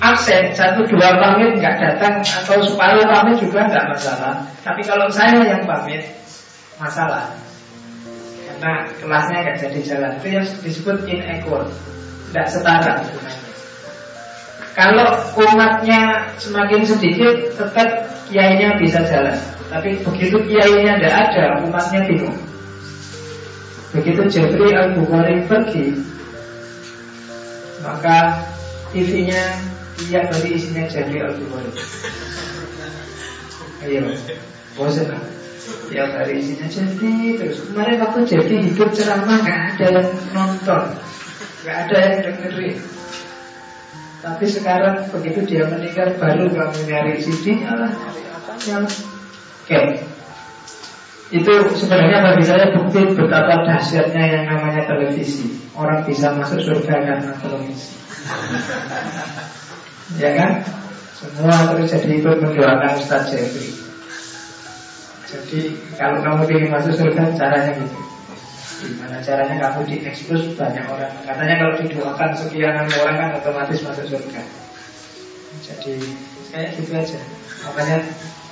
absen 0.00 0.48
satu 0.56 0.88
dua 0.88 1.20
pamit 1.20 1.60
nggak 1.60 1.76
datang 1.76 2.24
atau 2.24 2.64
separuh 2.64 3.04
pamit 3.04 3.36
juga 3.36 3.68
nggak 3.68 3.86
masalah. 3.92 4.48
Tapi 4.64 4.80
kalau 4.80 5.12
saya 5.12 5.44
yang 5.44 5.68
pamit 5.68 6.08
masalah 6.80 7.36
karena 8.54 8.86
kelasnya 8.96 9.38
nggak 9.44 9.58
jadi 9.60 9.80
jalan 9.84 10.12
itu 10.18 10.28
yang 10.30 10.46
disebut 10.64 10.96
inequal 11.04 11.68
tidak 12.30 12.46
setara 12.48 12.94
kalau 14.74 15.22
umatnya 15.38 16.34
semakin 16.36 16.82
sedikit 16.82 17.54
tetap 17.54 18.10
kiainya 18.26 18.74
bisa 18.82 19.06
jalan. 19.06 19.38
Tapi 19.70 20.02
begitu 20.02 20.36
kiainya 20.50 20.98
tidak 20.98 21.14
ada 21.30 21.44
umatnya 21.62 22.02
bingung. 22.10 22.38
Begitu 23.94 24.26
Jeffrey 24.26 24.74
Al 24.74 24.98
Bukhari 24.98 25.46
pergi 25.46 25.94
maka 27.84 28.42
TV-nya 28.90 29.60
iya 30.08 30.24
berarti 30.26 30.48
isinya 30.56 30.88
Jeffrey 30.88 31.20
Al 31.20 31.36
Bukhari 31.36 31.70
ayo 33.84 34.02
bosan 34.74 35.14
Tiap 35.64 36.10
hari 36.16 36.40
isinya 36.40 36.66
jadi 36.68 37.40
terus 37.40 37.60
Kemarin 37.70 38.00
waktu 38.02 38.20
jadi 38.24 38.54
hidup 38.68 38.90
ceramah 38.92 39.40
Gak 39.44 39.60
ada 39.76 39.86
yang 40.00 40.08
nonton. 40.32 40.84
Gak 41.64 41.76
ada 41.88 41.96
yang 41.96 42.16
dengerin 42.24 42.76
Tapi 44.24 44.44
sekarang 44.48 45.04
begitu 45.12 45.44
dia 45.44 45.68
meninggal 45.68 46.16
Baru 46.16 46.48
kamu 46.48 46.80
nyari 46.88 47.20
CD-nya 47.20 47.76
lah 47.76 47.92
Nyari 47.92 48.22
apanya 48.32 48.76
Oke 48.88 49.68
okay. 49.68 49.84
Itu 51.28 51.52
sebenarnya 51.76 52.24
bagi 52.32 52.44
saya 52.48 52.72
bukti 52.72 53.04
betapa 53.12 53.68
dahsyatnya 53.68 54.24
yang 54.24 54.44
namanya 54.48 54.88
televisi 54.88 55.60
Orang 55.76 56.08
bisa 56.08 56.32
masuk 56.32 56.64
surga 56.64 56.94
karena 57.04 57.32
televisi 57.36 58.00
Ya 60.24 60.30
kan? 60.32 60.64
Semua 61.20 61.72
terus 61.72 61.92
jadi 61.92 62.20
ikut 62.24 62.40
mendoakan 62.40 62.96
Ustaz 62.96 63.28
Jeffrey 63.28 63.84
jadi 65.34 65.60
kalau 65.98 66.22
kamu 66.22 66.42
ingin 66.46 66.70
masuk 66.70 66.94
surga 66.94 67.34
caranya 67.34 67.74
gitu. 67.74 67.98
Gimana 68.84 69.16
caranya 69.24 69.56
kamu 69.56 69.80
diekspos 69.88 70.52
banyak 70.60 70.84
orang. 70.84 71.12
Katanya 71.24 71.54
kalau 71.56 71.74
didoakan 71.80 72.30
sekian 72.36 72.84
orang 72.84 73.16
kan 73.16 73.30
otomatis 73.40 73.80
masuk 73.80 74.04
surga. 74.12 74.42
Jadi 75.64 75.96
kayak 76.52 76.76
gitu 76.76 76.92
aja. 76.92 77.20
Makanya 77.64 77.96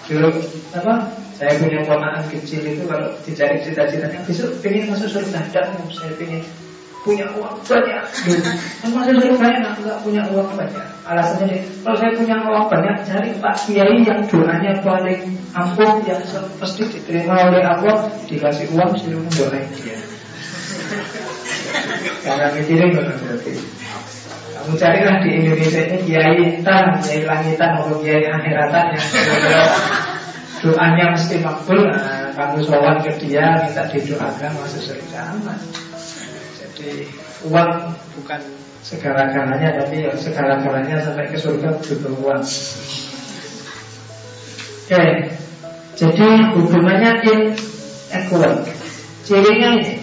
dulu 0.09 0.29
apa? 0.73 0.95
Saya 1.37 1.59
punya 1.59 1.85
ponakan 1.85 2.25
kecil 2.33 2.65
itu 2.65 2.89
kalau 2.89 3.13
dicari 3.27 3.61
cita-citanya 3.61 4.25
besok 4.25 4.57
pengen 4.65 4.89
masuk 4.89 5.11
surga. 5.21 5.39
Tidak, 5.53 5.67
saya 5.93 6.13
pengen 6.17 6.41
punya 7.03 7.27
uang 7.35 7.59
banyak. 7.67 8.05
Kan 8.81 8.91
masuk 8.95 9.15
surga 9.21 9.47
enak, 9.61 9.75
nggak 9.83 9.99
punya 10.01 10.23
uang 10.33 10.51
banyak. 10.55 10.87
Alasannya 11.03 11.47
dia, 11.51 11.61
kalau 11.83 11.97
saya 11.99 12.13
punya 12.15 12.37
uang 12.47 12.67
banyak, 12.71 12.97
cari 13.05 13.29
Pak 13.43 13.57
Kiai 13.67 13.97
yang 14.07 14.23
doanya 14.31 14.73
paling 14.81 15.21
ampuh, 15.53 15.93
yang 16.07 16.23
pasti 16.63 16.83
diterima 16.89 17.51
oleh 17.51 17.63
Allah, 17.67 18.07
dikasih 18.31 18.71
uang, 18.79 18.91
suruh 18.95 19.19
mendoain 19.19 19.67
dia. 19.83 20.02
Karena 22.23 22.47
mikirin 22.55 22.91
benar 22.95 23.17
berarti. 23.19 23.53
Kamu 24.53 24.79
carilah 24.79 25.17
di 25.27 25.31
Indonesia 25.43 25.83
ini 25.91 25.99
kiai 26.07 26.39
intan, 26.39 27.03
kiai 27.03 27.27
langitan 27.27 27.83
atau 27.83 27.99
kiai 27.99 28.31
akhiratan 28.31 28.85
yang 28.95 29.07
doanya 30.63 31.05
mesti 31.19 31.43
makbul. 31.43 31.83
Nah, 31.83 32.31
kamu 32.31 32.63
sowan 32.63 33.03
ke 33.03 33.11
dia, 33.19 33.67
minta 33.67 33.83
didoakan 33.91 34.51
masuk 34.55 34.83
surga. 34.87 35.35
Jadi 36.63 37.11
uang 37.51 37.71
bukan 38.15 38.41
segala-galanya 38.83 39.83
tapi 39.83 40.07
ya 40.07 40.15
segala-galanya 40.15 41.03
sampai 41.03 41.27
ke 41.27 41.39
surga 41.39 41.75
butuh 41.83 42.15
uang. 42.23 42.43
Oke, 44.83 45.05
jadi 45.95 46.29
hubungannya 46.55 47.11
in 47.27 47.41
equal. 48.11 48.67
Cirinya 49.23 49.79
ini 49.79 50.02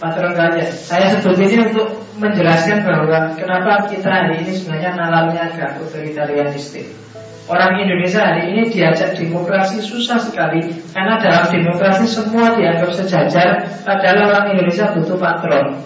Patron 0.00 0.32
klien 0.32 0.72
Saya 0.72 1.20
sebut 1.20 1.36
ini 1.36 1.68
untuk 1.68 2.00
menjelaskan 2.16 2.82
bahwa 2.88 3.36
Kenapa 3.36 3.84
kita 3.92 4.08
hari 4.08 4.40
ini 4.40 4.52
sebenarnya 4.56 4.96
nalarnya 4.96 5.52
agak 5.52 5.84
otoritarianistik 5.84 6.88
Orang 7.46 7.76
Indonesia 7.76 8.24
hari 8.24 8.56
ini 8.56 8.72
diajak 8.72 9.12
demokrasi 9.14 9.84
susah 9.84 10.16
sekali 10.16 10.72
Karena 10.96 11.20
dalam 11.20 11.52
demokrasi 11.52 12.08
semua 12.08 12.56
dianggap 12.56 12.90
sejajar 12.96 13.68
Padahal 13.84 14.32
orang 14.32 14.56
Indonesia 14.56 14.88
butuh 14.96 15.20
patron 15.20 15.84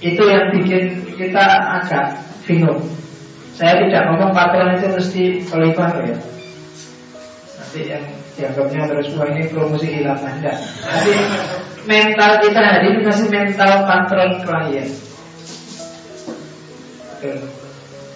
Itu 0.00 0.24
yang 0.24 0.54
bikin 0.56 1.08
kita 1.18 1.44
agak 1.82 2.28
bingung. 2.48 2.80
Saya 3.58 3.84
tidak 3.84 4.02
ngomong 4.08 4.32
patron 4.32 4.72
itu 4.78 4.86
mesti 4.88 5.22
khalifah 5.44 5.90
ya. 6.06 6.16
Nanti 7.58 7.80
yang 7.90 8.04
dianggapnya 8.38 8.86
terus 8.88 9.12
wah 9.18 9.28
ini 9.28 9.50
promosi 9.52 9.98
hilang. 9.98 10.22
Anda 10.22 10.54
tapi 10.56 11.12
mental 11.86 12.30
kita 12.42 12.60
hari 12.60 12.86
ini 12.96 13.00
masih 13.06 13.26
mental 13.30 13.86
patron 13.86 14.30
klien 14.42 14.88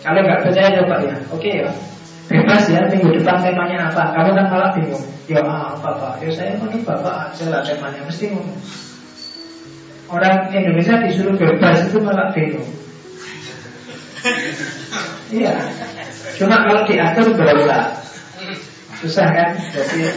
kalau 0.02 0.18
nggak 0.22 0.42
percaya 0.42 0.68
coba 0.82 0.96
ya. 1.02 1.14
Oke 1.30 1.50
ya. 1.62 1.70
Bebas 2.26 2.64
ya 2.70 2.80
minggu 2.90 3.14
depan 3.18 3.38
temanya 3.38 3.90
apa. 3.90 4.14
Kamu 4.14 4.30
kan 4.34 4.46
malah 4.50 4.70
bingung. 4.74 5.04
Ya 5.30 5.42
apa 5.46 5.90
pak? 5.94 6.12
Ya 6.22 6.30
saya 6.34 6.58
mau 6.58 6.70
bapak 6.70 7.30
aja 7.30 7.44
lah 7.50 7.62
temanya 7.62 8.02
mesti 8.06 8.34
ngomong. 8.34 8.58
Orang 10.10 10.50
Indonesia 10.50 10.98
disuruh 11.06 11.38
bebas 11.38 11.86
itu 11.86 11.98
malah 12.02 12.34
bingung. 12.34 12.66
Iya. 15.30 15.54
Cuma 16.38 16.62
kalau 16.66 16.82
diatur 16.86 17.26
berulang 17.34 17.90
susah 19.02 19.28
kan? 19.34 19.50
Jadi 19.74 20.10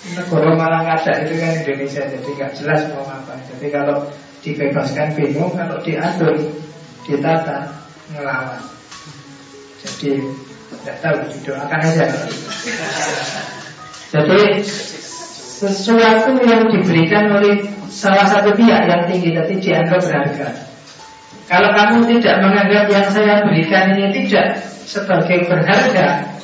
negara 0.00 0.56
malah 0.56 0.82
ada 0.96 1.12
itu 1.22 1.36
kan 1.36 1.52
Indonesia 1.60 2.02
jadi 2.08 2.30
nggak 2.32 2.52
jelas 2.56 2.80
mau 2.96 3.04
apa 3.04 3.36
jadi 3.36 3.66
kalau 3.68 4.08
dibebaskan 4.40 5.12
bingung 5.12 5.52
kalau 5.52 5.76
diatur 5.84 6.34
ditata 7.04 7.80
ngelawan. 8.12 8.62
Jadi 9.80 10.12
tidak 10.70 10.96
tahu 11.00 11.16
didoakan 11.28 11.80
aja. 11.82 12.06
Jadi 14.10 14.40
sesuatu 15.60 16.30
yang 16.42 16.62
diberikan 16.72 17.30
oleh 17.30 17.60
salah 17.92 18.26
satu 18.26 18.56
pihak 18.56 18.88
yang 18.88 19.02
tinggi 19.06 19.36
tapi 19.36 19.54
dianggap 19.60 20.00
berharga. 20.00 20.48
Kalau 21.50 21.70
kamu 21.74 21.98
tidak 22.16 22.36
menganggap 22.46 22.86
yang 22.86 23.06
saya 23.10 23.42
berikan 23.42 23.98
ini 23.98 24.06
tidak 24.14 24.62
sebagai 24.86 25.50
berharga 25.50 26.38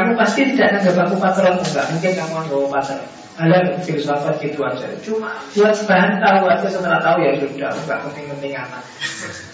kamu 0.00 0.12
pasti 0.16 0.40
tidak 0.56 0.80
anggap 0.80 0.96
aku 1.04 1.16
patron 1.20 1.60
Enggak 1.60 1.86
mungkin 1.92 2.12
kamu 2.16 2.34
anggap 2.40 2.68
patron 2.72 3.02
Ada 3.40 3.58
filsafat 3.84 4.36
gitu 4.40 4.60
aja? 4.64 4.88
Cuma 5.00 5.32
buat 5.56 5.76
bahan 5.88 6.20
tahu 6.20 6.40
aja 6.44 6.68
setelah 6.68 7.00
tahu 7.00 7.24
ya 7.24 7.32
sudah. 7.40 7.72
Enggak 7.72 7.98
penting-penting 8.04 8.52
amat. 8.52 8.84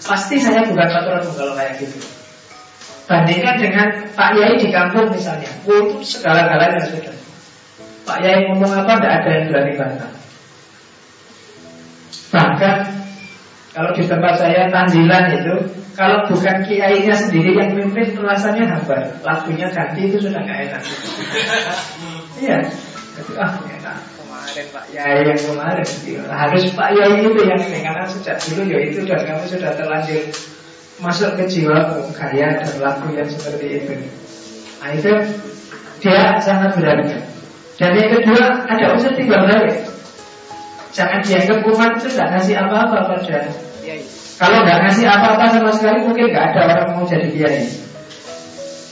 Pasti 0.03 0.35
saya 0.43 0.67
bukan 0.67 0.87
patron 0.91 1.23
kalau 1.35 1.53
kayak 1.55 1.79
gitu. 1.79 1.99
Bandingkan 3.07 3.55
dengan 3.63 3.87
Pak 4.11 4.35
Yai 4.35 4.59
di 4.59 4.67
kampung 4.75 5.07
misalnya. 5.07 5.47
Itu 5.63 6.03
segala-galanya 6.03 6.83
sudah. 6.83 7.15
Pak 8.03 8.19
Yai 8.19 8.51
ngomong 8.51 8.71
apa 8.75 8.91
tidak 8.99 9.13
ada 9.23 9.29
yang 9.31 9.45
berani 9.51 9.73
bantah. 9.79 10.11
Bahkan 12.27 12.77
kalau 13.77 13.93
di 13.93 14.09
tempat 14.09 14.33
saya 14.41 14.73
tandilan 14.73 15.37
itu 15.37 15.55
Kalau 15.93 16.25
bukan 16.25 16.65
kiainya 16.65 17.13
sendiri 17.13 17.53
yang 17.53 17.77
mimpin 17.77 18.17
Rasanya 18.17 18.73
hambar 18.73 19.21
Lagunya 19.21 19.69
ganti 19.69 20.09
itu 20.09 20.17
sudah 20.17 20.41
nggak 20.41 20.59
enak. 20.65 20.81
Iya. 22.41 22.57
Ah 23.37 23.53
enak. 23.69 23.97
Kemarin 24.17 24.65
Pak 24.73 24.85
Yai. 24.89 25.29
Yang 25.29 25.41
kemarin. 25.53 25.87
Harus 26.25 26.63
Pak 26.73 26.89
Yai 26.97 27.21
itu 27.21 27.39
yang 27.45 27.61
ini 27.61 27.79
Karena 27.85 28.03
sejak 28.09 28.37
dulu 28.49 28.61
ya 28.65 28.77
itu 28.81 28.99
Dan 29.05 29.21
kamu 29.21 29.45
sudah 29.45 29.71
terlanjur 29.77 30.25
Masuk 30.97 31.37
ke 31.37 31.45
jiwa 31.45 32.01
Gaya 32.17 32.57
dan 32.57 32.73
lagu 32.81 33.05
yang 33.13 33.29
seperti 33.29 33.85
itu. 33.85 33.93
Nah 34.81 34.89
itu 34.89 35.13
Dia 36.01 36.41
sangat 36.41 36.73
berharga. 36.81 37.21
Dan 37.77 37.91
yang 37.93 38.09
kedua 38.09 38.65
Ada 38.65 38.97
unsur 38.97 39.13
tiga 39.13 39.45
balik 39.45 39.96
Jangan 40.97 41.21
dianggap 41.21 41.61
umat 41.61 41.91
itu 42.01 42.07
tidak 42.09 42.27
ngasih 42.33 42.55
apa-apa 42.57 42.97
pada 43.05 43.37
kalau 44.37 44.57
nggak 44.61 44.79
ngasih 44.85 45.05
apa-apa 45.09 45.45
sama 45.49 45.71
sekali 45.73 46.05
mungkin 46.05 46.29
nggak 46.29 46.45
ada 46.53 46.61
orang 46.69 46.89
mau 46.93 47.05
jadi 47.09 47.29
kiai. 47.33 47.65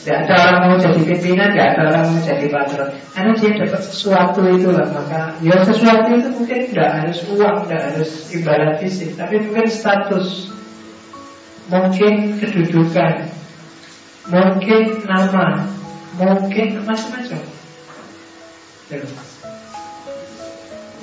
Nggak 0.06 0.18
ada 0.26 0.36
orang 0.42 0.62
mau 0.70 0.78
jadi 0.82 1.02
pimpinan, 1.06 1.50
nggak 1.54 1.70
ada 1.70 1.82
orang 1.90 2.06
mau 2.10 2.22
jadi 2.22 2.46
patron. 2.50 2.90
Karena 3.14 3.32
dia 3.38 3.52
dapat 3.62 3.82
sesuatu 3.86 4.42
itulah 4.50 4.88
maka 4.90 5.38
ya 5.46 5.56
sesuatu 5.62 6.10
itu 6.18 6.30
mungkin 6.34 6.60
nggak 6.74 6.90
harus 6.98 7.18
uang, 7.30 7.58
nggak 7.70 7.82
harus 7.94 8.10
ibarat 8.34 8.74
fisik, 8.82 9.14
tapi 9.18 9.42
mungkin 9.46 9.70
status, 9.70 10.50
mungkin 11.70 12.14
kedudukan, 12.42 13.14
mungkin 14.30 14.82
nama, 15.06 15.70
mungkin 16.18 16.68
macam-macam. 16.86 17.42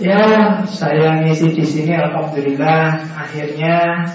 Ya, 0.00 0.24
saya 0.72 1.20
ngisi 1.20 1.52
di 1.52 1.64
sini, 1.68 1.92
alhamdulillah 1.92 3.12
akhirnya 3.12 4.08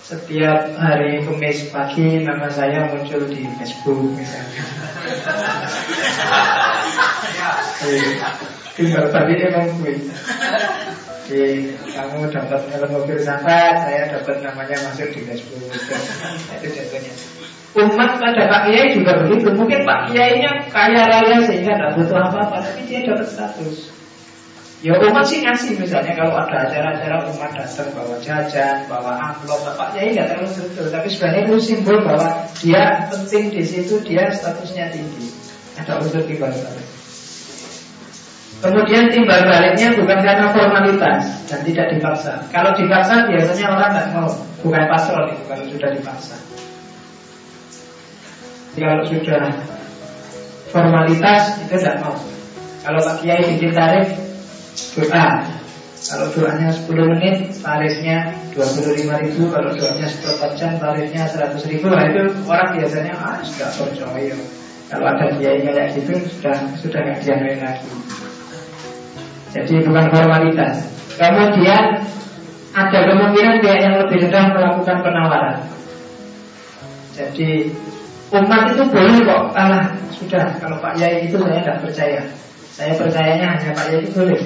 setiap 0.00 0.72
hari 0.80 1.20
Kamis 1.20 1.68
pagi 1.68 2.24
nama 2.24 2.48
saya 2.48 2.88
muncul 2.88 3.28
di 3.28 3.44
Facebook 3.60 4.16
misalnya. 4.16 4.64
Tinggal 8.72 9.12
tadi 9.12 9.34
emang 9.52 9.68
gue. 9.84 9.94
Oke, 11.12 11.44
kamu 11.92 12.32
dapat 12.32 12.80
mobil 12.88 13.20
sampai 13.20 13.76
saya 13.84 14.08
dapat 14.16 14.40
namanya 14.40 14.80
masuk 14.88 15.12
di 15.12 15.20
Facebook. 15.28 15.60
Itu 16.56 16.68
contohnya. 16.72 17.12
Umat 17.70 18.18
pada 18.18 18.42
Pak 18.50 18.62
Kiai 18.66 18.96
juga 18.96 19.12
begitu. 19.22 19.52
Mungkin 19.54 19.86
Pak 19.86 20.10
Kiainya 20.10 20.66
kaya 20.72 21.06
raya 21.06 21.38
sehingga 21.44 21.76
tidak 21.76 21.94
butuh 22.00 22.18
apa-apa, 22.18 22.64
tapi 22.64 22.82
dia 22.88 23.06
dapat 23.06 23.28
status. 23.30 23.99
Ya 24.80 24.96
umat 24.96 25.28
sih 25.28 25.44
ngasih 25.44 25.76
misalnya 25.76 26.16
kalau 26.16 26.40
ada 26.40 26.64
acara-acara 26.64 27.28
umat 27.28 27.52
datang 27.52 27.92
bawa 27.92 28.16
jajan, 28.16 28.88
bawa 28.88 29.12
amplop, 29.12 29.60
bapaknya 29.60 30.00
ini 30.08 30.10
nggak 30.16 30.28
terlalu 30.32 30.48
betul, 30.56 30.86
tapi 30.88 31.06
sebenarnya 31.12 31.42
itu 31.44 31.56
simbol 31.60 31.98
bahwa 32.00 32.48
dia 32.64 33.04
penting 33.12 33.52
di 33.52 33.60
situ, 33.60 34.00
dia 34.00 34.32
statusnya 34.32 34.88
tinggi. 34.88 35.28
Ada 35.76 36.00
unsur 36.00 36.24
timbal 36.24 36.48
balik. 36.48 36.88
Kemudian 38.60 39.04
timbal 39.12 39.40
baliknya 39.44 39.88
bukan 40.00 40.18
karena 40.24 40.46
formalitas 40.48 41.28
dan 41.44 41.60
tidak 41.60 41.86
dipaksa. 41.92 42.32
Kalau 42.48 42.72
dipaksa 42.72 43.28
biasanya 43.28 43.66
orang 43.76 43.90
nggak 43.92 44.08
mau, 44.16 44.32
bukan 44.64 44.84
pasrah 44.88 45.28
itu 45.28 45.44
kalau 45.44 45.64
sudah 45.68 45.90
dipaksa. 45.92 46.36
Kalau 48.80 49.04
sudah 49.04 49.44
formalitas 50.72 51.42
itu 51.68 51.76
tidak 51.76 52.00
mau. 52.00 52.16
Kalau 52.80 53.00
Pak 53.04 53.20
Kiai 53.20 53.44
bikin 53.44 53.76
tarif 53.76 54.29
doa. 54.96 55.26
Kalau 56.00 56.26
doanya 56.32 56.72
10 56.72 57.12
menit 57.12 57.36
tarifnya 57.60 58.32
25 58.56 59.20
ribu. 59.20 59.42
Kalau 59.52 59.70
doanya 59.76 60.06
10 60.08 60.58
jam 60.58 60.72
tarifnya 60.80 61.22
100 61.28 61.70
ribu. 61.70 61.86
Nah 61.92 62.08
itu 62.08 62.22
orang 62.48 62.70
biasanya 62.74 63.12
ah 63.20 63.38
sudah 63.44 63.68
percaya. 63.68 64.36
Kalau 64.90 65.06
ada 65.06 65.26
kiai 65.38 65.62
kayak 65.62 65.94
gitu 65.94 66.18
sudah 66.34 66.56
sudah 66.80 67.00
nggak 67.04 67.20
dianuin 67.22 67.60
lagi. 67.62 67.90
Jadi 69.54 69.74
bukan 69.86 70.06
formalitas. 70.10 70.74
Kemudian 71.14 71.84
ada 72.70 72.98
kemungkinan 73.02 73.60
pihak 73.62 73.78
yang 73.82 73.94
lebih 74.02 74.18
rendah 74.26 74.46
melakukan 74.56 74.98
penawaran. 75.02 75.58
Jadi 77.14 77.70
umat 78.34 78.62
itu 78.72 78.82
boleh 78.88 79.16
kok. 79.26 79.42
Alah 79.52 79.84
sudah. 80.16 80.58
Kalau 80.58 80.80
Pak 80.80 80.96
Yai 80.96 81.28
itu 81.28 81.36
saya 81.38 81.60
tidak 81.60 81.78
percaya 81.82 82.20
Saya 82.80 82.96
percayanya 82.96 83.60
hanya 83.60 83.76
Pak 83.76 83.92
itu 83.92 84.08
boleh. 84.16 84.40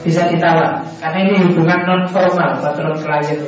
Bisa 0.00 0.32
ditawar. 0.32 0.88
Karena 1.04 1.18
ini 1.28 1.52
hubungan 1.52 1.84
non 1.84 2.02
formal 2.08 2.56
patron 2.64 2.96
klien. 2.96 3.44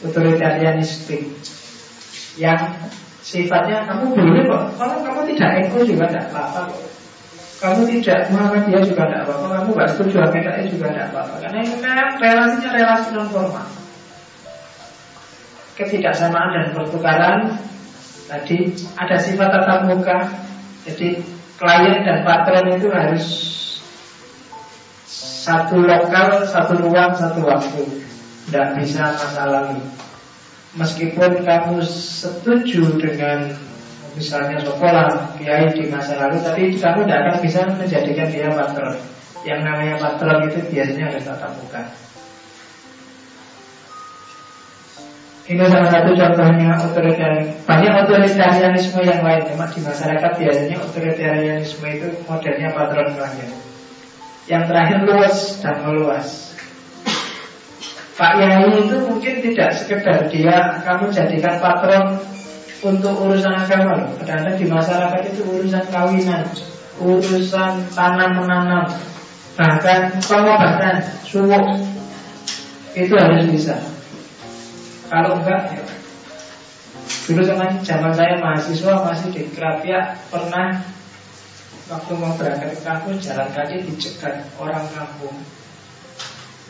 Itu 0.00 0.08
otoritarianistik 0.08 1.28
yang 2.40 2.56
sifatnya 3.20 3.84
kamu 3.84 4.16
boleh 4.16 4.48
kok. 4.48 4.62
Kalau 4.80 4.96
kamu 5.04 5.20
tidak 5.36 5.68
ego 5.68 5.84
juga 5.84 6.08
tidak 6.08 6.32
apa-apa 6.32 6.72
kamu 7.58 7.90
tidak 7.90 8.30
Muhammadiyah 8.30 8.86
juga 8.86 9.02
tidak 9.10 9.26
apa-apa. 9.26 9.46
Kamu 9.50 9.70
gak 9.74 9.90
setuju 9.90 10.22
juga 10.70 10.86
tidak 10.94 11.10
apa-apa. 11.10 11.42
Karena 11.42 11.58
ini 11.66 11.74
memang 11.82 12.14
relasinya 12.22 12.70
relasi 12.70 13.08
non 13.18 13.26
formal 13.34 13.66
ketidaksamaan 15.78 16.50
dan 16.50 16.66
pertukaran. 16.74 17.38
Tadi 18.26 18.76
ada 18.98 19.16
sifat 19.16 19.48
tatap 19.48 19.80
muka. 19.88 20.18
Jadi 20.84 21.22
klien 21.58 22.06
dan 22.06 22.22
patron 22.22 22.78
itu 22.78 22.86
harus 22.88 23.26
satu 25.42 25.82
lokal, 25.82 26.46
satu 26.46 26.78
ruang, 26.78 27.12
satu 27.18 27.42
waktu. 27.42 27.82
Tidak 28.48 28.80
bisa 28.80 29.12
masa 29.12 29.44
lalu 29.44 29.84
Meskipun 30.72 31.44
kamu 31.44 31.84
setuju 31.84 32.96
dengan 32.96 33.52
Misalnya 34.16 34.64
sekolah 34.64 35.36
Kiai 35.36 35.68
di 35.76 35.92
masa 35.92 36.16
lalu 36.16 36.40
Tapi 36.40 36.62
kamu 36.80 37.04
tidak 37.04 37.18
akan 37.28 37.36
bisa 37.44 37.60
menjadikan 37.76 38.28
dia 38.32 38.48
patron. 38.48 38.96
Yang 39.44 39.60
namanya 39.68 39.94
patron 40.00 40.48
itu 40.48 40.58
biasanya 40.72 41.12
ada 41.12 41.20
tatap 41.28 41.52
muka. 41.60 41.82
Ini 45.48 45.64
salah 45.64 45.88
satu 45.88 46.12
contohnya 46.12 46.76
otoritarian. 46.76 47.48
Banyak 47.64 47.92
otoritarianisme 48.04 49.00
yang 49.00 49.24
lain. 49.24 49.48
Memang 49.48 49.72
di 49.72 49.80
masyarakat 49.80 50.32
biasanya 50.36 50.76
otoritarianisme 50.76 51.88
itu 51.88 52.08
modelnya 52.28 52.68
patron 52.76 53.16
klien. 53.16 53.50
Yang 54.44 54.62
terakhir 54.68 54.98
luas 55.08 55.36
dan 55.64 55.76
meluas. 55.88 56.28
Pak 58.20 58.32
Yai 58.44 58.66
itu 58.76 58.96
mungkin 59.08 59.34
tidak 59.40 59.70
sekedar 59.72 60.28
dia 60.28 60.84
kamu 60.84 61.08
jadikan 61.16 61.56
patron 61.64 62.20
untuk 62.84 63.14
urusan 63.16 63.54
agama 63.56 64.04
loh. 64.04 64.10
Kadang-kadang 64.20 64.56
di 64.60 64.66
masyarakat 64.68 65.22
itu 65.32 65.40
urusan 65.48 65.84
kawinan, 65.88 66.44
urusan 67.00 67.72
tanam 67.96 68.42
menanam, 68.42 68.84
bahkan 69.56 70.12
pengobatan, 70.18 70.98
suwuk 71.24 71.78
itu 72.98 73.14
harus 73.16 73.48
bisa. 73.48 73.78
Kalau 75.08 75.40
enggak, 75.40 75.72
ya. 75.72 75.84
dulu 77.28 77.40
zaman 77.44 77.80
zaman 77.80 78.12
saya 78.12 78.36
mahasiswa 78.40 78.92
masih 79.04 79.28
di 79.32 79.42
Kerapia 79.52 80.20
pernah 80.28 80.84
waktu 81.88 82.12
mau 82.20 82.36
berangkat 82.36 82.76
ke 82.76 82.80
kampus 82.84 83.24
jalan 83.24 83.48
kaki 83.56 83.88
dicegat 83.88 84.44
orang 84.60 84.84
kampung. 84.92 85.36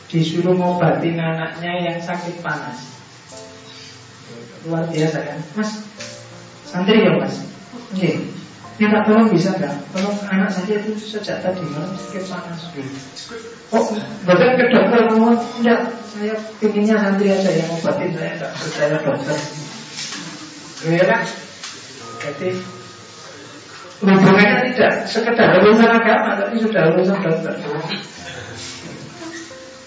Disuruh 0.09 0.55
ngobatin 0.55 1.19
anaknya 1.19 1.91
yang 1.91 1.99
sakit 1.99 2.39
panas. 2.39 2.95
Luar 4.67 4.87
biasa 4.87 5.19
kan? 5.21 5.39
Mas 5.59 5.71
Santri 6.63 7.03
ya 7.03 7.19
mas? 7.19 7.43
Oke 7.91 8.38
Minta 8.79 9.03
tolong 9.03 9.27
bisa 9.27 9.51
nggak? 9.59 9.75
Tolong 9.91 10.17
anak 10.31 10.55
saya 10.55 10.79
itu 10.79 10.95
sejak 10.95 11.43
tadi 11.43 11.67
malam 11.67 11.91
sedikit 11.99 12.31
panas 12.31 12.63
Oh, 13.75 13.85
bahkan 14.23 14.55
ke 14.55 14.65
dokter 14.71 15.03
ngomong 15.11 15.35
Enggak, 15.59 15.99
saya 16.07 16.35
pinginnya 16.63 16.95
santri 16.95 17.35
aja 17.35 17.51
yang 17.51 17.75
obatin 17.75 18.15
Saya 18.15 18.31
enggak 18.39 18.53
percaya 18.55 18.97
dokter 19.03 19.39
Ya 20.87 21.03
kan? 21.11 21.23
Jadi 22.23 22.49
Hubungannya 23.99 24.71
tidak 24.71 24.93
sekedar 25.11 25.59
urusan 25.59 25.91
agama 25.91 26.39
Tapi 26.39 26.55
sudah 26.63 26.83
urusan 26.95 27.19
dokter 27.19 27.55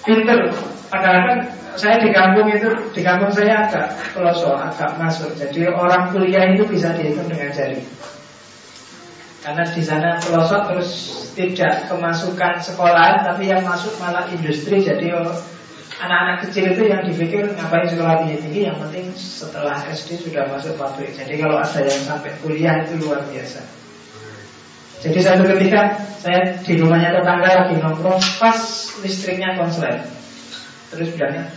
Pinter 0.03 0.39
Kadang-kadang 0.91 1.41
saya 1.79 1.95
di 2.03 2.11
kampung 2.11 2.51
itu 2.51 2.67
di 2.91 2.99
kampung 2.99 3.31
saya 3.31 3.63
agak 3.63 3.95
pelosok, 4.11 4.59
agak 4.59 4.91
masuk. 4.99 5.31
Jadi 5.39 5.71
orang 5.71 6.11
kuliah 6.11 6.51
itu 6.51 6.67
bisa 6.67 6.91
dihitung 6.91 7.31
dengan 7.31 7.47
jari. 7.55 7.79
Karena 9.41 9.65
di 9.65 9.81
sana 9.81 10.21
pelosok 10.21 10.61
terus 10.69 10.89
tidak 11.33 11.89
kemasukan 11.89 12.61
sekolah, 12.61 13.25
tapi 13.25 13.49
yang 13.49 13.65
masuk 13.65 13.97
malah 13.97 14.29
industri. 14.29 14.85
Jadi 14.85 15.09
anak-anak 15.97 16.45
kecil 16.45 16.77
itu 16.77 16.83
yang 16.85 17.01
dipikir 17.01 17.49
ngapain 17.57 17.89
sekolah 17.89 18.21
tinggi 18.21 18.37
tinggi, 18.37 18.61
yang 18.69 18.77
penting 18.77 19.09
setelah 19.17 19.81
SD 19.89 20.29
sudah 20.29 20.45
masuk 20.45 20.77
pabrik. 20.77 21.17
Jadi 21.17 21.41
kalau 21.41 21.57
ada 21.57 21.81
yang 21.81 22.03
sampai 22.05 22.37
kuliah 22.45 22.85
itu 22.85 23.01
luar 23.01 23.25
biasa. 23.25 23.65
Jadi 25.01 25.17
satu 25.17 25.43
ketika 25.57 25.97
saya 26.21 26.61
di 26.61 26.77
rumahnya 26.77 27.17
tetangga 27.17 27.49
lagi 27.65 27.81
nongkrong, 27.81 28.21
pas 28.37 28.61
listriknya 29.01 29.57
konslet. 29.57 30.05
Terus 30.93 31.17
bilangnya, 31.17 31.49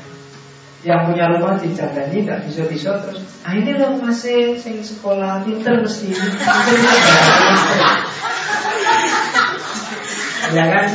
yang 0.85 1.09
punya 1.09 1.32
rumah 1.32 1.56
dijagani 1.56 2.23
tidak 2.23 2.44
bisa-bisa 2.44 3.01
terus. 3.01 3.24
Ah 3.40 3.56
ini 3.56 3.73
loh 3.73 3.97
masih 3.97 4.61
sing 4.61 4.85
sekolah 4.85 5.40
pinter 5.40 5.81
mesti. 5.81 6.12
Ya 10.52 10.65
kan? 10.69 10.86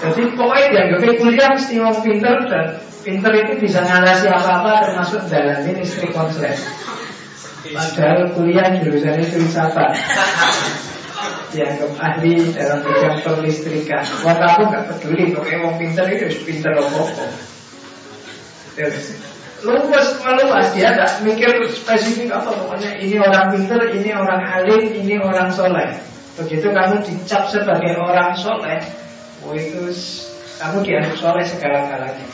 Jadi 0.00 0.22
pokoknya 0.34 0.66
dianggap 0.72 1.20
kuliah 1.20 1.48
mesti 1.52 1.74
mau 1.78 1.94
pinter 2.00 2.36
dan 2.48 2.66
pinter 3.04 3.32
itu 3.44 3.52
bisa 3.60 3.84
ngalasi 3.84 4.26
apa-apa 4.32 4.88
termasuk 4.88 5.20
dalam 5.28 5.60
ini 5.68 5.84
istri 5.84 6.08
konslet. 6.08 6.56
Padahal 7.64 8.32
kuliah 8.32 8.72
jurusannya 8.80 9.24
filsafat 9.24 9.92
dianggap 11.52 11.92
ahli 12.00 12.50
dalam 12.56 12.80
bidang 12.82 13.16
perlistrikan. 13.20 14.04
Buat 14.24 14.40
aku 14.42 14.60
nggak 14.68 14.84
peduli, 14.90 15.32
pokoknya 15.32 15.58
mau 15.60 15.74
pinter 15.76 16.04
itu 16.08 16.26
pinter 16.44 16.72
apa-apa. 16.72 17.53
Luas 19.64 20.20
meluas 20.20 20.66
dia 20.76 20.92
tidak 20.92 21.24
mikir 21.24 21.48
spesifik 21.72 22.36
apa 22.36 22.52
pokoknya 22.52 23.00
ini 23.00 23.16
orang 23.16 23.48
pinter, 23.54 23.80
ini 23.96 24.10
orang 24.12 24.42
alim, 24.44 24.82
ini 24.92 25.16
orang 25.16 25.48
soleh. 25.48 25.88
Begitu 26.36 26.68
kamu 26.68 27.00
dicap 27.00 27.48
sebagai 27.48 27.96
orang 27.96 28.36
soleh, 28.36 28.82
oh 29.46 29.56
itu 29.56 29.88
kamu 30.60 30.84
dianggap 30.84 31.16
soleh 31.16 31.44
segala-galanya. 31.48 32.28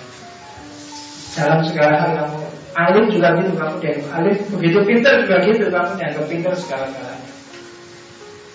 Dalam 1.39 1.61
segala 1.63 1.95
hal 2.03 2.11
kamu 2.19 2.39
alim 2.75 3.05
juga 3.15 3.29
gitu 3.39 3.53
kamu 3.55 3.75
dianggap 3.79 4.11
alim. 4.19 4.37
Begitu 4.59 4.79
pinter 4.83 5.13
juga 5.23 5.37
gitu 5.47 5.65
kamu 5.71 5.91
dianggap 6.01 6.25
pinter 6.27 6.53
segala-galanya. 6.59 7.31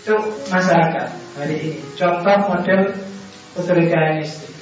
Itu 0.04 0.16
masyarakat 0.52 1.08
hari 1.40 1.56
ini. 1.64 1.80
Contoh 1.96 2.38
model 2.52 2.82
otoritarianistik. 3.56 4.54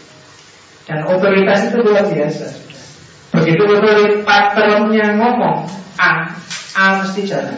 Dan 0.86 1.08
otoritas 1.08 1.72
itu 1.72 1.78
luar 1.82 2.06
biasa. 2.06 2.63
Begitu 3.34 3.66
betul 3.66 4.22
patronnya 4.22 5.18
ngomong 5.18 5.66
A, 5.98 6.30
A 6.78 6.86
mesti 7.02 7.26
jalan. 7.26 7.58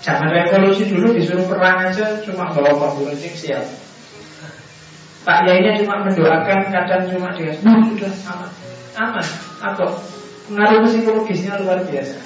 Zaman 0.00 0.32
revolusi 0.32 0.88
dulu 0.88 1.12
disuruh 1.12 1.44
perang 1.44 1.92
aja 1.92 2.24
cuma 2.24 2.48
bawa 2.48 2.72
bambu 2.72 3.12
runcing 3.12 3.36
siap. 3.36 3.64
Pak 5.20 5.44
Yainya 5.44 5.76
cuma 5.84 6.00
mendoakan, 6.00 6.72
kadang 6.72 7.04
cuma 7.12 7.28
dia, 7.36 7.52
nah, 7.60 7.76
sudah 7.84 8.12
aman, 8.32 8.50
aman. 8.96 9.26
Atau 9.60 10.00
pengaruh 10.48 10.80
psikologisnya 10.88 11.60
luar 11.60 11.84
biasa. 11.84 12.16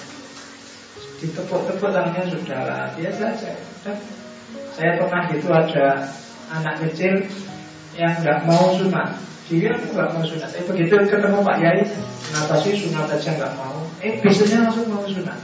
Ditepuk-tepuk 1.19 1.91
tangannya 1.91 2.23
sudah 2.31 2.61
lah, 2.63 2.87
biasa 2.95 3.23
aja. 3.35 3.51
Dan 3.83 3.99
saya 4.79 4.95
pernah 5.03 5.27
gitu 5.35 5.51
ada 5.51 6.07
anak 6.55 6.87
kecil 6.87 7.27
yang 7.99 8.15
nggak 8.23 8.47
mau 8.47 8.79
sunat 8.79 9.34
dia 9.45 9.77
nggak 9.77 10.09
mau 10.17 10.25
sunat. 10.25 10.51
Eh 10.57 10.65
begitu 10.65 10.97
ketemu 11.05 11.45
Pak 11.45 11.57
Yai, 11.61 11.85
kenapa 12.33 12.55
sih 12.65 12.73
sunat 12.81 13.13
aja 13.13 13.31
nggak 13.37 13.53
mau? 13.61 13.85
Eh 14.01 14.17
besoknya 14.25 14.65
langsung 14.65 14.89
mau 14.89 15.05
sunat. 15.05 15.39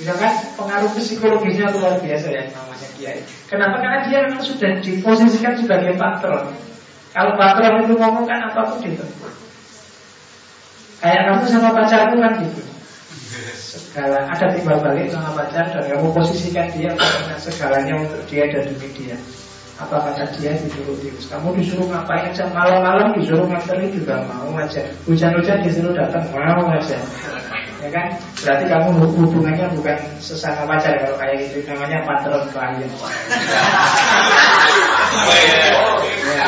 Bisa 0.00 0.16
kan 0.16 0.32
pengaruh 0.56 0.90
psikologisnya 0.96 1.70
luar 1.76 2.00
biasa 2.02 2.28
ya 2.32 2.42
namanya 2.50 2.88
Kiai. 2.98 3.20
Kenapa? 3.46 3.78
Karena 3.78 3.98
dia 4.08 4.18
memang 4.26 4.42
sudah 4.42 4.80
diposisikan 4.80 5.54
sebagai 5.60 5.94
patron. 5.94 6.50
Kalau 7.14 7.32
patron 7.38 7.84
itu 7.86 7.94
ngomong 7.94 8.24
kan 8.26 8.48
apa 8.48 8.60
pun 8.74 8.80
itu. 8.82 9.04
Kayak 10.98 11.20
kamu 11.30 11.44
sama 11.46 11.70
pacarmu 11.76 12.16
kan 12.18 12.32
gitu. 12.42 12.62
Segala 13.54 14.26
ada 14.26 14.46
timbal 14.50 14.82
balik 14.82 15.14
sama 15.14 15.30
pacar 15.36 15.70
dan 15.70 15.84
kamu 15.86 16.10
posisikan 16.10 16.66
dia 16.74 16.90
karena 16.90 17.36
segalanya 17.38 17.94
untuk 18.02 18.24
dia 18.26 18.50
dan 18.50 18.66
demi 18.66 18.90
dia 18.98 19.14
apa 19.80 19.96
kata 19.96 20.28
dia 20.36 20.52
disuruh 20.60 20.92
diurus 21.00 21.24
kamu 21.32 21.56
disuruh 21.56 21.88
ngapain 21.88 22.28
aja? 22.28 22.44
Malam-malam 22.52 23.16
disuruh 23.16 23.48
nganteri 23.48 23.88
juga 23.88 24.20
mau 24.28 24.52
aja. 24.60 24.84
Hujan-hujan 25.08 25.64
disuruh 25.64 25.96
datang 25.96 26.28
mau 26.36 26.68
aja. 26.68 27.00
Ya 27.80 27.88
kan? 27.88 28.12
Berarti 28.44 28.64
kamu 28.68 28.88
hubungannya 29.00 29.66
bukan 29.72 29.96
sesama 30.20 30.68
pacar 30.68 31.00
kalau 31.00 31.16
kayak 31.16 31.48
gitu. 31.48 31.64
Namanya 31.64 32.04
patron 32.04 32.44
klien. 32.52 32.92
Ya. 36.30 36.46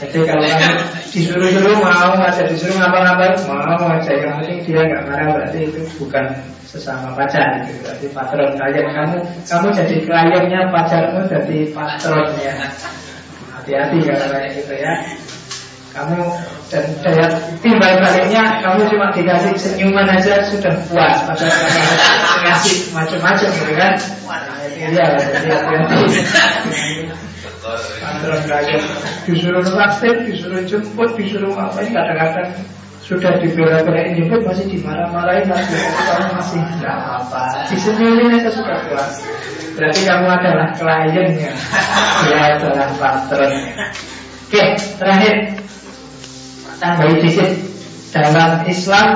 jadi 0.00 0.18
kalau 0.24 0.42
kamu 0.48 0.99
disuruh-suruh 1.10 1.82
mau 1.82 2.14
aja 2.22 2.42
disuruh 2.46 2.78
ngapa-ngapain 2.78 3.34
mau 3.50 3.86
aja 3.90 4.12
yang 4.14 4.38
penting 4.38 4.62
dia 4.62 4.80
nggak 4.86 5.02
marah 5.10 5.26
berarti 5.34 5.58
itu 5.66 5.82
bukan 5.98 6.24
sesama 6.70 7.10
pacar 7.18 7.66
gitu. 7.66 7.82
Berarti 7.82 8.06
patron 8.14 8.50
klien 8.54 8.86
kamu 8.94 9.16
kamu 9.42 9.66
jadi 9.74 9.96
kliennya 10.06 10.60
pacarmu 10.70 11.20
jadi 11.26 11.58
patronnya. 11.74 12.54
Hati-hati 13.58 13.98
kalau 14.06 14.26
kayak 14.30 14.50
gitu 14.54 14.74
ya. 14.78 14.94
Kamu 15.90 16.22
dan 16.70 16.86
daya 17.02 17.26
timbal 17.58 17.98
baliknya 17.98 18.62
kamu 18.62 18.86
cuma 18.94 19.10
dikasih 19.10 19.58
senyuman 19.58 20.06
aja 20.06 20.38
sudah 20.46 20.70
puas 20.86 21.18
padahal 21.26 21.50
kamu 21.50 21.80
ngasih 22.46 22.76
macam-macam 22.94 23.48
gitu 23.50 23.72
kan. 23.74 23.92
Iya, 24.80 25.06
hati-hati. 25.18 25.98
Patron 27.78 28.40
klien 28.46 28.82
disuruh 29.28 29.62
ngeraktir, 29.62 30.14
disuruh 30.26 30.62
jemput, 30.66 31.10
disuruh 31.14 31.52
ngapain 31.54 31.90
kadang-kadang 31.90 32.50
sudah 33.04 33.32
dibela-belain 33.42 34.14
jemput 34.14 34.46
masih 34.46 34.70
dimarah-marahin 34.70 35.50
lagi 35.50 35.74
kamu 35.74 36.30
masih 36.38 36.60
nggak 36.78 36.98
apa 37.18 37.42
disenyumin 37.66 38.38
aja 38.38 38.50
sudah 38.54 38.78
puas. 38.86 39.24
Berarti 39.74 40.00
kamu 40.02 40.26
adalah 40.28 40.68
kliennya. 40.76 41.52
Dia 42.26 42.38
adalah 42.58 42.88
patronnya 42.98 43.90
oke 44.50 44.66
terakhir. 44.98 45.36
Tambahin 46.80 47.18
dikit 47.20 47.50
dalam 48.10 48.64
Islam 48.64 49.08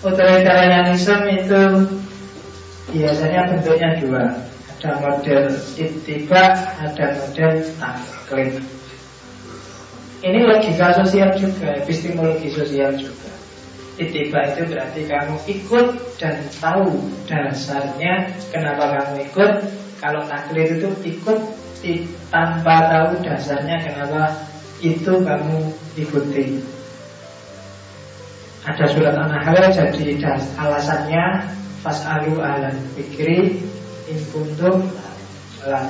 otoritarianisme 0.00 1.18
itu 1.38 1.62
biasanya 2.88 3.52
bentuknya 3.52 3.90
dua 4.00 4.24
Ada 4.74 5.00
model 5.00 5.48
ittiba, 5.80 6.44
ada 6.76 7.06
model 7.16 7.52
taklid. 7.80 8.60
Ini 10.20 10.38
logika 10.44 10.92
sosial 11.00 11.32
juga, 11.40 11.72
epistemologi 11.80 12.52
sosial 12.52 12.92
juga. 13.00 13.32
Ittiba 13.96 14.44
itu 14.52 14.68
berarti 14.68 15.00
kamu 15.08 15.36
ikut 15.48 15.88
dan 16.20 16.36
tahu 16.60 17.00
dasarnya 17.24 18.28
kenapa 18.52 18.98
kamu 18.98 19.24
ikut. 19.32 19.52
Kalau 20.02 20.20
taklid 20.28 20.80
itu 20.80 20.88
ikut 21.16 21.38
tanpa 22.32 22.88
tahu 22.88 23.24
dasarnya 23.24 23.76
kenapa 23.84 24.36
itu 24.80 25.12
kamu 25.20 25.56
ikuti. 25.96 26.60
Ada 28.64 28.84
surat 28.88 29.12
An-Nahl 29.12 29.60
jadi 29.68 30.16
alasannya 30.56 31.24
fas'alu 31.84 32.40
ahlan 32.40 32.80
fikri 32.96 33.60
in 34.08 34.20
kuntum 34.32 34.84
la 35.64 35.80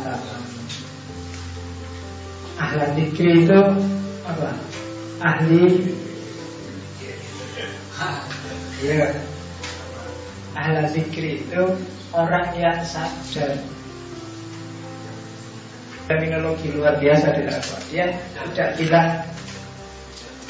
Ahlan 2.54 2.94
fikri 2.94 3.42
itu 3.42 3.60
apa? 4.22 4.50
Ahli 5.18 5.90
Ya. 8.84 9.10
Ahlan 10.54 10.86
fikri 10.94 11.42
itu 11.42 11.62
orang 12.14 12.54
yang 12.54 12.78
sadar. 12.86 13.58
Terminologi 16.06 16.70
luar 16.70 17.00
biasa 17.02 17.34
di 17.34 17.42
dalam 17.48 17.64
dia 17.90 18.06
tidak 18.52 18.68
bilang 18.78 19.10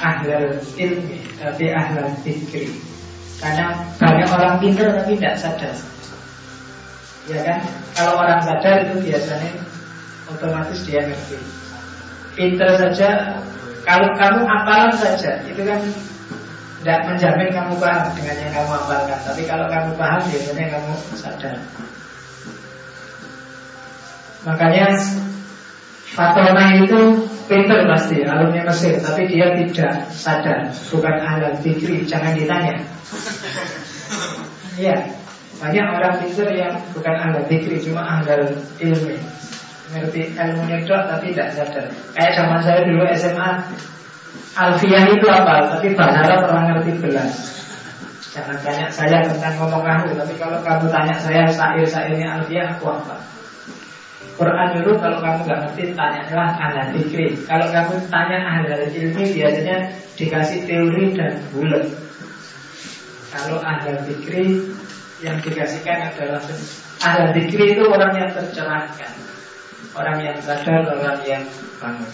ahlal 0.02 0.58
ilmi 0.76 1.22
tapi 1.38 1.70
ahlal 1.70 2.10
fikri 2.26 2.74
karena 3.38 3.86
banyak 3.96 4.28
orang 4.28 4.54
pintar 4.58 4.88
tapi 4.98 5.14
tidak 5.16 5.36
sadar 5.38 5.74
ya 7.30 7.40
kan? 7.44 7.58
Kalau 7.94 8.20
orang 8.20 8.40
sadar 8.44 8.88
itu 8.88 8.94
biasanya 9.00 9.50
otomatis 10.28 10.80
dia 10.84 11.00
ngerti. 11.04 11.38
Pintar 12.34 12.74
saja 12.76 13.38
kalau 13.84 14.08
kamu 14.16 14.42
apalan 14.42 14.92
saja 14.96 15.44
itu 15.46 15.62
kan 15.62 15.80
tidak 16.82 17.00
menjamin 17.08 17.48
kamu 17.48 17.72
paham 17.80 18.12
dengan 18.12 18.36
yang 18.44 18.52
kamu 18.52 18.70
apalkan 18.76 19.20
tapi 19.24 19.42
kalau 19.48 19.66
kamu 19.72 19.90
paham 19.96 20.22
biasanya 20.28 20.64
kamu 20.76 20.92
sadar. 21.16 21.56
Makanya 24.44 24.86
Fatona 26.14 26.78
itu 26.78 27.26
pinter 27.50 27.90
pasti, 27.90 28.22
alumni 28.22 28.62
Mesir, 28.70 29.02
tapi 29.02 29.26
dia 29.26 29.50
tidak 29.50 30.06
sadar, 30.14 30.70
bukan 30.92 31.16
ahli 31.18 31.50
fikri, 31.60 32.06
jangan 32.06 32.36
ditanya. 32.38 32.78
Iya, 34.74 35.06
banyak 35.62 35.86
orang 35.86 36.14
pinter 36.18 36.48
yang 36.50 36.74
bukan 36.90 37.14
ahli 37.14 37.40
fikri, 37.46 37.78
cuma 37.78 38.02
ahli 38.02 38.54
ilmu. 38.82 39.16
Ngerti 39.94 40.34
ilmu 40.34 40.62
dok 40.88 41.02
tapi 41.06 41.30
tidak 41.30 41.54
sadar. 41.54 41.86
Kayak 42.16 42.32
zaman 42.34 42.60
saya 42.64 42.80
dulu 42.82 43.02
SMA, 43.14 43.50
Alfiah 44.54 45.04
itu 45.10 45.26
apa? 45.30 45.54
Tapi 45.78 45.94
bahasa 45.94 46.34
orang 46.42 46.74
ngerti 46.74 46.92
belas. 47.02 47.32
Jangan 48.34 48.58
tanya 48.66 48.86
saya 48.90 49.22
tentang 49.22 49.54
ngomong 49.62 49.82
kamu, 49.86 50.18
tapi 50.18 50.34
kalau 50.38 50.58
kamu 50.66 50.90
tanya 50.90 51.14
saya 51.22 51.46
sair-sairnya 51.46 52.42
Alfiah, 52.42 52.74
aku 52.74 52.90
apa? 52.90 53.14
Quran 54.34 54.68
dulu 54.74 54.98
kalau 54.98 55.18
kamu 55.22 55.38
nggak 55.46 55.60
ngerti 55.62 55.84
tanyalah 55.94 56.50
ahli 56.58 56.98
fikri. 57.06 57.26
Kalau 57.46 57.70
kamu 57.70 57.94
tanya 58.10 58.38
ahli 58.42 58.90
ilmi 58.90 59.24
biasanya 59.30 59.76
dikasih 60.18 60.66
teori 60.66 61.14
dan 61.14 61.38
bulat. 61.54 61.86
Kalau 63.30 63.62
ahli 63.62 63.94
fikri 64.10 64.58
yang 65.22 65.38
dikasihkan 65.38 66.10
adalah 66.10 66.42
ahli 67.04 67.46
fikri 67.46 67.78
itu 67.78 67.82
orang 67.86 68.12
yang 68.18 68.30
tercerahkan, 68.34 69.12
orang 69.94 70.18
yang 70.18 70.36
sadar, 70.42 70.82
orang 70.90 71.18
yang 71.22 71.44
bangun. 71.78 72.10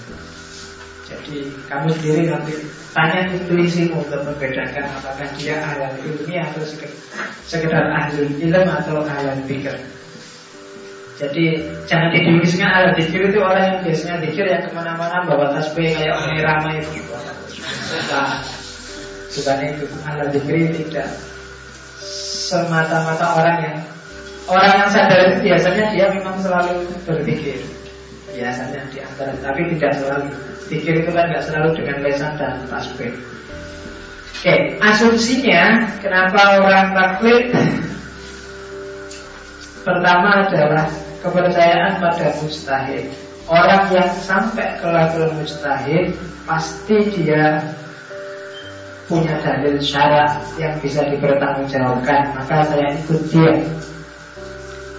Jadi 1.11 1.51
kamu 1.67 1.91
sendiri 1.99 2.23
nanti 2.31 2.55
tanya 2.95 3.27
intuisimu 3.35 3.99
untuk 4.07 4.23
membedakan 4.23 4.87
apakah 4.95 5.27
dia 5.35 5.59
ahli 5.59 6.07
ilmi 6.07 6.39
atau 6.39 6.63
sekedar 7.49 7.89
ahli 7.91 8.31
ilmu 8.37 8.71
atau 8.71 9.03
ahli 9.03 9.43
fikir. 9.49 9.75
Jadi 11.21 11.45
jangan 11.85 12.17
diduliskan 12.17 12.71
ada 12.73 12.91
dikir 12.97 13.29
itu 13.29 13.45
orang 13.45 13.65
yang 13.69 13.79
biasanya 13.85 14.25
dikir 14.25 14.45
yang 14.49 14.65
ke 14.65 14.73
mana-mana 14.73 15.21
bawa 15.29 15.53
tasbih 15.53 15.93
kayak 15.93 16.17
orang 16.17 16.41
ramai 16.41 16.81
itu. 16.81 17.05
Bukan 19.31 19.59
itu. 19.69 19.85
Ada 20.09 20.25
dikir 20.33 20.57
tidak 20.81 21.30
semata-mata 22.51 23.27
orang 23.39 23.57
yang 23.63 23.79
orang 24.51 24.75
yang 24.83 24.91
sadar 24.91 25.19
itu 25.31 25.39
biasanya 25.47 25.85
dia 25.95 26.07
memang 26.11 26.37
selalu 26.43 26.83
berpikir. 27.07 27.63
Biasanya 28.35 28.83
di 28.91 28.99
antara, 28.99 29.35
tapi 29.39 29.71
tidak 29.79 29.93
selalu. 30.03 30.27
Pikir 30.71 31.03
itu 31.03 31.11
kan 31.11 31.27
tidak 31.31 31.45
selalu 31.51 31.69
dengan 31.83 31.97
lesan 32.07 32.33
dan 32.39 32.63
tasbih. 32.71 33.11
Oke, 34.41 34.55
asumsinya 34.81 35.91
kenapa 35.99 36.63
orang 36.63 36.95
taklid 36.95 37.51
pertama 39.83 40.47
adalah 40.47 40.87
kepercayaan 41.21 41.99
pada 41.99 42.27
mustahil. 42.39 43.05
Orang 43.51 43.91
yang 43.91 44.11
sampai 44.15 44.79
ke 44.79 44.87
level 44.87 45.27
mustahil 45.43 46.15
pasti 46.47 46.97
dia 47.19 47.59
punya 49.11 49.35
dalil 49.43 49.75
syarat 49.83 50.39
yang 50.55 50.79
bisa 50.79 51.03
dipertanggungjawabkan. 51.11 52.31
Maka 52.39 52.63
saya 52.71 52.95
ikut 52.95 53.21
dia. 53.35 53.59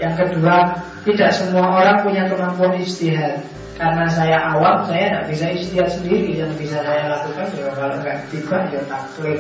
Yang 0.04 0.14
kedua, 0.28 0.76
tidak 1.08 1.32
semua 1.32 1.66
orang 1.80 2.04
punya 2.04 2.28
kemampuan 2.28 2.76
istihad. 2.76 3.40
Karena 3.80 4.06
saya 4.12 4.38
awam, 4.54 4.84
saya 4.86 5.10
tidak 5.10 5.26
bisa 5.32 5.46
istihad 5.56 5.88
sendiri. 5.88 6.44
Yang 6.44 6.52
bisa 6.60 6.84
saya 6.84 7.08
lakukan 7.08 7.48
ya 7.56 7.72
kalau 7.72 7.96
nggak 8.04 8.18
tiba 8.30 8.58
ya 8.70 8.82
taklid 8.86 9.40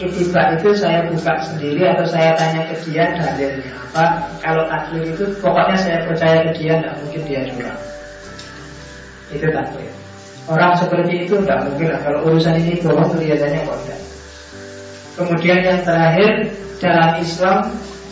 Itiba 0.00 0.56
itu 0.56 0.72
saya 0.72 1.04
buka 1.04 1.36
sendiri 1.44 1.84
atau 1.84 2.08
saya 2.08 2.32
tanya 2.32 2.64
ke 2.64 2.80
dia 2.88 3.12
dalilnya 3.12 3.76
apa. 3.92 4.24
Kalau 4.40 4.64
taklid 4.64 5.12
itu 5.12 5.24
pokoknya 5.36 5.76
saya 5.76 5.98
percaya 6.08 6.48
ke 6.48 6.50
dia, 6.56 6.80
tidak 6.80 6.96
mungkin 7.04 7.20
dia 7.28 7.40
curang. 7.52 7.80
Itu 9.28 9.46
taklid. 9.52 9.92
Orang 10.48 10.72
seperti 10.80 11.28
itu 11.28 11.34
tidak 11.44 11.68
mungkin 11.68 11.92
lah. 11.92 12.00
Kalau 12.00 12.18
urusan 12.24 12.56
ini 12.56 12.80
bohong 12.80 13.12
kelihatannya 13.12 13.68
kok 13.68 13.78
tidak. 13.84 14.00
Kemudian 15.12 15.60
yang 15.60 15.80
terakhir 15.84 16.56
dalam 16.80 17.20
Islam 17.20 17.58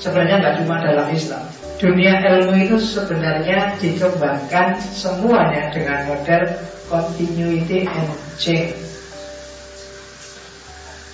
sebenarnya 0.00 0.36
nggak 0.40 0.56
cuma 0.64 0.74
dalam 0.84 1.08
Islam. 1.12 1.44
Dunia 1.80 2.20
ilmu 2.20 2.54
itu 2.60 2.76
sebenarnya 2.76 3.72
dikembangkan 3.80 4.76
semuanya 4.92 5.72
dengan 5.72 6.12
model 6.12 6.44
continuity 6.92 7.88
and 7.88 8.10
change 8.36 8.90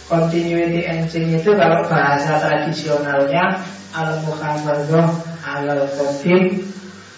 Continuity 0.06 0.86
engine 0.86 1.34
itu 1.34 1.50
kalau 1.58 1.82
bahasa 1.90 2.38
tradisionalnya 2.38 3.58
al 3.90 4.22
muhammadah 4.22 5.10
al 5.42 5.66
qadim 5.98 6.62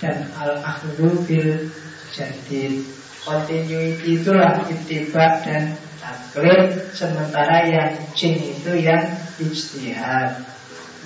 dan 0.01 0.25
al 0.41 0.57
akhdu 0.65 1.21
bil 1.29 1.69
jadid. 2.17 2.81
Continuity 3.29 4.17
itulah 4.17 4.65
ittiba 4.73 5.37
dan 5.45 5.77
taklid 6.09 6.89
sementara 6.97 7.69
yang 7.69 7.93
jin 8.17 8.41
itu 8.41 8.73
yang 8.81 9.05
ijtihad. 9.37 10.41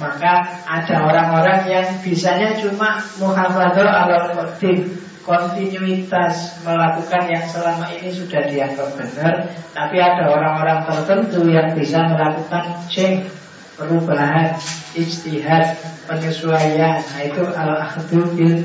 Maka 0.01 0.65
ada 0.65 1.05
orang-orang 1.05 1.69
yang 1.69 1.87
bisanya 2.01 2.57
cuma 2.57 2.97
muhammadah 3.20 3.87
al 3.87 4.33
qadim 4.33 5.03
kontinuitas 5.23 6.65
melakukan 6.66 7.31
yang 7.31 7.45
selama 7.47 7.87
ini 7.95 8.11
sudah 8.11 8.43
dianggap 8.51 8.91
benar, 8.99 9.35
tapi 9.70 9.97
ada 10.03 10.27
orang-orang 10.35 10.83
tertentu 10.83 11.47
yang 11.47 11.70
bisa 11.79 12.11
melakukan 12.11 12.83
change, 12.91 13.31
perubahan, 13.79 14.59
ijtihad, 14.99 15.79
penyesuaian. 16.11 16.99
Nah, 16.99 17.23
itu 17.23 17.43
al-ahdu 17.55 18.19
bil 18.35 18.57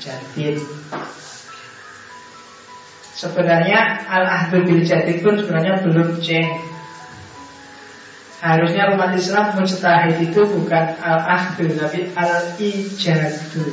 jadid. 0.00 0.56
Sebenarnya 3.16 4.04
al-ahdu 4.04 4.60
bil 4.68 4.84
jadid 4.84 5.24
pun 5.24 5.40
sebenarnya 5.40 5.80
belum 5.80 6.20
change. 6.20 6.60
Harusnya 8.44 8.92
umat 8.92 9.16
Islam 9.16 9.56
mujtahid 9.56 10.20
itu 10.20 10.40
bukan 10.44 10.84
al-ahdu 11.00 11.72
tapi 11.80 12.12
al-ijadu. 12.12 13.64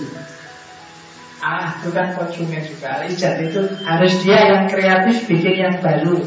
Ah, 1.44 1.76
itu 1.76 1.92
kan 1.92 2.16
konsumen 2.16 2.64
juga. 2.64 3.04
Ijat 3.04 3.36
itu 3.44 3.60
harus 3.84 4.14
dia 4.24 4.48
yang 4.48 4.64
kreatif 4.72 5.28
bikin 5.28 5.60
yang 5.60 5.76
baru. 5.84 6.24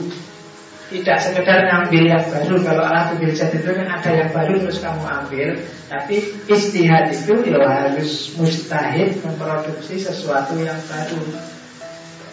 Tidak 0.93 1.19
sekedar 1.19 1.73
ngambil 1.73 2.05
yang 2.05 2.25
baru. 2.29 2.61
Kalau 2.61 2.85
alat 2.85 3.17
ijat 3.17 3.49
itu 3.57 3.65
kan 3.65 3.89
ada 3.89 4.11
yang 4.13 4.29
baru 4.29 4.61
terus 4.61 4.85
kamu 4.85 5.09
ambil. 5.09 5.49
Tapi 5.89 6.17
istihad 6.53 7.09
itu 7.17 7.33
ya 7.49 7.65
harus 7.65 8.37
mustahid 8.37 9.17
memproduksi 9.25 9.97
sesuatu 9.97 10.61
yang 10.61 10.77
baru. 10.85 11.56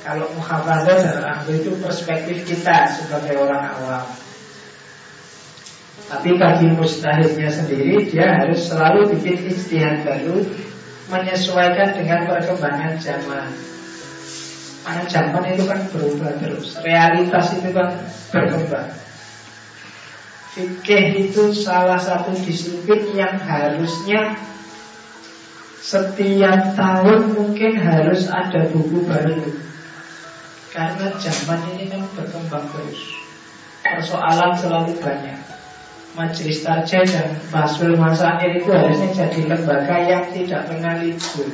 Kalau 0.03 0.27
muhafadzah 0.35 0.99
dan 0.99 1.23
ahli 1.23 1.63
itu 1.63 1.79
perspektif 1.79 2.43
kita 2.43 2.91
sebagai 2.91 3.39
orang 3.39 3.71
awam. 3.71 4.03
Tapi 6.11 6.35
bagi 6.35 6.67
mustahidnya 6.75 7.47
sendiri 7.47 8.03
dia 8.11 8.35
harus 8.35 8.67
selalu 8.67 9.15
bikin 9.15 9.47
istihad 9.47 10.03
baru 10.03 10.43
menyesuaikan 11.07 11.95
dengan 11.95 12.27
perkembangan 12.27 12.99
zaman. 12.99 13.47
Karena 14.83 15.03
zaman 15.07 15.43
itu 15.55 15.63
kan 15.63 15.79
berubah 15.95 16.35
terus, 16.43 16.75
realitas 16.83 17.55
itu 17.55 17.71
kan 17.71 18.03
berkembang. 18.35 18.91
Fikih 20.53 21.31
itu 21.31 21.55
salah 21.55 21.97
satu 21.97 22.35
disiplin 22.35 23.15
yang 23.15 23.39
harusnya 23.39 24.35
setiap 25.79 26.75
tahun 26.75 27.33
mungkin 27.33 27.79
harus 27.79 28.27
ada 28.27 28.67
buku 28.69 29.07
baru 29.07 29.39
Karena 30.73 31.05
zaman 31.21 31.59
ini 31.77 31.85
kan 31.85 32.01
berkembang 32.17 32.65
terus 32.73 33.13
Persoalan 33.85 34.57
selalu 34.57 34.97
banyak 34.97 35.37
Majelis 36.17 36.65
Tarjah 36.65 37.05
dan 37.05 37.37
Basul 37.53 37.93
Masail 37.93 38.57
itu 38.57 38.69
harusnya 38.73 39.09
jadi 39.13 39.53
lembaga 39.53 39.97
yang 40.01 40.25
tidak 40.33 40.65
pernah 40.65 40.97
libur 40.97 41.49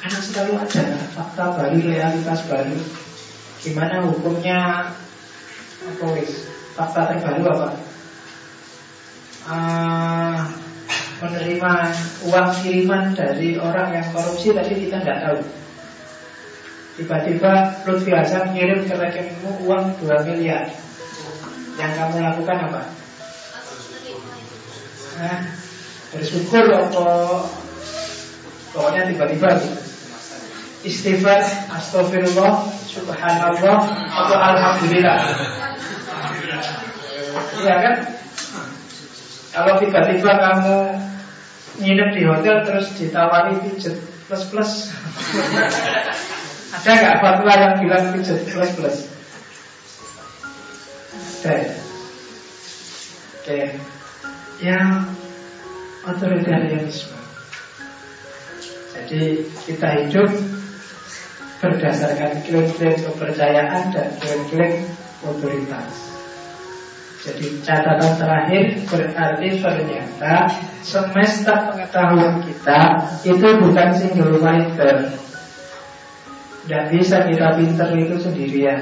Karena 0.00 0.20
selalu 0.20 0.52
ada 0.64 0.84
fakta 1.12 1.44
baru, 1.60 1.76
realitas 1.84 2.40
baru 2.48 2.80
Gimana 3.64 4.04
hukumnya 4.08 4.92
apa 5.84 6.04
wis? 6.16 6.48
Fakta 6.76 7.12
terbaru 7.12 7.44
apa? 7.48 7.68
Uh, 9.44 10.40
menerima 11.20 11.72
uang 12.28 12.48
kiriman 12.60 13.12
dari 13.12 13.60
orang 13.60 13.92
yang 13.92 14.06
korupsi 14.12 14.56
tapi 14.56 14.88
kita 14.88 15.04
tidak 15.04 15.18
tahu. 15.24 15.40
Tiba-tiba 16.94 17.82
Lutfi 17.90 18.14
Hasan 18.14 18.54
ngirim 18.54 18.86
ke 18.86 18.94
rekeningmu 18.94 19.66
uang 19.66 19.98
2 19.98 20.30
miliar. 20.30 20.70
Yang 21.74 21.92
kamu 21.98 22.16
lakukan 22.22 22.58
apa? 22.70 22.82
Nah, 25.14 25.40
bersyukur 26.14 26.64
apa 26.70 27.06
pokoknya 28.74 29.10
tiba-tiba 29.10 29.48
gitu. 29.58 29.78
Istighfar, 30.84 31.40
astagfirullah, 31.72 32.68
subhanallah, 32.86 33.78
atau 34.12 34.36
alhamdulillah. 34.36 35.18
Iya 37.64 37.74
kan? 37.80 37.96
Kalau 39.54 39.72
tiba-tiba 39.80 40.30
kamu 40.34 40.78
nginep 41.80 42.10
di 42.14 42.22
hotel 42.28 42.56
terus 42.68 42.86
ditawari 43.00 43.58
pijet 43.64 43.96
plus 44.28 44.44
plus, 44.52 44.72
ada 46.74 46.90
nggak 46.90 47.18
fatwa 47.22 47.52
yang 47.54 47.74
bilang 47.78 48.04
pijet 48.10 48.40
plus 48.50 48.70
plus? 48.74 48.96
Ada. 51.44 51.54
Ya? 51.54 51.68
Oke, 53.44 53.60
yang 54.64 54.88
otoritarianisme. 56.08 57.20
Jadi 58.96 59.44
kita 59.68 59.88
hidup 60.00 60.30
berdasarkan 61.60 62.40
klaim-klaim 62.48 62.96
kepercayaan 63.04 63.92
dan 63.92 64.08
klaim-klaim 64.16 64.88
otoritas. 65.24 65.92
Jadi 67.24 67.64
catatan 67.64 68.20
terakhir 68.20 68.64
berarti 68.84 69.48
ternyata 69.56 70.32
semesta 70.84 71.72
pengetahuan 71.72 72.44
kita 72.44 72.80
itu 73.24 73.48
bukan 73.60 73.88
single 73.96 74.36
minded. 74.44 75.23
Tidak 76.64 76.84
bisa 76.96 77.28
kita 77.28 77.60
pinter 77.60 77.88
itu 77.92 78.16
sendirian. 78.16 78.80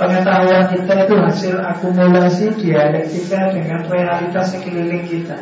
Pengetahuan 0.00 0.72
kita 0.72 1.04
itu 1.04 1.14
hasil 1.20 1.54
akumulasi 1.60 2.56
dialektika 2.56 3.52
dengan 3.52 3.84
realitas 3.84 4.56
sekeliling 4.56 5.04
kita. 5.04 5.36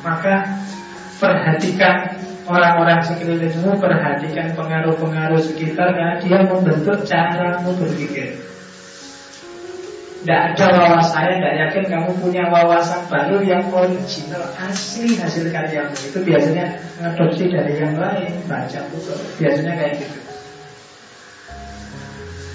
Maka 0.00 0.64
perhatikan 1.20 2.16
orang-orang 2.48 3.04
sekelilingmu, 3.04 3.76
perhatikan 3.76 4.56
pengaruh-pengaruh 4.56 5.44
sekitar 5.44 5.92
karena 5.92 6.16
dia 6.16 6.40
membentuk 6.48 7.04
caramu 7.04 7.76
berpikir. 7.76 8.40
Tidak 10.18 10.40
ada 10.50 10.66
wawasan, 10.74 11.38
tidak 11.38 11.54
yakin 11.62 11.84
kamu 11.86 12.10
punya 12.18 12.42
wawasan 12.50 13.06
baru 13.06 13.38
yang 13.38 13.62
original, 13.70 14.42
asli 14.58 15.14
hasil 15.14 15.46
karyamu. 15.54 15.94
Itu 15.94 16.18
biasanya 16.26 16.74
mengadopsi 16.98 17.46
dari 17.46 17.78
yang 17.78 17.94
lain, 17.94 18.34
baca 18.50 18.80
buku, 18.90 19.14
biasanya 19.38 19.78
kayak 19.78 19.94
gitu. 20.02 20.18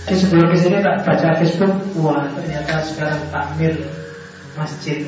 Di 0.04 0.16
sebelum 0.20 0.52
ke 0.52 0.58
sini 0.60 0.84
tak 0.84 1.08
baca 1.08 1.28
Facebook, 1.40 1.74
wah 2.04 2.28
ternyata 2.36 2.84
sekarang 2.84 3.24
takmir 3.32 3.80
masjid 4.60 5.08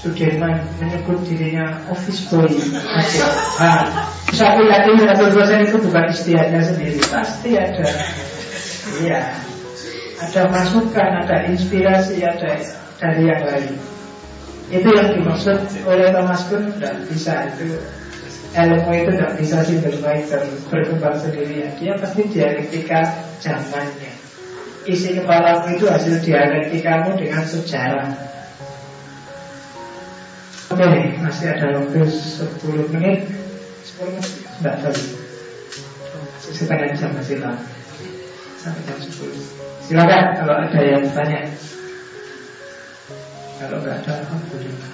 Sudirman 0.00 0.64
menyebut 0.80 1.20
dirinya 1.28 1.76
office 1.92 2.24
boy 2.32 2.48
masjid. 2.88 3.24
Nah, 3.60 3.84
saya 4.32 4.56
yakin 4.60 4.96
100% 4.96 5.68
itu 5.68 5.76
bukan 5.76 6.04
istiadatnya 6.08 6.60
sendiri, 6.64 7.00
pasti 7.04 7.56
ada. 7.56 7.84
Iya, 9.00 9.20
ada 10.20 10.42
masukan, 10.52 11.24
ada 11.24 11.48
inspirasi, 11.48 12.20
ada 12.20 12.60
dari 13.00 13.22
yang 13.24 13.42
lain. 13.48 13.74
Itu 14.70 14.88
yang 14.92 15.16
dimaksud 15.16 15.58
oleh 15.88 16.12
Thomas 16.12 16.46
Kuhn 16.46 16.70
tidak 16.76 16.94
bisa 17.10 17.48
itu 17.50 17.80
ilmu 18.50 18.90
itu 18.94 19.10
tidak 19.16 19.32
bisa 19.40 19.56
single 19.64 19.98
minded 20.04 20.42
berkembang 20.68 21.16
sendirian. 21.18 21.72
Dia 21.80 21.96
pasti 21.98 22.22
dialektika 22.28 23.00
zamannya. 23.40 24.12
Isi 24.86 25.16
kepalamu 25.16 25.76
itu 25.76 25.86
hasil 25.88 26.22
dialektikamu 26.24 27.18
dengan 27.18 27.44
sejarah. 27.44 28.10
Oke, 30.70 30.86
okay, 30.86 31.18
masih 31.18 31.50
ada 31.50 31.82
waktu 31.82 31.98
10 32.06 32.94
menit 32.94 33.26
10 33.98 34.06
menit, 34.06 34.32
tidak 34.62 34.74
tahu 34.86 35.02
Setengah 36.46 36.94
jam 36.94 37.10
masih 37.10 37.42
lama 37.42 37.58
Sampai 38.54 38.86
jam 38.86 39.02
10 39.02 39.69
Silakan 39.90 40.38
kalau 40.38 40.54
ada 40.54 40.80
yang 40.86 41.02
tanya. 41.10 41.50
Kalau 43.58 43.82
nggak 43.82 44.06
ada, 44.06 44.22
alhamdulillah. 44.22 44.90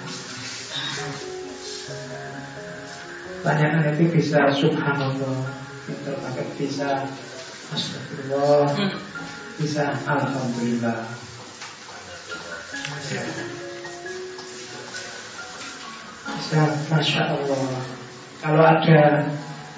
Tanyakan 3.45 3.93
itu 3.93 4.03
bisa 4.09 4.49
subhanallah, 4.57 5.53
Kita 5.85 6.17
pakai 6.17 6.49
bisa 6.57 7.05
astagfirullah, 7.69 8.73
bisa 9.61 9.93
alhamdulillah. 10.01 11.05
Bisa 16.41 16.61
masya 16.89 17.37
Allah. 17.37 17.85
Kalau 18.41 18.65
ada 18.65 19.29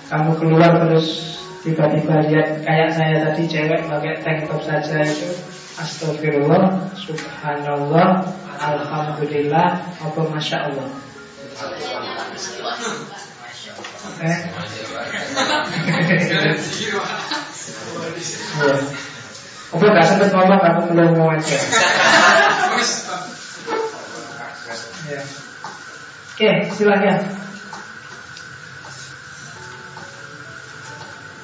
kamu 0.08 0.32
keluar 0.40 0.72
terus 0.88 1.39
tiba-tiba 1.64 2.16
lihat 2.28 2.64
kayak 2.64 2.90
saya 2.96 3.16
tadi 3.28 3.44
cewek 3.48 3.88
pakai 3.88 4.20
tank 4.24 4.48
top 4.48 4.62
saja 4.64 5.04
itu. 5.04 5.30
Astagfirullah 5.80 6.92
subhanallah 6.92 8.28
alhamdulillah 8.60 9.80
apa 10.04 10.22
masya 10.28 10.68
Allah 10.68 10.92
eh 14.20 14.38
Apa 19.70 19.86
gak 19.86 20.02
sempet 20.02 20.34
ngomong? 20.34 20.62
Aku 20.66 20.82
belum 20.90 21.14
mau 21.14 21.30
aja. 21.30 21.58
Ya. 25.08 25.22
Oke 26.34 26.50
silahkan 26.74 27.39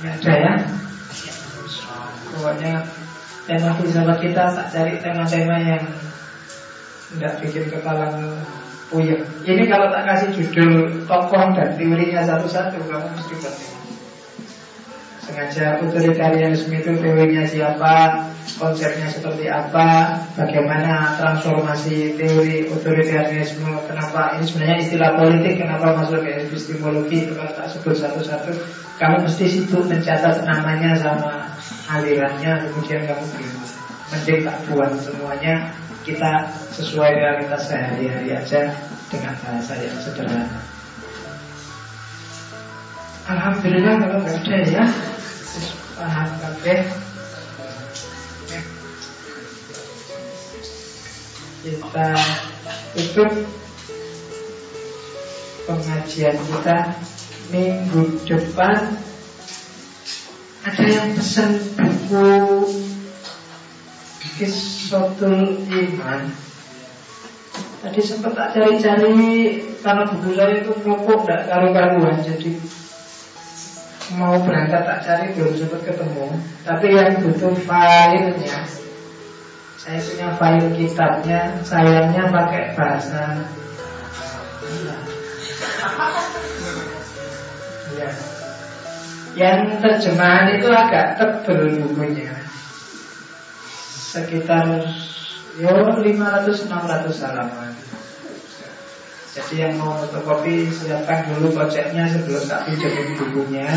ada 0.10 0.34
ya. 0.34 0.54
Pokoknya 2.36 2.74
tema 3.46 3.70
filsafat 3.78 4.18
kita 4.22 4.44
tak 4.54 4.68
cari 4.74 4.94
tema-tema 5.00 5.56
yang 5.62 5.84
tidak 7.16 7.34
bikin 7.42 7.66
kepala 7.72 8.12
puyeng. 8.90 9.24
Ini 9.46 9.64
kalau 9.70 9.88
tak 9.90 10.04
kasih 10.10 10.30
judul 10.34 11.06
tokoh 11.06 11.54
dan 11.54 11.74
teorinya 11.78 12.22
satu-satu 12.26 12.78
kamu 12.86 13.08
mesti 13.18 13.34
bertanya. 13.40 13.78
Sengaja 15.26 15.66
otoritarianisme 15.82 16.76
itu 16.76 16.92
teorinya 17.02 17.44
siapa, 17.48 18.30
konsepnya 18.54 19.10
seperti 19.10 19.50
apa, 19.50 20.22
bagaimana 20.38 21.18
transformasi 21.18 22.14
teori 22.14 22.70
otoritarianisme, 22.70 23.68
kenapa 23.90 24.38
ini 24.38 24.46
sebenarnya 24.46 24.78
istilah 24.86 25.12
politik, 25.18 25.54
kenapa 25.60 25.98
masuk 25.98 26.22
ke 26.22 26.46
epistemologi, 26.46 27.26
itu 27.26 27.34
kalau 27.34 27.52
tak 27.58 27.68
sebut 27.74 27.96
satu-satu, 27.98 28.52
kamu 29.02 29.26
mesti 29.26 29.46
sibuk 29.50 29.84
mencatat 29.90 30.46
namanya 30.46 30.94
sama 30.96 31.50
alirannya, 31.90 32.70
kemudian 32.70 33.10
kamu 33.10 33.26
bingung. 33.34 33.70
Mending 34.14 34.40
tak 34.46 34.58
buat 34.70 34.92
semuanya, 35.02 35.74
kita 36.06 36.46
sesuai 36.78 37.12
realitas 37.18 37.66
sehari-hari 37.66 38.30
aja 38.38 38.70
dengan 39.10 39.34
bahasa 39.42 39.74
yang 39.82 39.98
sederhana. 39.98 40.62
Alhamdulillah 43.26 44.06
kalau 44.06 44.22
ada 44.22 44.58
ya 44.70 44.86
paham 45.98 46.30
kabeh 46.38 47.05
kita 51.66 52.14
tutup 52.94 53.34
pengajian 55.66 56.38
kita 56.38 56.78
minggu 57.50 58.22
depan. 58.30 59.02
Ada 60.66 60.86
yang 60.86 61.10
pesan 61.14 61.62
buku 61.78 62.34
Kisotul 64.38 65.62
Iman. 65.70 66.34
Tadi 67.86 68.02
sempat 68.02 68.34
tak 68.34 68.58
cari-cari 68.58 69.62
Karena 69.86 70.10
buku 70.10 70.34
saya 70.34 70.58
itu 70.58 70.74
ngopok 70.74 71.30
Tidak 71.30 71.46
karu-karuan 71.46 72.18
Jadi 72.26 72.58
mau 74.18 74.42
berangkat 74.42 74.82
tak 74.90 75.00
cari 75.06 75.38
Belum 75.38 75.54
sempat 75.54 75.86
ketemu. 75.86 76.26
Tapi 76.66 76.88
yang 76.98 77.14
butuh 77.22 77.54
filenya 77.54 78.85
Saya 79.86 80.02
punya 80.02 80.28
file 80.42 80.70
kitabnya 80.74 81.62
Sayangnya 81.62 82.34
pakai 82.34 82.74
bahasa. 82.74 83.46
Ya. 87.94 88.10
Yang 89.38 89.78
terjemahan 89.86 90.58
itu 90.58 90.74
agak 90.74 91.22
tebel 91.22 91.86
bukunya. 91.86 92.34
Sekitar 94.10 94.90
yo 95.62 95.70
500-600 95.70 96.66
halaman. 97.30 97.78
Jadi 99.38 99.54
yang 99.70 99.78
mau 99.78 100.02
fotokopi 100.02 100.66
siapkan 100.74 101.30
dulu 101.30 101.54
koceknya 101.54 102.10
sebelum 102.10 102.42
tak 102.50 102.66
pinjemin 102.66 103.20
bukunya 103.22 103.70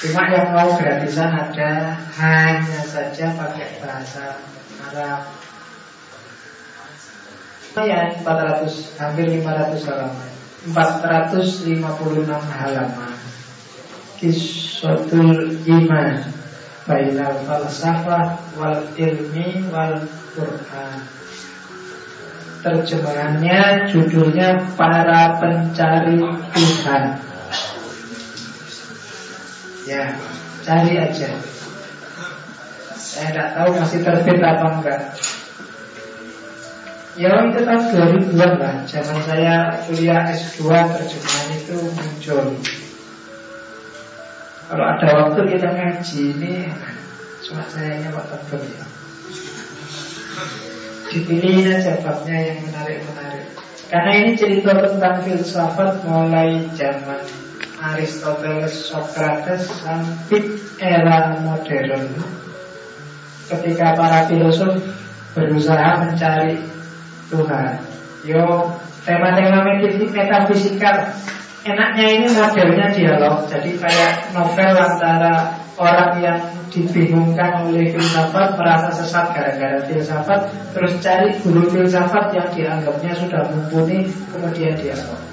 Cuma 0.00 0.32
yang 0.32 0.56
mau 0.56 0.80
gratisan 0.80 1.28
ada 1.28 1.92
hanya 2.16 2.80
saja 2.88 3.36
pakai 3.36 3.84
bahasa 3.84 4.40
Arab. 4.88 5.28
Ya 7.76 8.08
400, 8.24 8.96
hampir 8.96 9.28
500 9.28 9.84
halaman. 9.92 10.30
456 10.72 12.32
halaman. 12.32 13.16
Kisotul 14.16 15.60
Iman. 15.68 16.32
Bainal 16.88 17.44
falsafah 17.44 18.40
wal 18.56 18.80
ilmi 18.96 19.68
wal 19.68 20.00
Quran. 20.32 20.96
Terjemahannya 22.64 23.84
judulnya 23.84 24.64
Para 24.80 25.36
Pencari 25.36 26.24
Tuhan 26.56 27.29
Ya, 29.90 30.14
cari 30.62 30.94
aja. 31.02 31.34
Saya 32.94 33.26
tidak 33.34 33.48
tahu 33.58 33.70
masih 33.74 33.98
terbit 34.06 34.38
apa 34.38 34.66
enggak. 34.78 35.02
Ya 37.18 37.42
itu 37.42 37.58
tahun 37.66 37.82
2000-an 38.30 38.52
lah. 38.62 38.76
Zaman 38.86 39.18
saya 39.26 39.82
kuliah 39.82 40.30
S2 40.30 40.62
terjemahan 40.70 41.48
itu 41.58 41.76
muncul. 41.90 42.54
Kalau 44.70 44.84
ada 44.86 45.08
waktu 45.10 45.40
kita 45.50 45.68
ngaji 45.74 46.22
ini 46.38 46.54
Cuma 47.42 47.66
sayangnya 47.66 48.14
Pak 48.14 48.30
Tebel 48.30 48.62
ya. 48.62 48.84
Dipilih 51.10 51.66
aja 51.66 51.98
babnya 51.98 52.36
yang 52.38 52.62
menarik-menarik. 52.62 53.58
Karena 53.90 54.12
ini 54.22 54.38
cerita 54.38 54.70
tentang 54.86 55.26
filsafat 55.26 56.06
Mulai 56.06 56.70
zaman 56.78 57.49
Aristoteles, 57.80 58.92
Socrates 58.92 59.64
Sampai 59.80 60.60
era 60.76 61.40
modern. 61.40 62.12
Ketika 63.48 63.96
para 63.96 64.28
filosof 64.28 64.76
Berusaha 65.30 66.04
mencari 66.04 66.58
Tuhan. 67.30 67.72
Yo 68.26 68.68
tema-tema 69.06 69.62
metafisikal 69.62 71.08
enaknya 71.62 72.06
ini 72.18 72.26
modelnya 72.34 72.86
dialog. 72.90 73.46
Jadi 73.46 73.78
kayak 73.78 74.34
novel 74.34 74.74
antara 74.74 75.54
orang 75.78 76.12
yang 76.18 76.40
dibingungkan 76.68 77.66
oleh 77.66 77.90
filsafat 77.94 78.58
Merasa 78.58 78.90
sesat 78.94 79.34
gara-gara 79.34 79.78
filsafat 79.86 80.50
Terus 80.70 80.92
cari 81.02 81.34
guru 81.42 81.66
filsafat 81.66 82.30
yang 82.30 82.48
dianggapnya 82.54 83.10
sudah 83.16 83.42
mumpuni 83.50 84.06
Kemudian 84.30 84.78
dialog 84.78 85.29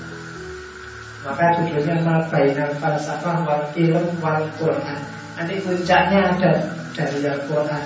Maka 1.27 1.59
judulnya 1.59 2.07
Mabainal 2.07 2.71
Falsafah 2.79 3.43
Wal 3.43 3.67
Ilm 3.75 4.15
Wal 4.23 4.47
Quran. 4.55 4.99
Nanti 5.35 5.59
puncaknya 5.59 6.33
ada 6.33 6.51
dari 6.95 7.19
Al-Quran 7.27 7.83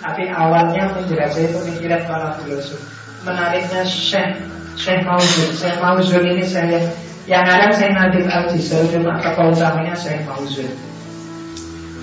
Tapi 0.00 0.24
awalnya 0.32 0.88
menjelajah 0.96 1.52
pemikiran 1.52 2.02
para 2.08 2.40
filosof. 2.40 2.80
Menariknya 3.28 3.84
Syekh 3.84 4.40
Syekh 4.80 5.04
Mauzun. 5.04 5.52
Syekh 5.52 5.76
Mauzun 5.84 6.24
ini 6.24 6.44
saya 6.48 6.80
yang 7.28 7.44
ada 7.44 7.68
saya 7.76 7.92
Nadir 7.92 8.24
Al-Jisr 8.24 8.88
Cuma 8.88 9.20
tokoh 9.20 9.52
utamanya 9.52 9.92
saya 9.92 10.24
Mauzun. 10.24 10.72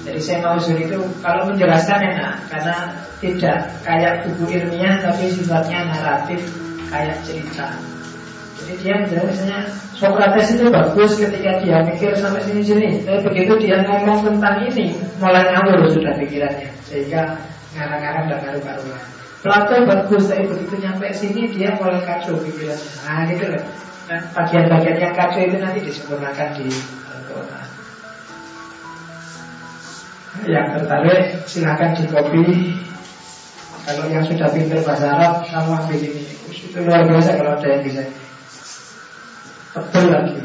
Jadi 0.06 0.22
saya 0.22 0.46
Mauzun 0.46 0.78
itu 0.78 1.02
Kalau 1.26 1.50
menjelaskan 1.50 2.14
enak 2.14 2.46
Karena 2.46 2.94
tidak 3.18 3.74
kayak 3.82 4.22
buku 4.30 4.54
ilmiah 4.54 5.02
Tapi 5.02 5.34
sifatnya 5.34 5.90
naratif 5.90 6.46
Kayak 6.94 7.26
cerita 7.26 7.97
Jadi 8.68 8.84
dia 8.84 8.96
menjelaskannya 9.00 9.60
Sokrates 9.96 10.60
itu 10.60 10.68
bagus 10.68 11.16
ketika 11.16 11.64
dia 11.64 11.80
mikir 11.88 12.12
sampai 12.20 12.44
sini-sini 12.44 13.08
Tapi 13.08 13.24
begitu 13.24 13.56
dia 13.64 13.80
ngomong 13.88 14.28
tentang 14.28 14.68
ini 14.68 14.92
Mulai 15.24 15.56
ngawur 15.56 15.88
sudah 15.88 16.12
pikirannya 16.20 16.68
Sehingga 16.84 17.40
ngarang-ngarang 17.80 18.28
dan 18.28 18.38
ngaruh-ngaruhan 18.44 19.06
Plato 19.38 19.76
bagus, 19.88 20.28
tapi 20.28 20.44
begitu 20.50 20.76
nyampe 20.84 21.08
sini 21.16 21.48
dia 21.56 21.80
mulai 21.80 22.04
kacau 22.04 22.36
pikirannya 22.36 22.92
Nah 23.08 23.24
gitu 23.32 23.46
loh 23.56 23.64
Nah, 24.08 24.24
bagian-bagian 24.32 25.04
yang 25.04 25.12
kacau 25.12 25.44
itu 25.44 25.60
nanti 25.60 25.84
disempurnakan 25.84 26.56
di 26.56 26.72
Al-Quran. 27.12 27.68
Yang 30.48 30.68
tertarik 30.80 31.24
silahkan 31.44 31.92
di 31.92 32.04
copy. 32.08 32.44
Kalau 33.84 34.08
yang 34.08 34.24
sudah 34.24 34.48
pintar 34.52 34.80
bahasa 34.88 35.12
Arab, 35.12 35.44
kamu 35.52 35.72
ambil 35.76 36.00
ini. 36.00 36.24
Itu 36.48 36.80
luar 36.88 37.04
biasa 37.04 37.36
kalau 37.36 37.60
ada 37.60 37.68
yang 37.68 37.84
bisa. 37.84 38.04
Tebel 39.78 40.06
lagi. 40.10 40.42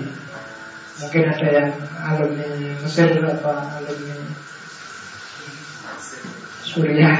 Mungkin 1.00 1.22
ada 1.24 1.48
yang 1.48 1.70
alumni 2.04 2.46
Mesir 2.84 3.16
apa 3.24 3.52
alumni 3.80 4.18
Suriah. 6.60 7.18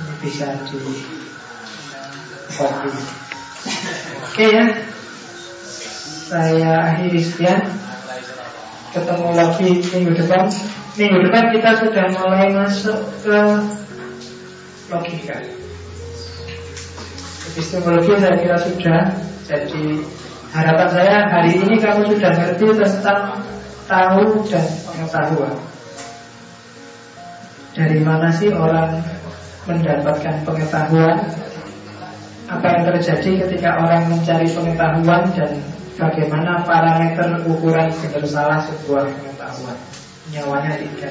Ini 0.00 0.14
bisa 0.22 0.48
di 0.70 0.78
copy. 2.54 2.90
Oke 4.24 4.46
ya 4.56 4.64
Saya 6.32 6.72
akhiri 6.88 7.20
sekian 7.20 7.60
Ketemu 8.96 9.28
lagi 9.36 9.68
minggu 9.92 10.16
depan 10.16 10.48
Minggu 10.96 11.28
depan 11.28 11.44
kita 11.52 11.70
sudah 11.76 12.06
mulai 12.16 12.48
masuk 12.56 12.98
ke 13.20 13.38
Logika 14.88 15.36
Epistemologi 17.52 18.16
saya 18.16 18.36
kira 18.40 18.56
sudah 18.56 19.00
Jadi 19.44 19.84
harapan 20.50 20.88
saya 20.90 21.16
hari 21.30 21.58
ini 21.58 21.74
kamu 21.78 22.14
sudah 22.14 22.32
ngerti 22.34 22.64
tentang 22.74 23.22
Tahu 23.90 24.46
dan 24.46 24.66
pengetahuan 24.86 25.54
Dari 27.74 27.98
mana 28.02 28.30
sih 28.30 28.50
orang 28.54 29.02
mendapatkan 29.66 30.46
pengetahuan 30.46 31.18
apa 32.50 32.66
yang 32.66 32.82
terjadi 32.82 33.46
ketika 33.46 33.78
orang 33.78 34.10
mencari 34.10 34.50
pengetahuan 34.50 35.22
dan 35.38 35.50
bagaimana 35.94 36.66
parameter 36.66 37.46
ukuran 37.46 37.86
benar 37.94 38.24
salah 38.26 38.58
sebuah 38.66 39.06
pengetahuan. 39.06 39.78
Nyawanya 40.34 40.74
tiga. 40.82 41.10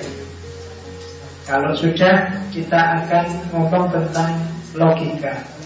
Kalau 1.48 1.72
sudah 1.80 2.28
kita 2.52 2.80
akan 3.00 3.26
ngomong 3.56 3.88
tentang 3.88 4.36
logika. 4.76 5.59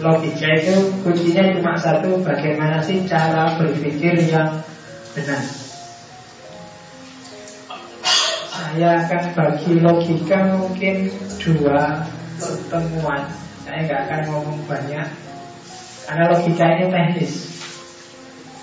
Logika 0.00 0.48
itu 0.56 0.76
kuncinya 1.04 1.52
cuma 1.60 1.76
satu, 1.76 2.24
bagaimana 2.24 2.80
sih 2.80 3.04
cara 3.04 3.52
berpikir 3.60 4.16
yang 4.32 4.64
benar. 5.12 5.44
Saya 8.48 9.04
akan 9.04 9.22
bagi 9.36 9.76
logika 9.76 10.56
mungkin 10.56 11.12
dua 11.44 12.08
pertemuan. 12.40 13.28
Saya 13.60 13.84
nggak 13.84 14.00
akan 14.08 14.20
ngomong 14.32 14.60
banyak. 14.64 15.04
Karena 16.08 16.24
logika 16.32 16.64
ini 16.80 16.84
teknis. 16.88 17.32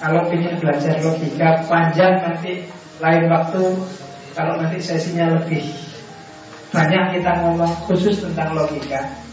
Kalau 0.02 0.30
ingin 0.34 0.58
belajar 0.62 1.02
logika 1.02 1.66
panjang 1.66 2.22
nanti 2.22 2.70
Lain 3.02 3.26
waktu 3.34 3.62
Kalau 4.38 4.62
nanti 4.62 4.78
sesinya 4.78 5.34
lebih 5.42 5.74
Banyak 6.70 7.18
kita 7.18 7.32
ngomong 7.42 7.74
khusus 7.90 8.22
tentang 8.22 8.54
logika 8.54 9.27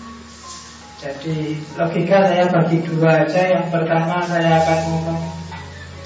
Jadi 1.05 1.61
logika 1.77 2.25
saya 2.25 2.49
bagi 2.49 2.81
dua 2.89 3.29
aja 3.29 3.61
Yang 3.61 3.67
pertama 3.69 4.25
saya 4.25 4.57
akan 4.65 4.79
ngomong 4.89 5.21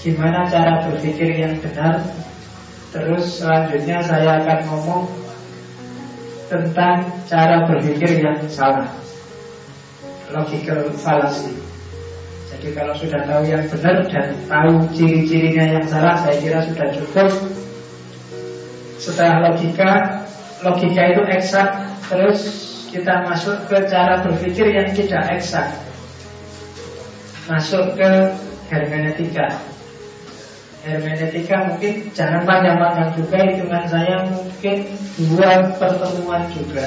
Gimana 0.03 0.43
cara 0.51 0.83
berpikir 0.91 1.39
yang 1.39 1.55
benar 1.63 2.03
Terus 2.91 3.39
selanjutnya 3.39 4.03
saya 4.03 4.43
akan 4.43 4.59
ngomong 4.67 5.05
Tentang 6.51 7.07
cara 7.31 7.63
berpikir 7.71 8.27
yang 8.27 8.43
salah 8.51 8.99
logical 10.33 10.93
fallacy. 11.01 11.57
Jadi 12.49 12.69
kalau 12.73 12.95
sudah 12.97 13.23
tahu 13.29 13.43
yang 13.49 13.65
benar 13.69 13.97
dan 14.09 14.29
tahu 14.49 14.73
ciri-cirinya 14.97 15.65
yang 15.79 15.87
salah, 15.89 16.17
saya 16.21 16.37
kira 16.41 16.59
sudah 16.65 16.89
cukup. 16.97 17.31
Setelah 18.99 19.53
logika, 19.53 19.93
logika 20.65 21.03
itu 21.13 21.23
eksak, 21.29 21.69
terus 22.09 22.41
kita 22.89 23.29
masuk 23.29 23.69
ke 23.69 23.77
cara 23.89 24.25
berpikir 24.25 24.73
yang 24.73 24.89
tidak 24.97 25.25
eksak. 25.37 25.69
Masuk 27.49 27.97
ke 27.97 28.11
hermeneutika. 28.73 29.61
Hermeneutika 30.85 31.69
mungkin 31.69 32.09
jangan 32.17 32.45
panjang-panjang 32.49 33.11
juga, 33.17 33.39
hitungan 33.45 33.85
saya 33.89 34.17
mungkin 34.29 34.77
dua 35.21 35.51
pertemuan 35.77 36.49
juga 36.53 36.85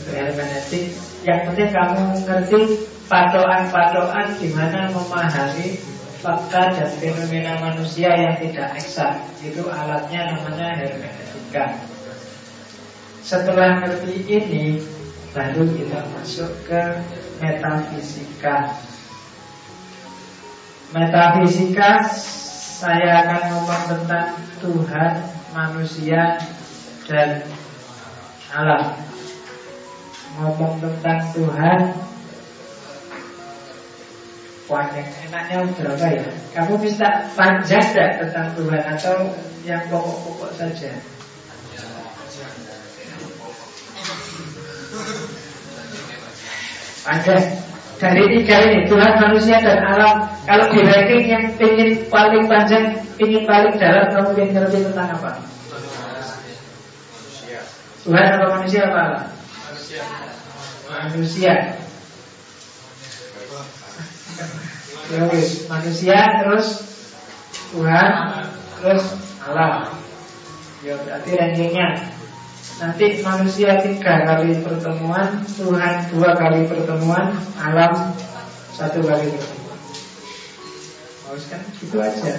untuk 0.00 0.12
hermeneutik. 0.12 0.92
Yang 1.24 1.40
penting 1.50 1.70
kamu 1.72 2.02
ngerti 2.24 2.60
patokan-patokan 3.06 4.26
di 4.38 4.48
mana 4.52 4.90
memahami 4.92 5.68
fakta 6.20 6.74
dan 6.74 6.90
fenomena 6.98 7.54
manusia 7.62 8.10
yang 8.10 8.34
tidak 8.40 8.74
eksak. 8.76 9.16
Itu 9.44 9.68
alatnya 9.68 10.34
namanya 10.34 10.76
hermeneutika. 10.80 11.78
Setelah 13.26 13.82
ngerti 13.82 14.22
ini, 14.30 14.78
baru 15.36 15.68
kita 15.68 16.00
masuk 16.16 16.48
ke 16.64 16.82
metafisika. 17.44 18.72
Metafisika 20.96 22.08
saya 22.80 23.20
akan 23.20 23.42
ngomong 23.52 23.82
tentang 23.84 24.28
Tuhan, 24.64 25.12
manusia, 25.52 26.40
dan 27.04 27.44
alam. 28.48 28.96
Ngomong 30.40 30.80
tentang 30.80 31.20
Tuhan, 31.36 31.80
panjang 34.64 35.08
enaknya 35.28 35.56
berapa 35.76 36.06
ya? 36.16 36.28
Kamu 36.56 36.80
bisa 36.80 37.28
panjang 37.36 37.84
tidak 37.92 38.24
tentang 38.24 38.56
Tuhan 38.56 38.82
atau 38.88 39.16
yang 39.68 39.84
pokok-pokok 39.92 40.52
saja? 40.56 41.15
Panjang. 47.06 47.46
Dari 47.96 48.22
tiga 48.28 48.56
ini 48.66 48.84
Tuhan, 48.90 49.12
manusia 49.22 49.56
dan 49.62 49.78
alam. 49.78 50.26
Kalau 50.42 50.68
di 50.74 50.84
ranking 50.84 51.24
yang 51.30 51.44
ingin 51.56 52.10
paling 52.10 52.44
panjang, 52.50 52.98
ingin 53.16 53.46
paling 53.46 53.78
dalam, 53.78 54.10
kamu 54.10 54.36
ingin 54.36 54.48
ngerti 54.52 54.78
tentang 54.90 55.14
apa? 55.14 55.30
Tuhan 58.02 58.26
apa 58.26 58.46
manusia 58.58 58.80
apa 58.90 58.98
alam? 58.98 59.24
Manusia. 59.70 60.02
Manusia. 60.90 61.54
Ya, 65.06 65.22
manusia 65.70 66.18
terus 66.42 66.66
Tuhan 67.70 68.10
terus 68.82 69.04
alam. 69.46 69.94
Ya 70.82 70.94
berarti 71.00 71.30
rankingnya 71.38 72.15
Nanti 72.76 73.24
manusia 73.24 73.80
tiga 73.80 74.14
kali 74.28 74.60
pertemuan 74.60 75.40
Tuhan 75.48 76.12
dua 76.12 76.36
kali 76.36 76.68
pertemuan 76.68 77.32
Alam 77.56 78.12
satu 78.76 79.00
kali 79.00 79.32
pertemuan 79.32 79.80
Oh 81.32 81.40
kan 81.48 81.62
gitu 81.80 81.96
aja 81.96 82.34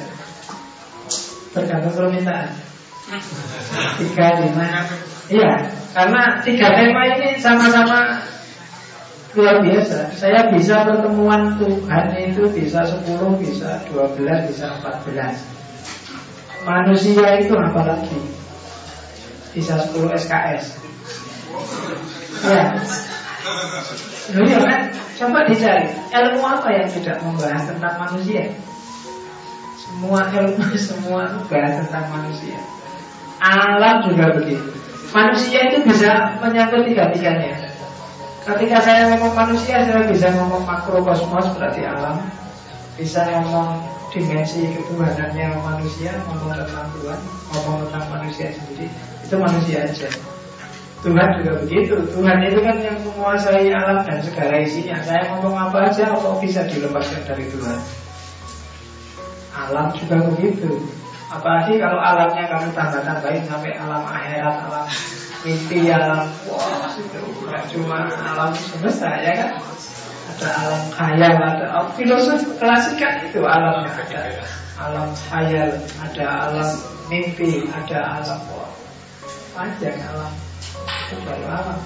Tergantung 1.57 1.93
permintaan 1.97 2.53
Tiga, 3.97 4.27
lima 4.45 4.85
Iya, 5.27 5.53
karena 5.91 6.39
tiga 6.39 6.71
tema 6.71 7.03
ini 7.17 7.35
sama-sama 7.35 8.23
luar 9.35 9.59
biasa. 9.59 10.15
Saya 10.15 10.49
bisa 10.55 10.87
pertemuan 10.87 11.59
Tuhan 11.59 12.05
itu 12.15 12.47
bisa 12.55 12.81
10, 12.87 13.37
bisa 13.37 13.83
12, 13.91 14.49
bisa 14.49 14.65
14. 14.79 15.35
Manusia 16.63 17.27
itu 17.43 17.53
apa 17.53 17.81
lagi? 17.85 18.36
Bisa 19.57 19.73
10 19.89 20.13
SKS. 20.13 20.65
Ya. 22.45 22.77
Loh 24.37 24.43
iya 24.45 24.59
kan? 24.61 24.81
Coba 25.17 25.49
dicari 25.49 25.89
ilmu 26.13 26.45
apa 26.45 26.69
yang 26.69 26.85
tidak 26.93 27.17
membahas 27.25 27.65
tentang 27.65 27.97
manusia? 27.97 28.53
Semua 29.81 30.29
ilmu 30.29 30.61
semua 30.93 31.25
membahas 31.25 31.73
tentang 31.81 32.05
manusia. 32.13 32.61
Alam 33.41 34.13
juga 34.13 34.37
begitu. 34.37 34.77
Manusia 35.09 35.73
itu 35.73 35.89
bisa 35.89 36.37
menyangkut 36.37 36.85
tiga-tiganya. 36.85 37.57
Ketika 38.45 38.77
saya 38.79 39.09
ngomong 39.09 39.33
manusia, 39.33 39.81
saya 39.89 40.05
bisa 40.05 40.29
ngomong 40.37 40.63
makrokosmos 40.69 41.57
berarti 41.57 41.81
alam, 41.81 42.21
bisa 42.93 43.25
ngomong 43.25 43.81
dimensi 44.13 44.71
ketuhanannya 44.71 45.51
manusia, 45.65 46.15
ngomong 46.29 46.55
tentang 46.55 46.87
Tuhan, 46.95 47.19
ngomong 47.51 47.75
tentang 47.87 48.05
manusia 48.07 48.47
sendiri, 48.55 48.87
itu 49.27 49.35
manusia 49.35 49.83
aja. 49.83 50.07
Tuhan 51.03 51.27
juga 51.43 51.51
begitu. 51.61 51.95
Tuhan 52.15 52.37
itu 52.47 52.59
kan 52.63 52.75
yang 52.79 52.97
menguasai 53.03 53.69
alam 53.69 54.01
dan 54.07 54.17
segala 54.23 54.55
isinya. 54.63 54.97
Saya 55.03 55.27
ngomong 55.35 55.69
apa 55.69 55.91
aja, 55.91 56.15
kok 56.15 56.39
bisa 56.39 56.63
dilepaskan 56.65 57.21
dari 57.27 57.45
Tuhan. 57.51 57.79
Alam 59.53 59.91
juga 59.93 60.15
begitu. 60.31 60.79
Apalagi 61.27 61.75
kalau 61.77 61.99
alamnya 61.99 62.47
kamu 62.47 62.71
tambah-tambahin 62.71 63.43
sampai 63.45 63.75
alam 63.75 64.03
akhirat, 64.07 64.55
alam 64.63 64.87
mimpi 65.47 65.87
alam 65.87 66.27
wah 66.49 66.91
itu 66.97 67.21
cuma 67.71 68.09
alam 68.09 68.51
semesta 68.51 69.07
ya 69.21 69.33
kan 69.37 69.51
ada 70.33 70.47
alam 70.59 70.83
khayal 70.91 71.33
ada 71.39 71.65
oh, 71.77 71.87
filosof 71.95 72.41
klasik 72.57 72.99
kan 72.99 73.21
itu 73.23 73.39
alamnya 73.45 73.87
ada 73.87 74.43
alam 74.81 75.07
khayal 75.29 75.71
ada 76.01 76.25
alam 76.49 76.69
mimpi 77.07 77.69
ada 77.69 78.19
alam 78.19 78.39
wah 78.51 78.67
panjang 79.57 79.97
alam 80.05 80.33
itu 81.09 81.17
alam 81.25 81.79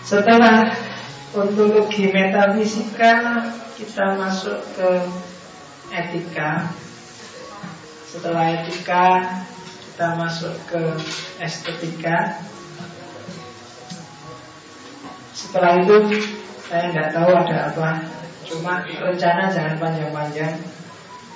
setelah 0.00 0.72
ontologi 1.36 2.08
metafisika 2.08 3.44
kita 3.76 4.16
masuk 4.16 4.64
ke 4.72 4.90
etika 5.92 6.72
setelah 8.08 8.56
etika 8.56 9.06
kita 9.94 10.10
masuk 10.18 10.50
ke 10.66 10.82
estetika. 11.38 12.42
Setelah 15.30 15.78
itu 15.78 16.18
saya 16.66 16.90
nggak 16.90 17.14
tahu 17.14 17.30
ada 17.30 17.70
apa. 17.70 18.02
Cuma 18.42 18.82
rencana 18.82 19.54
jangan 19.54 19.78
panjang-panjang. 19.78 20.50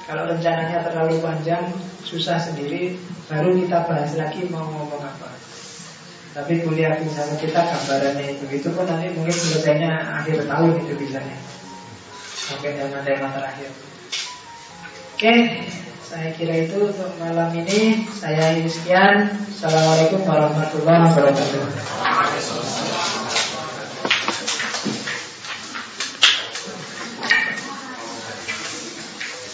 Kalau 0.09 0.25
rencananya 0.25 0.89
terlalu 0.89 1.21
panjang, 1.21 1.69
susah 2.01 2.41
sendiri. 2.41 2.97
Baru 3.29 3.53
kita 3.53 3.85
bahas 3.85 4.17
lagi 4.17 4.49
mau 4.49 4.65
ngomong 4.65 5.05
apa. 5.05 5.37
Tapi 6.33 6.65
kuliah 6.65 6.97
misalnya 6.97 7.37
kita 7.37 7.61
gambarannya 7.61 8.41
itu, 8.41 8.49
itu 8.49 8.73
pun 8.73 8.89
nanti 8.89 9.13
mungkin 9.13 9.37
selesainya 9.37 10.17
akhir 10.17 10.49
tahun 10.49 10.81
itu 10.81 10.97
bisanya. 10.97 11.37
Sampai 12.49 12.81
tema-tema 12.81 13.37
terakhir. 13.37 13.69
Oke, 15.13 15.35
saya 16.09 16.33
kira 16.33 16.65
itu 16.65 16.89
untuk 16.89 17.13
malam 17.21 17.53
ini 17.53 18.09
Saya 18.09 18.57
sekian 18.65 19.29
Assalamualaikum 19.29 20.25
warahmatullahi 20.25 21.05
wabarakatuh 21.05 21.69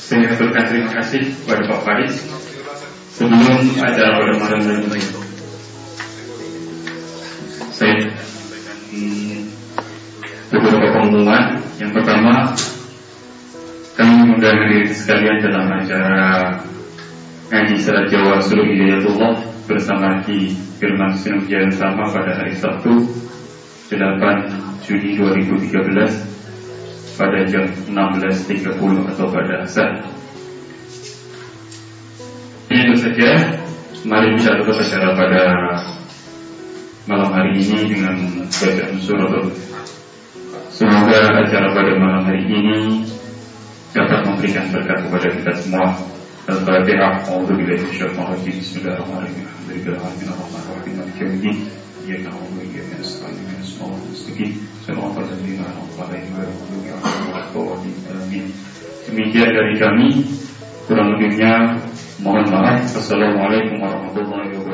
Saya 0.04 0.28
aturkan 0.36 0.68
terima 0.68 0.90
kasih 1.00 1.32
kepada 1.32 1.64
Pak 1.64 1.80
Faris. 1.80 2.14
Sebelum 3.16 3.78
acara 3.80 4.20
pada 4.20 4.34
malam 4.36 4.60
ini 4.84 5.00
Saya 7.72 8.04
sampaikan 8.12 8.76
beberapa 10.52 10.88
pengumuman. 10.92 11.56
Yang 11.80 11.90
pertama 11.96 12.52
kami 13.96 14.12
mengundang 14.20 14.58
diri 14.68 14.92
sekalian 14.92 15.40
dalam 15.40 15.72
acara 15.72 16.52
Ngaji 17.48 17.76
Salat 17.80 18.06
Jawa 18.12 18.44
Suluh 18.44 18.66
Hidayatullah 18.68 19.40
bersama 19.64 20.20
di 20.28 20.52
Firman 20.76 21.16
Sinum 21.16 21.48
Jalan 21.48 21.72
Sama 21.72 22.04
pada 22.12 22.44
hari 22.44 22.52
Sabtu 22.52 23.08
8 23.88 24.84
Juni 24.84 25.16
2013 25.16 26.33
pada 27.14 27.38
jam 27.46 27.64
16.30 27.90 29.10
atau 29.14 29.26
pada. 29.30 29.56
Ini 32.70 32.80
itu 32.90 32.94
saja. 32.98 33.30
Mari 34.04 34.36
kita 34.36 34.60
tutup 34.60 34.76
acara 34.76 35.16
pada 35.16 35.42
malam 37.08 37.30
hari 37.32 37.56
ini 37.56 37.88
dengan 37.88 38.16
bacaan 38.52 39.00
surat 39.00 39.32
Semoga 40.74 41.18
acara 41.40 41.72
pada 41.72 41.92
malam 41.96 42.22
hari 42.26 42.44
ini 42.50 43.06
dapat 43.94 44.26
memberikan 44.26 44.68
berkat 44.74 45.06
kepada 45.06 45.28
kita 45.30 45.52
semua. 45.54 45.94
Al-Fatihah. 46.44 47.24
A'udzu 47.24 47.56
billahi 47.56 47.80
minasyaitonir 47.80 48.28
rajim. 48.28 48.54
Bismillahirrahmanirrahim. 48.60 49.46
Alhamdulillahirabbil 49.64 50.28
alamin. 50.28 50.92
Maliki 50.98 51.20
yaumiddin. 51.24 51.56
Iyyaka 52.04 52.28
na'budu 52.28 52.58
wa 52.58 52.64
iyyaka 52.68 52.94
nasta'in. 53.00 53.36
Ihdinas 53.38 53.68
siratal 53.72 54.04
mustaqim. 54.12 54.50
Semoga 54.84 55.24
terima 55.32 55.64
Demikian 59.08 59.50
dari 59.56 59.74
kami, 59.80 60.08
kurang 60.84 61.16
lebihnya 61.16 61.80
mohon 62.20 62.44
maaf. 62.52 62.84
Assalamualaikum 62.92 63.80
warahmatullahi 63.80 64.52
wabarakatuh. 64.60 64.73